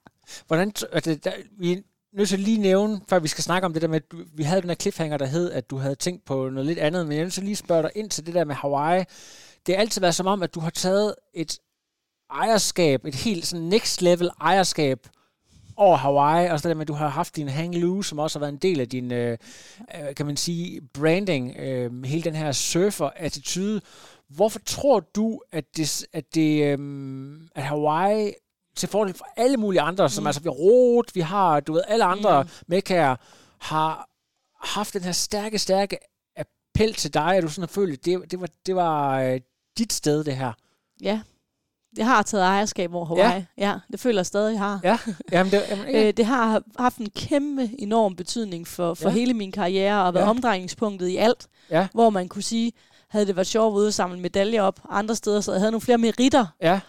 Hvordan, 0.47 0.73
altså, 0.91 1.15
der, 1.15 1.31
vi 1.59 1.71
er 1.71 1.77
nødt 2.13 2.29
til 2.29 2.39
lige 2.39 2.57
nævne, 2.57 3.01
før 3.09 3.19
vi 3.19 3.27
skal 3.27 3.43
snakke 3.43 3.65
om 3.65 3.73
det 3.73 3.81
der 3.81 3.87
med, 3.87 3.95
at 3.95 4.11
du, 4.11 4.17
vi 4.33 4.43
havde 4.43 4.61
den 4.61 4.69
her 4.69 4.75
cliffhanger, 4.75 5.17
der 5.17 5.25
hed, 5.25 5.51
at 5.51 5.69
du 5.69 5.77
havde 5.77 5.95
tænkt 5.95 6.25
på 6.25 6.49
noget 6.49 6.65
lidt 6.65 6.79
andet, 6.79 7.05
men 7.05 7.11
jeg 7.11 7.19
er 7.19 7.25
nødt 7.25 7.33
til 7.33 7.43
lige 7.43 7.55
spørge 7.55 7.83
dig 7.83 7.91
ind 7.95 8.09
til 8.09 8.25
det 8.25 8.33
der 8.33 8.43
med 8.43 8.55
Hawaii. 8.55 9.03
Det 9.65 9.75
har 9.75 9.81
altid 9.81 10.01
været 10.01 10.15
som 10.15 10.27
om, 10.27 10.43
at 10.43 10.55
du 10.55 10.59
har 10.59 10.69
taget 10.69 11.15
et 11.33 11.59
ejerskab, 12.33 13.05
et 13.05 13.15
helt 13.15 13.45
sådan 13.45 13.65
next 13.65 14.01
level 14.01 14.29
ejerskab 14.41 15.07
over 15.77 15.97
Hawaii, 15.97 16.49
og 16.49 16.59
så 16.59 16.67
det 16.67 16.77
med, 16.77 16.81
at 16.81 16.87
du 16.87 16.93
har 16.93 17.07
haft 17.07 17.35
din 17.35 17.47
hang 17.47 17.75
loose, 17.75 18.09
som 18.09 18.19
også 18.19 18.39
har 18.39 18.45
været 18.45 18.53
en 18.53 18.59
del 18.59 18.79
af 18.79 18.89
din, 18.89 19.11
øh, 19.11 19.37
øh, 19.95 20.15
kan 20.15 20.25
man 20.25 20.37
sige, 20.37 20.81
branding, 20.93 21.57
øh, 21.57 22.03
hele 22.03 22.23
den 22.23 22.35
her 22.35 22.51
surfer-attitude. 22.51 23.81
Hvorfor 24.29 24.59
tror 24.65 24.99
du, 24.99 25.41
at 25.51 25.65
det, 25.77 26.05
at 26.13 26.35
det 26.35 26.63
øh, 26.63 27.39
at 27.55 27.63
Hawaii 27.63 28.33
til 28.75 28.89
fordel 28.89 29.13
for 29.13 29.27
alle 29.37 29.57
mulige 29.57 29.81
andre, 29.81 30.05
mm. 30.05 30.09
som 30.09 30.27
altså 30.27 30.41
vi 30.41 30.49
Rot, 30.49 31.15
vi 31.15 31.21
har, 31.21 31.59
du 31.59 31.73
ved, 31.73 31.81
alle 31.87 32.05
andre 32.05 32.43
mm. 32.43 32.49
mekkaer, 32.67 33.15
har 33.59 34.09
haft 34.63 34.93
den 34.93 35.01
her 35.01 35.11
stærke, 35.11 35.59
stærke 35.59 35.97
appel 36.37 36.93
til 36.93 37.13
dig, 37.13 37.35
at 37.35 37.43
du 37.43 37.47
sådan 37.47 37.61
har 37.61 37.67
følt, 37.67 37.93
at 37.93 38.05
det, 38.05 38.31
det 38.31 38.41
var, 38.41 38.49
det 38.65 38.75
var 38.75 39.21
øh, 39.21 39.39
dit 39.77 39.93
sted, 39.93 40.23
det 40.23 40.35
her? 40.35 40.51
Ja, 41.01 41.21
jeg 41.97 42.05
har 42.05 42.21
taget 42.21 42.43
ejerskab 42.43 42.93
over 42.93 43.05
Hawaii. 43.05 43.45
Ja, 43.57 43.67
ja 43.69 43.75
det 43.91 43.99
føler 43.99 44.19
jeg 44.19 44.25
stadig, 44.25 44.51
jeg 44.51 44.59
har. 44.59 44.79
Ja, 44.83 44.97
jamen 45.31 45.51
det, 45.51 45.61
jamen, 45.69 45.85
ja. 45.89 46.07
Øh, 46.07 46.13
det 46.17 46.25
har 46.25 46.61
haft 46.79 46.97
en 46.97 47.09
kæmpe, 47.15 47.69
enorm 47.79 48.15
betydning 48.15 48.67
for, 48.67 48.93
for 48.93 49.09
Ja. 49.09 49.15
hele 49.15 49.33
min 49.33 49.51
karriere, 49.51 50.03
og 50.03 50.13
været 50.13 50.23
Ja. 50.25 50.29
omdrejningspunktet 50.29 51.07
i 51.07 51.17
alt. 51.17 51.47
Ja. 51.69 51.87
Hvor 51.93 52.09
man 52.09 52.27
kunne 52.27 52.43
sige, 52.43 52.71
havde 53.09 53.25
det 53.25 53.35
været 53.35 53.47
sjovt 53.47 53.73
at 53.73 53.77
ude 53.77 53.87
og 53.87 53.93
samle 53.93 54.19
medaljer 54.19 54.61
op 54.61 54.79
andre 54.89 55.15
steder, 55.15 55.41
så 55.41 55.51
jeg 55.51 55.61
havde 55.61 55.71
nogle 55.71 55.81
flere 55.81 55.97
meritter 55.97 56.45
ja, 56.61 56.79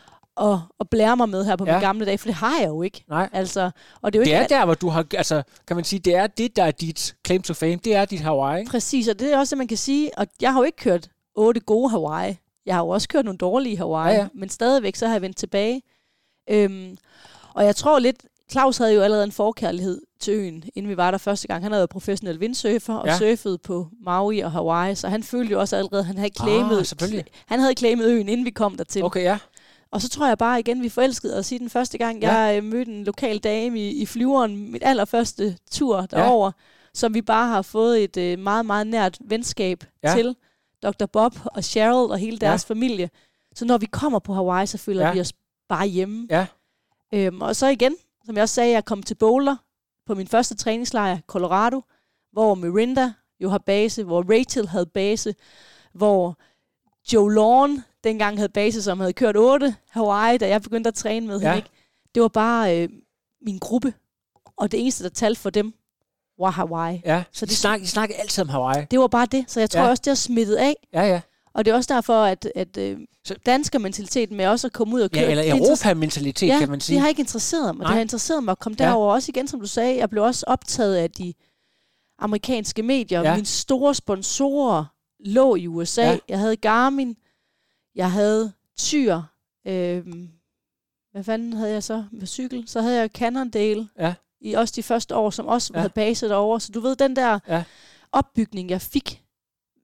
at, 0.40 0.58
at 0.80 0.90
blære 0.90 1.16
mig 1.16 1.28
med 1.28 1.44
her 1.44 1.56
på 1.56 1.64
Ja. 1.66 1.72
mine 1.72 1.86
gamle 1.86 2.06
dage, 2.06 2.18
for 2.18 2.26
det 2.28 2.34
har 2.34 2.58
jeg 2.60 2.68
jo 2.68 2.82
ikke. 2.82 3.04
nej. 3.08 3.28
Altså, 3.32 3.70
og 4.02 4.12
det 4.12 4.18
er 4.18 4.20
jo 4.20 4.24
Det 4.24 4.30
ikke 4.42 4.54
er 4.54 4.58
der, 4.58 4.64
hvor 4.64 4.74
du 4.74 4.88
har, 4.88 5.04
altså, 5.14 5.42
kan 5.66 5.76
man 5.76 5.84
sige, 5.84 6.00
det 6.00 6.14
er 6.16 6.26
det, 6.26 6.56
der 6.56 6.64
er 6.64 6.70
dit 6.70 7.14
claim 7.26 7.42
to 7.42 7.54
fame, 7.54 7.76
det 7.76 7.94
er 7.94 8.04
dit 8.04 8.20
Hawaii? 8.20 8.66
Præcis, 8.66 9.08
og 9.08 9.18
det 9.18 9.32
er 9.32 9.38
også 9.38 9.50
det, 9.54 9.58
man 9.58 9.68
kan 9.68 9.76
sige. 9.76 10.18
Og 10.18 10.26
jeg 10.40 10.52
har 10.52 10.60
jo 10.60 10.64
ikke 10.64 10.76
kørt 10.78 11.08
otte 11.36 11.60
gode 11.60 11.90
Hawaii. 11.90 12.36
Jeg 12.66 12.74
har 12.74 12.82
jo 12.82 12.88
også 12.88 13.08
kørt 13.08 13.24
nogle 13.24 13.38
dårlige 13.38 13.76
Hawaii. 13.76 14.14
Ja, 14.14 14.20
ja. 14.20 14.28
Men 14.34 14.48
stadigvæk, 14.48 14.96
så 14.96 15.06
har 15.06 15.14
jeg 15.14 15.22
vendt 15.22 15.36
tilbage. 15.36 15.82
Øhm, 16.50 16.96
og 17.54 17.64
jeg 17.64 17.76
tror 17.76 17.98
lidt, 17.98 18.16
Claus 18.52 18.76
havde 18.78 18.94
jo 18.94 19.00
allerede 19.02 19.24
en 19.24 19.32
forkærlighed 19.32 20.00
til 20.20 20.34
øen, 20.34 20.64
inden 20.74 20.90
vi 20.90 20.96
var 20.96 21.10
der 21.10 21.18
første 21.18 21.48
gang. 21.48 21.62
Han 21.62 21.72
havde 21.72 21.80
været 21.80 21.90
professionel 21.90 22.38
windsurfer 22.38 22.94
og 22.94 23.06
Ja. 23.06 23.12
ja. 23.12 23.18
surfet 23.18 23.62
på 23.62 23.86
Maui 24.02 24.38
og 24.40 24.52
Hawaii, 24.52 24.94
så 24.94 25.08
han 25.08 25.22
følte 25.22 25.52
jo 25.52 25.60
også 25.60 25.76
allerede, 25.76 26.00
at 26.00 26.06
han 26.06 26.18
havde 26.18 26.30
claimet, 26.38 26.78
Ah, 26.78 27.24
han 27.46 27.60
havde 27.60 27.74
claimet 27.74 28.04
øen, 28.06 28.28
inden 28.28 28.46
vi 28.46 28.50
kom 28.50 28.76
dertil. 28.76 29.04
Okay, 29.04 29.22
ja. 29.22 29.38
Og 29.90 30.02
så 30.02 30.08
tror 30.08 30.26
jeg 30.28 30.38
bare 30.38 30.60
igen, 30.60 30.82
vi 30.82 30.88
forelskede 30.88 31.38
os 31.38 31.52
i 31.52 31.58
den 31.58 31.70
første 31.70 31.98
gang. 31.98 32.20
Ja. 32.22 32.32
Jeg 32.38 32.56
øh, 32.58 32.64
mødte 32.64 32.92
en 32.92 33.04
lokal 33.04 33.38
dame 33.38 33.78
i, 33.78 33.90
i 34.02 34.06
flyveren, 34.06 34.72
mit 34.72 34.82
allerførste 34.84 35.56
tur 35.70 36.00
derover, 36.00 36.50
som 36.94 37.14
vi 37.14 37.22
bare 37.22 37.48
har 37.48 37.62
fået 37.62 38.04
et 38.04 38.16
øh, 38.16 38.38
meget, 38.38 38.66
meget 38.66 38.86
nært 38.86 39.18
venskab 39.20 39.84
Ja. 40.02 40.10
ja. 40.10 40.16
til. 40.16 40.36
Dr. 40.84 41.06
Bob 41.06 41.32
og 41.44 41.64
Cheryl 41.64 42.10
og 42.10 42.18
hele 42.18 42.38
Ja. 42.42 42.46
deres 42.46 42.64
familie. 42.64 43.10
Så 43.54 43.64
når 43.64 43.78
vi 43.78 43.86
kommer 43.86 44.18
på 44.18 44.32
Hawaii, 44.34 44.66
så 44.66 44.78
føler 44.78 45.00
Ja. 45.00 45.06
ja. 45.08 45.12
vi 45.14 45.20
os 45.20 45.32
bare 45.68 45.86
hjemme. 45.86 46.26
Ja. 46.30 46.46
Øhm, 47.14 47.40
og 47.42 47.56
så 47.56 47.66
igen, 47.66 47.96
som 48.24 48.34
jeg 48.34 48.42
også 48.42 48.54
sagde, 48.54 48.72
jeg 48.72 48.84
kom 48.84 49.02
til 49.02 49.14
Boulder 49.14 49.56
på 50.06 50.14
min 50.14 50.28
første 50.28 50.54
træningslejr, 50.56 51.18
Colorado, 51.26 51.82
hvor 52.32 52.54
Mirinda 52.54 53.12
jo 53.40 53.48
har 53.48 53.58
base, 53.58 54.04
hvor 54.04 54.24
Rachel 54.38 54.68
havde 54.68 54.86
base, 54.86 55.34
hvor 55.92 56.38
Joe 57.12 57.34
Lawn 57.34 57.84
dengang 58.04 58.36
havde 58.38 58.48
base, 58.48 58.82
som 58.82 59.00
havde 59.00 59.12
kørt 59.12 59.36
8 59.36 59.76
Hawaii, 59.90 60.38
da 60.38 60.48
jeg 60.48 60.62
begyndte 60.62 60.88
at 60.88 60.94
træne 60.94 61.26
med 61.26 61.40
Ja. 61.40 61.46
hende. 61.46 61.56
Ikke? 61.56 61.68
Det 62.14 62.22
var 62.22 62.28
bare 62.28 62.82
øh, 62.82 62.88
min 63.42 63.58
gruppe, 63.58 63.94
og 64.56 64.72
det 64.72 64.80
eneste, 64.80 65.04
der 65.04 65.10
talte 65.10 65.40
for 65.40 65.50
dem, 65.50 65.74
var 66.38 66.50
Hawaii. 66.50 67.02
Ja, 67.04 67.24
så 67.32 67.38
Så 67.38 67.46
de, 67.46 67.50
det- 67.50 67.56
snak, 67.58 67.80
de 67.80 67.86
snakker 67.86 68.16
altid 68.18 68.42
om 68.42 68.48
Hawaii. 68.48 68.86
Det 68.90 68.98
var 68.98 69.06
bare 69.06 69.26
det, 69.26 69.44
så 69.48 69.60
jeg 69.60 69.70
tror 69.70 69.80
Ja. 69.82 69.88
også, 69.88 70.00
det 70.04 70.10
har 70.10 70.14
smittet 70.14 70.56
af. 70.56 70.74
Ja, 70.92 71.02
ja. 71.02 71.20
Og 71.54 71.64
det 71.64 71.70
er 71.70 71.74
også 71.74 71.94
derfor, 71.94 72.22
at, 72.24 72.48
at 72.54 72.76
øh, 72.76 72.98
Så- 73.24 73.34
danskermentaliteten 73.46 74.36
med 74.36 74.46
også 74.46 74.66
at 74.66 74.72
komme 74.72 74.94
ud 74.94 75.00
og 75.00 75.10
køre... 75.10 75.22
Ja, 75.24 75.30
eller 75.30 75.56
Europa-mentalitet, 75.56 76.48
ja, 76.48 76.58
kan 76.58 76.68
man 76.70 76.80
sige. 76.80 76.94
det 76.94 77.00
har 77.00 77.08
ikke 77.08 77.20
interesseret 77.20 77.76
mig. 77.76 77.82
Nej. 77.82 77.88
Det 77.88 77.94
har 77.94 78.00
interesseret 78.02 78.44
mig 78.44 78.52
at 78.52 78.58
komme 78.58 78.76
Ja. 78.80 78.84
derover 78.84 79.12
også 79.14 79.30
igen, 79.34 79.48
som 79.48 79.60
du 79.60 79.66
sagde. 79.66 79.96
Jeg 79.96 80.10
blev 80.10 80.22
også 80.22 80.44
optaget 80.48 80.96
af 80.96 81.10
de 81.10 81.34
amerikanske 82.18 82.82
medier. 82.82 83.22
Ja. 83.22 83.34
Mine 83.34 83.46
store 83.46 83.94
sponsorer 83.94 84.84
lå 85.20 85.54
i 85.54 85.66
USA. 85.66 86.02
Ja. 86.02 86.18
Jeg 86.28 86.38
havde 86.38 86.56
Garmin. 86.56 87.16
Jeg 87.94 88.10
havde 88.12 88.52
Tyr. 88.78 89.20
Øhm, 89.66 90.28
hvad 91.12 91.24
fanden 91.24 91.52
havde 91.52 91.72
jeg 91.72 91.82
så 91.82 92.04
med 92.12 92.26
cykel? 92.26 92.64
Så 92.68 92.80
havde 92.80 93.00
jeg 93.00 93.10
Cannondale. 93.14 93.88
Ja. 93.98 94.14
I 94.44 94.52
også 94.54 94.72
de 94.76 94.82
første 94.82 95.16
år, 95.16 95.30
som 95.30 95.46
også 95.46 95.70
Ja. 95.74 95.78
havde 95.78 95.92
base 95.94 96.28
derovre. 96.28 96.60
Så 96.60 96.72
du 96.72 96.80
ved, 96.80 96.96
den 96.96 97.16
der 97.16 97.38
Ja. 97.48 97.64
opbygning, 98.12 98.70
jeg 98.70 98.80
fik 98.80 99.22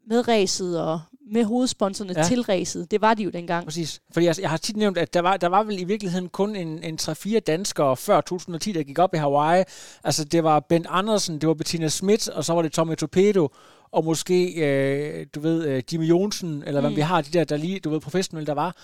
med 0.08 0.28
ræset 0.28 0.80
og 0.80 1.00
med 1.32 1.44
hovedsponsorerne 1.44 2.14
Ja. 2.16 2.24
til 2.24 2.42
ræset, 2.42 2.90
det 2.90 3.00
var 3.00 3.14
de 3.14 3.22
jo 3.22 3.30
dengang. 3.30 3.64
Præcis. 3.64 4.00
Fordi 4.12 4.26
jeg, 4.26 4.40
jeg 4.40 4.50
har 4.50 4.56
tit 4.56 4.76
nævnt, 4.76 4.98
at 4.98 5.14
der 5.14 5.20
var, 5.20 5.36
der 5.36 5.46
var 5.48 5.62
vel 5.62 5.78
i 5.80 5.84
virkeligheden 5.84 6.28
kun 6.28 6.56
en, 6.56 6.82
en 6.82 6.98
3-4 7.02 7.38
danskere 7.40 7.96
før 7.96 8.20
2010, 8.20 8.72
der 8.72 8.82
gik 8.82 8.98
op 8.98 9.14
i 9.14 9.16
Hawaii. 9.16 9.64
Altså, 10.04 10.24
det 10.24 10.44
var 10.44 10.60
Bent 10.60 10.86
Andersen, 10.90 11.38
det 11.40 11.46
var 11.48 11.54
Bettina 11.54 11.88
Schmidt, 11.88 12.28
og 12.28 12.44
så 12.44 12.52
var 12.52 12.62
det 12.62 12.72
Tommy 12.72 12.96
Torpedo, 12.96 13.48
og 13.92 14.04
måske, 14.04 14.52
øh, 14.64 15.26
du 15.34 15.40
ved, 15.40 15.64
øh, 15.64 15.82
Jimmy 15.92 16.04
Jonsen, 16.08 16.62
eller 16.66 16.80
hvad 16.80 16.90
Mm. 16.90 16.96
vi 16.96 17.00
har, 17.00 17.20
de 17.20 17.30
der, 17.38 17.44
der 17.44 17.56
lige, 17.56 17.80
du 17.80 17.90
ved, 17.90 18.00
professionelle, 18.00 18.46
der 18.46 18.54
var. 18.54 18.76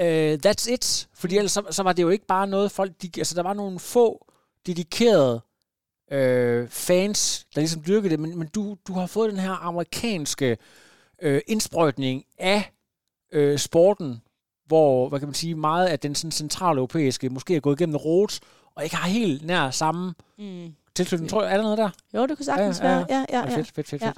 Øh, 0.00 0.38
that's 0.46 0.72
it. 0.72 1.08
Fordi 1.14 1.36
ellers 1.36 1.52
så, 1.52 1.62
så 1.70 1.82
var 1.82 1.92
det 1.92 2.02
jo 2.02 2.08
ikke 2.08 2.26
bare 2.26 2.46
noget, 2.46 2.70
folk, 2.72 2.92
de, 3.02 3.10
altså 3.18 3.34
der 3.34 3.42
var 3.42 3.52
nogle 3.54 3.78
få 3.78 4.26
dedikerede 4.66 5.40
øh, 6.12 6.68
fans, 6.68 7.46
der 7.54 7.60
ligesom 7.60 7.82
dyrkede 7.86 8.10
det, 8.10 8.20
men, 8.20 8.38
men 8.38 8.48
du, 8.48 8.76
du 8.88 8.92
har 8.92 9.06
fået 9.06 9.30
den 9.30 9.38
her 9.38 9.50
amerikanske 9.50 10.56
øh, 11.22 11.40
indsprøjtning 11.46 12.24
af 12.38 12.72
øh, 13.32 13.58
sporten, 13.58 14.22
hvor, 14.66 15.08
hvad 15.08 15.18
kan 15.18 15.28
man 15.28 15.34
sige, 15.34 15.54
meget 15.54 15.86
af 15.86 15.98
den 15.98 16.14
sådan 16.14 16.32
centrale 16.32 16.76
europæiske 16.76 17.30
måske 17.30 17.56
er 17.56 17.60
gået 17.60 17.80
igennem 17.80 17.96
rot, 17.96 18.38
og 18.74 18.84
ikke 18.84 18.96
har 18.96 19.08
helt 19.08 19.44
nær 19.46 19.70
samme 19.70 20.14
Mm. 20.38 20.74
tilknytning. 20.94 21.30
Tror 21.30 21.42
jeg, 21.42 21.52
er 21.52 21.56
der 21.56 21.62
noget 21.62 21.78
der? 21.78 21.90
Jo, 22.14 22.26
det 22.26 22.36
kunne 22.36 22.46
sagtens 22.46 22.80
Ja, 22.80 22.88
ja, 22.88 22.94
være. 22.94 23.06
Ja, 23.10 23.24
ja, 23.38 23.50
ja. 23.50 23.56
Fedt, 23.56 23.72
fedt, 23.74 23.88
fedt, 23.88 24.02
Ja. 24.02 24.12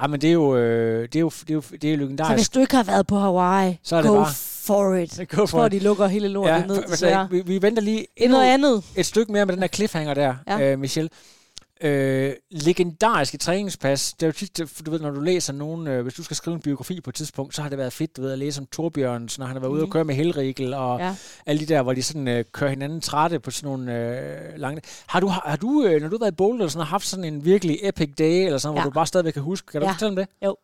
Ej, 0.00 0.06
men 0.06 0.20
det 0.20 0.28
er 0.28 0.32
jo, 0.32 0.56
øh, 0.56 1.02
det 1.02 1.16
er 1.16 1.20
jo, 1.20 1.28
det 1.40 1.50
er 1.50 1.54
jo, 1.54 1.62
det 1.82 1.84
er 1.84 1.90
jo 1.90 1.96
Så 1.96 2.00
legendarisk. 2.00 2.38
hvis 2.38 2.48
du 2.48 2.60
ikke 2.60 2.76
har 2.76 2.82
været 2.82 3.06
på 3.06 3.18
Hawaii, 3.18 3.78
Så 3.82 3.96
er 3.96 4.02
det 4.02 4.10
go 4.10 4.16
bare- 4.16 4.32
for 4.64 4.94
it. 4.94 5.20
Go 5.30 5.40
Jeg 5.40 5.48
tror, 5.48 5.68
de 5.68 5.78
lukker 5.78 6.06
hele 6.06 6.28
lortet 6.28 6.52
ja, 6.52 6.66
ned, 6.66 6.82
for- 6.98 7.28
vi, 7.30 7.40
vi 7.40 7.62
venter 7.62 7.82
lige 7.82 8.06
endnu 8.16 8.36
noget 8.38 8.50
andet. 8.50 8.82
et 8.96 9.06
stykke 9.06 9.32
mere 9.32 9.46
med 9.46 9.54
den 9.54 9.62
her 9.62 9.68
cliffhanger 9.68 10.14
der. 10.14 10.34
Ja. 10.48 10.60
øh, 10.72 10.78
Michelle. 10.78 11.10
Øh, 11.80 12.34
legendariske 12.50 13.38
træningspas. 13.38 14.12
Det 14.12 14.22
er 14.22 14.26
jo 14.26 14.32
tit, 14.32 14.58
du 14.86 14.90
ved, 14.90 15.00
når 15.00 15.10
du 15.10 15.20
læser 15.20 15.52
nogen, 15.52 15.86
øh, 15.86 16.02
hvis 16.02 16.14
du 16.14 16.22
skal 16.22 16.36
skrive 16.36 16.54
en 16.54 16.60
biografi 16.62 17.00
på 17.00 17.10
et 17.10 17.14
tidspunkt, 17.14 17.54
så 17.54 17.62
har 17.62 17.68
det 17.68 17.78
været 17.78 17.92
fedt, 17.92 18.16
du 18.16 18.22
ved, 18.22 18.32
at 18.32 18.38
læse 18.38 18.60
om 18.60 18.66
Torbjørns, 18.66 19.38
når 19.38 19.46
han 19.46 19.56
har 19.56 19.60
været 19.60 19.70
ude 19.72 19.80
og 19.82 19.86
Mhm. 19.86 19.92
køre 19.92 20.04
med 20.04 20.14
Helrigel, 20.14 20.74
og 20.74 20.98
Ja. 21.00 21.16
alle 21.46 21.60
de 21.60 21.66
der, 21.66 21.82
hvor 21.82 21.92
de 21.92 22.02
sådan 22.02 22.28
øh, 22.28 22.44
kører 22.52 22.70
hinanden 22.70 23.00
trætte 23.00 23.40
på 23.40 23.50
sådan 23.50 23.66
nogle 23.70 23.94
øh, 23.96 24.58
lange... 24.58 24.82
Har 25.06 25.20
du, 25.20 25.26
har, 25.26 25.42
har 25.46 25.56
du 25.56 25.84
øh, 25.84 26.00
når 26.02 26.08
du 26.08 26.14
har 26.16 26.18
været 26.24 26.32
i 26.32 26.36
Boulder, 26.36 26.68
sådan, 26.68 26.78
har 26.86 26.90
haft 26.90 27.06
sådan 27.06 27.24
en 27.24 27.44
virkelig 27.44 27.78
epic 27.82 28.14
day, 28.18 28.44
eller 28.46 28.58
sådan, 28.58 28.74
ja. 28.74 28.78
Ja. 28.80 28.84
hvor 28.84 28.90
du 28.90 28.94
bare 28.94 29.06
stadigvæk 29.06 29.32
kan 29.32 29.42
huske? 29.42 29.66
Kan 29.66 29.80
du 29.80 29.86
Ja. 29.86 29.92
fortælle 29.92 30.10
om 30.10 30.16
det? 30.16 30.28
Jo. 30.44 30.56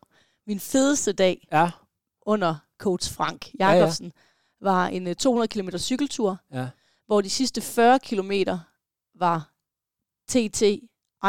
Min 0.47 0.59
fedeste 0.59 1.11
dag 1.13 1.47
Ja. 1.51 1.69
under 2.25 2.55
coach 2.79 3.13
Frank 3.13 3.47
ja. 3.59 3.71
Jacobsen 3.71 4.11
var 4.61 4.87
en 4.87 5.07
øh, 5.07 5.15
200 5.15 5.47
km 5.47 5.69
cykeltur, 5.77 6.37
Ja. 6.53 6.67
hvor 7.07 7.21
de 7.21 7.29
sidste 7.29 7.61
40 7.61 7.99
km 7.99 8.31
var 9.19 9.49
TT 10.29 10.63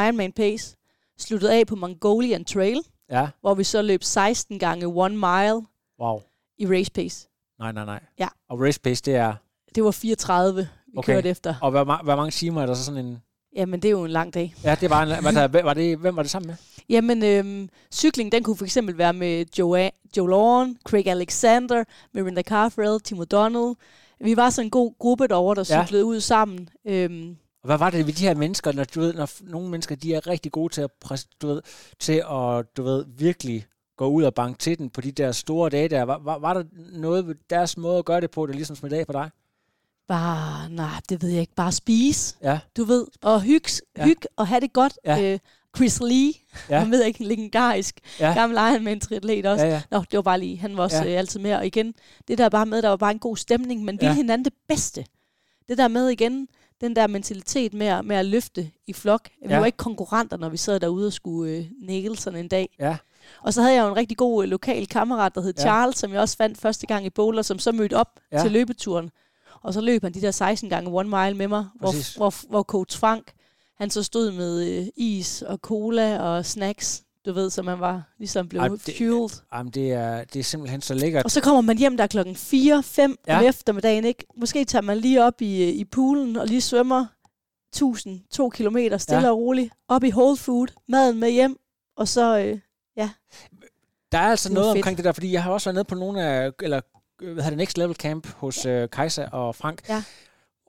Ironman 0.05 0.33
Pace, 0.33 0.77
sluttet 1.19 1.49
af 1.49 1.67
på 1.67 1.77
Mongolian 1.77 2.45
Trail, 2.45 2.81
Ja. 3.11 3.29
hvor 3.41 3.55
vi 3.55 3.65
så 3.65 3.83
løb 3.83 4.03
16 4.03 4.59
gange 4.59 4.87
one 4.87 5.15
mile 5.17 5.67
Wow. 6.01 6.21
i 6.59 6.67
race 6.67 6.91
pace. 6.91 7.29
Nej, 7.59 7.73
nej, 7.73 7.85
nej. 7.85 8.01
Ja. 8.19 8.29
Og 8.49 8.61
race 8.61 8.81
pace, 8.81 9.03
det 9.05 9.15
er... 9.15 9.35
Det 9.75 9.85
var 9.85 9.91
34, 9.91 10.61
vi 10.63 10.99
Okay. 10.99 11.15
kørte 11.15 11.29
efter. 11.29 11.55
Og 11.63 11.71
hvor, 11.71 11.85
hvor 11.85 12.17
mange 12.17 12.31
timer 12.31 12.63
er 12.63 12.67
der 12.67 12.75
så 12.75 12.85
sådan 12.85 13.07
en... 13.07 13.19
Jamen, 13.57 13.83
det 13.83 13.89
er 13.89 13.93
jo 13.93 14.05
en 14.05 14.11
lang 14.11 14.35
dag. 14.35 14.55
Ja, 14.65 14.77
det 14.81 14.91
var 14.91 15.03
en... 15.03 15.25
Var 15.25 15.31
der, 15.31 15.63
var 15.63 15.75
det, 15.75 15.99
hvem 15.99 16.17
var 16.17 16.23
det 16.23 16.31
sammen 16.31 16.47
med? 16.47 16.57
Jamen, 16.89 17.23
øhm, 17.25 17.69
cykling, 17.93 18.33
den 18.33 18.43
kunne 18.43 18.57
for 18.57 18.65
eksempel 18.65 18.99
være 18.99 19.13
med 19.13 19.45
Joe, 19.59 19.91
Joe 20.17 20.31
Lawn, 20.31 20.77
Craig 20.85 21.07
Alexander, 21.07 21.85
Mirinda 22.15 22.43
Carfrell, 22.43 23.01
Tim 23.01 23.19
O'Donnell. 23.19 23.75
Vi 24.21 24.37
var 24.37 24.51
sådan 24.51 24.67
en 24.67 24.71
god 24.71 24.93
gruppe 24.99 25.29
derovre, 25.29 25.55
der 25.55 25.75
Ja. 25.77 25.85
cyklede 25.85 26.05
ud 26.05 26.21
sammen. 26.21 26.69
Øhm, 26.87 27.37
Og 27.67 27.69
hvad 27.69 27.79
var 27.79 27.91
det 27.91 28.07
ved 28.07 28.12
de 28.12 28.23
her 28.27 28.35
mennesker, 28.35 28.73
når 28.73 28.85
du 28.85 29.01
ved, 29.01 29.12
når 29.14 29.31
nogle 29.41 29.69
mennesker, 29.71 29.95
de 29.97 30.14
er 30.14 30.27
rigtig 30.27 30.53
gode 30.53 30.73
til 30.73 30.81
at, 30.81 30.91
du 31.43 31.47
ved, 31.47 31.62
til 31.99 32.12
at, 32.12 32.77
du 32.77 32.83
ved, 32.83 33.05
virkelig 33.19 33.67
gå 33.97 34.07
ud 34.07 34.23
og 34.23 34.35
banke 34.35 34.59
til 34.59 34.79
den 34.79 34.91
på 34.91 35.01
de 35.01 35.12
der 35.12 35.33
store 35.33 35.71
dage 35.71 35.89
der. 35.89 36.03
Var, 36.03 36.19
var, 36.19 36.39
var 36.39 36.55
der 36.55 36.64
noget 36.93 37.27
ved 37.27 37.35
deres 37.51 37.77
måde 37.77 37.99
at 37.99 38.05
gøre 38.05 38.21
det 38.21 38.31
på, 38.31 38.47
der 38.47 38.53
ligesom 38.53 38.77
smittede 38.77 39.01
af 39.01 39.07
på 39.07 39.12
dig? 39.12 39.31
bare, 40.09 40.69
nej, 40.71 41.01
det 41.09 41.23
ved 41.23 41.29
jeg 41.31 41.41
ikke, 41.41 41.55
bare 41.55 41.73
spise, 41.73 42.37
Ja, 42.43 42.59
du 42.77 42.85
ved, 42.85 43.07
og 43.23 43.41
hygge, 43.43 43.71
Ja. 43.99 44.05
hyg 44.05 44.17
og 44.37 44.47
have 44.47 44.61
det 44.61 44.73
godt. 44.73 44.99
Ja. 45.05 45.33
Øh, 45.33 45.39
Chris 45.77 46.01
Lee, 46.01 46.33
Ja. 46.71 46.79
han 46.83 46.91
ved 46.91 47.05
ikke, 47.05 47.21
en 47.21 47.27
legendarisk 47.27 48.01
Ja. 48.21 48.33
gammel 48.35 48.59
Ironman 48.59 49.01
triatlet 49.01 49.47
også. 49.47 49.64
ja, 49.64 49.73
ja. 49.73 49.83
Nå, 49.91 49.99
det 50.11 50.17
var 50.17 50.23
bare 50.23 50.41
lige, 50.41 50.59
han 50.59 50.77
var 50.77 50.83
også 50.83 50.97
Ja. 51.05 51.12
øh, 51.12 51.19
altid 51.19 51.41
med. 51.41 51.55
Og 51.55 51.67
igen, 51.67 51.95
det 52.29 52.39
der 52.39 52.49
bare 52.49 52.67
med, 52.67 52.83
der 52.83 52.89
var 52.89 52.97
bare 52.97 53.11
en 53.12 53.19
god 53.19 53.37
stemning, 53.37 53.85
Ja. 53.91 54.07
ja. 54.07 54.14
hinanden 54.14 54.45
det 54.45 54.53
bedste. 54.69 55.05
Det 55.69 55.79
der 55.79 55.89
med 55.89 56.09
igen, 56.09 56.49
den 56.81 56.97
der 56.97 57.07
mentalitet 57.07 57.74
med 57.74 57.87
at, 57.87 58.05
med 58.05 58.16
at 58.16 58.27
løfte 58.27 58.70
i 58.87 58.93
flok. 58.93 59.29
Vi 59.43 59.49
Ja. 59.53 59.59
var 59.59 59.66
ikke 59.66 59.79
konkurrenter, 59.79 60.37
når 60.37 60.49
vi 60.49 60.57
sad 60.57 60.81
derude 60.81 61.07
og 61.07 61.12
skulle 61.12 61.53
øh, 61.53 61.64
nægle 61.83 62.16
sådan 62.16 62.39
en 62.39 62.49
dag. 62.49 62.77
Ja. 62.79 62.97
Og 63.43 63.55
så 63.55 63.62
havde 63.62 63.74
jeg 63.74 63.83
jo 63.83 63.89
en 63.89 63.97
rigtig 63.97 64.16
god 64.16 64.45
øh, 64.45 64.51
lokal 64.51 64.87
kammerat, 64.87 65.35
der 65.35 65.41
hed 65.41 65.55
Ja. 65.57 65.62
Charles, 65.62 65.99
som 65.99 66.12
jeg 66.12 66.20
også 66.20 66.37
fandt 66.37 66.59
første 66.59 66.87
gang 66.87 67.07
i 67.07 67.11
Boulder, 67.11 67.43
som 67.43 67.59
så 67.59 67.72
mødte 67.72 67.95
op 67.97 68.09
Ja. 68.33 68.37
ja. 68.37 68.43
til 68.43 68.53
løbeturen. 68.53 69.11
Og 69.62 69.74
så 69.74 69.81
løb 69.81 70.03
han 70.03 70.14
de 70.14 70.20
der 70.20 70.31
16 70.31 70.70
gange 70.70 70.91
one 70.91 71.09
mile 71.09 71.37
med 71.37 71.49
mig, 71.49 71.66
Præcis. 71.81 72.14
hvor, 72.14 72.31
hvor, 72.31 72.49
hvor 72.51 72.62
coach 72.62 72.99
Frank, 72.99 73.33
han 73.79 73.91
så 73.91 74.03
stod 74.03 74.31
med 74.33 74.79
øh, 74.81 74.87
is 74.97 75.43
og 75.43 75.59
cola 75.59 76.18
og 76.20 76.47
snacks, 76.47 77.03
du 77.27 77.33
ved, 77.33 77.51
så 77.51 77.62
man 77.62 77.81
var 77.81 78.03
ligesom 78.18 78.49
blev 78.49 78.62
det- 78.62 78.95
fueled. 78.99 79.31
Jamen, 79.55 79.72
det 79.72 79.93
er, 79.93 80.24
det 80.24 80.41
er 80.41 80.45
simpelthen 80.45 80.81
så 80.81 80.95
lækkert. 80.95 81.24
Og 81.24 81.31
så 81.31 81.41
kommer 81.41 81.61
man 81.61 81.79
hjem 81.79 81.97
der 81.97 82.07
klokken 82.07 82.35
4-5 82.37 82.41
Ja. 83.27 83.33
ja. 83.35 83.39
om 83.39 83.45
eftermiddagen, 83.45 84.05
ikke? 84.05 84.27
Måske 84.37 84.64
tager 84.64 84.83
man 84.83 84.99
lige 84.99 85.24
op 85.24 85.41
i, 85.43 85.70
i 85.70 85.85
poolen 85.85 86.37
og 86.37 86.47
lige 86.47 86.61
svømmer 86.61 87.07
1000, 87.72 88.20
2 88.31 88.51
kilometer 88.51 88.99
stille 88.99 89.20
Ja. 89.20 89.24
ja. 89.27 89.31
og 89.33 89.39
roligt, 89.39 89.72
op 89.89 90.05
i 90.05 90.12
Whole 90.12 90.37
Food, 90.37 90.68
maden 90.89 91.20
med 91.20 91.31
hjem, 91.31 91.57
og 91.97 92.09
så, 92.09 92.39
øh, 92.39 92.59
Der 94.12 94.18
er 94.18 94.31
altså 94.31 94.49
er 94.49 94.53
noget 94.55 94.66
fedt. 94.68 94.77
omkring 94.79 94.97
det 94.97 95.05
der, 95.05 95.12
fordi 95.12 95.33
jeg 95.33 95.43
har 95.43 95.51
også 95.53 95.68
været 95.68 95.74
nede 95.74 95.85
på 95.85 95.95
nogle 95.95 96.22
af, 96.22 96.51
eller 96.62 96.81
øh, 97.22 97.33
hvad 97.33 97.43
hedder 97.45 97.51
det, 97.51 97.59
Next 97.59 97.79
Level 97.79 97.97
Camp 97.97 98.27
hos 98.27 98.66
øh, 98.66 98.91
Kajsa 98.91 99.27
og 99.33 99.55
Frank. 99.55 99.89
Ja. 99.89 100.03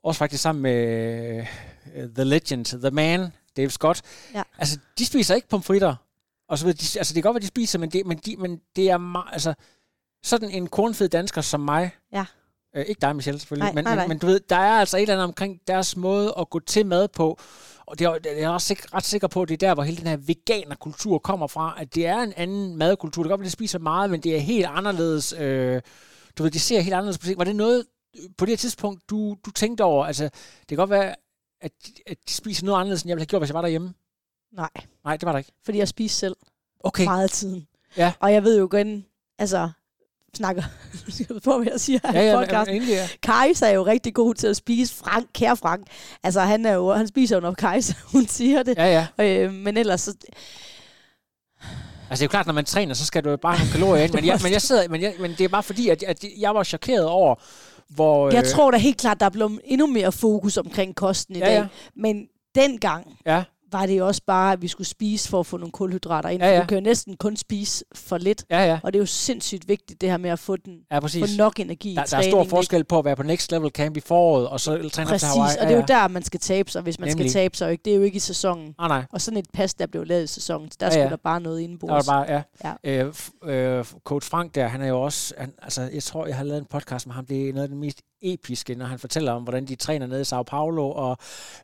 Også 0.04 0.18
faktisk 0.18 0.42
sammen 0.42 0.62
med 0.62 1.38
øh, 1.96 2.08
The 2.14 2.24
Legend, 2.24 2.64
The 2.64 2.90
Man, 2.90 3.32
Dave 3.56 3.70
Scott. 3.70 4.02
Ja. 4.34 4.42
Altså, 4.58 4.78
de 4.98 5.06
spiser 5.06 5.34
ikke 5.34 5.48
pomfritter. 5.48 5.94
Og 6.48 6.58
så 6.58 6.64
videre. 6.64 6.76
de, 6.76 6.98
altså, 6.98 7.14
det 7.14 7.22
kan 7.22 7.28
godt 7.28 7.34
være, 7.34 7.42
de 7.42 7.46
spiser, 7.46 7.78
men 7.78 7.90
det, 7.90 8.06
men 8.06 8.18
de, 8.18 8.36
men 8.36 8.60
det 8.76 8.90
er 8.90 8.98
meget, 8.98 9.28
altså, 9.32 9.54
sådan 10.22 10.50
en 10.50 10.66
kornfed 10.66 11.08
dansker 11.08 11.40
som 11.40 11.60
mig, 11.60 11.90
Ja. 12.12 12.24
Øh, 12.76 12.84
ikke 12.88 13.00
dig, 13.00 13.16
Michelle, 13.16 13.40
selvfølgelig. 13.40 13.64
Nej, 13.64 13.74
men, 13.74 13.84
nej, 13.84 13.94
nej. 13.94 14.04
Men, 14.04 14.08
men 14.08 14.18
du 14.18 14.26
ved, 14.26 14.40
der 14.40 14.56
er 14.56 14.80
altså 14.80 14.96
et 14.96 15.02
eller 15.02 15.14
andet 15.14 15.24
omkring 15.24 15.60
deres 15.66 15.96
måde 15.96 16.34
at 16.38 16.50
gå 16.50 16.58
til 16.58 16.86
mad 16.86 17.08
på. 17.08 17.38
Og 17.86 17.98
det 17.98 18.04
er, 18.04 18.18
jeg 18.24 18.40
er 18.40 18.48
også 18.48 18.76
ret 18.94 19.04
sikker 19.04 19.28
på, 19.28 19.42
at 19.42 19.48
det 19.48 19.62
er 19.62 19.68
der, 19.68 19.74
hvor 19.74 19.82
hele 19.82 19.96
den 19.96 20.06
her 20.06 20.16
veganerkultur 20.16 21.18
kommer 21.18 21.46
fra. 21.46 21.74
At 21.78 21.94
det 21.94 22.06
er 22.06 22.18
en 22.18 22.32
anden 22.36 22.76
madkultur. 22.76 23.22
Det 23.22 23.28
kan 23.28 23.30
godt 23.30 23.40
være, 23.40 23.44
at 23.46 23.50
de 23.50 23.52
spiser 23.52 23.78
meget, 23.78 24.10
men 24.10 24.20
det 24.20 24.36
er 24.36 24.40
helt 24.40 24.66
anderledes. 24.66 25.34
Øh, 25.38 25.82
du 26.38 26.42
ved, 26.42 26.50
de 26.50 26.60
ser 26.60 26.80
helt 26.80 26.94
anderledes 26.94 27.18
på 27.18 27.26
ting. 27.26 27.38
Var 27.38 27.44
det 27.44 27.56
noget 27.56 27.84
øh, 28.16 28.22
på 28.38 28.44
det 28.44 28.52
her 28.52 28.56
tidspunkt, 28.56 29.10
du, 29.10 29.36
du 29.46 29.50
tænkte 29.50 29.84
over? 29.84 30.06
Altså, 30.06 30.24
det 30.60 30.68
kan 30.68 30.76
godt 30.76 30.90
være, 30.90 31.14
at, 31.60 31.72
at 32.06 32.16
de 32.28 32.32
spiser 32.32 32.66
noget 32.66 32.80
anderledes, 32.80 33.02
end 33.02 33.08
jeg 33.08 33.16
ville 33.16 33.22
have 33.22 33.26
gjort, 33.26 33.42
hvis 33.42 33.48
jeg 33.48 33.54
var 33.54 33.62
derhjemme. 33.62 33.94
Nej, 34.52 34.68
Nej, 35.04 35.16
det 35.16 35.26
var 35.26 35.32
der 35.32 35.38
ikke. 35.38 35.52
fordi 35.64 35.78
jeg 35.78 35.88
spiser 35.88 36.16
selv 36.18 36.36
Okay. 36.84 37.04
meget 37.04 37.22
af 37.22 37.30
tiden. 37.30 37.66
Ja. 37.96 38.12
Og 38.20 38.32
jeg 38.32 38.44
ved 38.44 38.58
jo 38.58 38.68
igen, 38.72 39.04
altså, 39.38 39.70
snakker 40.34 40.62
på, 41.44 41.56
hvad 41.58 41.66
jeg 41.72 41.80
siger 41.80 41.98
Ja, 42.12 42.20
ja, 42.30 42.36
podcasten. 42.36 42.74
egentlig, 42.74 42.92
ja. 42.92 43.08
Kajsa 43.22 43.66
er 43.66 43.70
jo 43.70 43.86
rigtig 43.86 44.14
god 44.14 44.34
til 44.34 44.46
at 44.46 44.56
spise. 44.56 44.94
Frank, 44.94 45.26
kære 45.34 45.56
Frank. 45.56 45.86
Altså, 46.22 46.40
han, 46.40 46.66
er 46.66 46.72
jo, 46.72 46.92
han 46.92 47.08
spiser 47.08 47.36
jo, 47.36 47.40
når 47.40 47.54
Kajsa, 47.54 47.94
hun 48.12 48.26
siger 48.26 48.62
det. 48.62 48.76
Ja, 48.76 49.06
ja. 49.18 49.24
Øh, 49.44 49.52
men 49.52 49.76
ellers, 49.76 50.00
så, 50.00 50.14
Altså 52.10 52.22
det 52.22 52.22
er 52.22 52.24
jo 52.26 52.28
klart, 52.30 52.46
når 52.46 52.54
man 52.54 52.64
træner, 52.64 52.94
så 52.94 53.06
skal 53.06 53.24
du 53.24 53.30
jo 53.30 53.36
bare 53.36 53.56
have 53.56 53.72
kalorier 53.72 54.04
ind. 54.04 54.12
Men, 54.18 54.24
jeg, 54.26 54.38
men, 54.42 54.52
jeg 54.52 54.62
sidder, 54.62 54.88
men, 54.88 55.02
jeg, 55.02 55.14
men 55.20 55.30
det 55.30 55.40
er 55.40 55.48
bare 55.48 55.62
fordi, 55.62 55.88
at, 55.88 56.02
at 56.02 56.24
jeg 56.38 56.54
var 56.54 56.64
chokeret 56.64 57.04
over, 57.06 57.34
hvor... 57.88 58.30
jeg 58.30 58.44
øh, 58.44 58.50
tror 58.50 58.70
da 58.70 58.76
helt 58.78 58.96
klart, 58.98 59.20
der 59.20 59.26
er 59.26 59.30
blevet 59.30 59.60
endnu 59.64 59.86
mere 59.86 60.12
fokus 60.12 60.56
omkring 60.56 60.94
kosten 60.94 61.36
i 61.36 61.38
Ja, 61.38 61.46
dag. 61.46 61.54
ja. 61.54 61.66
Men 61.96 62.26
dengang 62.54 63.18
Ja, 63.26 63.42
var 63.72 63.86
det 63.86 64.02
også 64.02 64.22
bare, 64.26 64.52
at 64.52 64.62
vi 64.62 64.68
skulle 64.68 64.86
spise 64.88 65.28
for 65.28 65.40
at 65.40 65.46
få 65.46 65.56
nogle 65.56 65.72
kulhydrater 65.72 66.28
ind. 66.28 66.42
Ja, 66.42 66.46
Ja, 66.46 66.52
ja. 66.52 66.56
ja. 66.58 66.62
Du 66.62 66.66
kan 66.68 66.78
jo 66.78 66.84
næsten 66.84 67.16
kun 67.16 67.36
spise 67.36 67.84
for 67.94 68.18
lidt. 68.18 68.44
ja, 68.50 68.64
ja. 68.64 68.78
Og 68.82 68.92
det 68.92 68.98
er 68.98 69.02
jo 69.02 69.06
sindssygt 69.06 69.68
vigtigt, 69.68 70.00
det 70.00 70.10
her 70.10 70.16
med 70.16 70.30
at 70.30 70.38
få, 70.38 70.56
den, 70.56 70.78
Ja, 70.90 70.96
få 70.96 71.00
præcis. 71.00 71.36
nok 71.36 71.60
energi 71.60 71.94
Der, 71.94 72.02
i 72.02 72.06
der 72.10 72.16
er 72.16 72.22
stor 72.30 72.44
forskel 72.44 72.84
på 72.84 72.98
at 72.98 73.04
være 73.04 73.16
på 73.16 73.22
Next 73.22 73.52
Level 73.52 73.70
Camp 73.70 73.96
i 73.96 74.00
foråret, 74.00 74.48
og 74.48 74.60
så 74.60 74.70
træne 74.70 74.80
Ikke? 74.84 74.90
til 74.90 75.04
Præcis, 75.06 75.28
Hawaii. 75.28 75.56
og 75.60 75.66
det 75.66 75.72
er 75.72 75.78
jo 75.78 75.84
der, 75.88 76.08
man 76.08 76.22
skal 76.22 76.40
tabe 76.40 76.70
sig, 76.70 76.82
hvis 76.82 76.98
man 76.98 77.08
Nemlig. 77.08 77.30
skal 77.30 77.40
tabe 77.40 77.56
sig. 77.56 77.70
Ikke? 77.72 77.82
Det 77.84 77.92
er 77.92 77.96
jo 77.96 78.02
ikke 78.02 78.16
i 78.16 78.20
sæsonen. 78.20 78.74
Ah, 78.78 78.88
nej. 78.88 79.04
Og 79.12 79.20
sådan 79.20 79.38
et 79.38 79.46
pas, 79.54 79.74
der 79.74 79.86
blev 79.86 80.04
lavet 80.06 80.24
i 80.24 80.26
sæsonen, 80.26 80.70
der 80.80 80.86
Ja, 80.86 80.90
skulle 80.90 81.02
ja. 81.04 81.10
der 81.10 81.16
bare 81.16 81.40
noget 81.40 81.56
Der 81.56 81.60
var 81.60 81.64
indenbords. 81.64 82.06
bare, 82.06 82.42
ja. 82.64 82.72
Ja. 82.84 83.04
Øh, 83.44 83.78
øh, 83.78 83.84
coach 84.04 84.30
Frank 84.30 84.54
der, 84.54 84.68
han 84.68 84.82
er 84.82 84.88
jo 84.88 85.00
også, 85.02 85.34
han, 85.38 85.52
altså 85.62 85.82
jeg 85.94 86.02
tror, 86.02 86.26
jeg 86.26 86.36
har 86.36 86.44
lavet 86.44 86.58
en 86.60 86.66
podcast 86.70 87.06
med 87.06 87.14
ham, 87.14 87.26
det 87.26 87.48
er 87.48 87.52
noget 87.52 87.62
af 87.62 87.68
det 87.68 87.78
mest 87.78 87.98
episke, 88.22 88.74
når 88.74 88.86
han 88.86 88.98
fortæller 88.98 89.32
om, 89.32 89.42
hvordan 89.42 89.66
de 89.66 89.76
træner 89.76 90.06
nede 90.06 90.20
i 90.20 90.24
Sao 90.24 90.42
Paulo, 90.42 90.90
og 90.90 91.16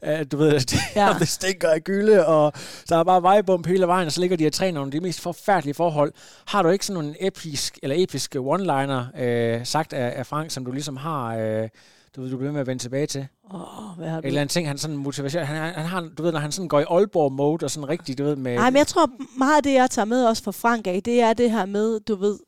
øh, 0.04 0.26
du 0.32 0.36
ved, 0.36 0.60
det, 0.70 0.78
ja. 0.96 1.16
Det 1.18 1.28
stinker 1.28 1.68
af 1.68 1.84
gylde, 1.84 2.26
og 2.26 2.52
der 2.88 2.96
er 2.96 3.04
bare 3.04 3.22
vejbump 3.22 3.66
hele 3.66 3.86
vejen, 3.86 4.06
og 4.06 4.12
så 4.12 4.20
ligger 4.20 4.36
de 4.36 4.46
og 4.46 4.52
træner 4.52 4.80
under 4.80 4.90
de 4.90 5.00
mest 5.00 5.20
forfærdelige 5.20 5.74
forhold. 5.74 6.12
Har 6.46 6.62
du 6.62 6.68
ikke 6.68 6.86
sådan 6.86 7.04
en 7.04 7.16
episk, 7.20 7.78
eller 7.82 7.96
episke 7.98 8.38
one-liner 8.38 9.22
øh, 9.22 9.66
sagt 9.66 9.92
af, 9.92 10.12
af 10.16 10.26
Frank, 10.26 10.50
som 10.50 10.64
du 10.64 10.72
ligesom 10.72 10.96
har, 10.96 11.36
øh, 11.36 11.68
du 12.16 12.22
ved, 12.22 12.30
du 12.30 12.36
bliver 12.36 12.52
med 12.52 12.60
at 12.60 12.66
vende 12.66 12.82
tilbage 12.82 13.06
til? 13.06 13.26
Åh, 13.54 13.60
hvad 13.96 14.08
har 14.08 14.20
eller 14.24 14.40
andet 14.40 14.52
ting, 14.52 14.68
han 14.68 14.78
sådan 14.78 15.04
han, 15.28 15.46
han, 15.46 15.74
han 15.74 15.86
har, 15.86 16.10
du 16.18 16.22
ved, 16.22 16.32
når 16.32 16.40
han 16.40 16.52
sådan 16.52 16.68
går 16.68 16.80
i 16.80 16.84
Aalborg-mode, 16.90 17.64
og 17.64 17.70
sådan 17.70 17.88
rigtig, 17.88 18.18
du 18.18 18.24
ved, 18.24 18.36
med... 18.36 18.54
Nej, 18.54 18.70
men 18.70 18.76
jeg 18.76 18.86
tror 18.86 19.10
meget 19.38 19.56
af 19.56 19.62
det, 19.62 19.74
jeg 19.74 19.90
tager 19.90 20.06
med 20.06 20.26
også 20.26 20.42
fra 20.42 20.52
Frank 20.52 20.86
af, 20.86 21.02
det 21.04 21.20
er 21.20 21.32
det 21.32 21.50
her 21.50 21.66
med, 21.66 22.00
du 22.00 22.14
ved, 22.14 22.38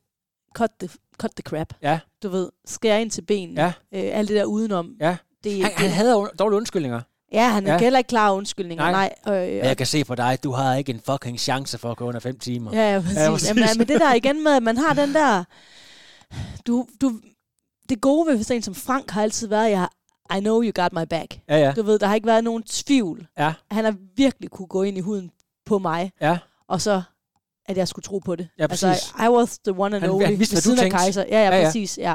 cut 0.55 0.71
the, 0.81 0.89
cut 1.21 1.31
the 1.37 1.43
crap. 1.43 1.75
Ja. 1.83 1.99
Du 2.23 2.29
ved, 2.29 2.49
skære 2.67 3.03
ind 3.03 3.11
til 3.11 3.23
benene. 3.23 3.61
Ja. 3.63 3.73
Øh, 3.95 4.19
alt 4.19 4.29
det 4.29 4.37
der 4.37 4.45
udenom. 4.45 4.91
Ja. 5.01 5.17
Det, 5.45 5.63
Han, 5.63 5.73
han 5.77 5.85
det, 5.85 5.93
havde 5.93 6.11
jo 6.13 6.29
dårlige 6.39 6.57
undskyldninger. 6.57 7.01
ja, 7.33 7.49
han 7.49 7.67
er 7.67 7.73
Ja. 7.73 7.79
heller 7.79 7.99
ikke 7.99 8.09
klar 8.09 8.33
undskyldninger. 8.33 8.91
Nej. 8.91 9.15
Nej. 9.27 9.47
Øh, 9.49 9.57
Jeg 9.57 9.77
kan 9.77 9.87
se 9.87 10.05
på 10.05 10.15
dig, 10.15 10.39
du 10.45 10.51
har 10.53 10.75
ikke 10.75 10.93
en 10.93 11.01
fucking 11.07 11.41
chance 11.41 11.79
for 11.79 11.91
at 11.91 11.97
gå 11.97 12.05
under 12.05 12.21
5 12.21 12.39
timer. 12.39 12.71
Ja, 12.75 12.95
ja, 12.95 13.01
præcis. 13.01 13.17
Ja, 13.19 13.31
præcis. 13.31 13.49
Jamen, 13.49 13.65
men 13.79 13.89
det 13.89 14.01
der 14.01 14.15
igen 14.15 14.45
med, 14.45 14.53
at 14.53 14.63
man 14.63 14.77
har 14.77 14.95
den 14.95 15.15
der... 15.15 15.45
Du, 16.67 16.87
du, 17.01 17.21
det 17.89 18.01
gode 18.01 18.27
ved 18.27 18.43
sådan 18.45 18.63
som 18.63 18.75
Frank 18.75 19.11
har 19.11 19.23
altid 19.23 19.49
været, 19.49 19.65
at 19.65 19.71
jeg 19.71 19.79
har, 19.81 19.93
I 20.37 20.41
know 20.41 20.63
you 20.63 20.73
got 20.83 20.93
my 20.93 21.03
back. 21.11 21.39
Ja, 21.49 21.57
ja. 21.59 21.73
Du 21.73 21.83
ved, 21.83 21.99
der 21.99 22.07
har 22.07 22.15
ikke 22.15 22.27
været 22.27 22.45
nogen 22.45 22.63
tvivl. 22.63 23.27
Ja, 23.39 23.53
Han 23.71 23.85
har 23.85 23.95
virkelig 24.17 24.51
kunne 24.51 24.69
gå 24.69 24.83
ind 24.83 24.99
i 24.99 25.01
huden 25.01 25.31
på 25.67 25.79
mig, 25.79 26.13
ja. 26.21 26.39
og 26.69 26.81
så 26.81 27.03
at 27.69 27.77
jeg 27.77 27.89
skulle 27.89 28.03
tro 28.03 28.19
på 28.19 28.37
det. 28.37 28.49
Ja, 28.59 28.67
altså, 28.71 28.87
præcis. 28.89 29.11
I, 29.21 29.25
I 29.25 29.29
was 29.29 29.59
the 29.59 29.73
one 29.79 29.97
and 29.97 30.03
Han- 30.03 30.11
only. 30.11 30.25
han 30.27 30.39
vidste, 30.39 30.55
ved 30.57 30.63
hvad 30.63 30.63
du 30.63 30.77
siden 30.77 30.79
af 30.79 30.83
tænkte. 30.83 30.99
Kaiser. 30.99 31.25
Ja, 31.29 31.39
ja, 31.45 31.49
Ja, 31.51 31.61
ja. 31.61 31.65
præcis. 31.67 31.99
Ja. 31.99 32.15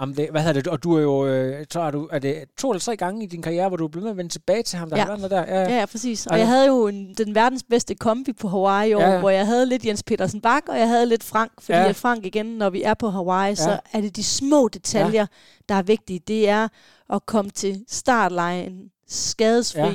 Jamen 0.00 0.16
det, 0.16 0.28
hvad 0.30 0.40
hedder 0.42 0.60
det? 0.60 0.66
Og 0.66 0.82
du 0.82 0.94
er 0.96 1.00
jo, 1.00 1.26
øh, 1.26 1.66
så 1.70 1.80
er, 1.80 1.90
du, 1.90 2.08
er 2.12 2.18
det 2.18 2.44
to 2.58 2.70
eller 2.70 2.80
tre 2.80 2.96
gange 2.96 3.24
i 3.24 3.26
din 3.26 3.42
karriere, 3.42 3.68
hvor 3.68 3.76
du 3.76 3.84
er 3.84 3.88
blevet 3.88 4.04
med 4.04 4.10
at 4.10 4.16
vende 4.16 4.30
tilbage 4.32 4.62
til 4.62 4.78
ham, 4.78 4.90
der 4.90 4.96
Ja. 4.96 5.02
har 5.02 5.08
været 5.16 5.20
noget 5.20 5.30
der? 5.48 5.54
Ja, 5.54 5.62
Ja, 5.62 5.78
ja, 5.78 5.86
præcis. 5.86 6.26
Og 6.26 6.32
Ej. 6.32 6.38
jeg 6.38 6.48
havde 6.48 6.66
jo 6.66 6.86
en, 6.86 7.14
den 7.14 7.34
verdens 7.34 7.62
bedste 7.70 7.94
kombi 7.94 8.32
på 8.32 8.48
Hawaii 8.48 8.94
år, 8.94 9.00
Ja, 9.00 9.10
ja, 9.10 9.18
hvor 9.18 9.30
jeg 9.30 9.46
havde 9.46 9.66
lidt 9.66 9.84
Jens 9.86 10.02
Petersen 10.02 10.40
Bak, 10.40 10.62
og 10.68 10.78
jeg 10.78 10.88
havde 10.88 11.06
lidt 11.06 11.24
Frank. 11.24 11.52
Fordi 11.60 11.78
Ja. 11.78 11.88
at 11.88 11.96
Frank 11.96 12.26
igen, 12.26 12.46
når 12.46 12.70
vi 12.70 12.82
er 12.82 12.94
på 12.94 13.10
Hawaii, 13.10 13.48
ja. 13.50 13.54
Så 13.54 13.80
er 13.92 14.00
det 14.00 14.16
de 14.16 14.24
små 14.24 14.68
detaljer, 14.68 15.20
ja. 15.20 15.26
der 15.68 15.74
er 15.74 15.82
vigtige. 15.82 16.18
Det 16.28 16.48
er 16.48 16.68
at 17.12 17.26
komme 17.26 17.50
til 17.50 17.84
startlejen 17.88 18.90
skadesfri, 19.08 19.80
ja. 19.80 19.94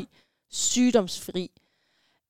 sygdomsfri, 0.52 1.52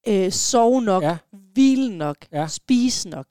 øh, 0.07 0.31
sove 0.31 0.81
nok, 0.81 1.03
Ja. 1.03 1.17
Hvile 1.53 1.97
nok, 1.97 2.17
Ja. 2.31 2.47
spise 2.47 3.09
nok, 3.09 3.25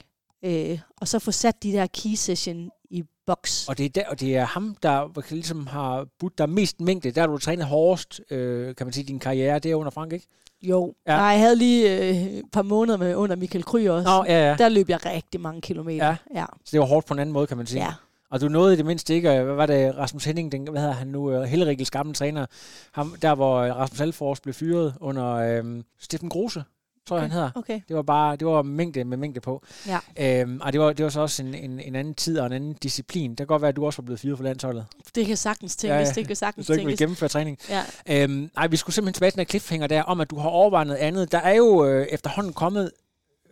øh, 0.44 0.78
og 1.00 1.08
så 1.08 1.18
få 1.18 1.30
sat 1.30 1.62
de 1.62 1.72
der 1.72 1.86
key 1.86 2.14
session 2.14 2.70
i 2.90 3.02
boks. 3.26 3.68
Og 3.68 3.78
det, 3.78 3.84
er 3.84 3.88
der, 3.90 4.08
og 4.08 4.20
det 4.20 4.36
er 4.36 4.44
ham, 4.44 4.76
der 4.82 5.30
ligesom 5.30 5.66
har 5.66 6.06
budt 6.18 6.38
dig 6.38 6.48
mest 6.50 6.80
mængde. 6.80 7.10
Der 7.10 7.20
har 7.20 7.28
du 7.28 7.38
trænet 7.38 7.66
hårdest, 7.66 8.20
øh, 8.30 8.74
kan 8.74 8.86
man 8.86 8.92
sige, 8.92 9.04
din 9.04 9.18
karriere. 9.18 9.58
Det 9.58 9.70
er 9.70 9.74
under 9.74 9.90
Frank, 9.90 10.12
ikke? 10.12 10.26
Jo, 10.62 10.94
Ja. 11.06 11.16
Nej, 11.16 11.24
jeg 11.26 11.40
havde 11.40 11.56
lige 11.56 12.08
øh, 12.08 12.16
et 12.16 12.42
par 12.52 12.62
måneder 12.62 12.98
med 12.98 13.14
under 13.14 13.36
Michael 13.36 13.64
Kry 13.64 13.86
også. 13.88 14.08
Nå, 14.08 14.24
ja, 14.24 14.48
ja. 14.50 14.56
Der 14.56 14.68
løb 14.68 14.88
jeg 14.88 15.06
rigtig 15.06 15.40
mange 15.40 15.60
kilometer. 15.60 16.06
Ja. 16.06 16.16
ja. 16.34 16.44
Så 16.64 16.68
det 16.72 16.80
var 16.80 16.86
hårdt 16.86 17.06
på 17.06 17.14
en 17.14 17.20
anden 17.20 17.32
måde, 17.32 17.46
kan 17.46 17.56
man 17.56 17.66
sige. 17.66 17.82
ja. 17.84 17.92
Og 18.30 18.40
du 18.40 18.48
nåede 18.48 18.74
i 18.74 18.76
det 18.76 18.86
mindste 18.86 19.14
ikke, 19.14 19.30
øh, 19.38 19.44
hvad 19.44 19.54
var 19.54 19.66
det, 19.66 19.96
Rasmus 19.96 20.24
Henning, 20.24 20.52
den, 20.52 20.68
hvad 20.68 20.80
hedder 20.80 20.94
han 20.94 21.06
nu, 21.06 21.36
uh, 21.38 21.42
Hellerikels 21.42 21.90
gamle 21.90 22.14
træner, 22.14 22.46
ham, 22.92 23.14
der 23.22 23.34
hvor 23.34 23.56
øh, 23.58 23.76
Rasmus 23.76 24.00
Alfors 24.00 24.40
blev 24.40 24.54
fyret 24.54 24.94
under 25.00 25.34
øh, 25.34 25.82
Steffen 26.00 26.28
Grose, 26.28 26.64
tror 27.06 27.16
jeg, 27.16 27.22
han 27.22 27.30
hedder. 27.30 27.50
Okay. 27.54 27.80
Det 27.88 27.96
var 27.96 28.02
bare, 28.02 28.36
det 28.36 28.46
var 28.46 28.62
mængde 28.62 29.04
med 29.04 29.16
mængde 29.16 29.40
på. 29.40 29.62
Ja. 29.86 29.98
Øhm, 30.40 30.60
og 30.62 30.72
det 30.72 30.80
var, 30.80 30.92
det 30.92 31.04
var 31.04 31.10
så 31.10 31.20
også 31.20 31.42
en, 31.42 31.54
en, 31.54 31.80
en 31.80 31.94
anden 31.96 32.14
tid 32.14 32.38
og 32.38 32.46
en 32.46 32.52
anden 32.52 32.74
disciplin. 32.74 33.30
Det 33.30 33.36
kan 33.38 33.46
godt 33.46 33.62
være, 33.62 33.68
at 33.68 33.76
du 33.76 33.86
også 33.86 34.02
var 34.02 34.04
blevet 34.04 34.20
fyret 34.20 34.36
for 34.36 34.44
landsholdet. 34.44 34.86
Det 35.14 35.26
kan 35.26 35.36
sagtens 35.36 35.76
tænkes, 35.76 35.94
Ja, 35.94 35.98
ja, 36.00 36.12
det 36.14 36.26
kan 36.26 36.36
sagtens 36.36 36.66
Så 36.66 36.72
ikke 36.72 36.80
tænkes. 36.82 36.98
gennemføre 36.98 37.28
træning. 37.28 37.58
Ja. 37.68 37.82
Øhm, 38.08 38.50
nej, 38.56 38.66
vi 38.66 38.76
skulle 38.76 38.94
simpelthen 38.94 39.14
tilbage 39.14 39.30
til 39.30 39.38
den 39.38 39.46
cliffhanger 39.46 39.86
der, 39.86 40.02
om 40.02 40.20
at 40.20 40.30
du 40.30 40.38
har 40.38 40.48
overvejet 40.48 40.86
noget 40.86 41.00
andet. 41.00 41.32
Der 41.32 41.38
er 41.38 41.54
jo 41.54 41.86
øh, 41.86 42.06
efterhånden 42.10 42.52
kommet 42.52 42.90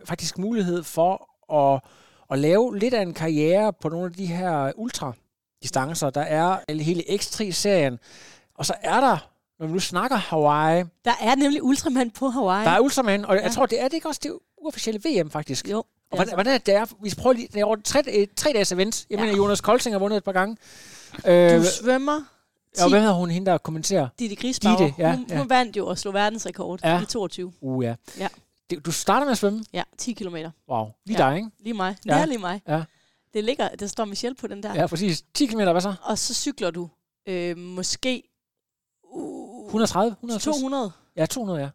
faktisk 0.05 0.39
mulighed 0.39 0.83
for 0.83 1.31
at, 1.75 1.81
at 2.31 2.39
lave 2.39 2.79
lidt 2.79 2.95
af 2.95 3.03
en 3.03 3.15
karriere 3.15 3.73
på 3.73 3.89
nogle 3.89 4.07
af 4.07 4.13
de 4.13 4.27
her 4.27 4.73
ultradistancer. 4.77 6.11
Der 6.11 6.21
er 6.21 6.73
hele 6.83 7.03
X3-serien, 7.11 7.99
og 8.55 8.67
så 8.67 8.75
er 8.83 9.01
der, 9.01 9.30
når 9.61 9.67
vi 9.67 9.73
nu 9.73 9.79
snakker 9.81 10.17
Hawaii, 10.17 10.85
Der 11.05 11.13
er 11.21 11.35
nemlig 11.35 11.63
Ultraman 11.63 12.11
på 12.11 12.29
Hawaii. 12.29 12.65
der 12.67 12.71
er 12.71 12.81
Ultraman, 12.81 13.25
og 13.25 13.35
ja. 13.35 13.41
jeg 13.41 13.49
Ja. 13.51 13.55
tror, 13.55 13.67
det 13.67 13.81
er 13.81 13.85
det 13.89 13.93
ikke 13.95 14.09
også 14.09 14.21
det 14.23 14.39
uofficielle 14.63 15.01
VM 15.05 15.31
faktisk. 15.31 15.69
Jo. 15.71 15.79
Og 15.79 15.85
er 16.11 16.17
hvordan, 16.17 16.35
hvordan 16.35 16.55
er 16.55 16.59
det, 16.59 16.75
er? 16.75 16.87
Vi 17.03 17.13
prøver 17.19 17.35
lige, 17.35 17.49
det 17.53 17.61
er 17.61 17.65
over 17.65 17.77
tre, 17.85 18.27
tre 18.37 18.53
dages 18.53 18.73
event. 18.73 19.07
Jeg 19.11 19.19
ja. 19.19 19.23
Ja. 19.25 19.27
mener, 19.31 19.43
Jonas 19.45 19.61
Kolting 19.61 19.95
har 19.95 19.99
vundet 19.99 20.17
et 20.17 20.25
par 20.25 20.33
gange. 20.33 20.57
Øh, 21.27 21.59
Du 21.59 21.65
svømmer. 21.83 22.21
og 22.83 22.89
hvem 22.91 23.01
hedder 23.01 23.15
hun, 23.15 23.31
hende 23.31 23.51
der 23.51 23.59
kommenterer? 23.59 24.09
Ditte 24.19 24.37
Grisbauer. 24.37 24.77
Ditte, 24.77 24.95
ja, 24.99 25.17
hun, 25.17 25.27
ja. 25.31 25.39
hun 25.39 25.49
vandt 25.51 25.77
jo 25.77 25.87
og 25.87 25.99
slog 25.99 26.15
verdensrekord 26.15 26.81
Ja. 26.85 27.03
i 27.03 27.05
22. 27.07 27.53
Uh, 27.61 27.85
ja. 27.85 27.95
Ja. 28.19 28.29
Du 28.85 28.93
starter 28.93 29.25
med 29.25 29.33
at 29.33 29.39
svømme? 29.39 29.65
Ja, 29.73 29.83
10 29.99 30.13
kilometer. 30.13 30.51
Wow. 30.69 30.87
Lige 31.07 31.25
Ja. 31.25 31.31
dig, 31.31 31.37
ikke? 31.37 31.49
Lige 31.61 31.75
mig. 31.75 31.97
Ja. 32.07 32.19
Ja. 32.19 32.25
lige 32.25 32.39
mig. 32.39 32.63
Ja. 32.69 32.83
Det 33.35 33.45
ligger, 33.45 33.69
der 33.69 33.87
står 33.87 34.05
Michelle 34.05 34.35
på 34.37 34.47
den 34.47 34.63
der. 34.63 34.75
Ja, 34.75 34.87
præcis. 34.87 35.25
10 35.35 35.47
km, 35.47 35.57
hvad 35.61 35.81
så? 35.81 35.95
Og 36.03 36.19
så 36.19 36.35
cykler 36.35 36.71
du 36.71 36.89
øh, 37.29 37.59
måske 37.59 38.23
uh, 39.11 39.67
130? 39.67 40.13
150? 40.21 40.45
200 40.45 40.93
Ja, 41.17 41.27
200, 41.27 41.61
ja. 41.61 41.71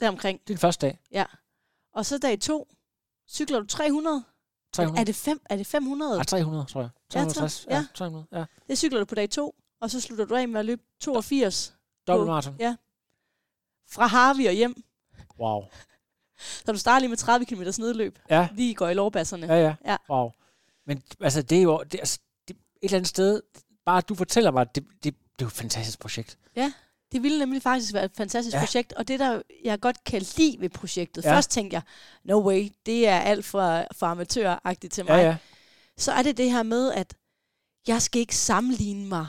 deromkring. 0.00 0.40
Det 0.40 0.50
er 0.50 0.54
den 0.54 0.58
første 0.60 0.86
dag. 0.86 0.98
Ja. 1.12 1.24
Og 1.94 2.06
så 2.06 2.18
dag 2.18 2.40
to, 2.40 2.68
cykler 3.28 3.60
du 3.60 3.66
300. 3.66 4.24
300. 4.72 5.00
Er 5.00 5.04
det, 5.04 5.14
fem, 5.14 5.40
er 5.50 5.56
det 5.56 5.66
500? 5.66 6.16
Ja, 6.16 6.22
300, 6.22 6.64
tror 6.66 6.80
jeg. 6.80 6.90
Ja, 7.14 7.18
360. 7.20 7.66
Ja, 7.70 7.76
ja. 7.76 7.86
300. 7.94 8.26
Ja. 8.32 8.44
Det 8.68 8.78
cykler 8.78 8.98
du 8.98 9.04
på 9.04 9.14
dag 9.14 9.30
to, 9.30 9.54
og 9.80 9.90
så 9.90 10.00
slutter 10.00 10.24
du 10.24 10.34
af 10.34 10.48
med 10.48 10.60
at 10.60 10.66
løbe 10.66 10.82
82 11.00 11.74
Dobbelt 12.06 12.26
På- 12.26 12.30
maraton. 12.30 12.76
fra 13.90 14.06
Harvey 14.06 14.46
og 14.46 14.52
hjem. 14.52 14.82
Wow. 15.38 15.62
Så 16.64 16.72
du 16.72 16.78
starter 16.78 16.98
lige 16.98 17.08
med 17.08 17.16
30 17.16 17.46
km 17.46 17.62
nedløb. 17.78 18.18
Ja, 18.30 18.48
Lige 18.52 18.74
går 18.74 18.88
i 18.88 18.94
lovbasserne. 18.94 19.46
ja, 19.46 19.54
ja. 19.54 19.74
Ja. 19.84 19.96
Wow. 20.10 20.30
Men 20.86 21.02
altså, 21.20 21.42
det 21.42 21.58
er 21.58 21.62
jo 21.62 21.82
det, 21.92 21.98
altså, 21.98 22.18
det, 22.48 22.56
et 22.56 22.60
eller 22.82 22.96
andet 22.96 23.08
sted, 23.08 23.42
bare 23.84 24.00
du 24.00 24.14
fortæller 24.14 24.50
mig, 24.50 24.74
det, 24.74 24.86
det, 25.04 25.14
det 25.38 25.44
er 25.44 25.46
jo 25.46 25.48
et 25.48 25.52
fantastisk 25.52 25.98
projekt. 25.98 26.38
Ja. 26.56 26.72
Det 27.12 27.22
ville 27.22 27.38
nemlig 27.38 27.62
faktisk 27.62 27.92
være 27.94 28.04
et 28.04 28.10
fantastisk 28.16 28.54
Ja. 28.54 28.60
projekt, 28.60 28.92
og 28.92 29.08
det, 29.08 29.20
der 29.20 29.42
jeg 29.64 29.80
godt 29.80 30.04
kan 30.04 30.22
lide 30.36 30.56
ved 30.60 30.68
projektet, 30.68 31.24
Ja. 31.24 31.34
først 31.36 31.50
tænkte 31.50 31.74
jeg, 31.74 31.82
no 32.24 32.48
way, 32.48 32.68
det 32.86 33.08
er 33.08 33.18
alt 33.20 33.44
for, 33.44 33.84
for 33.98 34.06
amatøragtigt 34.06 34.92
til 34.92 35.04
mig. 35.04 35.10
Ja, 35.10 35.26
ja. 35.26 35.36
Så 35.98 36.12
er 36.12 36.22
det 36.22 36.36
det 36.36 36.50
her 36.52 36.62
med, 36.62 36.92
at 36.92 37.14
jeg 37.86 38.02
skal 38.02 38.20
ikke 38.20 38.36
sammenligne 38.36 39.06
mig 39.08 39.26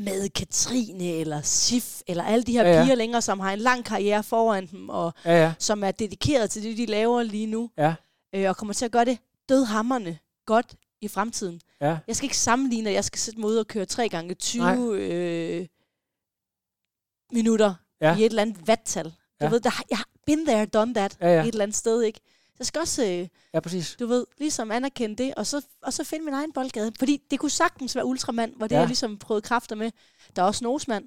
med 0.00 0.28
Katrine 0.28 1.04
eller 1.04 1.42
Sif, 1.42 2.00
eller 2.06 2.24
alle 2.24 2.42
de 2.44 2.52
her 2.52 2.64
ja. 2.68 2.76
ja. 2.78 2.82
piger 2.84 2.94
længere, 2.94 3.22
som 3.22 3.40
har 3.40 3.52
en 3.52 3.58
lang 3.58 3.84
karriere 3.84 4.22
foran 4.22 4.66
dem, 4.66 4.88
og 4.88 5.12
Ja, 5.24 5.42
ja. 5.42 5.52
som 5.58 5.84
er 5.84 5.90
dedikeret 5.90 6.50
til 6.50 6.62
det, 6.62 6.76
de 6.78 6.86
laver 6.86 7.22
lige 7.22 7.46
nu, 7.46 7.70
Ja. 7.78 7.94
øh, 8.34 8.48
og 8.48 8.56
kommer 8.56 8.74
til 8.74 8.84
at 8.84 8.90
gøre 8.92 9.04
det 9.04 9.18
dødhammerne 9.48 10.18
godt 10.46 10.74
i 11.00 11.08
fremtiden. 11.08 11.60
Ja. 11.80 11.98
Jeg 12.06 12.16
skal 12.16 12.24
ikke 12.24 12.36
sammenligne, 12.36 12.88
at 12.90 12.94
jeg 12.94 13.04
skal 13.04 13.18
sætte 13.18 13.40
mig 13.40 13.48
ud 13.50 13.56
og 13.56 13.66
køre 13.66 13.84
3 13.86 14.08
gange 14.08 14.34
20 14.34 14.62
Nej. 14.62 14.76
øh, 14.78 15.66
minutter 17.32 17.74
Ja. 18.00 18.16
i 18.16 18.20
et 18.20 18.26
eller 18.26 18.42
andet 18.42 18.68
vattal. 18.68 19.04
Du 19.04 19.10
Ja. 19.40 19.48
ved, 19.48 19.60
der, 19.60 19.70
jeg 19.90 19.98
har 19.98 20.06
been 20.26 20.46
there, 20.46 20.66
done 20.66 20.94
that, 20.94 21.16
Ja, 21.20 21.28
ja. 21.28 21.40
et 21.42 21.48
eller 21.48 21.62
andet 21.62 21.76
sted, 21.76 22.02
ikke? 22.02 22.20
Jeg 22.58 22.66
skal 22.66 22.80
også, 22.80 23.04
øh, 23.06 23.28
Ja, 23.54 23.60
præcis. 23.60 23.96
du 24.00 24.06
ved, 24.06 24.26
ligesom 24.38 24.70
anerkende 24.70 25.16
det, 25.24 25.34
og 25.34 25.46
så, 25.46 25.62
og 25.82 25.92
så 25.92 26.04
finde 26.04 26.24
min 26.24 26.34
egen 26.34 26.52
boldgade. 26.52 26.92
Fordi 26.98 27.22
det 27.30 27.38
kunne 27.38 27.50
sagtens 27.50 27.94
være 27.96 28.04
Ultraman, 28.06 28.52
hvor 28.56 28.66
det 28.66 28.74
Ja. 28.74 28.78
jeg 28.80 28.86
ligesom 28.86 29.18
prøvede 29.18 29.42
kræfter 29.42 29.76
med. 29.76 29.90
Der 30.36 30.42
er 30.42 30.46
også 30.46 30.64
Nosmand. 30.64 31.04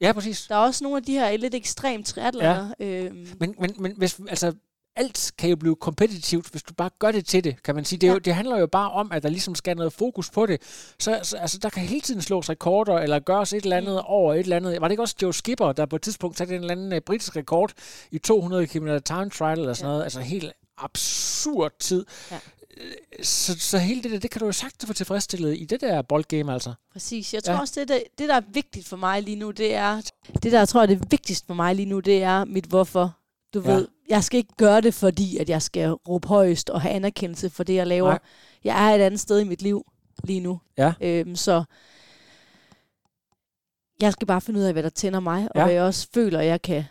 Ja, 0.00 0.12
præcis. 0.12 0.46
Der 0.48 0.54
er 0.54 0.58
også 0.58 0.84
nogle 0.84 0.96
af 0.96 1.02
de 1.02 1.12
her 1.12 1.36
lidt 1.36 1.54
ekstremt 1.54 2.06
triathliner. 2.06 2.72
Ja. 2.80 2.84
Øhm, 2.86 3.28
Men, 3.40 3.54
men, 3.58 3.74
men 3.78 3.96
hvis, 3.96 4.20
altså, 4.28 4.54
alt 4.96 5.32
kan 5.38 5.50
jo 5.50 5.56
blive 5.56 5.76
kompetitivt, 5.76 6.48
hvis 6.48 6.62
du 6.62 6.74
bare 6.74 6.90
gør 6.98 7.12
det 7.12 7.26
til 7.26 7.44
det, 7.44 7.62
kan 7.62 7.74
man 7.74 7.84
sige. 7.84 7.98
Det, 7.98 8.08
er 8.08 8.12
jo, 8.12 8.18
det 8.18 8.34
handler 8.34 8.58
jo 8.58 8.66
bare 8.66 8.90
om, 8.90 9.12
at 9.12 9.22
der 9.22 9.28
ligesom 9.28 9.54
skal 9.54 9.76
noget 9.76 9.92
fokus 9.92 10.30
på 10.30 10.46
det. 10.46 10.62
Så, 10.98 11.20
så 11.22 11.36
altså, 11.36 11.58
der 11.58 11.68
kan 11.68 11.82
hele 11.82 12.00
tiden 12.00 12.22
slås 12.22 12.50
rekorder, 12.50 12.98
eller 12.98 13.18
gøres 13.18 13.52
et 13.52 13.62
eller 13.62 13.76
andet 13.76 13.94
mm. 13.94 14.00
over 14.04 14.34
et 14.34 14.40
eller 14.40 14.56
andet. 14.56 14.80
Var 14.80 14.88
det 14.88 14.92
ikke 14.92 15.02
også 15.02 15.14
Joe 15.22 15.34
Skipper, 15.34 15.72
der 15.72 15.86
på 15.86 15.96
et 15.96 16.02
tidspunkt 16.02 16.38
satte 16.38 16.54
en 16.54 16.60
eller 16.60 16.72
anden 16.74 16.92
uh, 16.92 16.98
britisk 17.06 17.36
rekord 17.36 17.72
i 18.10 18.18
200 18.18 18.66
km 18.66 18.88
time 19.04 19.30
trial 19.30 19.58
eller 19.58 19.74
sådan 19.74 19.86
ja. 19.86 19.90
Noget? 19.92 20.02
Altså 20.04 20.20
helt 20.20 20.52
absurd 20.78 21.72
tid. 21.78 22.06
Ja. 22.30 22.36
Øh, 22.80 22.92
Så, 23.24 23.58
så 23.58 23.78
hele 23.78 24.02
det 24.02 24.10
der, 24.10 24.18
det 24.18 24.30
kan 24.30 24.38
du 24.40 24.46
jo 24.46 24.52
sagtens 24.52 24.86
få 24.86 24.92
tilfredsstillet 24.92 25.56
i 25.58 25.64
det 25.64 25.80
der 25.80 26.02
boldgame, 26.02 26.52
altså. 26.52 26.72
Præcis. 26.92 27.34
Jeg 27.34 27.44
tror 27.44 27.54
Ja. 27.54 27.60
også, 27.60 27.80
det 27.80 27.88
der, 27.88 27.98
det, 28.18 28.28
der 28.28 28.34
er 28.34 28.40
vigtigt 28.52 28.88
for 28.88 28.96
mig 28.96 29.22
lige 29.22 29.36
nu, 29.36 29.50
det 29.50 29.74
er... 29.74 30.00
Det, 30.42 30.52
der 30.52 30.58
jeg 30.58 30.68
tror 30.68 30.82
er 30.82 30.86
det 30.86 31.10
vigtigste 31.10 31.46
for 31.46 31.54
mig 31.54 31.74
lige 31.74 31.86
nu, 31.86 32.00
det 32.00 32.22
er 32.22 32.44
mit 32.44 32.64
hvorfor. 32.64 33.16
Du 33.54 33.60
Ja. 33.64 33.72
ved, 33.74 33.88
jeg 34.08 34.24
skal 34.24 34.38
ikke 34.38 34.54
gøre 34.56 34.80
det, 34.80 34.94
fordi 34.94 35.36
at 35.38 35.48
jeg 35.48 35.62
skal 35.62 35.90
råbe 35.92 36.28
højst 36.28 36.70
og 36.70 36.80
have 36.80 36.94
anerkendelse 36.94 37.50
for 37.50 37.64
det, 37.64 37.74
jeg 37.74 37.86
laver. 37.86 38.10
Nej. 38.10 38.18
Jeg 38.64 38.90
er 38.90 38.94
et 38.94 39.00
andet 39.00 39.20
sted 39.20 39.40
i 39.40 39.44
mit 39.44 39.62
liv 39.62 39.86
lige 40.24 40.40
nu. 40.40 40.60
Ja. 40.78 40.92
Øhm, 41.00 41.36
så 41.36 41.64
jeg 44.00 44.12
skal 44.12 44.26
bare 44.26 44.40
finde 44.40 44.60
ud 44.60 44.64
af, 44.64 44.72
hvad 44.72 44.82
der 44.82 44.88
tænder 44.88 45.20
mig, 45.20 45.42
og 45.50 45.50
Ja. 45.56 45.64
hvad 45.64 45.74
jeg 45.74 45.82
også 45.82 46.08
føler, 46.14 46.40
jeg 46.40 46.62
kan 46.62 46.84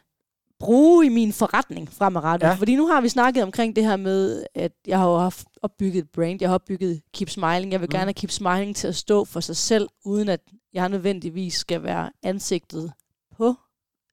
bruge 0.60 1.06
i 1.06 1.10
min 1.10 1.34
forretning 1.34 1.94
fremadrettet. 1.94 2.48
Ja. 2.48 2.54
Fordi 2.54 2.76
nu 2.76 2.88
har 2.88 3.02
vi 3.02 3.10
snakket 3.10 3.44
omkring 3.44 3.76
det 3.76 3.84
her 3.86 3.96
med, 3.96 4.44
at 4.56 4.72
jeg 4.88 4.98
har 5.00 5.10
jo 5.10 5.18
haft 5.18 5.48
opbygget 5.62 6.04
et 6.04 6.10
brand. 6.10 6.38
Jeg 6.42 6.50
har 6.50 6.56
opbygget 6.56 7.02
Keep 7.14 7.30
Smiling. 7.30 7.72
Jeg 7.72 7.82
vil 7.82 7.88
mm. 7.88 7.92
gerne 7.92 8.06
have 8.06 8.14
Keep 8.14 8.32
Smiling 8.32 8.76
til 8.76 8.88
at 8.88 8.96
stå 8.96 9.26
for 9.26 9.40
sig 9.40 9.56
selv, 9.58 9.90
uden 10.06 10.30
at 10.30 10.40
jeg 10.74 10.90
nødvendigvis 10.90 11.54
skal 11.54 11.84
være 11.84 12.12
ansigtet 12.24 12.92
på 13.38 13.56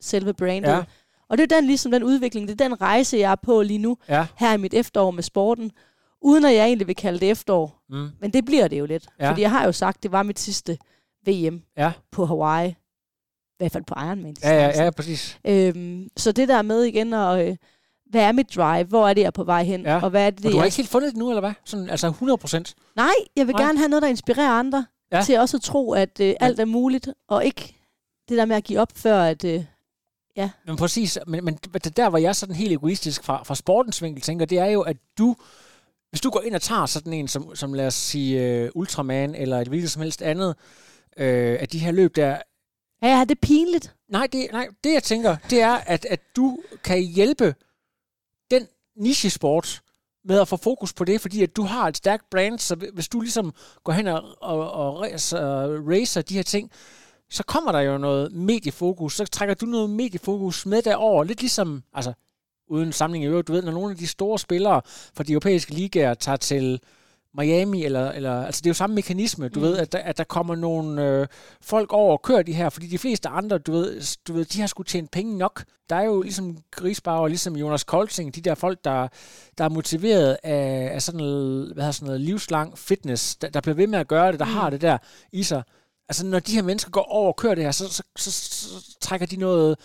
selve 0.00 0.34
brandet. 0.34 0.70
Ja. 0.70 0.84
Og 1.30 1.38
det 1.38 1.52
er 1.52 1.56
den, 1.56 1.66
ligesom 1.66 1.92
den 1.92 2.02
udvikling, 2.02 2.48
det 2.48 2.60
er 2.60 2.68
den 2.68 2.80
rejse, 2.80 3.16
jeg 3.16 3.30
er 3.32 3.36
på 3.36 3.62
lige 3.62 3.78
nu, 3.78 3.96
Ja. 4.08 4.26
her 4.36 4.52
i 4.52 4.56
mit 4.56 4.74
efterår 4.74 5.10
med 5.10 5.22
sporten, 5.22 5.72
uden 6.22 6.44
at 6.44 6.54
jeg 6.54 6.64
egentlig 6.66 6.86
vil 6.86 6.96
kalde 6.96 7.18
det 7.20 7.30
efterår. 7.30 7.82
Mm. 7.90 8.08
Men 8.20 8.30
det 8.32 8.44
bliver 8.44 8.68
det 8.68 8.78
jo 8.78 8.86
lidt. 8.86 9.06
Ja. 9.20 9.30
Fordi 9.30 9.40
jeg 9.42 9.50
har 9.50 9.64
jo 9.64 9.72
sagt, 9.72 10.02
det 10.02 10.12
var 10.12 10.22
mit 10.22 10.38
sidste 10.38 10.78
VM 11.26 11.62
Ja. 11.76 11.92
på 12.12 12.26
Hawaii. 12.26 12.68
I 12.68 12.74
hvert 13.58 13.72
fald 13.72 13.84
på 13.84 13.94
Ironman. 13.98 14.36
Ja, 14.42 14.54
ja, 14.54 14.84
ja, 14.84 14.90
præcis. 14.90 15.38
Øhm, 15.46 16.08
så 16.16 16.32
det 16.32 16.48
der 16.48 16.62
med 16.62 16.82
igen, 16.82 17.12
og, 17.12 17.48
øh, 17.48 17.56
hvad 18.10 18.22
er 18.22 18.32
mit 18.32 18.56
drive? 18.56 18.84
Hvor 18.84 19.08
er 19.08 19.14
det, 19.14 19.20
jeg 19.20 19.26
er 19.26 19.30
på 19.30 19.44
vej 19.44 19.62
hen? 19.64 19.80
Ja. 19.82 20.00
Og 20.02 20.10
hvad 20.10 20.26
er 20.26 20.30
det, 20.30 20.46
Og 20.46 20.52
du 20.52 20.56
har 20.56 20.62
jeg... 20.62 20.66
ikke 20.66 20.76
helt 20.76 20.88
fundet 20.88 21.10
det 21.10 21.18
nu, 21.18 21.28
eller 21.30 21.40
hvad? 21.40 21.52
Sådan, 21.64 21.90
altså 21.90 22.06
100 22.08 22.38
procent? 22.38 22.74
Nej, 22.96 23.10
jeg 23.36 23.46
vil 23.46 23.54
Nej. 23.54 23.62
Gerne 23.64 23.78
have 23.78 23.88
noget, 23.88 24.02
der 24.02 24.08
inspirerer 24.08 24.50
andre 24.50 24.86
ja. 25.12 25.22
til 25.22 25.38
også 25.38 25.56
at 25.56 25.60
tro, 25.62 25.92
at 25.92 26.20
øh, 26.20 26.34
alt 26.40 26.60
er 26.60 26.64
muligt, 26.64 27.08
og 27.28 27.44
ikke 27.44 27.74
det 28.28 28.38
der 28.38 28.44
med 28.44 28.56
at 28.56 28.64
give 28.64 28.80
op, 28.80 28.92
før 28.94 29.22
at... 29.22 29.44
Øh, 29.44 29.64
Men 30.66 30.76
præcis, 30.76 31.18
men, 31.26 31.44
men 31.44 31.54
det 31.54 31.96
der, 31.96 32.08
hvor 32.08 32.18
jeg 32.18 32.36
sådan 32.36 32.54
helt 32.54 32.72
egoistisk 32.72 33.24
fra, 33.24 33.42
fra 33.42 33.54
sportens 33.54 34.02
vinkel 34.02 34.22
tænker, 34.22 34.46
det 34.46 34.58
er 34.58 34.66
jo, 34.66 34.80
at 34.80 34.96
du, 35.18 35.36
hvis 36.10 36.20
du 36.20 36.30
går 36.30 36.40
ind 36.40 36.54
og 36.54 36.62
tager 36.62 36.86
sådan 36.86 37.12
en, 37.12 37.28
som, 37.28 37.56
som 37.56 37.74
lad 37.74 37.86
os 37.86 37.94
sige 37.94 38.64
uh, 38.64 38.80
Ultraman, 38.80 39.34
eller 39.34 39.60
et 39.60 39.68
hvilket 39.68 39.90
som 39.90 40.02
helst 40.02 40.22
andet, 40.22 40.56
øh, 41.16 41.56
af 41.60 41.68
de 41.68 41.78
her 41.78 41.92
løb 41.92 42.16
der, 42.16 42.38
ja, 43.02 43.08
ja, 43.08 43.20
det 43.20 43.30
er 43.30 43.40
pinligt. 43.42 43.94
nej 44.08 44.28
det, 44.32 44.46
nej, 44.52 44.68
det 44.84 44.92
jeg 44.92 45.02
tænker, 45.02 45.36
det 45.50 45.60
er, 45.60 45.74
at, 45.74 46.04
at 46.04 46.20
du 46.36 46.58
kan 46.84 47.02
hjælpe 47.02 47.54
den 48.50 48.66
nichesport 48.96 49.82
med 50.24 50.40
at 50.40 50.48
få 50.48 50.56
fokus 50.56 50.92
på 50.92 51.04
det, 51.04 51.20
fordi 51.20 51.42
at 51.42 51.56
du 51.56 51.62
har 51.62 51.88
et 51.88 51.96
stærkt 51.96 52.30
brand, 52.30 52.58
så 52.58 52.74
hvis 52.94 53.08
du 53.08 53.20
ligesom 53.20 53.54
går 53.84 53.92
hen 53.92 54.06
og, 54.06 54.22
og, 54.40 54.72
og 54.72 55.00
racer, 55.00 55.40
racer 55.88 56.22
de 56.22 56.34
her 56.34 56.42
ting, 56.42 56.70
så 57.30 57.42
kommer 57.42 57.72
der 57.72 57.80
jo 57.80 57.98
noget 57.98 58.32
mediefokus, 58.32 59.16
så 59.16 59.24
trækker 59.24 59.54
du 59.54 59.66
noget 59.66 59.90
mediefokus 59.90 60.66
med 60.66 60.82
derover, 60.82 61.24
lidt 61.24 61.40
ligesom, 61.40 61.82
altså 61.94 62.12
uden 62.68 62.92
samling 62.92 63.24
i 63.24 63.26
øvrigt, 63.26 63.48
du 63.48 63.52
ved, 63.52 63.62
når 63.62 63.72
nogle 63.72 63.90
af 63.90 63.96
de 63.96 64.06
store 64.06 64.38
spillere 64.38 64.80
fra 64.86 65.24
de 65.24 65.32
europæiske 65.32 65.74
ligaer 65.74 66.14
tager 66.14 66.36
til 66.36 66.80
Miami, 67.34 67.84
eller, 67.84 68.10
eller 68.10 68.44
altså 68.44 68.60
det 68.60 68.66
er 68.66 68.70
jo 68.70 68.74
samme 68.74 68.94
mekanisme, 68.94 69.48
du 69.48 69.60
mm. 69.60 69.66
Ved, 69.66 69.76
at 69.76 69.92
der, 69.92 69.98
at 69.98 70.18
der 70.18 70.24
kommer 70.24 70.54
nogle 70.54 71.08
øh, 71.08 71.26
folk 71.60 71.92
over 71.92 72.12
og 72.12 72.22
kører 72.22 72.42
de 72.42 72.52
her, 72.52 72.68
fordi 72.68 72.86
de 72.86 72.98
fleste 72.98 73.28
andre, 73.28 73.58
du 73.58 73.72
ved, 73.72 74.18
du 74.28 74.32
ved, 74.32 74.44
de 74.44 74.60
har 74.60 74.66
skulle 74.66 74.86
tjene 74.86 75.08
penge 75.12 75.38
nok. 75.38 75.64
Der 75.90 75.96
er 75.96 76.02
jo 76.04 76.22
ligesom 76.22 76.58
Grisbauer, 76.70 77.28
ligesom 77.28 77.56
Jonas 77.56 77.84
Kolting, 77.84 78.34
de 78.34 78.40
der 78.40 78.54
folk, 78.54 78.84
der, 78.84 79.08
der 79.58 79.64
er 79.64 79.68
motiveret 79.68 80.36
af, 80.42 80.90
af 80.94 81.02
sådan 81.02 81.18
noget, 81.18 81.72
hvad 81.74 81.82
hedder 81.82 81.92
sådan 81.92 82.06
noget 82.06 82.20
livslang 82.20 82.78
fitness, 82.78 83.36
der, 83.36 83.48
der 83.48 83.60
bliver 83.60 83.74
ved 83.74 83.86
med 83.86 83.98
at 83.98 84.08
gøre 84.08 84.32
det, 84.32 84.40
der. 84.40 84.46
Mm. 84.46 84.52
har 84.52 84.70
det 84.70 84.80
der 84.80 84.98
i 85.32 85.42
sig. 85.42 85.62
Altså 86.08 86.26
når 86.26 86.38
de 86.38 86.54
her 86.54 86.62
mennesker 86.62 86.90
går 86.90 87.02
over 87.02 87.28
og 87.28 87.36
kører 87.36 87.54
det 87.54 87.64
her, 87.64 87.70
så, 87.70 87.92
så, 87.92 88.02
så, 88.16 88.30
så 88.30 88.96
trækker 89.00 89.26
de 89.26 89.36
noget 89.36 89.76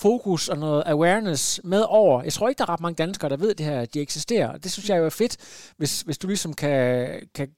fokus 0.00 0.48
og 0.48 0.58
noget 0.58 0.82
awareness 0.86 1.60
med 1.64 1.84
over. 1.88 2.22
Jeg 2.22 2.32
tror 2.32 2.48
ikke, 2.48 2.58
der 2.58 2.64
er 2.64 2.68
ret 2.68 2.80
mange 2.80 2.96
danskere, 2.96 3.30
der 3.30 3.36
ved 3.36 3.54
det 3.54 3.66
her, 3.66 3.80
at 3.80 3.94
de 3.94 4.00
eksisterer. 4.00 4.56
Det 4.56 4.72
synes 4.72 4.88
jeg 4.88 4.98
jo 4.98 5.04
er 5.04 5.10
fedt, 5.10 5.36
hvis, 5.76 6.00
hvis 6.00 6.18
du 6.18 6.26
ligesom 6.26 6.54
kan, 6.54 7.08
kan, 7.34 7.48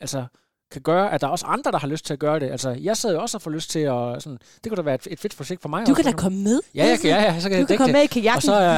altså, 0.00 0.24
kan 0.72 0.82
gøre, 0.82 1.12
at 1.12 1.20
der 1.20 1.26
er 1.26 1.30
også 1.30 1.46
andre, 1.46 1.72
der 1.72 1.78
har 1.78 1.86
lyst 1.88 2.06
til 2.06 2.12
at 2.12 2.18
gøre 2.18 2.40
det. 2.40 2.50
Altså, 2.50 2.70
jeg 2.70 2.96
sidder 2.96 3.14
jo 3.14 3.20
også 3.22 3.36
og 3.36 3.42
får 3.42 3.50
lyst 3.50 3.70
til 3.70 3.78
at... 3.78 4.22
Sådan, 4.22 4.38
det 4.64 4.70
kunne 4.70 4.76
da 4.76 4.82
være 4.82 4.94
et, 4.94 5.06
et 5.10 5.20
fedt 5.20 5.36
projekt 5.36 5.62
for 5.62 5.68
mig. 5.68 5.86
Du 5.86 5.92
også, 5.92 6.02
kan 6.02 6.12
da 6.12 6.18
komme 6.18 6.38
med. 6.42 6.60
Ja, 6.74 6.86
jeg 6.86 6.98
kan, 7.00 7.10
ja, 7.10 7.22
ja, 7.22 7.40
så 7.40 7.48
kan 7.48 7.56
Du 7.56 7.60
jeg 7.60 7.68
kan 7.68 7.76
komme 7.76 7.92
det. 7.92 7.98
med 7.98 8.02
i 8.02 8.06
kajakken. 8.06 8.36
Og 8.36 8.42
så 8.42 8.52
er, 8.52 8.76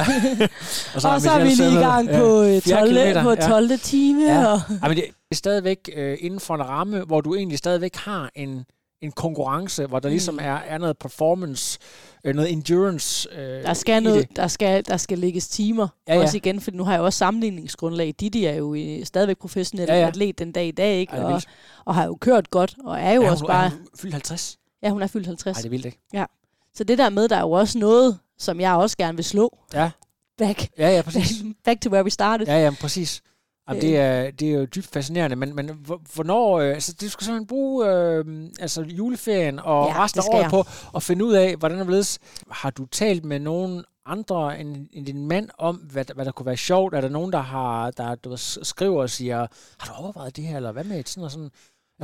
og 0.95 1.13
og 1.15 1.21
så 1.21 1.31
er 1.31 1.43
vi 1.43 1.49
lige 1.49 1.71
i 1.71 1.75
gang 1.75 2.07
ja. 2.09 2.19
på, 2.19 2.41
øh, 2.43 2.61
Fjerde 2.61 2.81
12. 2.81 2.87
kilometer, 2.89 3.23
på 3.23 3.29
ja. 3.29 3.47
12. 3.47 3.79
time. 3.79 4.23
Ja. 4.23 4.53
Og, 4.53 4.59
Ja, 4.83 4.87
men 4.87 4.97
det 4.97 5.05
er 5.31 5.35
stadigvæk 5.35 5.89
øh, 5.95 6.17
inden 6.19 6.39
for 6.39 6.55
en 6.55 6.63
ramme, 6.69 7.01
hvor 7.01 7.21
du 7.21 7.35
egentlig 7.35 7.57
stadigvæk 7.57 7.95
har 7.95 8.29
en, 8.35 8.65
en 9.03 9.11
konkurrence, 9.11 9.85
hvor 9.85 9.99
der 9.99 10.09
ligesom 10.09 10.33
Mm. 10.33 10.39
er, 10.39 10.55
er 10.55 10.77
noget 10.77 10.97
performance, 10.97 11.79
øh, 12.23 12.35
noget 12.35 12.51
endurance 12.51 13.29
øh, 13.35 13.63
der 13.63 13.73
skal, 13.73 14.03
noget, 14.03 14.29
det. 14.29 14.35
der, 14.37 14.47
skal, 14.47 14.85
der 14.85 14.97
skal 14.97 15.19
lægges 15.19 15.47
timer. 15.47 15.87
Ja, 16.07 16.13
Ja, 16.13 16.17
ja. 16.19 16.23
Også 16.25 16.37
igen, 16.37 16.61
for 16.61 16.71
nu 16.71 16.83
har 16.83 16.93
jeg 16.93 17.01
også 17.01 17.17
sammenligningsgrundlag. 17.17 18.13
Didi 18.19 18.45
er 18.45 18.53
jo 18.53 18.75
øh, 18.75 19.05
stadigvæk 19.05 19.37
professionel 19.37 19.85
Ja, 19.87 19.93
ja, 19.93 19.97
ja. 19.99 20.03
ja. 20.03 20.07
atlet 20.09 20.39
den 20.39 20.51
dag 20.51 20.67
i 20.67 20.71
dag, 20.71 20.99
ikke? 20.99 21.13
Ej, 21.13 21.23
og, 21.33 21.41
og 21.85 21.95
har 21.95 22.05
jo 22.05 22.17
kørt 22.21 22.49
godt, 22.49 22.75
og 22.85 22.99
er 22.99 23.11
jo 23.13 23.23
er 23.23 23.31
også 23.31 23.43
hun, 23.43 23.47
bare... 23.47 23.65
Er 23.65 23.69
hun 23.69 23.87
fyldt 23.97 24.13
50? 24.13 24.57
Ja, 24.83 24.89
hun 24.89 25.01
er 25.01 25.07
fyldt 25.07 25.27
50. 25.27 25.55
Nej, 25.57 25.61
det 25.61 25.65
er 25.65 25.69
vildt, 25.69 25.85
ikke? 25.85 25.99
Så 26.75 26.83
det 26.83 26.97
der 26.97 27.09
med, 27.09 27.27
der 27.29 27.35
er 27.35 27.41
jo 27.41 27.51
også 27.51 27.79
noget, 27.79 28.19
som 28.37 28.59
jeg 28.59 28.73
også 28.73 28.97
gerne 28.97 29.15
vil 29.15 29.25
slå. 29.25 29.57
Ja. 29.73 29.91
Back, 30.37 30.69
Ja, 30.77 30.95
ja, 30.95 31.01
præcis. 31.01 31.43
back 31.65 31.81
to 31.81 31.89
where 31.89 32.03
we 32.03 32.09
started. 32.09 32.47
Ja, 32.47 32.63
ja, 32.63 32.71
præcis. 32.81 33.21
Jamen, 33.69 33.81
det, 33.81 33.97
er, 33.97 34.31
det 34.31 34.47
er 34.49 34.53
jo 34.53 34.65
dybt 34.65 34.87
fascinerende, 34.87 35.35
men, 35.35 35.55
men 35.55 35.69
hvor- 35.69 36.01
hvornår... 36.13 36.59
Øh, 36.59 36.73
altså, 36.73 36.95
du 37.01 37.09
skal 37.09 37.25
simpelthen 37.25 37.47
bruge 37.47 37.87
øh, 37.91 38.25
altså, 38.59 38.81
juleferien 38.81 39.59
og 39.59 39.87
Ja, 39.87 40.03
resten 40.03 40.19
af 40.21 40.33
året 40.35 40.41
jeg. 40.41 40.49
på 40.49 40.63
at 40.95 41.03
finde 41.03 41.25
ud 41.25 41.33
af, 41.33 41.55
hvordan 41.55 41.87
det. 41.87 42.17
Har 42.51 42.69
du 42.69 42.85
talt 42.85 43.25
med 43.25 43.39
nogen 43.39 43.83
andre 44.05 44.59
end, 44.59 44.87
end 44.93 45.05
din 45.05 45.27
mand 45.27 45.49
om, 45.57 45.75
hvad, 45.75 46.05
der- 46.05 46.13
hvad 46.13 46.25
der 46.25 46.31
kunne 46.31 46.45
være 46.45 46.57
sjovt? 46.57 46.93
Er 46.93 47.01
der 47.01 47.09
nogen, 47.09 47.31
der 47.33 47.39
har 47.39 47.91
der, 47.91 48.15
du 48.15 48.33
skriver 48.63 49.01
og 49.01 49.09
siger, 49.09 49.47
har 49.79 49.93
du 49.93 50.03
overvejet 50.03 50.35
det 50.35 50.43
her, 50.43 50.55
eller 50.57 50.71
hvad 50.71 50.83
med 50.83 50.99
et 50.99 51.09
sådan 51.09 51.23
og 51.25 51.31
sådan? 51.31 51.49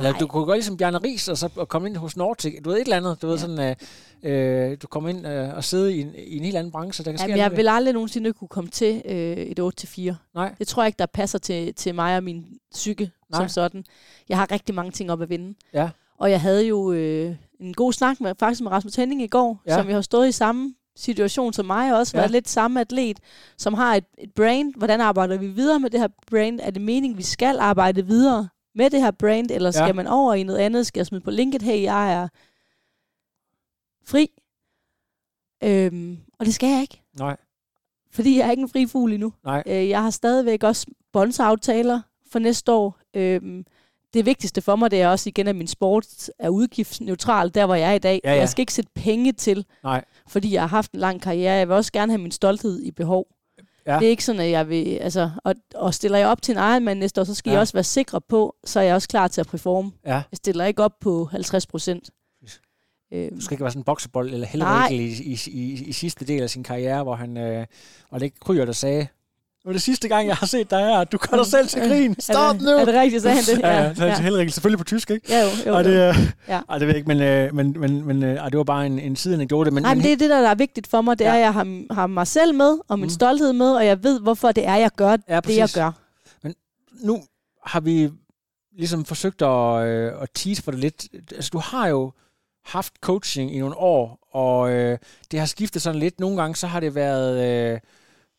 Eller 0.06 0.18
du 0.18 0.26
kunne 0.26 0.46
gøre 0.46 0.56
ligesom 0.56 0.76
Bjarne 0.76 0.98
Ries, 0.98 1.28
og 1.28 1.38
så 1.38 1.48
og 1.56 1.68
komme 1.68 1.88
ind 1.88 1.96
hos 1.96 2.16
Nordic, 2.16 2.62
du 2.64 2.70
ved 2.70 2.76
et 2.76 2.82
eller 2.84 2.96
andet, 2.96 3.22
du 3.22 3.26
ved 3.26 3.34
Ja. 3.36 3.40
sådan, 3.40 3.76
øh, 4.22 4.70
øh, 4.70 4.76
du 4.82 4.86
kommer 4.86 5.08
ind 5.10 5.26
øh, 5.26 5.54
og 5.56 5.64
sidde 5.64 5.94
i 5.96 6.00
en, 6.00 6.14
i 6.18 6.36
en 6.36 6.44
helt 6.44 6.56
anden 6.56 6.72
branche, 6.72 7.04
der 7.04 7.10
kan 7.10 7.18
ske 7.18 7.24
Jamen, 7.24 7.40
alt 7.44 7.50
jeg 7.50 7.56
vil 7.56 7.68
aldrig 7.68 7.94
nogensinde 7.94 8.32
kunne 8.32 8.48
komme 8.48 8.70
til 8.70 9.02
øh, 9.04 9.36
et 9.36 9.60
8-4. 9.60 10.14
Nej. 10.34 10.54
Det 10.58 10.68
tror 10.68 10.82
jeg 10.82 10.86
ikke, 10.86 10.98
der 10.98 11.06
passer 11.06 11.38
til, 11.38 11.74
til 11.74 11.94
mig 11.94 12.16
og 12.16 12.24
min 12.24 12.44
psyke 12.72 13.10
Nej. 13.30 13.40
som 13.40 13.48
sådan. 13.48 13.84
Jeg 14.28 14.38
har 14.38 14.50
rigtig 14.52 14.74
mange 14.74 14.90
ting 14.90 15.12
op 15.12 15.22
at 15.22 15.30
vinde. 15.30 15.54
Ja. 15.74 15.88
Og 16.18 16.30
jeg 16.30 16.40
havde 16.40 16.66
jo 16.66 16.92
øh, 16.92 17.34
en 17.60 17.74
god 17.74 17.92
snak 17.92 18.20
med, 18.20 18.34
faktisk 18.38 18.60
med 18.62 18.70
Rasmus 18.70 18.94
Henning 18.94 19.22
i 19.22 19.26
går, 19.26 19.62
Ja. 19.66 19.74
som 19.76 19.88
jo 19.88 19.94
har 19.94 20.00
stået 20.00 20.28
i 20.28 20.32
samme 20.32 20.74
situation 20.96 21.52
som 21.52 21.66
mig, 21.66 21.92
og 21.92 21.98
også 21.98 22.16
Ja. 22.16 22.20
været 22.20 22.30
lidt 22.30 22.48
samme 22.48 22.80
atlet, 22.80 23.18
som 23.58 23.74
har 23.74 23.94
et, 23.96 24.04
et 24.18 24.30
brand. 24.36 24.74
Hvordan 24.76 25.00
arbejder 25.00 25.38
vi 25.38 25.46
videre 25.46 25.80
med 25.80 25.90
det 25.90 26.00
her 26.00 26.08
brand? 26.30 26.60
Er 26.62 26.70
det 26.70 26.82
meningen, 26.82 27.18
vi 27.18 27.22
skal 27.22 27.58
arbejde 27.58 28.06
videre 28.06 28.48
med 28.74 28.90
det 28.90 29.00
her 29.00 29.10
brand, 29.10 29.50
eller 29.50 29.70
skal 29.70 29.86
Ja. 29.86 29.92
man 29.92 30.06
over 30.06 30.34
i 30.34 30.42
noget 30.42 30.58
andet? 30.58 30.86
Skal 30.86 30.98
jeg 31.00 31.06
smide 31.06 31.24
på 31.24 31.30
linket, 31.30 31.62
hey, 31.62 31.82
jeg 31.82 32.12
er 32.14 32.28
fri? 34.06 34.30
Øhm, 35.64 36.18
og 36.38 36.46
det 36.46 36.54
skal 36.54 36.68
jeg 36.68 36.80
ikke, 36.80 37.02
Nej, 37.18 37.36
fordi 38.10 38.38
jeg 38.38 38.46
er 38.46 38.50
ikke 38.50 38.60
en 38.62 38.68
fri 38.68 38.86
fugl 38.86 39.12
endnu. 39.12 39.32
nej. 39.44 39.62
Øh, 39.66 39.88
jeg 39.88 40.02
har 40.02 40.10
stadigvæk 40.10 40.62
også 40.64 40.86
sponsoraftaler 41.10 42.00
for 42.30 42.38
næste 42.38 42.72
år. 42.72 42.98
Øhm, 43.14 43.64
det 44.14 44.26
vigtigste 44.26 44.62
for 44.62 44.76
mig, 44.76 44.90
det 44.90 45.02
er 45.02 45.08
også 45.08 45.28
igen, 45.28 45.46
at 45.48 45.56
min 45.56 45.66
sport 45.66 46.30
er 46.38 46.48
udgiftsneutral, 46.48 47.54
der 47.54 47.66
hvor 47.66 47.74
jeg 47.74 47.90
er 47.90 47.94
i 47.94 47.98
dag. 47.98 48.20
Ja, 48.24 48.32
ja. 48.32 48.38
Jeg 48.38 48.48
skal 48.48 48.62
ikke 48.62 48.72
sætte 48.74 48.90
penge 48.94 49.32
til, 49.32 49.66
Nej. 49.82 50.04
fordi 50.28 50.52
jeg 50.52 50.62
har 50.62 50.68
haft 50.68 50.92
en 50.92 51.00
lang 51.00 51.22
karriere. 51.22 51.52
Jeg 51.52 51.68
vil 51.68 51.76
også 51.76 51.92
gerne 51.92 52.12
have 52.12 52.22
min 52.22 52.30
stolthed 52.32 52.82
i 52.82 52.90
behov. 52.90 53.26
Ja. 53.86 53.98
Det 53.98 54.06
er 54.06 54.10
ikke 54.10 54.24
sådan, 54.24 54.40
at 54.40 54.50
jeg 54.50 54.68
vil... 54.68 54.96
Altså, 54.96 55.30
og, 55.44 55.54
og 55.74 55.94
stiller 55.94 56.18
jeg 56.18 56.28
op 56.28 56.42
til 56.42 56.52
en 56.52 56.58
Ironman 56.58 56.96
næste 56.96 57.20
år, 57.20 57.24
så 57.24 57.34
skal 57.34 57.50
ja. 57.50 57.54
Jeg 57.54 57.60
også 57.60 57.72
være 57.72 57.84
sikre 57.84 58.20
på, 58.20 58.56
så 58.64 58.80
er 58.80 58.84
jeg 58.84 58.94
også 58.94 59.08
klar 59.08 59.28
til 59.28 59.40
at 59.40 59.46
performe. 59.46 59.92
Ja. 60.06 60.12
Jeg 60.14 60.36
stiller 60.36 60.64
ikke 60.64 60.84
op 60.84 60.94
på 61.00 61.24
50 61.24 61.66
procent. 61.66 62.10
Øhm, 63.12 63.34
Du 63.34 63.40
skal 63.40 63.54
ikke 63.54 63.64
være 63.64 63.70
sådan 63.70 63.80
en 63.80 63.84
boksebold 63.84 64.32
eller 64.32 64.46
helvede 64.46 64.94
i, 64.94 65.32
i, 65.32 65.38
i, 65.46 65.84
i, 65.84 65.92
sidste 65.92 66.26
del 66.26 66.42
af 66.42 66.50
sin 66.50 66.62
karriere, 66.62 67.02
hvor 67.02 67.14
han, 67.14 67.36
øh, 67.36 67.66
var 68.10 68.18
det 68.18 68.24
ikke 68.24 68.40
Kryer, 68.40 68.64
der 68.64 68.72
sagde, 68.72 69.06
det 69.62 69.66
var 69.66 69.72
det 69.72 69.82
sidste 69.82 70.08
gang, 70.08 70.28
jeg 70.28 70.36
har 70.36 70.46
set 70.46 70.70
dig 70.70 70.78
her. 70.78 71.04
Du 71.04 71.18
gør 71.18 71.36
dig 71.36 71.46
selv 71.46 71.68
til 71.68 71.80
grin. 71.80 72.20
Stop 72.20 72.56
er 72.56 72.60
nu! 72.60 72.70
Er 72.70 72.84
det 72.84 72.94
rigtigt, 72.94 73.22
sagde 73.22 73.36
han 73.36 73.44
det? 73.44 73.58
Ja, 73.64 73.82
ja, 73.82 74.06
ja. 74.06 74.20
Helrik, 74.20 74.50
selvfølgelig 74.50 74.78
på 74.78 74.84
tysk, 74.84 75.10
ikke? 75.10 75.26
Ja, 75.28 75.40
jo, 75.42 75.48
jo, 75.66 75.74
Og 75.76 75.84
jo. 75.84 75.90
det, 75.90 76.08
øh, 76.08 76.16
Ja. 76.48 76.60
ej, 76.68 76.78
det 76.78 76.86
ved 76.86 76.94
jeg 76.94 76.96
ikke, 76.96 77.08
men, 77.08 77.20
øh, 77.22 77.54
men, 77.54 77.80
men, 77.80 78.06
men 78.06 78.22
øh, 78.22 78.36
ej, 78.36 78.48
det 78.48 78.58
var 78.58 78.64
bare 78.64 78.86
en, 78.86 78.98
en 78.98 79.16
sideanekdote. 79.16 79.70
Men, 79.70 79.82
Nej, 79.82 79.94
men 79.94 80.04
det 80.04 80.12
er 80.12 80.16
det, 80.16 80.30
der 80.30 80.48
er 80.48 80.54
vigtigt 80.54 80.86
for 80.86 81.00
mig. 81.00 81.18
Det 81.18 81.26
er, 81.26 81.30
Ja. 81.30 81.36
at 81.38 81.42
jeg 81.42 81.52
har, 81.52 81.94
har 81.94 82.06
mig 82.06 82.26
selv 82.26 82.54
med, 82.54 82.78
og 82.88 82.98
min 82.98 83.06
Mm. 83.06 83.10
stolthed 83.10 83.52
med, 83.52 83.72
og 83.72 83.86
jeg 83.86 84.02
ved, 84.02 84.20
hvorfor 84.20 84.52
det 84.52 84.66
er, 84.66 84.76
jeg 84.76 84.90
gør 84.96 85.16
Ja, 85.28 85.40
det, 85.40 85.56
jeg 85.56 85.68
gør. 85.74 85.92
nu 87.04 87.22
har 87.66 87.80
vi 87.80 88.10
ligesom 88.76 89.04
forsøgt 89.04 89.42
at, 89.42 89.84
øh, 89.86 90.12
at 90.22 90.28
tease 90.34 90.62
på 90.62 90.70
det 90.70 90.78
lidt. 90.80 91.06
Altså, 91.34 91.50
du 91.52 91.58
har 91.58 91.88
jo 91.88 92.12
haft 92.64 92.92
coaching 93.00 93.54
i 93.54 93.58
nogle 93.58 93.76
år, 93.76 94.18
og 94.32 94.70
øh, 94.70 94.98
det 95.30 95.38
har 95.38 95.46
skiftet 95.46 95.82
sådan 95.82 96.00
lidt. 96.00 96.20
Nogle 96.20 96.36
gange 96.36 96.56
så 96.56 96.66
har 96.66 96.80
det 96.80 96.94
været 96.94 97.44
øh, 97.74 97.80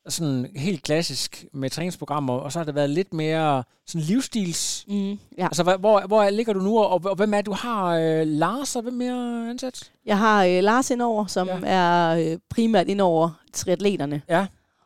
sådan 0.09 0.47
helt 0.55 0.83
klassisk 0.83 1.45
med 1.53 1.69
træningsprogrammer, 1.69 2.33
og 2.33 2.51
så 2.51 2.59
har 2.59 2.63
det 2.63 2.75
været 2.75 2.89
lidt 2.89 3.13
mere 3.13 3.63
sådan 3.87 4.01
livsstils. 4.05 4.85
Mm, 4.87 5.11
ja. 5.37 5.45
Altså, 5.45 5.63
hvor, 5.79 6.07
hvor 6.07 6.29
ligger 6.29 6.53
du 6.53 6.59
nu, 6.59 6.79
og, 6.79 7.01
og 7.05 7.15
hvem 7.15 7.33
er 7.33 7.41
du 7.41 7.51
har? 7.53 7.95
Øh, 7.95 8.27
Lars, 8.27 8.75
og 8.75 8.81
hvem 8.81 8.93
mere 8.93 9.49
ansat? 9.49 9.91
Jeg 10.05 10.17
har 10.17 10.45
øh, 10.45 10.63
Lars 10.63 10.91
indover, 10.91 11.25
som 11.25 11.47
Ja. 11.47 11.59
er 11.63 12.09
øh, 12.31 12.37
primært 12.49 12.87
indover 12.87 13.29
triatleterne. 13.53 14.21
Ja. 14.29 14.45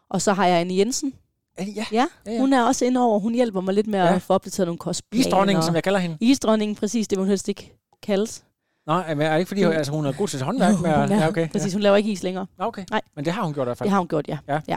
Og 0.09 0.21
så 0.21 0.33
har 0.33 0.45
jeg 0.47 0.59
Anne 0.59 0.75
Jensen. 0.75 1.13
Ja, 1.59 1.63
ja. 1.75 1.85
Ja, 1.91 2.07
Ja, 2.25 2.31
ja. 2.31 2.39
hun 2.39 2.53
er 2.53 2.63
også 2.63 2.85
indover. 2.85 3.19
Hun 3.19 3.33
hjælper 3.35 3.61
mig 3.61 3.73
lidt 3.73 3.87
med 3.87 3.99
Ja. 3.99 4.15
at 4.15 4.21
få 4.21 4.33
opdateret 4.33 4.67
nogle 4.67 4.79
kostplaner. 4.79 5.25
Isdronningen, 5.25 5.63
som 5.63 5.75
jeg 5.75 5.83
kalder 5.83 5.99
hende. 5.99 6.17
Isdronningen, 6.21 6.75
præcis. 6.75 7.07
Det 7.07 7.17
må 7.17 7.23
hun 7.23 7.29
helst 7.29 7.47
ikke 7.49 7.73
kaldes. 8.03 8.43
Nej, 8.87 9.13
men 9.15 9.25
er 9.27 9.31
det 9.31 9.39
ikke 9.39 9.47
fordi, 9.49 9.61
altså, 9.63 9.91
hun 9.91 10.05
er 10.05 10.11
god 10.11 10.27
til 10.27 10.41
håndværk? 10.41 10.81
Med, 10.81 10.91
Hun 11.01 11.11
er- 11.11 11.21
ja, 11.21 11.27
okay. 11.27 11.47
Præcis, 11.49 11.73
hun 11.73 11.81
laver 11.81 11.95
ikke 11.95 12.11
is 12.11 12.23
længere. 12.23 12.45
Ja. 12.59 12.67
Okay. 12.67 12.83
Nej. 12.91 13.01
Men 13.15 13.25
det 13.25 13.33
har 13.33 13.43
hun 13.43 13.53
gjort 13.53 13.65
i 13.65 13.67
hvert 13.67 13.77
fald. 13.77 13.85
Det 13.87 13.91
har 13.91 13.97
hun 13.99 14.07
gjort, 14.07 14.27
ja. 14.27 14.37
Ja. 14.47 14.59
ja. 14.67 14.75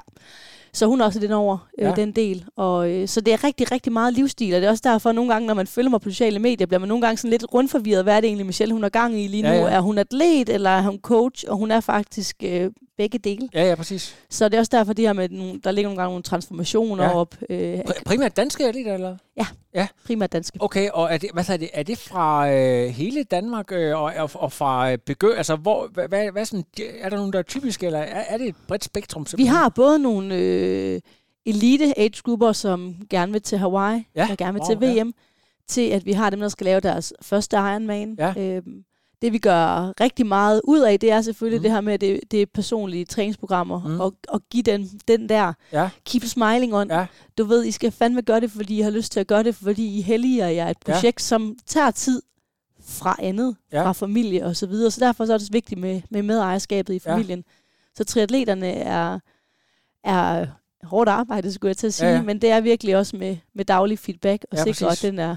Så 0.73 0.87
hun 0.87 1.01
er 1.01 1.05
også 1.05 1.21
den 1.21 1.33
over 1.33 1.59
øh, 1.79 1.83
Ja. 1.85 1.89
ja. 1.89 1.95
den 1.95 2.13
del. 2.13 2.45
Og, 2.57 2.91
øh, 2.91 3.09
så 3.09 3.21
det 3.21 3.33
er 3.33 3.45
rigtig, 3.45 3.73
rigtig 3.73 3.93
meget 3.93 4.15
livsstil, 4.15 4.55
og 4.55 4.61
det 4.61 4.67
er 4.67 4.71
også 4.71 4.83
derfor, 4.85 5.09
at 5.11 5.15
nogle 5.17 5.33
gange, 5.33 5.47
når 5.47 5.55
man 5.55 5.67
følger 5.67 5.91
mig 5.91 6.01
på 6.01 6.11
sociale 6.11 6.39
medier, 6.39 6.67
bliver 6.67 6.79
man 6.81 6.89
nogle 6.89 7.03
gange 7.03 7.17
sådan 7.17 7.31
lidt 7.31 7.45
rundforvirret. 7.55 8.03
Hvad 8.05 8.17
er 8.17 8.21
det 8.21 8.27
egentlig, 8.29 8.47
Michelle, 8.47 8.73
hun 8.75 8.83
har 8.83 8.91
gang 8.91 9.21
i 9.21 9.27
lige 9.27 9.43
nu? 9.43 9.49
Ja, 9.49 9.55
ja. 9.55 9.69
Er 9.69 9.81
hun 9.81 9.99
atlet, 9.99 10.49
eller 10.49 10.71
er 10.71 10.83
hun 10.83 10.99
coach? 11.03 11.45
Og 11.49 11.57
hun 11.57 11.71
er 11.71 11.81
faktisk 11.81 12.37
øh, 12.45 12.71
begge 12.99 13.19
dele. 13.19 13.49
Ja, 13.55 13.69
ja, 13.69 13.75
præcis. 13.75 14.17
Så 14.31 14.49
det 14.49 14.55
er 14.55 14.59
også 14.59 14.71
derfor, 14.77 14.93
de 14.93 15.03
her 15.03 15.13
med, 15.13 15.29
nogle, 15.29 15.61
der 15.65 15.71
ligger 15.71 15.89
nogle 15.89 16.03
gange 16.03 16.11
nogle 16.11 16.23
transformationer 16.23 17.05
Ja. 17.05 17.11
ja. 17.11 17.17
op. 17.17 17.35
Øh, 17.51 17.79
Pr- 17.79 18.03
primært 18.05 18.37
danske 18.37 18.67
atleter, 18.69 18.95
eller? 18.95 19.17
primært 20.07 20.33
danske. 20.33 20.59
Okay, 20.63 20.91
og 20.91 21.13
er 21.13 21.19
det, 21.19 21.31
hvad 21.33 21.49
er 21.51 21.57
det, 21.57 21.69
er 21.73 21.83
det 21.83 21.99
fra 21.99 22.51
øh, 22.53 22.89
hele 22.89 23.23
Danmark 23.25 23.73
øh, 23.73 23.97
og, 24.03 24.13
og, 24.17 24.31
og 24.35 24.53
fra 24.53 24.93
øh, 24.93 24.99
begø, 24.99 25.35
altså 25.35 25.57
hvor, 25.57 25.87
hvad, 25.87 26.09
hvad, 26.09 26.31
hvad 26.33 26.45
sådan, 26.45 26.65
er 27.01 27.09
der 27.09 27.17
nogen, 27.17 27.33
der 27.33 27.39
er 27.39 27.43
typiske, 27.43 27.87
eller 27.87 27.99
er, 27.99 28.25
er 28.29 28.39
det 28.39 28.49
et 28.49 28.55
bredt 28.69 28.85
spektrum? 28.85 29.23
Vi 29.25 29.29
simpelthen? 29.29 29.57
har 29.57 29.69
både 29.69 29.99
nogle 29.99 30.35
øh, 30.35 31.01
elite 31.47 31.99
age-grupper, 31.99 32.53
som 32.53 32.97
gerne 33.11 33.33
vil 33.33 33.43
til 33.43 33.59
Hawaii, 33.59 34.07
Ja, 34.15 34.27
der 34.31 34.37
gerne 34.37 34.53
vil 34.53 34.63
wow, 34.63 34.79
til 34.81 34.89
ja. 34.95 35.03
VM, 35.03 35.15
til 35.69 35.89
at 35.91 36.07
vi 36.07 36.13
har 36.13 36.31
dem, 36.31 36.41
der 36.41 36.49
skal 36.49 36.65
lave 36.65 36.81
deres 36.81 37.13
første 37.23 37.57
Ironman. 37.57 38.17
Ja. 38.19 38.35
Øhm, 38.39 38.85
det 39.23 39.33
vi 39.33 39.39
gør 39.39 39.93
rigtig 40.01 40.27
meget 40.27 40.61
ud 40.65 40.81
af, 40.81 41.01
det 41.01 41.11
er 41.13 41.21
selvfølgelig 41.23 41.59
Mm. 41.59 41.63
det 41.63 41.71
her 41.71 41.81
med, 41.81 41.99
det, 41.99 42.21
det 42.31 42.43
er 42.43 42.47
personlige 42.55 43.05
træningsprogrammer, 43.05 43.89
Mm. 43.89 44.01
og, 44.01 44.15
og 44.29 44.43
give 44.51 44.63
den, 44.63 44.85
den 45.09 45.29
der 45.29 45.53
Ja. 45.73 45.91
keep 46.05 46.25
smiling 46.25 46.75
on. 46.75 46.91
Ja. 46.91 47.07
Du 47.39 47.45
ved, 47.45 47.65
I 47.65 47.71
skal 47.71 47.91
fandme 47.93 48.23
gøre 48.23 48.41
det, 48.41 48.51
fordi 48.51 48.79
I 48.79 48.81
har 48.81 48.91
lyst 48.91 49.13
til 49.13 49.21
at 49.21 49.27
gøre 49.27 49.43
det, 49.43 49.55
fordi 49.55 49.99
I 49.99 50.01
helliger 50.01 50.47
jer 50.49 50.69
et 50.71 50.77
Ja. 50.89 50.93
projekt, 50.93 51.23
som 51.23 51.57
tager 51.67 51.91
tid 51.91 52.23
fra 52.83 53.17
andet, 53.19 53.57
Ja. 53.73 53.83
fra 53.87 53.93
familie 53.93 54.45
og 54.47 54.57
så 54.57 54.67
videre. 54.67 54.91
Så 54.91 55.01
derfor 55.01 55.27
så 55.27 55.33
er 55.35 55.39
det 55.39 55.47
så 55.47 55.53
vigtigt 55.53 55.81
med, 55.81 56.03
med 56.11 56.23
medejerskabet 56.23 56.95
i 56.95 57.01
Ja. 57.07 57.13
familien. 57.15 57.45
Så 57.95 58.05
triatleterne 58.05 58.67
er, 58.73 59.19
er 60.05 60.47
hårdt 60.83 61.09
arbejde, 61.11 61.53
skulle 61.53 61.69
jeg 61.71 61.77
til 61.77 61.87
at 61.87 61.95
sige, 61.95 62.07
Ja, 62.07 62.11
ja, 62.13 62.17
ja. 62.17 62.21
ja. 62.23 62.27
men 62.27 62.41
det 62.41 62.51
er 62.51 62.61
virkelig 62.61 62.97
også 62.97 63.17
med, 63.17 63.37
med 63.55 63.65
daglig 63.65 63.99
feedback 63.99 64.45
og 64.51 64.57
Ja, 64.59 64.63
ja, 64.67 64.73
sikre, 64.73 64.93
at 64.93 64.99
den 65.03 65.19
er... 65.19 65.37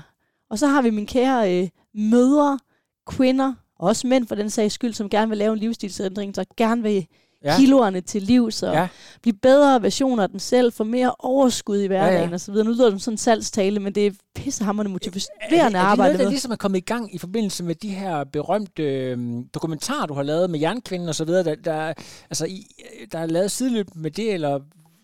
Og 0.50 0.60
så 0.60 0.68
har 0.68 0.82
vi 0.82 0.90
mine 0.90 1.08
kære 1.08 1.62
øh, 1.64 1.70
mødre, 1.96 2.60
kvinder, 3.08 3.54
også 3.82 4.08
mænd 4.08 4.28
for 4.28 4.36
den 4.36 4.50
sags 4.50 4.74
skyld, 4.74 4.94
som 4.94 5.10
gerne 5.10 5.30
vil 5.30 5.38
lave 5.38 5.54
en 5.54 5.60
livsstilsændring, 5.60 6.36
så 6.36 6.46
gerne 6.58 6.84
vil 6.84 7.08
Ja. 7.46 7.56
kiloerne 7.58 8.02
til 8.02 8.22
liv, 8.22 8.52
så 8.52 8.72
Ja. 8.72 8.88
blive 9.22 9.34
bedre 9.34 9.82
versioner 9.82 10.24
af 10.24 10.30
dem 10.30 10.40
selv, 10.40 10.72
få 10.74 10.84
mere 10.84 11.16
overskud 11.20 11.78
i 11.80 11.88
hverdagen 11.88 12.30
Ja, 12.30 12.38
ja, 12.48 12.52
videre. 12.52 12.66
Nu 12.66 12.72
lyder 12.72 12.84
det 12.84 12.92
som 12.92 13.00
sådan 13.00 13.14
en 13.14 13.18
salgstale, 13.18 13.80
men 13.80 13.96
det 13.96 14.08
er 14.08 14.12
pissehammerende 14.36 14.90
er, 14.90 14.94
motiverende 14.94 15.30
det, 15.50 15.60
er 15.60 15.70
det 15.70 15.76
arbejde 15.76 16.14
noget, 16.14 16.20
der 16.26 16.30
ligesom 16.30 16.52
er 16.52 16.56
kommet 16.56 16.78
i 16.78 16.82
gang 16.82 17.16
i 17.16 17.18
forbindelse 17.18 17.64
med 17.64 17.76
de 17.76 17.90
her 17.90 18.24
berømte 18.24 18.84
øh, 18.84 19.18
dokumentarer, 19.54 20.06
du 20.06 20.14
har 20.14 20.24
lavet 20.24 20.50
med 20.50 20.60
jernkvinden 20.60 21.10
og 21.10 21.16
så 21.16 21.26
videre, 21.26 21.44
der, 21.44 21.56
der, 21.56 21.94
altså, 22.30 22.46
i, 22.46 22.66
der 23.12 23.20
er 23.20 23.26
lavet 23.26 23.52
sideløb 23.52 23.88
med 23.96 24.12
det, 24.12 24.34
eller 24.34 24.60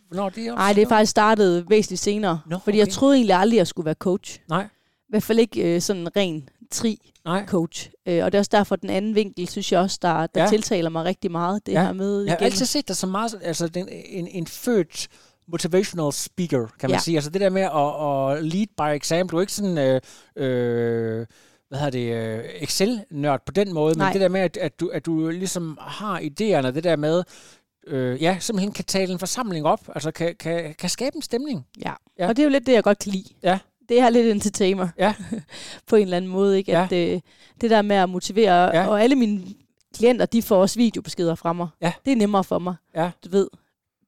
hvornår 0.08 0.30
det 0.30 0.48
er 0.48 0.56
Nej, 0.56 0.74
det 0.74 0.84
er 0.84 0.88
faktisk 0.88 1.12
startet 1.12 1.70
væsentligt 1.70 2.02
senere, 2.02 2.40
Nå, 2.50 2.58
fordi 2.64 2.78
jeg 2.78 2.84
okay. 2.88 2.92
troede 2.94 3.16
egentlig 3.16 3.36
aldrig, 3.36 3.58
at 3.58 3.60
jeg 3.60 3.68
skulle 3.68 3.86
være 3.86 3.96
coach. 3.96 4.40
Nej, 4.50 4.64
I 4.64 5.10
hvert 5.10 5.24
fald 5.24 5.40
ikke 5.40 5.76
øh, 5.76 5.82
sådan 5.82 6.02
en 6.02 6.16
ren 6.16 6.50
tri-coach. 6.76 7.90
nej. 8.06 8.18
Øh, 8.18 8.26
og 8.26 8.32
det 8.32 8.38
er 8.38 8.40
også 8.40 8.50
derfor, 8.52 8.76
den 8.76 8.90
anden 8.90 9.16
vinkel, 9.16 9.48
synes 9.48 9.72
jeg 9.72 9.80
også, 9.80 10.00
der, 10.02 10.28
der 10.28 10.44
Ja. 10.44 10.50
tiltaler 10.50 10.90
mig 10.90 11.06
rigtig 11.06 11.32
meget. 11.32 11.66
Det 11.66 11.72
Ja. 11.72 11.84
her 11.86 11.94
med 11.94 12.24
Jeg 12.24 12.32
har 12.32 12.38
igen. 12.38 12.46
altid 12.46 12.66
set 12.66 12.88
dig 12.88 12.96
som 12.96 13.10
meget, 13.10 13.40
altså 13.44 13.68
den, 13.68 13.90
en, 13.92 14.28
en 14.28 14.48
født 14.48 15.08
motivational 15.48 16.14
speaker, 16.14 16.68
kan 16.80 16.90
man 16.90 16.96
Ja. 16.96 17.00
sige. 17.00 17.18
Altså 17.18 17.30
det 17.30 17.42
der 17.42 17.50
med 17.50 17.62
at, 17.62 18.38
at 18.38 18.46
lead 18.54 18.68
by 18.78 19.02
example. 19.02 19.32
Du 19.32 19.38
er 19.38 19.42
ikke 19.42 19.54
sådan, 19.54 19.78
øh, 19.78 20.02
øh, 20.38 21.26
hvad 21.70 21.80
hedder 21.80 21.90
det, 21.92 22.40
øh, 22.40 22.44
Excel-nørd 22.60 23.42
på 23.46 23.52
den 23.52 23.74
måde, 23.74 23.94
men 23.96 23.98
Nej. 23.98 24.12
det 24.12 24.22
der 24.22 24.28
med, 24.30 24.42
at, 24.42 24.58
at, 24.58 24.80
du, 24.80 24.88
at 24.88 25.06
du 25.06 25.30
ligesom 25.30 25.78
har 25.82 26.20
idéerne, 26.20 26.72
det 26.72 26.84
der 26.84 26.96
med, 26.96 27.24
øh, 27.88 28.22
ja, 28.22 28.38
simpelthen 28.40 28.72
kan 28.72 28.86
tale 28.86 29.12
en 29.14 29.20
forsamling 29.20 29.66
op, 29.66 29.80
altså 29.96 30.12
kan, 30.12 30.36
kan, 30.40 30.76
kan 30.80 30.90
skabe 30.90 31.16
en 31.16 31.22
stemning. 31.22 31.66
Ja. 31.86 31.94
ja, 32.20 32.28
og 32.28 32.36
det 32.36 32.42
er 32.44 32.46
jo 32.46 32.50
lidt 32.52 32.66
det, 32.66 32.74
jeg 32.74 32.84
godt 32.84 33.00
kan 33.00 33.12
lide. 33.12 33.30
Ja. 33.44 33.60
Det 33.90 34.00
er 34.00 34.10
lidt 34.10 34.28
entertainer. 34.28 34.88
Ja. 34.98 35.14
på 35.88 35.96
en 35.96 36.02
eller 36.02 36.18
anden 36.18 36.32
måde, 36.32 36.58
ikke? 36.58 36.78
At, 36.78 36.92
øh, 36.92 37.20
det 37.62 37.70
der 37.70 37.82
med 37.82 37.96
at 37.96 38.10
motivere, 38.10 38.64
Ja. 38.66 38.82
ja. 38.82 38.88
og 38.88 39.04
alle 39.04 39.16
mine 39.16 39.42
klienter, 39.96 40.26
de 40.26 40.42
får 40.42 40.58
også 40.62 40.80
videobeskeder 40.80 41.36
fra 41.36 41.54
mig. 41.54 41.68
Ja. 41.82 41.94
Det 42.06 42.12
er 42.12 42.16
nemmere 42.16 42.44
for 42.44 42.60
mig. 42.60 42.76
Ja. 42.96 43.12
Du 43.26 43.30
ved, 43.30 43.48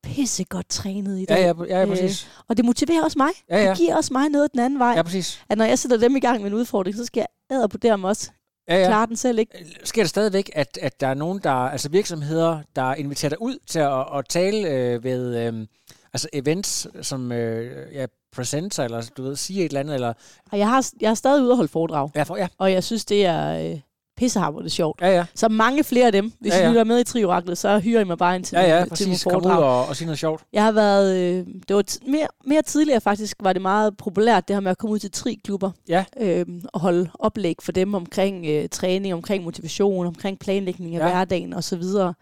pisse 0.03 0.43
godt 0.43 0.69
trænet 0.69 1.17
i 1.19 1.25
Ja, 1.29 1.35
dag. 1.35 1.55
ja, 1.57 1.63
ja, 1.75 1.79
ja 1.79 1.85
præcis. 1.85 2.29
Og 2.47 2.57
det 2.57 2.65
motiverer 2.65 3.03
også 3.03 3.17
mig. 3.17 3.29
Ja, 3.49 3.63
ja. 3.63 3.69
Det 3.69 3.77
giver 3.77 3.95
også 3.95 4.13
mig 4.13 4.29
noget 4.29 4.51
den 4.51 4.59
anden 4.59 4.79
vej. 4.79 4.93
Ja, 4.95 5.01
præcis. 5.01 5.41
At 5.49 5.57
når 5.57 5.65
jeg 5.65 5.79
sætter 5.79 5.97
dem 5.97 6.15
i 6.15 6.19
gang 6.19 6.41
med 6.41 6.51
en 6.51 6.57
udfordring, 6.57 6.95
så 6.97 7.05
skal 7.05 7.19
jeg 7.21 7.57
æder 7.57 7.67
på 7.67 7.77
dem 7.77 8.03
også. 8.03 8.31
Ja, 8.67 8.75
Ja. 8.75 8.81
ja. 8.81 8.87
Klare 8.87 9.07
den 9.07 9.15
selv, 9.15 9.39
ikke? 9.39 9.65
Sker 9.83 10.01
det 10.03 10.09
stadigvæk, 10.09 10.49
at, 10.53 10.77
at 10.81 10.99
der 11.01 11.07
er 11.07 11.13
nogen, 11.13 11.39
der, 11.43 11.51
altså 11.51 11.89
virksomheder, 11.89 12.59
der 12.75 12.93
inviterer 12.95 13.29
dig 13.29 13.41
ud 13.41 13.57
til 13.67 13.79
at, 13.79 14.05
at 14.17 14.25
tale 14.29 14.69
øh, 14.69 15.03
ved 15.03 15.37
øh, 15.47 15.67
altså 16.13 16.29
events, 16.33 16.87
som 17.01 17.31
øh, 17.31 17.93
ja, 17.93 18.05
presenter, 18.35 18.83
eller 18.83 19.09
du 19.17 19.23
ved, 19.23 19.35
siger 19.35 19.65
et 19.65 19.69
eller 19.69 19.79
andet, 19.79 19.93
eller... 19.95 20.13
Og 20.51 20.57
jeg 20.59 20.69
har, 20.69 20.89
jeg 21.01 21.09
er 21.09 21.13
stadig 21.13 21.43
ude 21.43 21.51
og 21.51 21.55
holde 21.55 21.71
foredrag. 21.71 22.09
Ja, 22.15 22.23
for, 22.23 22.37
ja, 22.37 22.47
Og 22.57 22.71
jeg 22.71 22.83
synes, 22.83 23.05
det 23.05 23.25
er 23.25 23.71
øh, 23.71 23.79
pissehammerende 24.17 24.69
sjovt. 24.69 25.01
ja, 25.01 25.09
ja. 25.15 25.25
Så 25.35 25.49
mange 25.49 25.83
flere 25.83 26.05
af 26.05 26.11
dem. 26.11 26.31
Hvis 26.39 26.53
Ja, 26.53 26.57
ja. 26.59 26.65
I 26.65 26.69
lytter 26.69 26.83
med 26.83 26.99
i 26.99 27.03
Trioraklet, 27.03 27.57
så 27.57 27.79
hyrer 27.79 28.01
I 28.01 28.03
mig 28.03 28.17
bare 28.17 28.35
ind 28.35 28.43
til, 28.43 28.55
Ja, 28.55 28.61
ja, 28.61 28.67
til 28.67 28.75
nogle 28.77 28.89
præcis. 28.89 29.23
Kom 29.23 29.35
ud 29.35 29.41
foredrag. 29.43 29.63
og, 29.63 29.85
og 29.87 29.95
sige 29.95 30.05
noget 30.05 30.19
sjovt. 30.19 30.43
Jeg 30.53 30.63
har 30.63 30.71
været, 30.71 31.15
øh, 31.17 31.45
det 31.67 31.75
var 31.75 31.83
t- 31.91 32.11
mere, 32.11 32.27
mere 32.45 32.61
tidligere 32.61 33.01
faktisk, 33.01 33.37
var 33.39 33.53
det 33.53 33.61
meget 33.61 33.97
populært, 33.97 34.47
det 34.47 34.55
her 34.55 34.61
med 34.61 34.71
at 34.71 34.77
komme 34.77 34.93
ud 34.93 34.99
til 34.99 35.11
tri-klubber. 35.11 35.71
Ja. 35.87 36.05
Øh, 36.19 36.45
og 36.73 36.79
holde 36.79 37.09
oplæg 37.19 37.55
for 37.61 37.71
dem 37.71 37.93
omkring 37.93 38.45
øh, 38.45 38.69
træning, 38.69 39.13
omkring 39.13 39.43
motivation, 39.43 40.05
omkring 40.07 40.39
planlægning 40.39 40.95
af 40.95 40.99
Ja. 40.99 41.09
hverdagen 41.09 41.53
og 41.53 41.63
så 41.63 41.75
videre. 41.77 42.13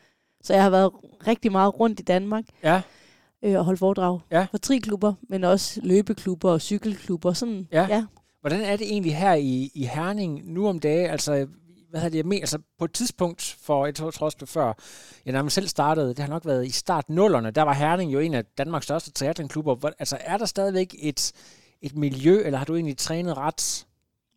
Så 0.44 0.54
jeg 0.54 0.64
har 0.64 0.70
været 0.70 0.92
rigtig 1.28 1.52
meget 1.52 1.80
rundt 1.80 2.00
i 2.00 2.04
Danmark 2.04 2.44
Ja, 2.64 2.82
øh, 3.48 3.60
og 3.60 3.66
holdt 3.66 3.80
foredrag 3.80 4.20
Ja. 4.32 4.48
for 4.52 4.58
tri-klubber, 4.58 5.14
men 5.30 5.44
også 5.44 5.80
løbeklubber 5.84 6.52
og 6.52 6.62
cykelklubber. 6.62 7.34
Sådan, 7.34 7.68
Ja. 7.72 7.88
ja. 7.90 8.06
Hvordan 8.42 8.62
er 8.62 8.76
det 8.76 8.88
egentlig 8.92 9.16
her 9.18 9.34
i, 9.34 9.72
i 9.74 9.86
Herning 9.86 10.42
nu 10.54 10.68
om 10.68 10.80
dagen? 10.80 11.10
Altså, 11.10 11.48
hvad 11.90 12.00
havde 12.00 12.14
det 12.18 12.26
med? 12.26 12.38
Altså, 12.38 12.60
på 12.80 12.86
et 12.86 12.92
tidspunkt 12.94 13.58
for, 13.62 13.86
jeg 13.86 13.96
tror 13.96 14.12
også 14.26 14.38
det 14.40 14.50
før, 14.50 14.74
jeg 15.26 15.34
nærmest 15.34 15.54
selv 15.54 15.68
startede, 15.68 16.10
det 16.10 16.20
har 16.20 16.28
nok 16.28 16.46
været 16.46 16.66
i 16.68 16.70
start 16.72 17.10
nullerne, 17.10 17.52
der 17.52 17.62
var 17.62 17.74
Herning 17.74 18.14
jo 18.14 18.20
en 18.20 18.34
af 18.34 18.46
Danmarks 18.58 18.84
største 18.86 19.12
triathlonklubber. 19.12 19.90
Altså, 20.00 20.18
er 20.22 20.38
der 20.38 20.46
stadigvæk 20.46 20.96
et, 21.00 21.32
et 21.82 21.96
miljø, 21.96 22.42
eller 22.46 22.58
har 22.58 22.66
du 22.66 22.76
egentlig 22.76 22.98
trænet 22.98 23.38
ret? 23.38 23.86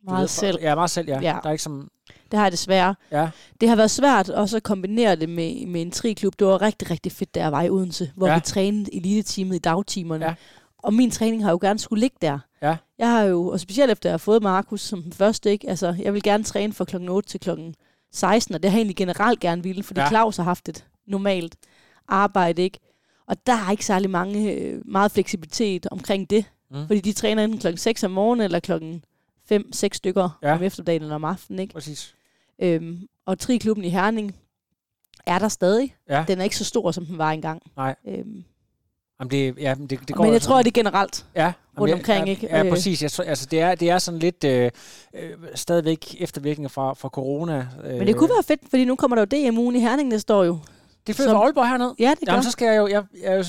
Meget 0.03 0.21
ved, 0.21 0.27
selv. 0.27 0.57
Ja, 0.61 0.75
meget 0.75 0.89
selv, 0.89 1.07
ja. 1.09 1.19
Ja. 1.21 1.37
Der 1.43 1.47
er 1.49 1.51
ikke 1.51 1.63
som... 1.63 1.89
Det 2.31 2.37
har 2.39 2.45
jeg 2.45 2.51
desværre. 2.51 2.95
Ja. 3.11 3.29
Det 3.61 3.69
har 3.69 3.75
været 3.75 3.91
svært 3.91 4.29
også 4.29 4.57
at 4.57 4.63
kombinere 4.63 5.15
det 5.15 5.29
med, 5.29 5.65
med 5.65 5.81
en 5.81 5.91
triklub. 5.91 6.33
Det 6.39 6.47
var 6.47 6.61
rigtig, 6.61 6.91
rigtig 6.91 7.11
fedt, 7.11 7.35
da 7.35 7.39
jeg 7.39 7.51
var 7.51 7.61
i 7.61 7.69
Odense, 7.69 8.11
hvor 8.15 8.27
Ja. 8.27 8.35
vi 8.35 8.41
trænede 8.41 8.95
eliteteamet 8.95 9.55
i 9.55 9.59
dagtimerne. 9.59 10.25
Ja. 10.25 10.33
Og 10.77 10.93
min 10.93 11.11
træning 11.11 11.43
har 11.43 11.51
jo 11.51 11.57
gerne 11.61 11.79
skulle 11.79 11.99
ligge 12.01 12.17
der. 12.21 12.39
Ja. 12.61 12.77
Jeg 12.99 13.09
har 13.11 13.21
jo, 13.21 13.47
og 13.47 13.59
specielt 13.59 13.91
efter 13.91 14.09
jeg 14.09 14.13
har 14.13 14.17
fået 14.17 14.43
Markus 14.43 14.81
som 14.81 15.03
den 15.03 15.13
første, 15.13 15.51
ikke? 15.51 15.69
Altså, 15.69 15.95
jeg 15.99 16.13
vil 16.13 16.23
gerne 16.23 16.43
træne 16.43 16.73
fra 16.73 16.85
klokken 16.85 17.09
8 17.09 17.29
til 17.29 17.39
klokken 17.39 17.75
16, 18.13 18.55
og 18.55 18.63
det 18.63 18.71
har 18.71 18.77
jeg 18.77 18.81
egentlig 18.81 18.95
generelt 18.95 19.39
gerne 19.39 19.63
ville, 19.63 19.83
fordi 19.83 19.99
Ja. 19.99 20.07
Claus 20.09 20.37
har 20.37 20.43
haft 20.43 20.69
et 20.69 20.85
normalt 21.07 21.55
arbejde, 22.07 22.61
ikke? 22.61 22.79
Og 23.27 23.37
der 23.47 23.53
er 23.53 23.71
ikke 23.71 23.85
særlig 23.85 24.09
mange, 24.09 24.51
øh, 24.53 24.81
meget 24.85 25.11
fleksibilitet 25.11 25.87
omkring 25.91 26.29
det. 26.29 26.45
Mm. 26.71 26.87
Fordi 26.87 26.99
de 26.99 27.13
træner 27.13 27.43
enten 27.43 27.59
klokken 27.59 27.77
6 27.77 28.03
om 28.03 28.11
morgenen, 28.11 28.43
eller 28.45 28.59
klokken 28.59 29.03
5-6 29.53 29.87
stykker 29.93 30.39
Ja. 30.43 30.53
om 30.55 30.63
eftermiddagen 30.63 31.01
eller 31.01 31.15
om 31.15 31.23
aftenen, 31.25 31.59
ikke? 31.59 31.73
Præcis. 31.73 32.15
Øhm, 32.61 33.07
og 33.25 33.39
triklubben 33.39 33.83
i 33.85 33.89
Herning 33.89 34.35
er 35.25 35.39
der 35.39 35.47
stadig. 35.47 35.95
Ja. 36.09 36.25
Den 36.27 36.39
er 36.39 36.43
ikke 36.43 36.57
så 36.57 36.65
stor, 36.65 36.91
som 36.91 37.05
den 37.05 37.17
var 37.17 37.31
engang. 37.31 37.61
Nej. 37.77 37.95
Øhm, 38.07 38.43
Jamen, 39.19 39.31
det, 39.31 39.55
ja, 39.57 39.75
men 39.75 39.87
det, 39.87 39.99
det 40.07 40.15
går 40.15 40.23
men 40.23 40.27
jeg 40.27 40.33
altså- 40.33 40.49
tror, 40.49 40.59
at 40.59 40.65
det 40.65 40.71
er 40.71 40.79
generelt. 40.81 41.25
Ja, 41.35 41.53
rundt 41.79 41.93
omkring, 41.93 42.25
ja, 42.25 42.29
ikke? 42.31 42.47
Ja, 42.47 42.63
Øh. 42.63 42.69
præcis. 42.69 43.01
Jeg 43.03 43.11
tror, 43.11 43.23
altså, 43.23 43.45
det, 43.51 43.59
er, 43.61 43.75
det 43.75 43.89
er 43.89 43.97
sådan 43.97 44.19
lidt 44.19 44.43
øh, 44.43 44.71
øh, 45.15 45.31
stadigvæk 45.55 46.15
eftervirkninger 46.21 46.69
fra, 46.69 46.93
fra 46.93 47.09
corona. 47.09 47.67
Øh, 47.83 47.97
Men 47.97 48.07
det 48.07 48.15
kunne 48.15 48.29
være 48.29 48.43
fedt, 48.43 48.61
fordi 48.69 48.85
nu 48.85 48.95
kommer 48.95 49.15
der 49.25 49.25
jo 49.41 49.49
DM-ugen 49.51 49.75
i 49.75 49.79
Herning 49.79 50.09
næste 50.09 50.33
år 50.33 50.43
jo. 50.43 50.59
Det 51.07 51.15
flytter 51.15 51.33
fra 51.33 51.43
Aalborg 51.43 51.67
herned. 51.67 51.91
Ja, 51.99 52.09
det 52.19 52.27
gør. 52.27 52.33
Jamen, 52.33 52.43
så 52.43 52.51
skal 52.51 52.65
jeg 52.65 52.77
jo... 52.77 52.87
Jeg, 52.87 53.03
jeg 53.23 53.33
er 53.33 53.37
jo 53.37 53.43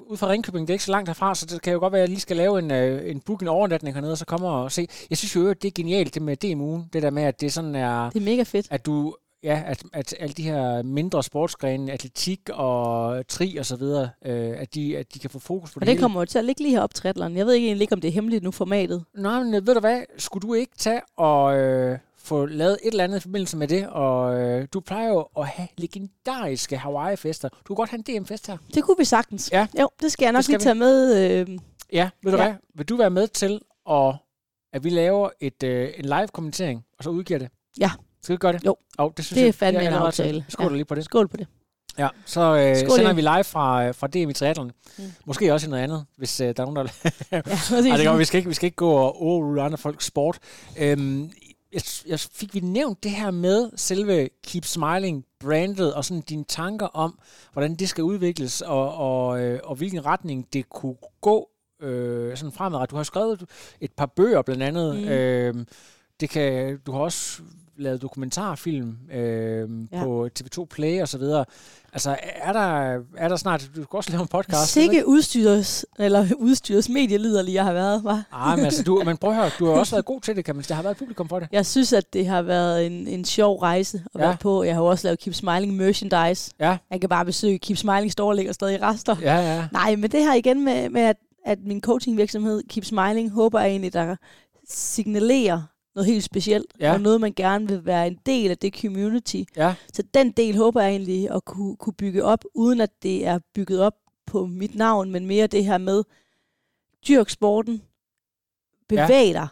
ud 0.00 0.16
fra 0.16 0.28
Ringkøbing, 0.28 0.68
det 0.68 0.72
er 0.72 0.74
ikke 0.74 0.84
så 0.84 0.90
langt 0.90 1.08
herfra, 1.08 1.34
så 1.34 1.46
det 1.46 1.62
kan 1.62 1.72
jo 1.72 1.78
godt 1.78 1.92
være, 1.92 2.00
at 2.00 2.02
jeg 2.02 2.08
lige 2.08 2.20
skal 2.20 2.36
lave 2.36 2.58
en, 2.58 2.70
øh, 2.70 3.10
en 3.10 3.20
booking 3.20 3.50
overnatning 3.50 3.94
hernede, 3.96 4.12
og 4.12 4.18
så 4.18 4.24
kommer 4.26 4.50
og 4.50 4.72
se. 4.72 4.86
Jeg 5.10 5.18
synes 5.18 5.36
jo, 5.36 5.48
at 5.50 5.62
det 5.62 5.68
er 5.68 5.72
genialt, 5.74 6.14
det 6.14 6.22
med 6.22 6.36
DM-ugen. 6.36 6.84
Det 6.92 7.02
der 7.02 7.10
med, 7.10 7.22
at 7.22 7.40
det 7.40 7.52
sådan 7.52 7.74
er... 7.74 8.10
Det 8.10 8.20
er 8.20 8.24
mega 8.24 8.42
fedt. 8.42 8.66
At 8.70 8.86
du... 8.86 9.16
Ja, 9.42 9.62
at, 9.66 9.82
at 9.92 10.14
alle 10.20 10.32
de 10.32 10.42
her 10.42 10.82
mindre 10.82 11.22
sportsgrene, 11.22 11.92
atletik 11.92 12.40
og 12.52 13.26
tri 13.28 13.56
og 13.56 13.66
så 13.66 13.76
videre, 13.76 14.08
øh, 14.24 14.54
at, 14.58 14.74
de, 14.74 14.98
at 14.98 15.14
de 15.14 15.18
kan 15.18 15.30
få 15.30 15.38
fokus 15.38 15.70
på 15.70 15.76
Og 15.76 15.80
det 15.80 15.86
det 15.86 15.92
hele. 15.94 16.02
kommer 16.02 16.20
jo 16.20 16.24
til 16.24 16.38
at 16.38 16.44
ligge 16.44 16.62
lige 16.62 16.72
heroppe, 16.74 16.94
triathlon. 16.94 17.36
Jeg 17.36 17.46
ved 17.46 17.54
ikke 17.54 17.66
egentlig 17.66 17.82
ikke, 17.82 17.92
om 17.92 18.00
det 18.00 18.08
er 18.08 18.12
hemmeligt 18.12 18.44
nu, 18.44 18.50
formatet. 18.50 19.04
Nej, 19.16 19.42
men 19.42 19.54
øh, 19.54 19.66
ved 19.66 19.74
du 19.74 19.80
hvad? 19.80 20.02
Skulle 20.18 20.48
du 20.48 20.54
ikke 20.54 20.72
tage 20.78 21.00
og 21.16 21.58
øh, 21.58 21.98
få 22.22 22.46
lavet 22.46 22.78
et 22.82 22.90
eller 22.90 23.04
andet 23.04 23.16
i 23.16 23.20
forbindelse 23.20 23.56
med 23.56 23.68
det? 23.68 23.88
Og 23.88 24.40
øh, 24.40 24.68
du 24.72 24.80
plejer 24.80 25.08
jo 25.08 25.26
at 25.38 25.46
have 25.46 25.68
legendariske 25.78 26.76
Hawaii-fester. 26.78 27.48
Du 27.48 27.56
kunne 27.66 27.76
godt 27.76 27.90
have 27.90 28.02
en 28.08 28.22
DM-fest 28.22 28.46
her. 28.46 28.56
Det 28.74 28.84
kunne 28.84 28.96
vi 28.98 29.04
sagtens. 29.04 29.50
Ja. 29.52 29.66
Jo, 29.80 29.88
det 30.02 30.12
skal 30.12 30.24
jeg 30.24 30.32
nok 30.32 30.42
skal 30.42 30.52
lige 30.52 30.58
vi. 30.58 30.64
tage 30.64 30.74
med. 30.74 31.16
Øh, 31.40 31.58
Ja, 31.92 32.10
ved 32.22 32.32
du 32.32 32.38
Ja. 32.38 32.44
hvad? 32.44 32.54
Vil 32.74 32.88
du 32.88 32.96
være 32.96 33.10
med 33.10 33.28
til, 33.28 33.60
at, 33.90 34.14
at 34.72 34.84
vi 34.84 34.90
laver 34.90 35.28
et, 35.40 35.62
øh, 35.62 35.88
en 35.96 36.04
live-kommentering, 36.04 36.84
og 36.98 37.04
så 37.04 37.10
udgiver 37.10 37.38
det? 37.38 37.48
Ja. 37.80 37.90
Skal 38.22 38.32
vi 38.32 38.36
gøre 38.38 38.52
det? 38.52 38.64
Jo. 38.64 38.76
Oh, 38.98 39.10
det, 39.16 39.24
synes 39.24 39.34
Det 39.36 39.42
er 39.42 39.46
jeg, 39.46 39.54
fandme 39.54 39.80
jeg 39.80 39.86
en 39.88 39.92
allerede 39.92 40.12
til. 40.12 40.22
aftale. 40.22 40.44
Skål 40.48 40.66
Ja. 40.66 40.72
lige 40.76 40.84
på 40.84 40.94
det. 40.94 41.04
skål 41.04 41.28
på 41.28 41.36
det. 41.36 41.46
Ja, 41.98 42.08
så 42.24 42.40
øh, 42.56 42.76
Skål 42.76 42.96
sender 42.98 43.12
vi 43.12 43.20
live 43.20 43.44
fra, 43.44 43.84
øh, 43.86 43.94
fra 43.94 44.06
DM 44.06 44.30
i 44.30 44.32
triathlon. 44.32 44.72
Mm. 44.98 45.04
Måske 45.24 45.52
også 45.54 45.66
i 45.66 45.70
noget 45.70 45.82
andet, 45.82 46.04
hvis 46.16 46.40
øh, 46.40 46.56
der 46.56 46.62
er 46.62 46.70
nogen, 46.70 46.76
der... 46.76 46.82
Ja. 47.32 47.36
Ej, 47.90 47.96
det 47.96 48.06
går, 48.06 48.16
vi, 48.16 48.24
skal 48.24 48.38
ikke, 48.38 48.48
vi 48.48 48.54
skal 48.54 48.66
ikke 48.66 48.76
gå 48.76 48.90
og 48.92 49.22
overrule 49.22 49.62
andre 49.62 49.78
folks 49.78 50.04
sport. 50.06 50.38
Øhm, 50.78 51.30
jeg, 51.72 51.82
jeg 52.06 52.20
fik 52.20 52.54
vi 52.54 52.60
nævnt 52.60 53.02
det 53.02 53.10
her 53.10 53.30
med 53.30 53.70
selve 53.76 54.28
Keep 54.44 54.64
Smiling 54.64 55.24
brandet 55.40 55.94
og 55.94 56.04
sådan 56.04 56.22
dine 56.22 56.44
tanker 56.44 56.86
om, 56.86 57.18
hvordan 57.52 57.74
det 57.74 57.88
skal 57.88 58.04
udvikles 58.04 58.60
og, 58.60 58.94
og, 58.94 59.40
øh, 59.40 59.60
og 59.64 59.76
hvilken 59.76 60.06
retning 60.06 60.52
det 60.52 60.68
kunne 60.68 60.96
gå 61.20 61.48
øh, 61.82 62.36
sådan 62.36 62.52
fremadrettet. 62.52 62.90
Du 62.90 62.96
har 62.96 63.02
skrevet 63.02 63.46
et 63.80 63.92
par 63.92 64.06
bøger 64.06 64.42
blandt 64.42 64.62
andet. 64.62 64.96
Mm. 64.96 65.08
Øhm, 65.08 65.66
det 66.20 66.30
kan, 66.30 66.78
du 66.86 66.92
har 66.92 67.00
også 67.00 67.42
lavet 67.80 68.02
dokumentarfilm 68.02 68.96
øh, 69.12 69.68
ja. 69.92 70.04
På 70.04 70.28
TV2 70.40 70.64
Play 70.64 71.02
og 71.02 71.08
så 71.08 71.18
videre. 71.18 71.44
Altså, 71.92 72.16
er 72.34 72.52
der, 72.52 72.98
er 73.16 73.28
der 73.28 73.36
snart... 73.36 73.70
Du 73.76 73.80
kan 73.80 73.86
også 73.96 74.10
lave 74.10 74.22
en 74.22 74.28
podcast. 74.28 74.72
Sikke 74.72 75.08
udstyrs, 75.08 75.84
eller 75.98 76.26
udstyrs 76.36 76.88
medieliderlig, 76.88 77.54
jeg 77.54 77.64
har 77.64 77.72
været, 77.72 78.04
var. 78.04 78.22
Ah, 78.32 78.56
men 78.58 78.64
altså, 78.64 78.82
du, 78.82 79.02
men 79.04 79.16
prøv 79.16 79.30
at 79.30 79.36
høre, 79.36 79.50
du 79.58 79.66
har 79.66 79.72
også 79.72 79.94
været 79.96 80.04
god 80.04 80.20
til 80.20 80.36
det, 80.36 80.44
kan 80.44 80.54
man. 80.56 80.64
Der 80.68 80.74
har 80.74 80.82
været 80.82 80.96
publikum 80.96 81.28
for 81.28 81.38
det. 81.40 81.48
Jeg 81.52 81.66
synes, 81.66 81.92
at 81.92 82.12
det 82.12 82.26
har 82.26 82.42
været 82.42 82.86
en, 82.86 83.06
en 83.06 83.24
sjov 83.24 83.58
rejse 83.58 84.02
at 84.14 84.20
Ja. 84.20 84.26
være 84.26 84.36
på. 84.40 84.62
Jeg 84.62 84.74
har 84.74 84.82
også 84.82 85.06
lavet 85.06 85.18
Keep 85.18 85.34
Smiling 85.34 85.76
merchandise. 85.76 86.50
Ja. 86.60 86.76
Jeg 86.90 87.00
kan 87.00 87.08
bare 87.08 87.24
besøge 87.24 87.58
Keep 87.58 87.76
Smiling 87.78 88.12
Store, 88.12 88.36
ligger 88.36 88.52
stadig 88.52 88.74
i 88.78 88.82
rester. 88.82 89.16
Ja, 89.22 89.36
ja. 89.56 89.68
Nej, 89.72 89.96
men 89.96 90.10
det 90.10 90.20
her 90.22 90.34
igen 90.34 90.64
med, 90.64 90.88
med 90.88 91.02
at, 91.02 91.16
at 91.46 91.58
min 91.64 91.80
coachingvirksomhed 91.80 92.62
Keep 92.68 92.84
Smiling, 92.84 93.30
håber 93.30 93.60
jeg 93.60 93.70
egentlig, 93.70 93.92
der 93.92 94.16
signalerer 94.68 95.62
noget 95.94 96.06
helt 96.06 96.24
specielt, 96.24 96.66
Ja. 96.80 96.92
og 96.92 97.00
noget, 97.00 97.20
man 97.20 97.32
gerne 97.32 97.68
vil 97.68 97.84
være 97.84 98.06
en 98.06 98.18
del 98.26 98.50
af 98.50 98.58
det 98.58 98.74
community. 98.80 99.42
Ja, 99.56 99.74
Så 99.92 100.02
den 100.14 100.30
del 100.30 100.56
håber 100.56 100.80
jeg 100.82 100.90
egentlig 100.90 101.30
at 101.30 101.44
kunne, 101.44 101.76
kunne 101.76 101.92
bygge 101.94 102.24
op, 102.24 102.44
uden 102.54 102.80
at 102.80 102.90
det 103.02 103.26
er 103.26 103.38
bygget 103.54 103.80
op 103.80 103.94
på 104.26 104.46
mit 104.46 104.74
navn, 104.74 105.10
men 105.10 105.26
mere 105.26 105.46
det 105.46 105.64
her 105.64 105.78
med, 105.78 106.02
dyrk 107.08 107.30
sporten, 107.30 107.82
bevæg 108.88 109.34
dig, 109.34 109.48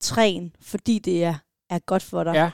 træn, 0.00 0.52
fordi 0.60 0.98
det 0.98 1.24
er, 1.24 1.34
er 1.70 1.78
godt 1.78 2.02
for 2.02 2.24
dig. 2.24 2.32
ja. 2.34 2.50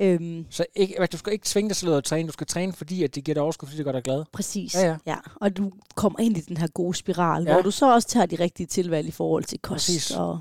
Øhm, 0.00 0.46
Så 0.50 0.66
ikke, 0.76 1.06
du 1.12 1.16
skal 1.16 1.32
ikke 1.32 1.46
tvinge 1.46 1.68
dig 1.68 1.76
selv 1.76 1.92
at 1.92 2.04
træne. 2.04 2.26
Du 2.28 2.32
skal 2.32 2.46
træne, 2.46 2.72
fordi 2.72 3.02
at 3.02 3.14
det 3.14 3.24
giver 3.24 3.34
dig 3.34 3.42
overskud, 3.42 3.66
fordi 3.68 3.76
det 3.76 3.84
gør 3.84 3.92
dig 3.92 4.02
glad. 4.02 4.24
præcis. 4.32 4.74
Ja, 4.74 4.86
ja. 4.86 4.96
ja. 5.06 5.16
Og 5.34 5.56
du 5.56 5.72
kommer 5.94 6.20
ind 6.20 6.36
i 6.36 6.40
den 6.40 6.56
her 6.56 6.66
gode 6.66 6.94
spiral, 6.94 7.42
Ja. 7.42 7.48
ja. 7.48 7.54
hvor 7.54 7.62
du 7.62 7.70
så 7.70 7.94
også 7.94 8.08
tager 8.08 8.26
de 8.26 8.36
rigtige 8.36 8.66
tilvalg 8.66 9.08
i 9.08 9.10
forhold 9.10 9.44
til 9.44 9.58
kost 9.58 9.72
Præcis. 9.74 10.10
og 10.10 10.40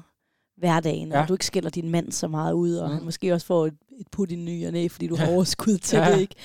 hverdagen, 0.62 1.08
Ja. 1.12 1.22
og 1.22 1.28
du 1.28 1.34
ikke 1.34 1.46
skælder 1.46 1.70
din 1.70 1.90
mand 1.90 2.12
så 2.12 2.28
meget 2.28 2.54
ud, 2.54 2.76
og 2.76 2.90
Mm. 2.90 2.96
han 2.96 3.04
måske 3.04 3.34
også 3.34 3.46
får 3.48 3.66
et, 3.68 3.74
et 4.00 4.08
put 4.12 4.32
i 4.32 4.36
ny 4.36 4.66
og 4.66 4.72
næ, 4.72 4.88
fordi 4.88 5.08
du 5.08 5.16
har 5.16 5.28
overskud 5.28 5.78
til 5.78 6.00
Ja. 6.00 6.12
det, 6.14 6.20
ikke? 6.22 6.36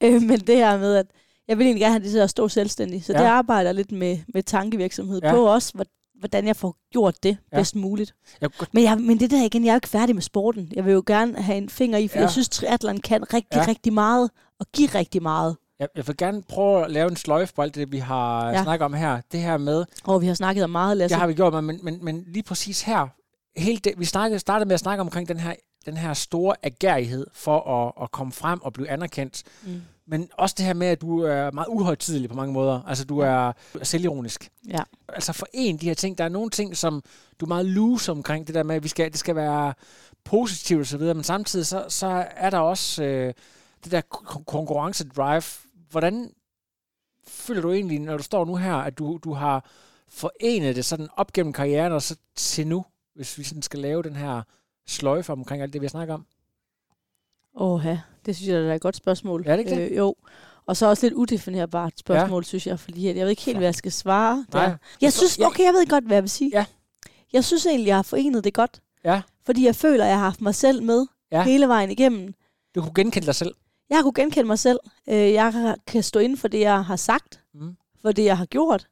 Øh, 0.00 0.22
men 0.22 0.40
det 0.40 0.56
her 0.56 0.78
med, 0.78 0.94
at 0.96 1.06
jeg 1.48 1.58
vil 1.58 1.64
egentlig 1.64 1.80
gerne 1.80 1.92
have 1.92 2.02
det 2.04 2.10
til 2.10 2.18
at 2.18 2.30
stå 2.30 2.48
selvstændigt, 2.48 3.04
så 3.04 3.12
Ja. 3.12 3.18
det 3.18 3.24
arbejder 3.24 3.72
lidt 3.72 3.92
med, 3.92 4.18
med 4.34 4.42
tankevirksomhed 4.42 5.20
Ja. 5.22 5.32
på 5.32 5.46
også, 5.48 5.72
hvor- 5.74 5.84
hvordan 6.18 6.46
jeg 6.46 6.56
får 6.56 6.76
gjort 6.92 7.22
det 7.22 7.36
Ja. 7.52 7.56
bedst 7.56 7.76
muligt. 7.76 8.14
Jeg, 8.40 8.50
godt- 8.58 8.74
Men, 8.74 8.84
jeg, 8.84 8.98
men 8.98 9.20
det 9.20 9.30
der 9.30 9.44
igen, 9.44 9.64
jeg 9.64 9.70
er 9.70 9.74
jo 9.74 9.76
ikke 9.76 9.88
færdig 9.88 10.14
med 10.16 10.22
sporten. 10.22 10.68
Jeg 10.76 10.84
vil 10.84 10.92
jo 10.92 11.02
gerne 11.06 11.42
have 11.42 11.58
en 11.58 11.68
finger 11.68 11.98
i, 11.98 12.08
for 12.08 12.16
Ja. 12.18 12.22
jeg 12.22 12.30
synes, 12.30 12.48
triathlon 12.48 12.98
kan 12.98 13.22
rigtig, 13.34 13.56
Ja. 13.56 13.64
rigtig 13.68 13.92
meget, 13.92 14.30
og 14.60 14.66
give 14.72 14.88
rigtig 14.88 15.22
meget. 15.22 15.56
jeg, 15.80 15.88
jeg 15.96 16.06
vil 16.06 16.16
gerne 16.16 16.42
prøve 16.42 16.84
at 16.84 16.90
lave 16.90 17.10
en 17.10 17.16
sløjf 17.16 17.52
på 17.56 17.62
alt 17.62 17.74
det, 17.74 17.92
vi 17.92 17.98
har. 17.98 18.50
Ja. 18.50 18.62
snakket 18.62 18.84
om 18.84 18.92
her. 18.92 19.20
Det 19.32 19.40
her 19.40 19.56
med, 19.56 19.84
Og 20.04 20.20
vi 20.22 20.26
har 20.26 20.34
snakket 20.34 20.64
om 20.64 20.70
meget, 20.70 20.96
Lasse. 20.96 21.14
det 21.14 21.20
har 21.20 21.26
vi 21.26 21.34
gjort, 21.34 21.64
men, 21.64 21.80
men, 21.82 22.04
men 22.04 22.24
lige 22.26 22.42
præcis 22.42 22.82
her, 22.82 23.06
hele 23.56 23.78
det, 23.78 23.94
vi 23.98 24.04
snakkede, 24.04 24.38
startede 24.38 24.68
med 24.68 24.74
at 24.74 24.80
snakke 24.80 25.00
omkring 25.00 25.28
den 25.28 25.40
her, 25.40 25.54
den 25.86 25.96
her 25.96 26.14
store 26.14 26.54
agerighed 26.62 27.26
for 27.32 27.60
at, 27.60 27.92
at 28.02 28.10
komme 28.10 28.32
frem 28.32 28.62
og 28.62 28.72
blive 28.72 28.90
anerkendt. 28.90 29.42
Mm. 29.66 29.82
Men 30.06 30.30
også 30.38 30.54
det 30.58 30.66
her 30.66 30.74
med, 30.74 30.86
at 30.86 31.00
du 31.00 31.20
er 31.20 31.50
meget 31.50 31.68
uhøjtidelig 31.68 32.28
på 32.28 32.36
mange 32.36 32.52
måder. 32.52 32.82
Altså, 32.86 33.04
du 33.04 33.18
er 33.18 33.52
selvironisk. 33.82 34.50
Ja. 34.68 34.82
Altså, 35.08 35.32
for 35.32 35.46
en 35.52 35.76
de 35.76 35.86
her 35.86 35.94
ting, 35.94 36.18
der 36.18 36.24
er 36.24 36.28
nogle 36.28 36.50
ting, 36.50 36.76
som 36.76 37.02
du 37.40 37.44
er 37.44 37.48
meget 37.48 37.66
loose 37.66 38.12
omkring, 38.12 38.46
det 38.46 38.54
der 38.54 38.62
med, 38.62 38.76
at 38.76 38.82
vi 38.82 38.88
skal, 38.88 39.10
det 39.10 39.18
skal 39.18 39.36
være 39.36 39.74
positivt 40.24 40.80
og 40.80 40.86
så 40.86 40.98
videre, 40.98 41.14
men 41.14 41.24
samtidig 41.24 41.66
så, 41.66 41.84
så 41.88 42.26
er 42.36 42.50
der 42.50 42.58
også 42.58 43.04
øh, 43.04 43.34
det 43.84 43.92
der 43.92 44.02
kon- 44.14 44.44
konkurrencedrive. 44.44 45.42
Hvordan 45.90 46.30
føler 47.26 47.62
du 47.62 47.72
egentlig, 47.72 47.98
når 48.00 48.16
du 48.16 48.22
står 48.22 48.44
nu 48.44 48.56
her, 48.56 48.74
at 48.74 48.98
du, 48.98 49.18
du 49.24 49.32
har 49.32 49.70
forenet 50.08 50.76
det 50.76 50.84
sådan 50.84 51.08
op 51.16 51.32
gennem 51.32 51.52
karrieren 51.52 51.92
og 51.92 52.02
så 52.02 52.16
til 52.36 52.66
nu, 52.66 52.84
hvis 53.18 53.38
vi 53.38 53.44
sådan 53.44 53.62
skal 53.62 53.78
lave 53.80 54.02
den 54.02 54.16
her 54.16 54.42
sløjfe 54.86 55.32
omkring 55.32 55.62
alt 55.62 55.72
det, 55.72 55.80
vi 55.80 55.86
har 55.86 55.90
snakket 55.90 56.14
om? 56.14 56.26
Åh, 57.54 57.82
ja. 57.84 58.00
det 58.26 58.36
synes 58.36 58.48
jeg 58.48 58.56
er 58.62 58.74
et 58.74 58.80
godt 58.80 58.96
spørgsmål. 58.96 59.44
Er 59.46 59.56
det 59.56 59.58
ikke 59.58 59.80
det? 59.82 59.90
Øh, 59.90 59.96
jo. 59.96 60.14
Og 60.66 60.76
så 60.76 60.86
også 60.86 61.06
lidt 61.06 61.14
udefinerbart 61.14 61.98
spørgsmål, 61.98 62.42
ja. 62.42 62.44
synes 62.46 62.66
jeg, 62.66 62.80
fordi 62.80 63.06
jeg 63.06 63.14
ved 63.14 63.28
ikke 63.28 63.42
helt, 63.42 63.58
hvad 63.58 63.66
jeg 63.66 63.74
skal 63.74 63.92
svare. 63.92 64.46
Nej. 64.52 64.66
Der. 64.66 64.76
Jeg 65.00 65.12
synes, 65.12 65.38
okay, 65.38 65.64
jeg 65.64 65.72
ved 65.74 65.86
godt, 65.86 66.04
hvad 66.04 66.16
jeg 66.16 66.22
vil 66.22 66.30
sige. 66.30 66.50
Ja. 66.54 66.64
Jeg 67.32 67.44
synes 67.44 67.66
egentlig, 67.66 67.86
jeg 67.86 67.96
har 67.96 68.02
forenet 68.02 68.44
det 68.44 68.54
godt, 68.54 68.80
Ja, 69.04 69.22
fordi 69.44 69.66
jeg 69.66 69.76
føler, 69.76 70.04
at 70.04 70.10
jeg 70.10 70.18
har 70.18 70.24
haft 70.24 70.40
mig 70.40 70.54
selv 70.54 70.82
med 70.82 71.06
Ja. 71.32 71.42
hele 71.44 71.68
vejen 71.68 71.90
igennem. 71.90 72.34
du 72.74 72.80
kunne 72.82 72.94
genkende 72.94 73.26
dig 73.26 73.34
selv. 73.34 73.54
Jeg 73.90 74.02
kunne 74.02 74.12
genkende 74.14 74.46
mig 74.46 74.58
selv. 74.58 74.78
Øh, 75.08 75.14
Jeg 75.32 75.76
kan 75.86 76.02
stå 76.02 76.20
inden 76.20 76.38
for 76.38 76.48
det, 76.48 76.60
jeg 76.60 76.84
har 76.84 76.96
sagt, 76.96 77.40
Mm. 77.54 77.76
for 78.02 78.12
det, 78.12 78.24
jeg 78.24 78.38
har 78.38 78.46
gjort. 78.46 78.86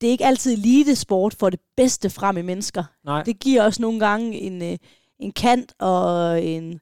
Det 0.00 0.06
er 0.06 0.10
ikke 0.10 0.24
altid 0.26 0.52
elitesport 0.52 1.34
for 1.38 1.50
det 1.50 1.60
bedste 1.76 2.10
frem 2.10 2.36
i 2.36 2.42
mennesker. 2.42 2.84
Nej. 3.04 3.22
Det 3.22 3.38
giver 3.40 3.62
også 3.62 3.82
nogle 3.82 4.00
gange 4.00 4.38
en, 4.40 4.62
øh, 4.62 4.78
en 5.18 5.32
kant 5.32 5.72
og 5.78 6.42
en 6.44 6.80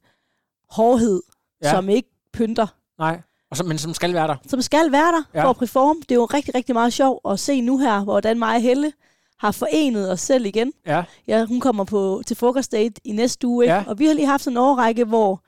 hårdhed, 0.71 1.23
Ja. 1.63 1.71
som 1.71 1.89
ikke 1.89 2.09
pynter 2.33 2.67
Nej. 2.99 3.21
Og 3.51 3.57
så, 3.57 3.65
men 3.65 3.79
som 3.79 3.95
skal 3.95 4.15
være 4.15 4.29
der. 4.29 4.37
som 4.47 4.63
skal 4.63 4.93
være 4.93 5.13
der 5.13 5.23
Ja. 5.35 5.45
for 5.45 5.51
at 5.51 5.57
performe. 5.57 6.01
Det 6.01 6.11
er 6.11 6.15
jo 6.15 6.25
rigtig, 6.25 6.55
rigtig 6.55 6.75
meget 6.75 6.93
sjovt 6.93 7.21
at 7.33 7.41
se 7.41 7.61
nu 7.61 7.79
her, 7.79 8.05
hvordan 8.05 8.39
mig 8.39 8.55
og 8.57 8.63
Helle 8.63 8.93
har 9.39 9.51
forenet 9.53 10.13
os 10.13 10.21
selv 10.21 10.47
igen. 10.47 10.73
Ja. 10.87 11.05
Ja, 11.29 11.45
hun 11.45 11.61
kommer 11.61 11.85
på, 11.85 12.23
til 12.27 12.37
frokostdate 12.37 13.01
i 13.05 13.13
næste 13.13 13.47
uge, 13.47 13.65
ikke? 13.65 13.75
Ja. 13.75 13.85
og 13.87 13.99
vi 13.99 14.07
har 14.07 14.15
lige 14.15 14.27
haft 14.27 14.43
sådan 14.45 14.55
en 14.55 14.59
overrække, 14.63 15.05
hvor 15.05 15.43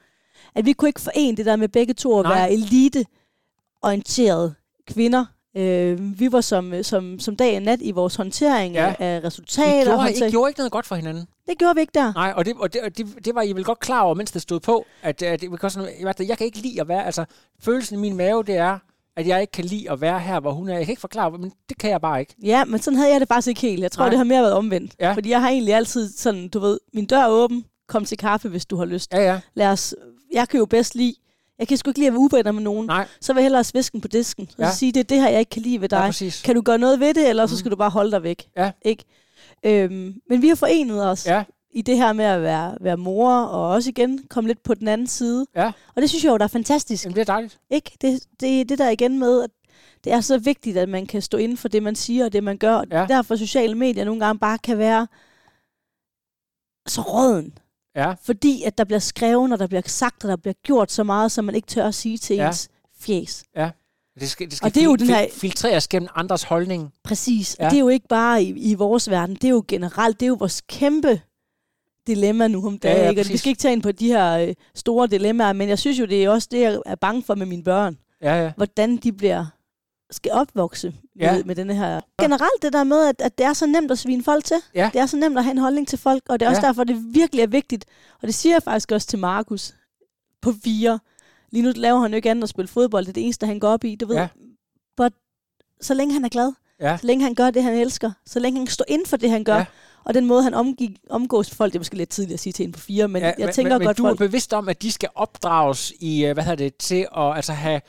at 0.54 0.66
vi 0.66 0.72
kunne 0.72 0.88
ikke 0.88 1.00
forene 1.00 1.36
det 1.36 1.46
der 1.46 1.56
med 1.56 1.68
begge 1.68 1.94
to 1.94 2.18
at 2.18 2.22
Nej. 2.24 2.34
være 2.38 2.52
elite-orienterede 2.52 4.54
kvinder. 4.86 5.24
Øh, 5.56 6.20
vi 6.20 6.32
var 6.32 6.40
som, 6.40 6.82
som, 6.82 7.18
som 7.18 7.36
dag 7.36 7.56
og 7.56 7.62
nat 7.62 7.78
i 7.82 7.90
vores 7.90 8.16
håndtering 8.16 8.74
Ja. 8.74 8.94
af, 8.98 9.16
af 9.16 9.20
I 9.20 9.26
resultater. 9.26 9.84
gjorde, 9.84 9.98
I 9.98 10.02
håndtering. 10.02 10.30
gjorde 10.32 10.50
ikke 10.50 10.58
noget 10.60 10.72
godt 10.72 10.86
for 10.86 10.94
hinanden. 10.94 11.26
Det 11.48 11.58
gjorde 11.58 11.74
vi 11.74 11.80
ikke 11.80 11.90
der. 11.94 12.12
Nej, 12.14 12.32
og 12.36 12.44
det, 12.44 12.54
og 12.58 12.72
det, 12.72 12.80
og 12.82 12.98
det, 12.98 13.06
det 13.24 13.34
var 13.34 13.42
I 13.42 13.52
vel 13.52 13.64
godt 13.64 13.80
klar 13.80 14.00
over, 14.02 14.14
mens 14.14 14.30
det 14.30 14.42
stod 14.42 14.60
på, 14.60 14.84
at, 15.02 15.22
at 15.22 15.40
det, 15.40 15.60
sådan, 15.72 15.88
i 16.00 16.28
jeg 16.28 16.38
kan 16.38 16.44
ikke 16.46 16.58
lide 16.58 16.80
at 16.80 16.88
være, 16.88 17.06
altså 17.06 17.24
følelsen 17.60 17.98
i 17.98 18.00
min 18.00 18.16
mave, 18.16 18.42
det 18.44 18.56
er, 18.56 18.78
at 19.16 19.26
jeg 19.26 19.40
ikke 19.40 19.50
kan 19.50 19.64
lide 19.64 19.90
at 19.90 20.00
være 20.00 20.20
her, 20.20 20.40
hvor 20.40 20.52
hun 20.52 20.68
er. 20.68 20.74
Jeg 20.76 20.84
kan 20.86 20.92
ikke 20.92 21.00
forklare, 21.00 21.30
men 21.30 21.52
det 21.68 21.78
kan 21.78 21.90
jeg 21.90 22.00
bare 22.00 22.20
ikke. 22.20 22.34
Ja, 22.42 22.64
men 22.64 22.80
sådan 22.80 22.96
havde 22.98 23.12
jeg 23.12 23.20
det 23.20 23.28
faktisk 23.28 23.48
ikke 23.48 23.60
helt. 23.60 23.82
Jeg 23.82 23.92
tror. 23.92 24.02
Nej. 24.04 24.08
det 24.10 24.18
har 24.18 24.24
mere 24.24 24.42
været 24.42 24.54
omvendt. 24.54 24.92
Ja. 25.00 25.12
Fordi 25.12 25.30
jeg 25.30 25.40
har 25.40 25.48
egentlig 25.48 25.74
altid 25.74 26.12
sådan, 26.12 26.48
du 26.48 26.58
ved, 26.58 26.78
min 26.94 27.06
dør 27.06 27.18
er 27.20 27.28
åben, 27.28 27.64
kom 27.88 28.04
til 28.04 28.18
kaffe, 28.18 28.48
hvis 28.48 28.66
du 28.66 28.76
har 28.76 28.84
lyst. 28.84 29.12
Ja, 29.12 29.20
ja. 29.32 29.40
Lad 29.54 29.66
os, 29.68 29.94
jeg 30.32 30.48
kan 30.48 30.58
jo 30.58 30.66
bedst 30.66 30.94
lide, 30.94 31.14
jeg 31.58 31.68
kan 31.68 31.76
sgu 31.76 31.90
ikke 31.90 31.98
lide 32.00 32.06
at 32.06 32.12
være 32.12 32.20
uvenner 32.20 32.52
med 32.52 32.62
nogen. 32.62 32.86
Nej, 32.86 33.06
Så 33.20 33.32
vil 33.32 33.40
jeg 33.40 33.44
hellere 33.44 33.64
svisken 33.64 34.00
på 34.00 34.08
disken. 34.08 34.48
Og 34.58 34.64
Ja. 34.64 34.70
så 34.70 34.76
sige, 34.76 34.92
det 34.92 35.00
er 35.00 35.04
det 35.04 35.20
her, 35.20 35.28
jeg 35.28 35.38
ikke 35.40 35.50
kan 35.50 35.62
lide 35.62 35.80
ved 35.80 35.88
ja, 35.92 35.96
dig. 35.96 36.04
præcis. 36.06 36.42
kan 36.42 36.54
du 36.54 36.60
gøre 36.62 36.78
noget 36.78 37.00
ved 37.00 37.14
det, 37.14 37.28
eller 37.28 37.46
så 37.46 37.54
Mm. 37.54 37.58
skal 37.58 37.70
du 37.70 37.76
bare 37.76 37.90
holde 37.90 38.10
dig 38.10 38.22
væk? 38.22 38.48
Ja. 38.56 38.70
Ikke? 38.82 39.04
Øhm, 39.66 40.14
men 40.28 40.42
vi 40.42 40.48
har 40.48 40.54
forenet 40.54 41.06
os 41.06 41.26
Ja, 41.26 41.44
i 41.70 41.82
det 41.82 41.96
her 41.96 42.12
med 42.12 42.24
at 42.24 42.42
være, 42.42 42.76
være 42.80 42.96
mor, 42.96 43.32
og 43.42 43.68
også 43.68 43.90
igen 43.90 44.26
komme 44.30 44.48
lidt 44.48 44.62
på 44.62 44.74
den 44.74 44.88
anden 44.88 45.06
side. 45.06 45.46
Ja. 45.56 45.72
Og 45.96 46.02
det 46.02 46.10
synes 46.10 46.24
jeg 46.24 46.30
jo, 46.32 46.36
der 46.36 46.44
er 46.44 46.48
fantastisk. 46.48 47.04
jamen, 47.04 47.14
det 47.14 47.20
er 47.20 47.24
dejligt. 47.24 47.58
Ikke? 47.70 47.90
Det, 48.00 48.20
det 48.40 48.68
det 48.68 48.78
der 48.78 48.90
igen 48.90 49.18
med, 49.18 49.42
at 49.42 49.50
det 50.04 50.12
er 50.12 50.20
så 50.20 50.38
vigtigt, 50.38 50.76
at 50.76 50.88
man 50.88 51.06
kan 51.06 51.22
stå 51.22 51.36
inden 51.38 51.56
for 51.56 51.68
det, 51.68 51.82
man 51.82 51.94
siger, 51.96 52.24
og 52.24 52.32
det, 52.32 52.44
man 52.44 52.56
gør. 52.58 52.82
Ja. 52.90 53.00
Ja. 53.00 53.06
Derfor 53.06 53.36
sociale 53.36 53.74
medier 53.74 54.04
nogle 54.04 54.24
gange 54.26 54.38
bare 54.38 54.58
kan 54.58 54.78
være 54.78 55.06
så 56.86 57.00
råden. 57.00 57.58
Ja, 57.98 58.14
Fordi 58.24 58.62
at 58.62 58.78
der 58.78 58.84
bliver 58.84 58.98
skrevet, 58.98 59.52
og 59.52 59.58
der 59.58 59.66
bliver 59.66 59.82
sagt, 59.86 60.24
og 60.24 60.30
der 60.30 60.36
bliver 60.36 60.54
gjort 60.62 60.92
så 60.92 61.04
meget, 61.04 61.32
som 61.32 61.44
man 61.44 61.54
ikke 61.54 61.66
tør 61.66 61.86
at 61.86 61.94
sige 61.94 62.18
til 62.18 62.36
Ja. 62.36 62.42
ja. 62.42 62.48
ens 62.48 62.68
fjes. 63.00 63.44
det 64.20 64.30
skal, 64.30 64.46
det 64.48 64.56
skal 64.56 64.66
Og 64.66 64.74
det 64.74 64.80
er 64.80 64.84
jo 64.84 64.90
fil- 64.92 64.98
den 65.06 65.14
her- 65.14 65.26
fil- 65.30 65.40
filtreres 65.40 65.88
gennem 65.88 66.08
andres 66.14 66.42
holdning. 66.42 66.92
Præcis. 67.04 67.56
Ja. 67.58 67.64
Ja. 67.64 67.66
Og 67.66 67.70
det 67.70 67.76
er 67.76 67.80
jo 67.80 67.88
ikke 67.88 68.08
bare 68.08 68.42
i, 68.42 68.70
i 68.70 68.74
vores 68.74 69.10
verden, 69.10 69.34
det 69.34 69.44
er 69.44 69.48
jo 69.48 69.64
generelt, 69.68 70.20
det 70.20 70.26
er 70.26 70.28
jo 70.28 70.36
vores 70.38 70.60
kæmpe 70.68 71.20
dilemma 72.06 72.48
nu 72.48 72.66
om 72.66 72.78
dagen. 72.78 72.96
Ja, 72.96 73.02
ja, 73.04 73.10
ikke? 73.10 73.20
Og 73.22 73.28
vi 73.28 73.36
skal 73.36 73.48
ikke 73.50 73.60
tage 73.60 73.72
ind 73.72 73.82
på 73.82 73.92
de 73.92 74.06
her 74.06 74.38
øh, 74.38 74.54
store 74.74 75.06
dilemmaer, 75.06 75.52
men 75.52 75.68
jeg 75.68 75.78
synes 75.78 75.98
jo, 76.00 76.04
det 76.04 76.24
er 76.24 76.30
også 76.30 76.48
det, 76.50 76.60
jeg 76.60 76.80
er 76.86 76.94
bange 76.94 77.22
for 77.22 77.34
med 77.34 77.46
mine 77.46 77.64
børn. 77.64 77.98
Ja, 78.22 78.42
ja. 78.44 78.52
Hvordan 78.56 78.96
de 78.96 79.12
bliver 79.12 79.46
skal 80.10 80.32
opvokse 80.32 80.94
Ja. 81.20 81.32
med, 81.34 81.44
med 81.44 81.54
denne 81.54 81.74
her... 81.74 82.00
Generelt 82.20 82.62
det 82.62 82.72
der 82.72 82.84
med, 82.84 83.08
at, 83.08 83.16
at 83.22 83.38
det 83.38 83.46
er 83.46 83.52
så 83.52 83.66
nemt 83.66 83.90
at 83.90 83.98
svine 83.98 84.22
folk 84.24 84.44
til. 84.44 84.56
Ja. 84.74 84.90
Det 84.92 85.00
er 85.00 85.06
så 85.06 85.16
nemt 85.16 85.38
at 85.38 85.44
have 85.44 85.50
en 85.52 85.58
holdning 85.58 85.88
til 85.88 85.98
folk, 85.98 86.22
og 86.28 86.40
det 86.40 86.46
er 86.46 86.50
også 86.50 86.62
Ja. 86.62 86.66
derfor, 86.66 86.84
det 86.84 86.96
virkelig 87.14 87.42
er 87.42 87.46
vigtigt. 87.46 87.84
Og 88.22 88.26
det 88.26 88.34
siger 88.34 88.54
jeg 88.54 88.62
faktisk 88.62 88.92
også 88.92 89.06
til 89.06 89.18
Markus 89.18 89.74
på 90.42 90.52
fire. 90.64 90.98
Lige 91.50 91.62
nu 91.62 91.72
laver 91.76 92.00
han 92.00 92.10
jo 92.10 92.16
ikke 92.16 92.30
andet 92.30 92.42
at 92.42 92.48
spille 92.48 92.68
fodbold. 92.68 93.04
Det 93.04 93.08
er 93.10 93.14
det 93.14 93.24
eneste, 93.24 93.46
han 93.46 93.58
går 93.60 93.68
op 93.68 93.84
i. 93.84 93.94
Du 93.94 94.06
ved, 94.06 94.16
Ja. 94.16 94.28
but, 94.96 95.12
så 95.80 95.94
længe 95.94 96.14
han 96.14 96.24
er 96.24 96.28
glad, 96.28 96.52
Ja. 96.80 96.96
så 97.00 97.06
længe 97.06 97.24
han 97.24 97.34
gør 97.34 97.50
det, 97.50 97.62
han 97.62 97.74
elsker, 97.74 98.12
så 98.26 98.38
længe 98.38 98.58
han 98.58 98.66
kan 98.66 98.72
stå 98.72 98.84
inden 98.88 99.06
for 99.06 99.16
det, 99.16 99.30
han 99.30 99.44
gør, 99.44 99.56
Ja. 99.56 99.64
og 100.04 100.14
den 100.14 100.26
måde, 100.26 100.42
han 100.42 100.54
omgik, 100.54 100.90
omgås 101.10 101.50
folk, 101.50 101.72
det 101.72 101.78
er 101.78 101.80
måske 101.80 101.96
lidt 101.96 102.08
tidligt 102.10 102.34
at 102.34 102.40
sige 102.40 102.52
til 102.52 102.64
en 102.64 102.72
på 102.72 102.80
fire, 102.80 103.08
men 103.08 103.22
ja, 103.22 103.32
jeg 103.38 103.54
tænker 103.54 103.72
men, 103.72 103.78
men 103.78 103.86
godt, 103.86 103.98
du 103.98 104.02
folk... 104.02 104.20
er 104.20 104.26
bevidst 104.26 104.52
om, 104.52 104.68
at 104.68 104.82
de 104.82 104.92
skal 104.92 105.08
opdrages 105.14 105.92
i, 106.00 106.24
øh, 106.24 106.32
hvad 106.34 106.44
hedder 106.44 106.56
det, 106.64 106.76
til 106.76 107.06
at 107.16 107.36
altså 107.36 107.52
have 107.52 107.80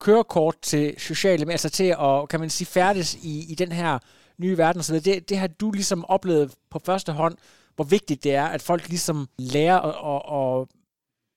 kørekort 0.00 0.60
til 0.62 0.94
sociale 0.98 1.52
altså 1.52 1.68
til 1.70 1.94
at, 2.00 2.28
kan 2.28 2.40
man 2.40 2.50
sige, 2.50 2.66
færdes 2.66 3.14
i, 3.14 3.52
i 3.52 3.54
den 3.54 3.72
her 3.72 3.98
nye 4.38 4.58
verden. 4.58 4.82
Så 4.82 5.00
det, 5.00 5.28
det 5.28 5.38
har 5.38 5.46
du 5.46 5.70
ligesom 5.70 6.04
oplevet 6.04 6.54
på 6.70 6.78
første 6.84 7.12
hånd, 7.12 7.36
hvor 7.76 7.84
vigtigt 7.84 8.24
det 8.24 8.34
er, 8.34 8.44
at 8.44 8.62
folk 8.62 8.88
ligesom 8.88 9.28
lærer 9.38 9.78
at, 9.80 10.22
at, 10.26 10.60
at 10.62 10.68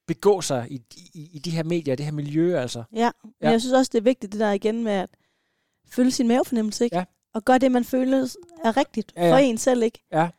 begå 0.07 0.41
sig 0.41 0.68
i, 0.69 0.81
i, 1.14 1.30
i 1.34 1.40
de 1.40 1.49
her 1.52 1.64
medier, 1.64 1.95
det 1.95 2.06
her 2.06 2.14
miljø, 2.14 2.60
altså. 2.60 2.84
Ja, 2.95 3.11
men 3.23 3.34
Ja. 3.41 3.49
jeg 3.52 3.61
synes 3.61 3.73
også, 3.73 3.90
det 3.94 3.98
er 3.98 4.03
vigtigt, 4.03 4.31
det 4.31 4.40
der 4.40 4.52
igen 4.52 4.84
med 4.84 4.91
at 4.94 5.10
føle 5.91 6.11
sin 6.11 6.27
mavefornemmelse, 6.27 6.84
ikke? 6.84 6.98
Ja. 6.98 7.03
Og 7.34 7.45
gøre 7.45 7.57
det, 7.57 7.72
man 7.72 7.84
føler 7.84 8.35
er 8.64 8.77
rigtigt 8.77 9.14
Ja, 9.15 9.26
ja. 9.26 9.34
for 9.34 9.38
en 9.38 9.57
selv, 9.57 9.84
ikke? 9.84 9.99
Ja. 10.11 10.30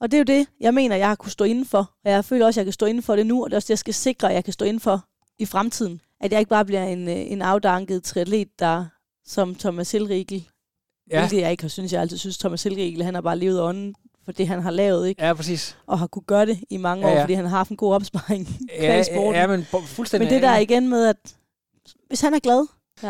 Og 0.00 0.10
det 0.10 0.16
er 0.16 0.18
jo 0.20 0.38
det, 0.40 0.46
jeg 0.60 0.74
mener, 0.74 0.96
jeg 0.96 1.08
har 1.08 1.14
kunne 1.14 1.32
stå 1.32 1.44
inden 1.44 1.66
for. 1.66 1.78
Og 2.04 2.10
jeg 2.10 2.24
føler 2.24 2.46
også, 2.46 2.60
at 2.60 2.62
jeg 2.62 2.66
kan 2.66 2.72
stå 2.72 2.86
inden 2.86 3.02
for 3.02 3.16
det 3.16 3.26
nu, 3.26 3.44
og 3.44 3.50
det 3.50 3.54
er 3.54 3.58
også 3.58 3.66
det, 3.66 3.70
jeg 3.70 3.78
skal 3.78 3.94
sikre, 3.94 4.28
at 4.28 4.34
jeg 4.34 4.44
kan 4.44 4.52
stå 4.52 4.64
inden 4.64 4.80
for 4.80 5.06
i 5.38 5.46
fremtiden. 5.46 6.00
At 6.22 6.32
jeg 6.32 6.38
ikke 6.40 6.48
bare 6.48 6.64
bliver 6.64 6.84
en, 6.84 7.08
øh, 7.08 7.14
en 7.32 7.42
afdanket 7.42 8.02
triatlet, 8.02 8.48
der 8.58 8.84
som 9.26 9.54
Thomas 9.54 9.92
Hilrigel, 9.92 10.44
Ja. 11.10 11.16
ja. 11.16 11.20
hvilket 11.20 11.42
jeg 11.42 11.50
ikke 11.50 11.62
har 11.62 11.68
synes, 11.68 11.92
jeg 11.92 12.00
altid 12.00 12.18
synes, 12.18 12.38
Thomas 12.38 12.62
Hilrigel, 12.62 13.02
han 13.04 13.14
har 13.14 13.20
bare 13.20 13.38
levet 13.38 13.60
ånden 13.62 13.94
for 14.24 14.32
det, 14.32 14.48
han 14.48 14.62
har 14.62 14.70
lavet, 14.70 15.08
ikke? 15.08 15.24
Ja, 15.26 15.32
præcis. 15.34 15.76
Og 15.86 15.98
har 15.98 16.06
kunne 16.06 16.22
gøre 16.26 16.46
det 16.46 16.58
i 16.70 16.76
mange 16.76 17.06
Ja, 17.06 17.12
år, 17.12 17.16
ja. 17.16 17.22
fordi 17.22 17.32
han 17.34 17.44
har 17.46 17.56
haft 17.56 17.70
en 17.70 17.76
god 17.76 17.94
opsparing 17.94 18.48
Ja, 18.78 18.86
kvæg 18.86 19.04
sporten. 19.06 19.34
ja, 19.40 19.46
men 19.46 19.64
fuldstændig. 19.86 20.26
Men 20.26 20.34
det 20.34 20.42
der 20.42 20.48
er 20.48 20.58
igen 20.58 20.88
med, 20.88 21.06
at 21.06 21.16
hvis 22.08 22.20
han 22.20 22.34
er 22.34 22.38
glad, 22.38 22.66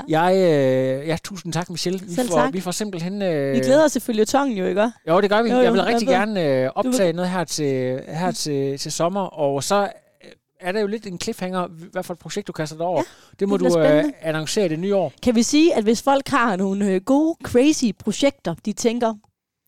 Jeg, 0.08 0.32
øh, 0.36 1.08
ja, 1.08 1.16
tusind 1.24 1.52
tak, 1.52 1.70
Michelle. 1.70 2.00
Vi 2.00 2.14
Selv 2.14 2.28
får, 2.28 2.36
tak. 2.36 2.52
Vi 2.52 2.60
får 2.60 2.70
simpelthen... 2.70 3.22
Øh, 3.22 3.54
vi 3.54 3.60
glæder 3.60 3.84
os 3.84 3.92
selvfølgelig 3.92 4.28
tongen 4.28 4.58
jo, 4.58 4.66
ikke? 4.66 4.90
Jo, 5.08 5.20
det 5.20 5.30
gør 5.30 5.42
vi. 5.42 5.50
Jo, 5.50 5.56
Jo, 5.56 5.62
jeg 5.62 5.72
vil 5.72 5.78
jeg 5.78 5.86
rigtig 5.86 6.08
ved. 6.08 6.14
gerne 6.14 6.46
øh, 6.64 6.70
optage 6.74 7.06
vil- 7.06 7.14
noget 7.16 7.30
her 7.30 7.44
til, 7.44 8.00
her 8.08 8.30
til, 8.32 8.78
til 8.78 8.92
sommer, 8.92 9.20
og 9.20 9.64
så 9.64 9.88
er 10.62 10.72
der 10.72 10.80
jo 10.80 10.86
lidt 10.86 11.06
en 11.06 11.20
cliffhanger, 11.20 11.66
hvad 11.92 12.02
for 12.02 12.12
et 12.14 12.18
projekt 12.18 12.46
du 12.46 12.52
kaster 12.52 12.76
dig 12.76 12.86
over. 12.86 12.98
Ja, 12.98 13.34
det 13.40 13.48
må 13.48 13.56
det 13.56 13.72
du 13.72 13.78
øh, 13.78 14.04
annoncere 14.22 14.66
i 14.66 14.68
det 14.68 14.78
nye 14.78 14.94
år. 14.96 15.12
Kan 15.22 15.34
vi 15.34 15.42
sige, 15.42 15.74
at 15.74 15.82
hvis 15.82 16.02
folk 16.02 16.28
har 16.28 16.56
nogle 16.56 16.86
øh, 16.86 17.00
gode, 17.00 17.36
crazy 17.44 17.84
projekter, 17.98 18.54
de 18.64 18.72
tænker, 18.72 19.14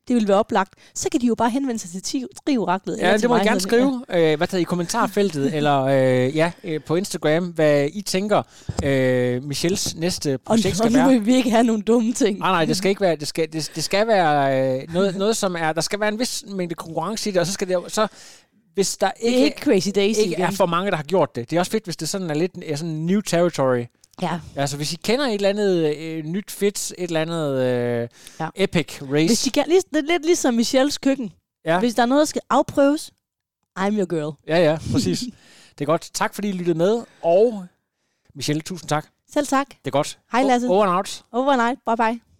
det 0.07 0.15
vil 0.15 0.27
være 0.27 0.37
oplagt, 0.37 0.73
så 0.95 1.09
kan 1.11 1.21
de 1.21 1.25
jo 1.27 1.35
bare 1.35 1.49
henvende 1.49 1.79
sig 1.79 2.03
til 2.03 2.17
Tri- 2.19 2.27
Trioraklet. 2.47 2.97
Ja, 3.01 3.17
det 3.17 3.29
må 3.29 3.35
I 3.35 3.39
gerne 3.39 3.59
skrive, 3.59 4.05
øh, 4.09 4.37
hvad 4.37 4.47
tager 4.47 4.61
I 4.61 4.63
kommentarfeltet, 4.63 5.53
eller 5.57 5.81
øh, 5.83 6.35
ja, 6.35 6.51
øh, 6.63 6.83
på 6.83 6.95
Instagram, 6.95 7.45
hvad 7.45 7.87
I 7.93 8.01
tænker, 8.01 8.41
øh, 8.83 9.43
Michelles 9.43 9.95
næste 9.95 10.33
Og, 10.33 10.39
projekt 10.45 10.67
og 10.71 10.75
skal 10.77 10.91
nu 10.91 10.97
være. 10.99 11.09
vil 11.09 11.25
vi 11.25 11.35
ikke 11.35 11.49
have 11.51 11.63
nogle 11.63 11.81
dumme 11.81 12.13
ting. 12.13 12.39
Nej, 12.39 12.51
nej, 12.51 12.65
det 12.65 12.77
skal 12.77 12.89
ikke 12.89 13.01
være, 13.01 13.15
det 13.15 13.27
skal, 13.27 13.53
det, 13.53 13.71
det 13.75 13.83
skal 13.83 14.07
være 14.07 14.59
øh, 14.81 14.93
noget, 14.93 15.15
noget, 15.17 15.37
som 15.37 15.55
er, 15.59 15.73
der 15.73 15.81
skal 15.81 15.99
være 15.99 16.09
en 16.09 16.19
vis 16.19 16.43
mængde 16.47 16.75
konkurrence 16.75 17.29
i 17.29 17.33
det, 17.33 17.39
og 17.41 17.47
så 17.47 17.53
skal 17.53 17.67
det 17.67 17.77
så, 17.87 18.07
hvis 18.75 18.97
der 18.97 19.07
er 19.07 19.11
ikke, 19.19 19.45
ikke 19.45 19.61
Crazy 19.61 19.89
Daisy 19.95 20.19
ikke 20.19 20.35
er 20.35 20.51
for 20.51 20.65
mange, 20.65 20.91
der 20.91 20.97
har 20.97 21.03
gjort 21.03 21.35
det. 21.35 21.49
Det 21.49 21.55
er 21.55 21.59
også 21.59 21.71
fedt, 21.71 21.83
hvis 21.83 21.97
det 21.97 22.09
sådan 22.09 22.29
er 22.29 22.33
lidt 22.33 22.51
er 22.65 22.75
sådan 22.75 22.93
new 22.93 23.21
territory. 23.21 23.85
Ja. 24.21 24.39
Altså, 24.55 24.77
hvis 24.77 24.93
I 24.93 24.95
kender 24.95 25.25
et 25.25 25.33
eller 25.33 25.49
andet 25.49 25.95
øh, 25.97 26.23
nyt 26.25 26.51
fedt, 26.51 26.91
et 26.91 27.03
eller 27.03 27.21
andet 27.21 27.61
øh, 27.61 28.07
ja. 28.39 28.49
Epic 28.55 29.01
race. 29.01 29.27
Hvis 29.27 29.41
de 29.41 29.51
gerne, 29.51 29.69
lige, 29.69 29.81
det 29.93 29.97
er 29.97 30.01
lidt 30.01 30.25
ligesom 30.25 30.53
Michelles 30.53 30.97
køkken. 30.97 31.33
ja. 31.65 31.79
Hvis 31.79 31.95
der 31.95 32.01
er 32.01 32.05
noget, 32.05 32.19
der 32.19 32.25
skal 32.25 32.41
afprøves, 32.49 33.11
I'm 33.79 33.91
your 33.99 34.05
girl. 34.05 34.33
ja, 34.47 34.57
ja, 34.71 34.77
præcis. 34.91 35.19
det 35.79 35.81
er 35.81 35.85
godt. 35.85 36.09
Tak, 36.13 36.33
fordi 36.35 36.49
I 36.49 36.51
lyttede 36.51 36.77
med. 36.77 37.03
Og 37.23 37.65
Michelle, 38.35 38.61
tusind 38.61 38.89
tak. 38.89 39.07
Selv 39.33 39.47
tak. 39.47 39.67
Det 39.69 39.87
er 39.87 39.91
godt. 39.91 40.19
Hej, 40.31 40.43
Lasse. 40.43 40.67
Over 40.67 40.85
and 40.85 40.95
out. 40.97 41.23
Overnight. 41.31 41.79
Bye 41.85 41.95
bye. 41.97 42.34